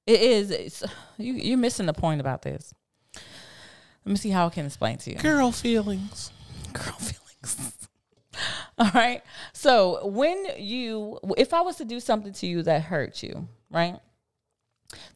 It 0.08 0.22
is. 0.22 0.50
It's, 0.50 0.84
you, 1.18 1.34
you're 1.34 1.58
missing 1.58 1.86
the 1.86 1.94
point 1.94 2.22
about 2.22 2.42
this. 2.42 2.74
Let 4.06 4.12
me 4.12 4.18
see 4.18 4.30
how 4.30 4.48
I 4.48 4.50
can 4.50 4.66
explain 4.66 4.98
to 5.00 5.12
you. 5.12 5.18
Girl 5.18 5.52
feelings. 5.52 6.32
girl 6.74 6.94
feelings. 7.00 7.74
All 8.78 8.90
right. 8.94 9.22
So 9.54 10.08
when 10.08 10.46
you, 10.58 11.20
if 11.38 11.54
I 11.54 11.62
was 11.62 11.76
to 11.78 11.86
do 11.86 12.00
something 12.00 12.32
to 12.34 12.48
you 12.48 12.64
that 12.64 12.84
hurt 12.84 13.22
you, 13.22 13.48
right? 13.70 14.00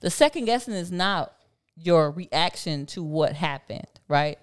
The 0.02 0.10
second 0.10 0.46
guessing 0.46 0.74
is 0.74 0.92
not 0.92 1.34
your 1.76 2.12
reaction 2.12 2.86
to 2.88 3.02
what 3.02 3.34
happened, 3.34 3.88
right? 4.08 4.38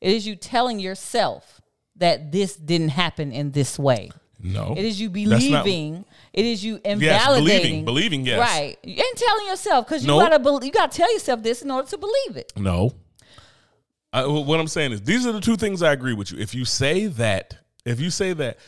It 0.00 0.12
is 0.12 0.26
you 0.26 0.36
telling 0.36 0.78
yourself 0.78 1.60
that 1.96 2.30
this 2.30 2.54
didn't 2.56 2.90
happen 2.90 3.32
in 3.32 3.52
this 3.52 3.78
way. 3.78 4.10
No. 4.38 4.74
It 4.76 4.84
is 4.84 5.00
you 5.00 5.08
That's 5.08 5.48
not- 5.48 5.64
believing. 5.64 6.04
it 6.34 6.44
is 6.44 6.62
you 6.62 6.74
Yes, 6.74 6.92
invalidating. 6.92 7.84
believing. 7.84 7.84
Believing, 7.86 8.26
yes. 8.26 8.38
Right. 8.38 8.76
You 8.84 9.02
ain't 9.02 9.16
telling 9.18 9.46
yourself 9.46 9.86
because 9.86 10.02
you 10.02 10.08
Nope. 10.08 10.20
gotta 10.24 10.38
bel 10.38 10.62
you 10.62 10.70
gotta 10.70 10.94
tell 10.94 11.10
yourself 11.12 11.42
this 11.42 11.62
in 11.62 11.70
order 11.70 11.88
to 11.88 11.96
believe 11.98 12.36
it. 12.36 12.52
No. 12.56 12.92
I, 14.16 14.26
what 14.26 14.58
I'm 14.58 14.66
saying 14.66 14.92
is 14.92 15.02
these 15.02 15.26
are 15.26 15.32
the 15.32 15.40
two 15.40 15.56
things 15.56 15.82
I 15.82 15.92
agree 15.92 16.14
with 16.14 16.32
you. 16.32 16.38
If 16.38 16.54
you 16.54 16.64
say 16.64 17.06
that, 17.06 17.58
if 17.84 18.00
you 18.00 18.10
say 18.10 18.32
that 18.32 18.58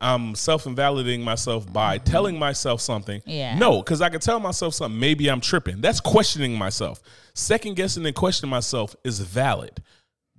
I'm 0.00 0.34
self 0.34 0.66
invalidating 0.66 1.22
myself 1.22 1.70
by 1.72 1.96
mm-hmm. 1.98 2.04
telling 2.04 2.38
myself 2.38 2.80
something, 2.80 3.20
Yeah. 3.26 3.58
no, 3.58 3.82
because 3.82 4.00
I 4.00 4.10
can 4.10 4.20
tell 4.20 4.38
myself 4.38 4.74
something. 4.74 4.98
Maybe 4.98 5.28
I'm 5.28 5.40
tripping. 5.40 5.80
That's 5.80 6.00
questioning 6.00 6.56
myself. 6.56 7.00
Second 7.34 7.74
guessing 7.74 8.06
and 8.06 8.14
questioning 8.14 8.50
myself 8.50 8.94
is 9.02 9.20
valid 9.20 9.82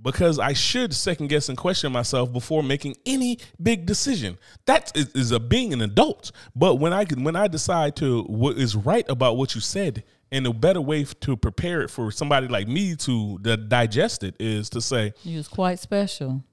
because 0.02 0.40
I 0.40 0.54
should 0.54 0.94
second 0.94 1.28
guess 1.28 1.50
and 1.50 1.58
question 1.58 1.92
myself 1.92 2.32
before 2.32 2.64
making 2.64 2.96
any 3.06 3.40
big 3.62 3.86
decision. 3.86 4.38
That 4.66 4.96
is, 4.96 5.08
is 5.10 5.32
a 5.32 5.40
being 5.40 5.74
an 5.74 5.82
adult. 5.82 6.32
But 6.56 6.76
when 6.76 6.94
I 6.94 7.04
can, 7.04 7.24
when 7.24 7.36
I 7.36 7.48
decide 7.48 7.96
to 7.98 8.24
what 8.24 8.58
is 8.58 8.76
right 8.76 9.06
about 9.10 9.38
what 9.38 9.56
you 9.56 9.62
said, 9.62 10.04
and 10.32 10.46
a 10.48 10.54
better 10.54 10.82
way 10.82 11.02
f- 11.04 11.20
to 11.22 11.36
prepare 11.38 11.82
it 11.82 11.90
for 11.90 12.12
somebody 12.12 12.48
like 12.48 12.68
me 12.68 12.96
to 12.98 13.38
di- 13.40 13.56
digest 13.56 14.24
it 14.24 14.36
is 14.40 14.70
to 14.72 14.82
say, 14.82 15.14
You 15.24 15.38
was 15.38 15.48
quite 15.48 15.80
special. 15.80 16.44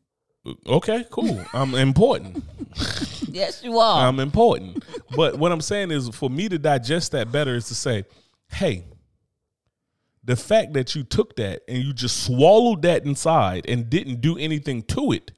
okay, 0.67 1.05
cool, 1.11 1.43
I'm 1.53 1.75
important. 1.75 2.43
Yes, 3.35 3.65
you 3.65 3.81
are. 3.81 4.07
I'm 4.07 4.21
important. 4.21 4.85
But 5.17 5.41
what 5.41 5.51
I'm 5.51 5.61
saying 5.61 5.91
is 5.91 6.09
for 6.11 6.31
me 6.31 6.49
to 6.49 6.57
digest 6.57 7.11
that 7.13 7.33
better 7.33 7.57
is 7.57 7.67
to 7.67 7.75
say, 7.75 8.05
hey, 8.49 8.85
the 10.23 10.37
fact 10.37 10.73
that 10.75 10.95
you 10.95 11.03
took 11.03 11.35
that 11.37 11.63
and 11.67 11.79
you 11.83 11.93
just 11.93 12.23
swallowed 12.23 12.83
that 12.83 13.05
inside 13.05 13.67
and 13.69 13.91
didn't 13.91 14.21
do 14.21 14.39
anything 14.39 14.83
to 14.85 15.11
it 15.11 15.33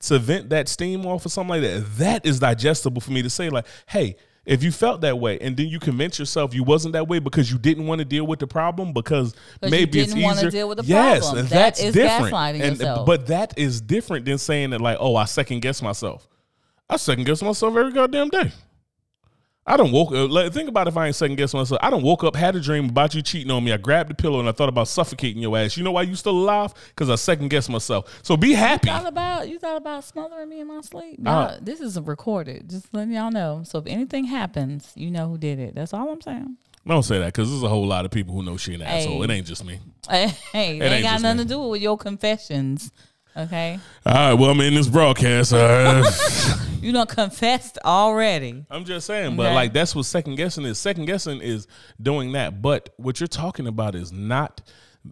to 0.00 0.18
vent 0.18 0.50
that 0.50 0.68
steam 0.68 1.06
off 1.06 1.24
or 1.24 1.30
something 1.30 1.48
like 1.48 1.62
that, 1.62 1.86
that 1.96 2.26
is 2.26 2.38
digestible 2.38 3.00
for 3.00 3.12
me 3.12 3.22
to 3.22 3.30
say, 3.30 3.48
like, 3.48 3.64
hey, 3.86 4.16
if 4.48 4.62
you 4.62 4.72
felt 4.72 5.02
that 5.02 5.18
way 5.18 5.38
and 5.40 5.56
then 5.56 5.66
you 5.68 5.78
convince 5.78 6.18
yourself 6.18 6.54
you 6.54 6.64
wasn't 6.64 6.92
that 6.94 7.06
way 7.06 7.18
because 7.18 7.52
you 7.52 7.58
didn't 7.58 7.86
want 7.86 7.98
to 7.98 8.04
deal 8.04 8.26
with 8.26 8.38
the 8.38 8.46
problem 8.46 8.92
because 8.92 9.34
maybe 9.62 10.00
it's 10.00 10.14
easier. 10.14 10.50
deal 10.50 10.68
with 10.68 10.78
the 10.78 10.84
yes, 10.84 11.20
problem. 11.20 11.38
and 11.40 11.48
That 11.48 11.54
that's 11.54 11.82
is 11.82 11.94
different. 11.94 12.34
gaslighting 12.34 12.60
and, 12.62 12.78
yourself. 12.78 13.06
But 13.06 13.26
that 13.26 13.56
is 13.58 13.80
different 13.80 14.24
than 14.24 14.38
saying 14.38 14.70
that 14.70 14.80
like, 14.80 14.96
oh, 14.98 15.14
I 15.16 15.26
second 15.26 15.60
guess 15.60 15.82
myself. 15.82 16.26
I 16.88 16.96
second 16.96 17.24
guess 17.24 17.42
myself 17.42 17.76
every 17.76 17.92
goddamn 17.92 18.30
day. 18.30 18.50
I 19.68 19.76
don't 19.76 19.92
woke 19.92 20.12
up. 20.12 20.30
Like, 20.30 20.50
think 20.52 20.68
about 20.68 20.88
if 20.88 20.96
I 20.96 21.08
ain't 21.08 21.14
second 21.14 21.36
guess 21.36 21.52
myself. 21.52 21.78
I 21.82 21.90
don't 21.90 22.02
woke 22.02 22.24
up, 22.24 22.34
had 22.34 22.56
a 22.56 22.60
dream 22.60 22.88
about 22.88 23.14
you 23.14 23.20
cheating 23.20 23.50
on 23.50 23.62
me. 23.62 23.70
I 23.72 23.76
grabbed 23.76 24.08
the 24.08 24.14
pillow 24.14 24.40
and 24.40 24.48
I 24.48 24.52
thought 24.52 24.70
about 24.70 24.88
suffocating 24.88 25.42
your 25.42 25.56
ass. 25.58 25.76
You 25.76 25.84
know 25.84 25.92
why 25.92 26.02
you 26.02 26.14
still 26.14 26.32
alive? 26.32 26.72
Because 26.88 27.10
I 27.10 27.16
second 27.16 27.48
guess 27.48 27.68
myself. 27.68 28.18
So 28.22 28.34
be 28.38 28.54
happy. 28.54 28.88
You 28.88 28.94
thought 28.94 29.06
about 29.06 29.48
you 29.48 29.58
thought 29.58 29.76
about 29.76 30.04
smothering 30.04 30.48
me 30.48 30.60
in 30.60 30.68
my 30.68 30.80
sleep. 30.80 31.20
Uh, 31.24 31.58
this 31.60 31.80
is 31.80 32.00
recorded. 32.00 32.70
Just 32.70 32.92
letting 32.94 33.12
y'all 33.12 33.30
know. 33.30 33.62
So 33.64 33.78
if 33.78 33.86
anything 33.86 34.24
happens, 34.24 34.90
you 34.94 35.10
know 35.10 35.28
who 35.28 35.36
did 35.36 35.58
it. 35.58 35.74
That's 35.74 35.92
all 35.92 36.08
I'm 36.08 36.22
saying. 36.22 36.56
Don't 36.86 37.02
say 37.02 37.18
that 37.18 37.26
because 37.26 37.50
there's 37.50 37.62
a 37.62 37.68
whole 37.68 37.86
lot 37.86 38.06
of 38.06 38.10
people 38.10 38.34
who 38.34 38.42
know 38.42 38.56
she 38.56 38.72
an 38.72 38.80
asshole. 38.80 39.22
It 39.22 39.30
ain't 39.30 39.46
just 39.46 39.64
me. 39.64 39.80
Hey, 40.08 40.78
it 40.78 40.82
ain't 40.82 41.02
got 41.02 41.20
nothing 41.20 41.38
me. 41.38 41.44
to 41.44 41.48
do 41.50 41.60
with 41.60 41.82
your 41.82 41.98
confessions. 41.98 42.90
Okay, 43.36 43.78
All 44.06 44.14
right. 44.14 44.32
Well, 44.32 44.50
I'm 44.50 44.60
in 44.62 44.74
this 44.74 44.88
broadcast. 44.88 45.52
Uh, 45.52 46.02
you 46.80 46.92
done 46.92 47.06
confessed 47.06 47.78
already. 47.84 48.64
I'm 48.70 48.84
just 48.84 49.06
saying, 49.06 49.36
but 49.36 49.46
Okay. 49.46 49.54
like 49.54 49.72
that's 49.72 49.94
what 49.94 50.04
second 50.06 50.36
guessing 50.36 50.64
is. 50.64 50.78
Second 50.78 51.04
guessing 51.06 51.40
is 51.40 51.66
doing 52.00 52.32
that. 52.32 52.60
But 52.62 52.90
what 52.96 53.20
you're 53.20 53.26
talking 53.28 53.66
about 53.66 53.94
is 53.94 54.12
not 54.12 54.60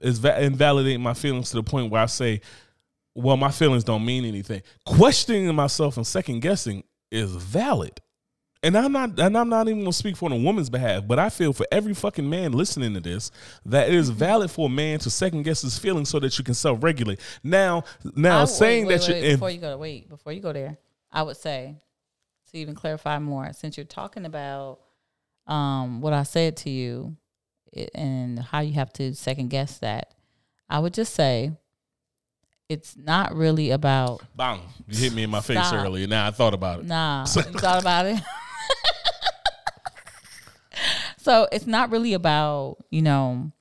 is 0.03 0.19
va- 0.19 0.43
invalidating 0.43 1.03
my 1.03 1.15
feelings 1.15 1.51
to 1.51 1.57
the 1.57 1.63
point 1.63 1.91
where 1.91 2.03
I 2.03 2.07
say, 2.07 2.41
well, 3.15 3.37
my 3.37 3.51
feelings 3.51 3.85
don't 3.85 4.05
mean 4.05 4.25
anything. 4.25 4.63
Questioning 4.85 5.55
myself 5.55 5.97
and 5.97 6.07
second 6.07 6.41
guessing 6.41 6.85
is 7.11 7.31
valid. 7.35 8.01
And 8.63 8.77
I'm 8.77 8.91
not 8.91 9.19
and 9.21 9.39
I'm 9.39 9.49
not 9.49 9.69
even 9.69 9.81
gonna 9.83 9.93
speak 9.93 10.17
for 10.17 10.33
a 10.33 10.37
woman's 10.37 10.71
behalf, 10.71 11.07
but 11.07 11.19
I 11.19 11.29
feel 11.29 11.53
for 11.53 11.67
every 11.71 11.95
fucking 11.95 12.29
man 12.29 12.53
listening 12.53 12.95
to 12.95 13.01
this 13.01 13.31
that 13.67 13.89
it 13.89 13.95
is 13.95 14.09
Mm-hmm. 14.11 14.19
valid 14.19 14.51
for 14.51 14.67
a 14.67 14.71
man 14.71 14.99
to 15.01 15.11
second 15.11 15.43
guess 15.45 15.63
his 15.63 15.79
feelings 15.79 16.09
so 16.09 16.19
that 16.21 16.37
you 16.37 16.43
can 16.45 16.55
self 16.55 16.83
regulate. 16.83 17.21
Now, 17.45 17.85
now 18.17 18.43
I- 18.43 18.45
saying 18.47 18.87
wait, 18.87 19.01
that 19.01 19.01
wait, 19.03 19.09
you're 19.09 19.17
wait, 19.23 19.25
in, 19.31 19.37
before 19.37 19.51
you 19.51 19.59
go 19.61 19.77
wait 19.79 20.09
before 20.09 20.33
you 20.33 20.41
go 20.41 20.53
there, 20.53 20.77
I 21.17 21.23
would 21.23 21.39
say 21.39 21.77
to 22.51 22.59
even 22.59 22.75
clarify 22.75 23.19
more, 23.19 23.51
since 23.55 23.79
you're 23.79 23.87
talking 23.87 24.27
about 24.27 24.81
um, 25.47 26.03
what 26.03 26.13
I 26.13 26.25
said 26.25 26.59
to 26.59 26.71
you 26.71 27.17
and 27.95 28.39
how 28.39 28.61
you 28.61 28.75
have 28.75 28.93
to 28.95 29.15
second 29.15 29.49
guess 29.49 29.79
that, 29.79 30.13
I 30.69 30.79
would 30.79 30.93
just 30.93 31.15
say 31.15 31.53
it's 32.69 32.99
not 32.99 33.35
really 33.35 33.71
about 33.71 34.21
Bang! 34.37 34.61
You 34.87 34.99
hit 34.99 35.15
me 35.15 35.23
in 35.23 35.31
my 35.31 35.41
face 35.41 35.67
Stop. 35.67 35.87
earlier. 35.87 36.07
Now 36.07 36.27
I 36.27 36.33
thought 36.33 36.53
about 36.53 36.81
it. 36.81 36.87
Nah, 36.87 37.25
you 37.35 37.43
thought 37.43 37.81
about 37.81 38.05
it. 38.05 38.21
so 41.17 41.49
it's 41.51 41.67
not 41.67 41.91
really 41.91 42.13
about 42.13 42.77
you 42.91 43.01
know, 43.01 43.53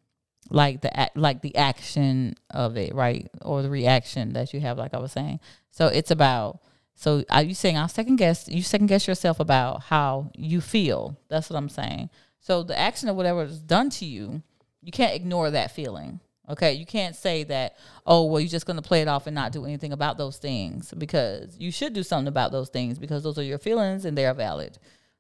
like 0.50 0.82
the 0.82 1.10
like 1.16 1.42
the 1.42 1.56
action 1.56 2.36
of 2.50 2.76
it, 2.76 2.94
right, 2.94 3.30
or 3.42 3.62
the 3.62 3.70
reaction 3.70 4.34
that 4.34 4.54
you 4.54 4.60
have. 4.60 4.78
Like 4.78 4.94
I 4.94 4.98
was 4.98 5.14
saying, 5.14 5.40
so 5.72 5.88
it's 5.88 6.12
about. 6.12 6.60
So 6.96 7.24
are 7.30 7.44
you 7.44 7.54
saying 7.54 7.78
I'll 7.78 7.88
second 7.88 8.16
guess? 8.16 8.48
You 8.48 8.64
second 8.64 8.88
guess 8.88 9.08
yourself 9.08 9.40
about 9.40 9.84
how 9.84 10.32
you 10.36 10.62
feel. 10.62 11.18
That's 11.28 11.50
what 11.50 11.58
I'm 11.58 11.70
saying. 11.70 12.10
So 12.40 12.64
the 12.64 12.78
action 12.78 13.10
of 13.10 13.16
whatever 13.16 13.44
is 13.44 13.60
done 13.60 13.90
to 13.92 14.06
you, 14.06 14.42
you 14.82 14.92
can't 14.92 15.16
ignore 15.16 15.52
that 15.52 15.72
feeling. 15.72 16.20
Okay, 16.48 16.74
you 16.74 16.86
can't 16.86 17.16
say 17.16 17.44
that, 17.46 17.76
oh, 18.06 18.26
well, 18.26 18.40
you're 18.40 18.48
just 18.48 18.68
going 18.68 18.78
to 18.78 18.88
play 18.88 19.02
it 19.02 19.08
off 19.08 19.26
and 19.26 19.34
not 19.34 19.52
do 19.52 19.66
anything 19.66 19.92
about 19.92 20.20
those 20.20 20.38
things 20.38 20.94
because 20.96 21.56
you 21.58 21.72
should 21.72 21.94
do 21.94 22.04
something 22.04 22.28
about 22.28 22.52
those 22.52 22.70
things 22.70 23.00
because 23.00 23.24
those 23.24 23.40
are 23.40 23.44
your 23.44 23.58
feelings 23.58 24.06
and 24.06 24.16
they're 24.16 24.34
valid, 24.34 24.78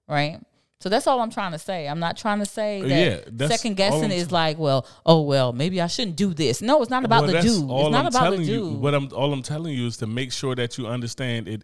right? 0.07 0.39
So 0.81 0.89
that's 0.89 1.07
all 1.07 1.19
I'm 1.21 1.31
trying 1.31 1.53
to 1.53 1.59
say. 1.59 1.87
I'm 1.87 1.99
not 1.99 2.17
trying 2.17 2.39
to 2.39 2.45
say 2.45 2.81
uh, 2.81 2.87
that 2.87 3.39
Yeah, 3.39 3.47
second 3.47 3.75
guessing 3.75 4.11
is 4.11 4.31
like, 4.31 4.57
well, 4.57 4.85
oh, 5.05 5.21
well, 5.21 5.53
maybe 5.53 5.81
I 5.81 5.87
shouldn't 5.87 6.17
do 6.17 6.33
this. 6.33 6.61
No, 6.61 6.81
it's 6.81 6.91
not 6.91 7.05
about 7.05 7.23
Well, 7.23 7.41
the 7.41 7.67
all 7.69 7.87
It's 7.87 7.91
not 7.91 8.01
I'm 8.01 8.07
about 8.07 8.23
telling 8.23 8.39
the 8.41 8.45
do. 8.45 8.51
you. 8.51 8.69
What 8.71 8.93
I'm 8.93 9.09
all 9.13 9.31
I'm 9.33 9.41
telling 9.41 9.73
you 9.73 9.87
is 9.87 9.97
to 9.97 10.07
make 10.07 10.31
sure 10.31 10.53
that 10.55 10.77
you 10.77 10.87
understand 10.87 11.47
it. 11.47 11.63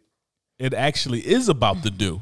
It 0.60 0.74
actually 0.74 1.20
is 1.20 1.50
about 1.50 1.82
the 1.82 1.90
do. 1.90 2.22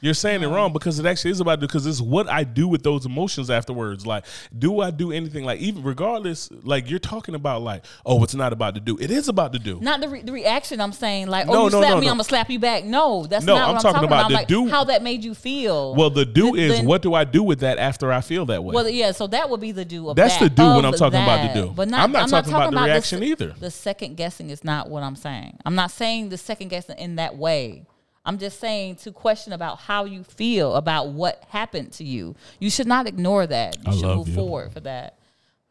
You're 0.00 0.14
saying 0.14 0.42
it 0.42 0.46
wrong 0.46 0.72
because 0.72 0.98
it 0.98 1.06
actually 1.06 1.32
is 1.32 1.40
about 1.40 1.60
because 1.60 1.86
it's 1.86 2.00
what 2.00 2.28
I 2.28 2.44
do 2.44 2.68
with 2.68 2.82
those 2.82 3.04
emotions 3.06 3.50
afterwards. 3.50 4.06
Like, 4.06 4.24
do 4.56 4.80
I 4.80 4.90
do 4.90 5.12
anything? 5.12 5.44
Like, 5.44 5.60
even 5.60 5.82
regardless, 5.82 6.48
like 6.62 6.88
you're 6.88 6.98
talking 6.98 7.34
about, 7.34 7.62
like, 7.62 7.84
oh, 8.06 8.22
it's 8.22 8.34
not 8.34 8.52
about 8.52 8.74
to 8.74 8.80
do. 8.80 8.96
It 9.00 9.10
is 9.10 9.28
about 9.28 9.52
to 9.54 9.58
do. 9.58 9.78
Not 9.80 10.00
the, 10.00 10.08
re- 10.08 10.22
the 10.22 10.32
reaction. 10.32 10.80
I'm 10.80 10.92
saying 10.92 11.26
like, 11.28 11.48
oh, 11.48 11.52
No, 11.52 11.64
you 11.64 11.70
no, 11.70 11.80
slap 11.80 11.90
no, 11.94 12.00
me. 12.00 12.06
I'm 12.06 12.12
gonna 12.14 12.24
slap 12.24 12.48
you 12.50 12.58
back. 12.58 12.84
No, 12.84 13.26
that's 13.26 13.44
No, 13.44 13.54
not 13.56 13.68
I'm 13.68 13.74
what 13.74 13.82
talking 13.82 13.88
I'm 13.88 14.02
talking 14.02 14.06
about 14.08 14.20
about. 14.20 14.28
the 14.28 14.34
I'm 14.34 14.40
like, 14.40 14.48
do- 14.48 14.68
how 14.68 14.84
that 14.84 15.02
made 15.02 15.24
you 15.24 15.34
feel. 15.34 15.94
Well, 15.94 16.10
the 16.10 16.24
do 16.24 16.52
Then- 16.56 16.70
is 16.70 16.80
what 16.82 17.02
do 17.02 17.14
I 17.14 17.24
do 17.24 17.42
with 17.42 17.60
that 17.60 17.78
after 17.78 18.12
I 18.12 18.20
feel 18.20 18.46
that 18.46 18.62
way? 18.62 18.74
Well, 18.74 18.88
yeah, 18.88 19.12
so 19.12 19.26
that 19.28 19.50
would 19.50 19.60
be 19.60 19.72
the 19.72 19.84
do 19.84 20.12
That's 20.14 20.36
that, 20.38 20.44
the 20.54 20.62
do 20.62 20.62
when 20.76 20.84
I'm 20.84 20.92
talking 20.92 21.20
about 21.20 21.36
that. 21.42 21.54
the 21.54 21.62
do. 21.62 21.70
But 21.70 21.88
not, 21.88 22.00
I'm 22.00 22.12
not 22.12 22.28
talking 22.28 22.52
about 22.52 22.70
the 22.72 22.78
s- 22.78 22.84
reaction 22.86 23.22
either. 23.22 23.54
The 23.58 23.70
second 23.70 24.16
guessing 24.16 24.50
is 24.50 24.62
not 24.62 24.88
what 24.88 25.02
I'm 25.02 25.16
saying. 25.16 25.58
I'm 25.66 25.74
not 25.74 25.90
saying 25.90 26.28
the 26.28 26.38
second 26.38 26.68
guessing 26.68 26.98
in 26.98 27.16
that 27.16 27.36
way. 27.36 27.84
I'm 28.28 28.36
just 28.36 28.60
saying 28.60 28.96
to 28.96 29.10
question 29.10 29.54
about 29.54 29.78
how 29.78 30.04
you 30.04 30.22
feel 30.22 30.74
about 30.74 31.08
what 31.08 31.42
happened 31.48 31.92
to 31.94 32.04
you. 32.04 32.36
You 32.60 32.68
should 32.68 32.86
not 32.86 33.06
ignore 33.06 33.46
that. 33.46 33.78
You 33.78 33.84
I 33.86 33.94
should 33.96 34.16
move 34.16 34.28
you. 34.28 34.34
forward 34.34 34.70
for 34.70 34.80
that. 34.80 35.18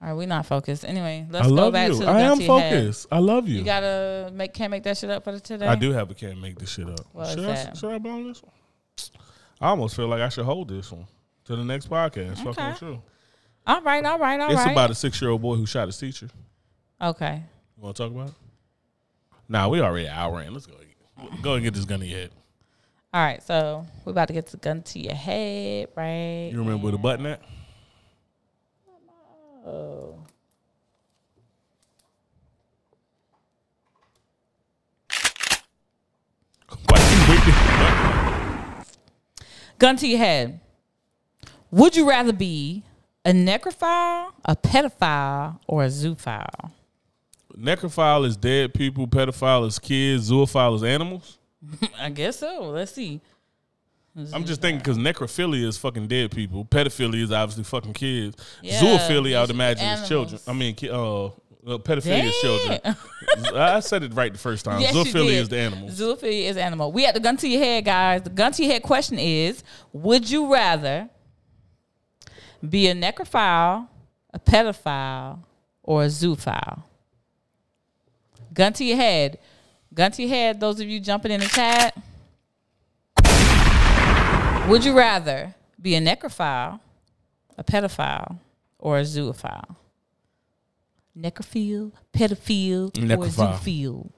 All 0.01 0.07
right, 0.07 0.13
we're 0.15 0.27
not 0.27 0.47
focused. 0.47 0.83
Anyway, 0.83 1.27
let's 1.29 1.45
I 1.45 1.49
go 1.49 1.55
love 1.55 1.73
back 1.73 1.89
you. 1.89 1.99
to 1.99 2.05
the 2.05 2.07
I 2.09 2.21
am 2.21 2.41
your 2.41 2.59
head. 2.59 2.71
focused. 2.73 3.07
I 3.11 3.19
love 3.19 3.47
you. 3.47 3.59
You 3.59 3.63
gotta 3.63 4.31
make 4.33 4.55
can't 4.55 4.71
make 4.71 4.81
that 4.83 4.97
shit 4.97 5.11
up 5.11 5.23
for 5.23 5.33
the 5.33 5.39
today. 5.39 5.67
I 5.67 5.75
do 5.75 5.91
have 5.91 6.09
a 6.09 6.15
can't 6.15 6.41
make 6.41 6.57
this 6.57 6.71
shit 6.71 6.89
up. 6.89 6.99
What 7.13 7.27
is 7.27 7.35
should, 7.35 7.43
I, 7.45 7.53
that? 7.53 7.77
should 7.77 7.91
I 7.91 7.99
blow 7.99 8.23
this 8.23 8.41
one? 8.41 8.51
I 9.61 9.69
almost 9.69 9.95
feel 9.95 10.07
like 10.07 10.21
I 10.21 10.29
should 10.29 10.45
hold 10.45 10.67
this 10.67 10.91
one 10.91 11.05
to 11.45 11.55
the 11.55 11.63
next 11.63 11.91
podcast. 11.91 12.43
Okay. 12.43 12.69
with 12.69 12.81
you. 12.81 13.01
All 13.67 13.81
right, 13.81 14.03
all 14.03 14.17
right, 14.17 14.39
all 14.39 14.47
right. 14.47 14.53
It's 14.55 14.71
about 14.71 14.89
a 14.89 14.95
six 14.95 15.21
year 15.21 15.29
old 15.29 15.43
boy 15.43 15.57
who 15.57 15.67
shot 15.67 15.87
his 15.87 15.97
teacher. 15.99 16.29
okay. 16.99 17.43
You 17.77 17.83
want 17.83 17.97
to 17.97 18.03
talk 18.03 18.11
about 18.11 18.29
it? 18.29 18.35
Nah, 19.47 19.67
we 19.67 19.79
already 19.79 20.09
hour 20.09 20.41
in. 20.41 20.53
Let's 20.53 20.65
go. 20.65 20.73
Go 21.43 21.53
and 21.53 21.63
get 21.63 21.75
this 21.75 21.85
gun 21.85 22.01
in 22.01 22.09
your 22.09 22.19
head. 22.19 22.31
All 23.13 23.23
right, 23.23 23.41
so 23.41 23.85
we're 24.03 24.11
about 24.11 24.27
to 24.27 24.33
get 24.33 24.47
the 24.47 24.57
gun 24.57 24.83
to 24.83 24.99
your 24.99 25.13
head, 25.15 25.87
right? 25.95 26.49
You 26.51 26.59
remember 26.59 26.83
where 26.83 26.91
the 26.91 26.97
button 26.97 27.25
at? 27.25 27.41
Oh. 29.65 30.19
Why 36.87 36.99
you 36.99 37.17
waiting? 37.31 38.85
Gun 39.79 39.95
to 39.95 40.07
your 40.07 40.19
head. 40.19 40.59
Would 41.71 41.95
you 41.95 42.07
rather 42.07 42.33
be 42.33 42.83
a 43.23 43.31
necrophile, 43.31 44.31
a 44.43 44.55
pedophile, 44.55 45.59
or 45.65 45.85
a 45.85 45.87
zoophile? 45.87 46.71
Necrophile 47.57 48.25
is 48.25 48.35
dead 48.37 48.73
people. 48.73 49.07
Pedophile 49.07 49.65
is 49.65 49.79
kids. 49.79 50.29
Zoophile 50.29 50.75
is 50.75 50.83
animals. 50.83 51.39
I 51.99 52.09
guess 52.09 52.39
so. 52.39 52.69
Let's 52.69 52.91
see. 52.91 53.21
I'm 54.33 54.45
just 54.45 54.61
thinking 54.61 54.79
because 54.79 54.97
necrophilia 54.97 55.65
is 55.65 55.77
fucking 55.77 56.07
dead 56.07 56.31
people. 56.31 56.65
Pedophilia 56.65 57.21
is 57.21 57.31
obviously 57.31 57.63
fucking 57.63 57.93
kids. 57.93 58.35
Yeah, 58.63 58.79
Zoophilia, 58.81 59.37
I 59.37 59.41
would 59.41 59.49
imagine, 59.51 59.85
is 59.85 60.07
children. 60.07 60.41
I 60.47 60.53
mean, 60.53 60.75
uh, 60.89 61.25
uh, 61.25 61.29
pedophilia 61.77 62.23
is 62.23 62.35
children. 62.41 62.79
I 63.55 63.79
said 63.81 64.01
it 64.01 64.13
right 64.15 64.31
the 64.33 64.39
first 64.39 64.65
time. 64.65 64.81
Yes, 64.81 64.95
Zoophilia 64.95 65.33
is 65.33 65.49
the 65.49 65.57
animals. 65.57 65.99
Zoophilia 65.99 66.49
is 66.49 66.57
animal. 66.57 66.91
We 66.91 67.03
had 67.03 67.13
the 67.13 67.19
gun 67.19 67.37
to 67.37 67.47
your 67.47 67.61
head, 67.61 67.85
guys. 67.85 68.23
The 68.23 68.31
gun 68.31 68.51
to 68.53 68.63
your 68.63 68.73
head 68.73 68.81
question 68.81 69.19
is: 69.19 69.63
Would 69.93 70.29
you 70.29 70.51
rather 70.51 71.09
be 72.67 72.87
a 72.87 72.95
necrophile, 72.95 73.87
a 74.33 74.39
pedophile, 74.39 75.43
or 75.83 76.03
a 76.03 76.07
zoophile? 76.07 76.83
Gun 78.51 78.73
to 78.73 78.83
your 78.83 78.97
head. 78.97 79.37
Gun 79.97 80.11
to 80.11 80.21
your 80.21 80.29
head. 80.29 80.59
Those 80.59 80.79
of 80.79 80.87
you 80.87 80.99
jumping 80.99 81.31
in 81.31 81.39
the 81.39 81.47
chat. 81.47 81.97
Would 84.69 84.85
you 84.85 84.95
rather 84.95 85.55
be 85.81 85.95
a 85.95 85.99
necrophile, 85.99 86.79
a 87.57 87.63
pedophile, 87.63 88.37
or 88.77 88.99
a 88.99 89.01
zoophile? 89.01 89.75
Necrophile, 91.17 91.91
pedophile, 92.13 92.95
or 92.95 93.25
zoophile? 93.25 94.11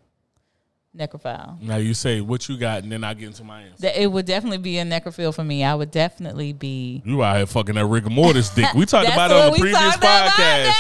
Necrophile. 0.94 1.62
Now 1.62 1.78
you 1.78 1.94
say 1.94 2.20
what 2.20 2.50
you 2.50 2.58
got, 2.58 2.84
and 2.84 2.92
then 2.92 3.06
I 3.06 3.14
get 3.14 3.28
into 3.28 3.46
my 3.46 3.62
answer. 3.62 3.90
It 3.96 4.12
would 4.12 4.26
definitely 4.26 4.58
be 4.58 4.80
a 4.80 4.84
necrophile 4.84 5.34
for 5.34 5.46
me. 5.46 5.64
I 5.64 5.76
would 5.76 5.92
definitely 5.92 6.52
be. 6.52 7.02
You 7.06 7.24
out 7.24 7.38
here 7.38 7.46
fucking 7.46 7.76
that 7.76 7.86
rigor 7.86 8.10
mortis 8.10 8.50
dick. 8.50 8.74
We 8.74 8.86
talked 8.86 9.08
about 9.14 9.32
it 9.32 9.38
on 9.38 9.54
the 9.54 9.60
previous 9.60 9.96
podcast. 9.96 10.74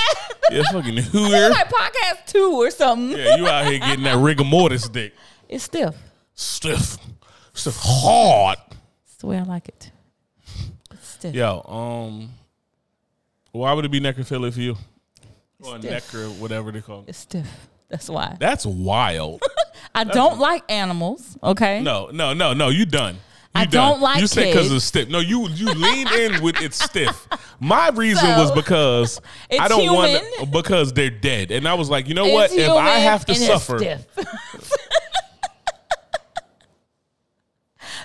Yeah, 0.52 0.64
fucking 0.72 0.98
It's 0.98 1.08
hooer. 1.10 1.50
like 1.52 1.70
podcast 1.70 2.26
two 2.28 2.52
or 2.54 2.72
something. 2.72 3.18
Yeah, 3.18 3.36
you 3.38 3.48
out 3.48 3.66
here 3.68 3.80
getting 3.80 4.04
that 4.04 4.18
rigor 4.22 4.44
mortis 4.44 4.88
dick. 4.90 5.14
It's 5.48 5.64
stiff. 5.64 5.96
Stiff. 6.34 6.98
Stiff 7.54 7.78
hard. 7.80 8.58
It's 9.06 9.16
the 9.18 9.28
way 9.28 9.38
I 9.38 9.44
like 9.44 9.68
it. 9.68 9.92
It's 10.94 11.08
stiff. 11.08 11.34
Yo, 11.36 11.62
um, 11.68 12.30
why 13.52 13.74
would 13.74 13.86
it 13.86 13.92
be 13.92 14.00
necrophilia 14.00 14.54
for 14.54 14.60
you? 14.62 14.76
Or 15.62 15.78
Stiff. 15.80 16.12
necro, 16.12 16.38
whatever 16.40 16.72
they 16.72 16.82
call 16.82 17.00
it. 17.02 17.10
It's 17.10 17.18
stiff. 17.20 17.68
That's 17.90 18.10
why. 18.10 18.38
That's 18.40 18.66
wild. 18.66 19.42
I 19.96 20.04
don't 20.04 20.40
like 20.40 20.64
animals. 20.72 21.38
Okay. 21.42 21.82
No, 21.82 22.10
no, 22.14 22.34
no, 22.34 22.54
no. 22.54 22.70
You 22.70 22.86
done. 22.86 23.18
You 23.56 23.62
I 23.62 23.66
done. 23.66 23.94
don't 23.94 24.02
like 24.02 24.22
You 24.22 24.28
said 24.28 24.46
because 24.48 24.68
kids. 24.68 24.74
it's 24.76 24.86
stiff. 24.86 25.10
No, 25.10 25.20
you 25.20 25.48
you 25.50 25.66
leaned 25.74 26.12
in 26.12 26.42
with 26.44 26.62
it's 26.62 26.82
stiff. 26.84 27.28
My 27.60 27.90
reason 27.90 28.28
was 28.38 28.50
So, 28.50 28.56
because 28.56 29.22
I 29.60 29.68
don't 29.68 29.94
want 29.94 30.12
human. 30.12 30.52
because 30.52 30.94
they're 30.94 31.10
dead, 31.10 31.52
and 31.52 31.68
I 31.68 31.74
was 31.74 31.90
like, 31.90 32.08
you 32.08 32.14
know 32.14 32.28
what? 32.28 32.52
If 32.52 32.70
I 32.70 33.00
have 33.00 33.26
to 33.26 33.36
suffer. 33.36 33.80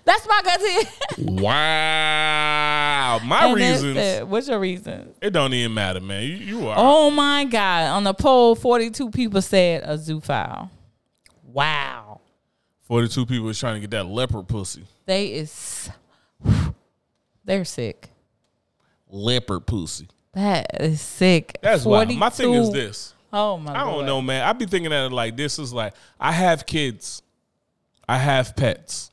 That's 0.07 0.27
my 0.29 0.41
gut 0.45 0.61
wow. 1.19 3.21
My 3.25 3.47
And 3.47 3.57
reasons. 3.57 4.29
What's 4.29 4.49
your 4.49 4.59
reason? 4.59 5.15
It 5.23 5.31
don't 5.31 5.55
even 5.55 5.73
matter, 5.73 6.01
man. 6.01 6.25
You, 6.25 6.37
you 6.37 6.69
are. 6.69 6.75
Oh 6.79 7.11
my 7.11 7.45
God. 7.45 7.89
On 7.89 8.05
the 8.05 8.12
poll, 8.12 8.55
42 8.55 9.11
people 9.11 9.41
said 9.41 9.83
a 9.85 9.97
zoophile. 9.97 10.69
Wow. 11.43 12.03
Forty-two 12.85 13.27
people 13.27 13.48
is 13.48 13.59
trying 13.59 13.74
to 13.74 13.81
get 13.81 13.90
that 13.90 14.06
leopard 14.06 14.47
pussy. 14.47 14.85
They 15.06 15.32
is 15.32 15.90
they're 17.44 17.65
sick. 17.65 18.11
Leopard 19.09 19.66
pussy. 19.66 20.09
That 20.32 20.81
is 20.81 21.01
sick. 21.01 21.59
That's 21.62 21.85
why. 21.85 22.05
My 22.05 22.31
thing 22.31 22.55
is 22.55 22.70
this. 22.73 23.15
Oh 23.32 23.56
my 23.59 23.73
I 23.73 23.81
don't 23.85 23.93
Lord. 23.94 24.06
know, 24.06 24.23
man. 24.23 24.47
I'd 24.47 24.59
be 24.59 24.66
thinking 24.66 24.90
that 24.90 25.11
like 25.12 25.36
this 25.36 25.59
is 25.59 25.73
like 25.73 25.94
I 26.20 26.32
have 26.32 26.66
kids, 26.66 27.23
I 28.09 28.19
have 28.19 28.55
pets. 28.55 29.11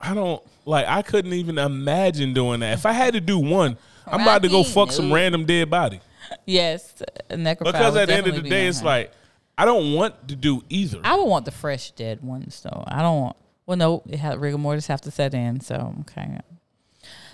I 0.00 0.14
don't 0.14 0.42
like. 0.64 0.86
I 0.88 1.02
couldn't 1.02 1.34
even 1.34 1.58
imagine 1.58 2.32
doing 2.32 2.60
that. 2.60 2.74
If 2.74 2.86
I 2.86 2.92
had 2.92 3.14
to 3.14 3.20
do 3.20 3.38
one, 3.38 3.76
I'm 4.06 4.22
about 4.22 4.42
to 4.42 4.48
go 4.48 4.64
fuck 4.64 4.92
some 4.92 5.12
random 5.12 5.44
dead 5.44 5.68
body. 5.68 6.00
Yes, 6.46 7.02
necrophile 7.30 7.64
Because 7.64 7.96
at 7.96 8.08
the 8.08 8.14
end 8.14 8.26
of 8.28 8.34
the 8.34 8.48
day, 8.48 8.66
it's 8.66 8.82
like 8.82 9.12
I 9.60 9.66
don't 9.66 9.92
want 9.92 10.26
to 10.28 10.36
do 10.36 10.64
either. 10.70 11.00
I 11.04 11.16
would 11.16 11.26
want 11.26 11.44
the 11.44 11.50
fresh 11.50 11.90
dead 11.90 12.22
ones 12.22 12.62
though. 12.62 12.82
I 12.86 13.02
don't 13.02 13.20
want. 13.20 13.36
Well, 13.66 13.76
no, 13.76 14.02
it 14.08 14.18
had 14.18 14.40
rigor 14.40 14.56
mortis 14.56 14.86
have 14.86 15.02
to 15.02 15.10
set 15.10 15.34
in. 15.34 15.60
So 15.60 15.94
okay. 16.00 16.38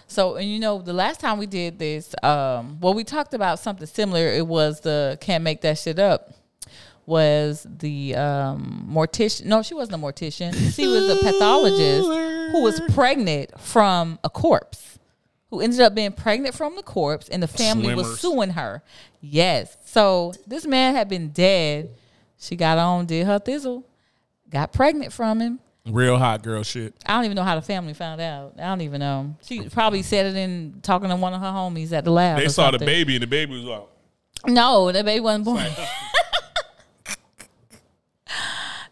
So 0.09 0.35
and 0.35 0.51
you 0.51 0.59
know 0.59 0.83
the 0.83 0.93
last 0.93 1.21
time 1.21 1.39
we 1.39 1.47
did 1.47 1.79
this, 1.79 2.17
um, 2.25 2.81
well 2.81 2.95
we 2.95 3.05
talked 3.05 3.33
about 3.33 3.61
something 3.61 3.87
similar. 3.87 4.27
It 4.27 4.45
was 4.45 4.81
the 4.81 5.19
can't 5.21 5.45
make 5.45 5.61
that 5.61 5.79
shit 5.79 6.01
up. 6.01 6.33
Was 7.07 7.65
the 7.65 8.17
um, 8.17 8.89
mortician? 8.91 9.45
No, 9.45 9.63
she 9.63 9.75
wasn't 9.75 10.03
a 10.03 10.05
mortician. 10.05 10.53
She 10.75 10.89
was 10.89 11.09
a 11.09 11.23
pathologist 11.23 12.09
who 12.51 12.63
was 12.65 12.81
pregnant 12.93 13.53
from 13.61 14.19
a 14.25 14.31
corpse. 14.31 14.99
Who 15.51 15.61
ended 15.61 15.79
up 15.79 15.95
being 15.95 16.11
pregnant 16.11 16.57
from 16.57 16.75
the 16.75 16.83
corpse, 16.83 17.29
and 17.29 17.41
the 17.41 17.47
family 17.47 17.85
Swimmers. 17.85 18.09
was 18.09 18.21
suing 18.21 18.51
her. 18.51 18.83
Yes. 19.21 19.77
So 19.85 20.33
this 20.45 20.67
man 20.67 20.97
had 20.97 21.09
been 21.09 21.29
dead 21.29 21.91
She 22.39 22.57
got 22.57 22.79
on, 22.79 23.07
did 23.07 23.27
her 23.27 23.39
thizzle, 23.39 23.85
got 24.51 24.73
pregnant 24.73 25.13
from 25.13 25.41
him. 25.41 25.61
Real 25.89 26.19
hot 26.19 26.43
girl 26.43 26.63
shit. 26.65 26.95
I 27.07 27.15
don't 27.15 27.27
even 27.27 27.37
know 27.37 27.45
how 27.45 27.55
the 27.55 27.63
family 27.63 27.95
found 27.95 28.21
out. 28.21 28.55
I 28.59 28.63
don't 28.65 28.81
even 28.81 28.99
know. 29.01 29.37
She 29.45 29.69
probably 29.69 30.03
said 30.03 30.27
it 30.27 30.37
in 30.37 30.81
talking 30.83 31.09
to 31.09 31.17
one 31.17 31.33
of 31.33 31.41
her 31.41 31.47
homies 31.47 31.93
at 31.93 32.05
the 32.05 32.11
lab. 32.11 32.39
They 32.39 32.49
saw 32.49 32.73
the 32.73 32.79
baby 32.79 33.15
and 33.15 33.23
the 33.23 33.29
baby 33.29 33.53
was 33.55 33.65
like, 33.65 33.85
No, 34.47 34.91
the 34.91 35.05
baby 35.05 35.21
wasn't 35.21 35.45
born. 35.45 35.65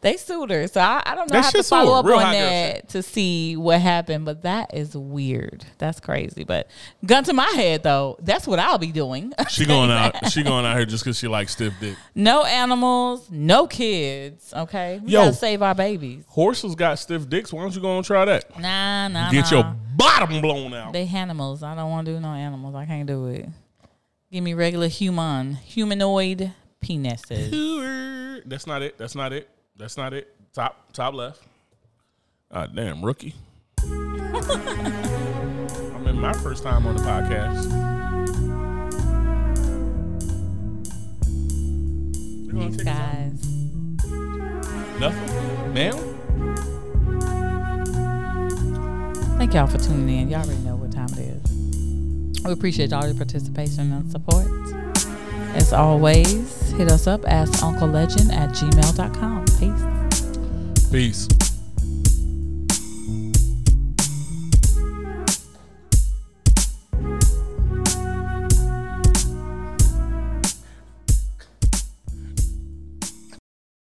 they 0.04 0.18
sued 0.18 0.50
her, 0.50 0.68
so 0.68 0.82
I, 0.82 1.02
I 1.06 1.14
don't 1.14 1.30
know. 1.30 1.32
That 1.32 1.38
I 1.38 1.46
have 1.46 1.52
to 1.54 1.62
follow 1.62 1.98
up 1.98 2.04
Real 2.04 2.18
on 2.18 2.32
that 2.32 2.90
to 2.90 3.02
see 3.02 3.56
what 3.56 3.80
happened. 3.80 4.26
But 4.26 4.42
that 4.42 4.74
is 4.74 4.94
weird. 4.94 5.64
That's 5.78 5.98
crazy. 5.98 6.44
But 6.44 6.68
gun 7.06 7.24
to 7.24 7.32
my 7.32 7.48
head 7.48 7.82
though, 7.82 8.18
that's 8.20 8.46
what 8.46 8.58
I'll 8.58 8.76
be 8.76 8.92
doing. 8.92 9.32
she 9.48 9.64
going 9.64 9.90
out. 9.90 10.30
She 10.30 10.42
going 10.42 10.66
out 10.66 10.76
here 10.76 10.84
just 10.84 11.04
because 11.04 11.18
she 11.18 11.26
likes 11.26 11.52
stiff 11.52 11.72
dick. 11.80 11.96
no 12.14 12.44
animals, 12.44 13.30
no 13.30 13.66
kids. 13.66 14.52
Okay, 14.54 15.00
we 15.02 15.12
Yo. 15.12 15.22
gotta 15.22 15.32
save 15.32 15.62
our 15.62 15.74
babies. 15.74 16.24
Horses 16.28 16.74
got 16.74 16.98
stiff 16.98 17.26
dicks. 17.26 17.50
Why 17.50 17.62
don't 17.62 17.74
you 17.74 17.80
go 17.80 17.96
and 17.96 18.04
try 18.04 18.26
that? 18.26 18.60
Nah, 18.60 19.08
nah, 19.08 19.30
Get 19.30 19.50
nah. 19.50 19.56
your 19.56 19.76
bottom 19.96 20.42
blown 20.42 20.74
out. 20.74 20.92
They 20.92 21.06
animals. 21.06 21.62
I 21.62 21.74
don't 21.74 21.90
want 21.90 22.04
to 22.06 22.12
do 22.12 22.20
no 22.20 22.28
animals. 22.28 22.74
I 22.74 22.84
can't 22.84 23.06
do 23.06 23.28
it. 23.28 23.48
Give 24.30 24.44
me 24.44 24.52
regular 24.52 24.88
human, 24.88 25.54
humanoid 25.54 26.52
penises. 26.82 28.42
That's 28.44 28.66
not 28.66 28.82
it. 28.82 28.98
That's 28.98 29.14
not 29.14 29.32
it. 29.32 29.48
That's 29.76 29.96
not 29.96 30.12
it. 30.12 30.28
Top 30.52 30.92
top 30.92 31.14
left. 31.14 31.42
Ah, 32.50 32.66
damn 32.66 33.04
rookie. 33.04 33.34
I'm 33.82 33.90
in 36.06 36.18
my 36.20 36.32
first 36.32 36.62
time 36.62 36.86
on 36.86 36.96
the 36.96 37.02
podcast. 37.02 37.64
You 42.44 42.52
gonna 42.52 42.70
Thanks, 42.70 42.76
take 42.76 42.86
us 42.86 42.92
out? 42.92 43.12
guys. 43.12 43.40
Nothing, 45.00 45.74
ma'am. 45.74 45.96
Thank 49.38 49.54
y'all 49.54 49.66
for 49.66 49.78
tuning 49.78 50.08
in. 50.20 50.28
Y'all 50.30 50.42
already 50.44 50.60
know 50.62 50.76
what 50.76 50.92
time 50.92 51.08
it 51.14 51.18
is. 51.18 52.42
We 52.44 52.52
appreciate 52.52 52.92
all 52.92 53.04
your 53.04 53.16
participation 53.16 53.92
and 53.92 54.10
support. 54.10 54.46
As 55.56 55.72
always, 55.72 56.70
hit 56.72 56.90
us 56.90 57.06
up 57.08 57.26
at 57.28 57.48
unclelegend 57.48 58.32
at 58.32 58.50
gmail.com. 58.50 59.43
Peace. 59.58 60.90
Peace. 60.90 61.43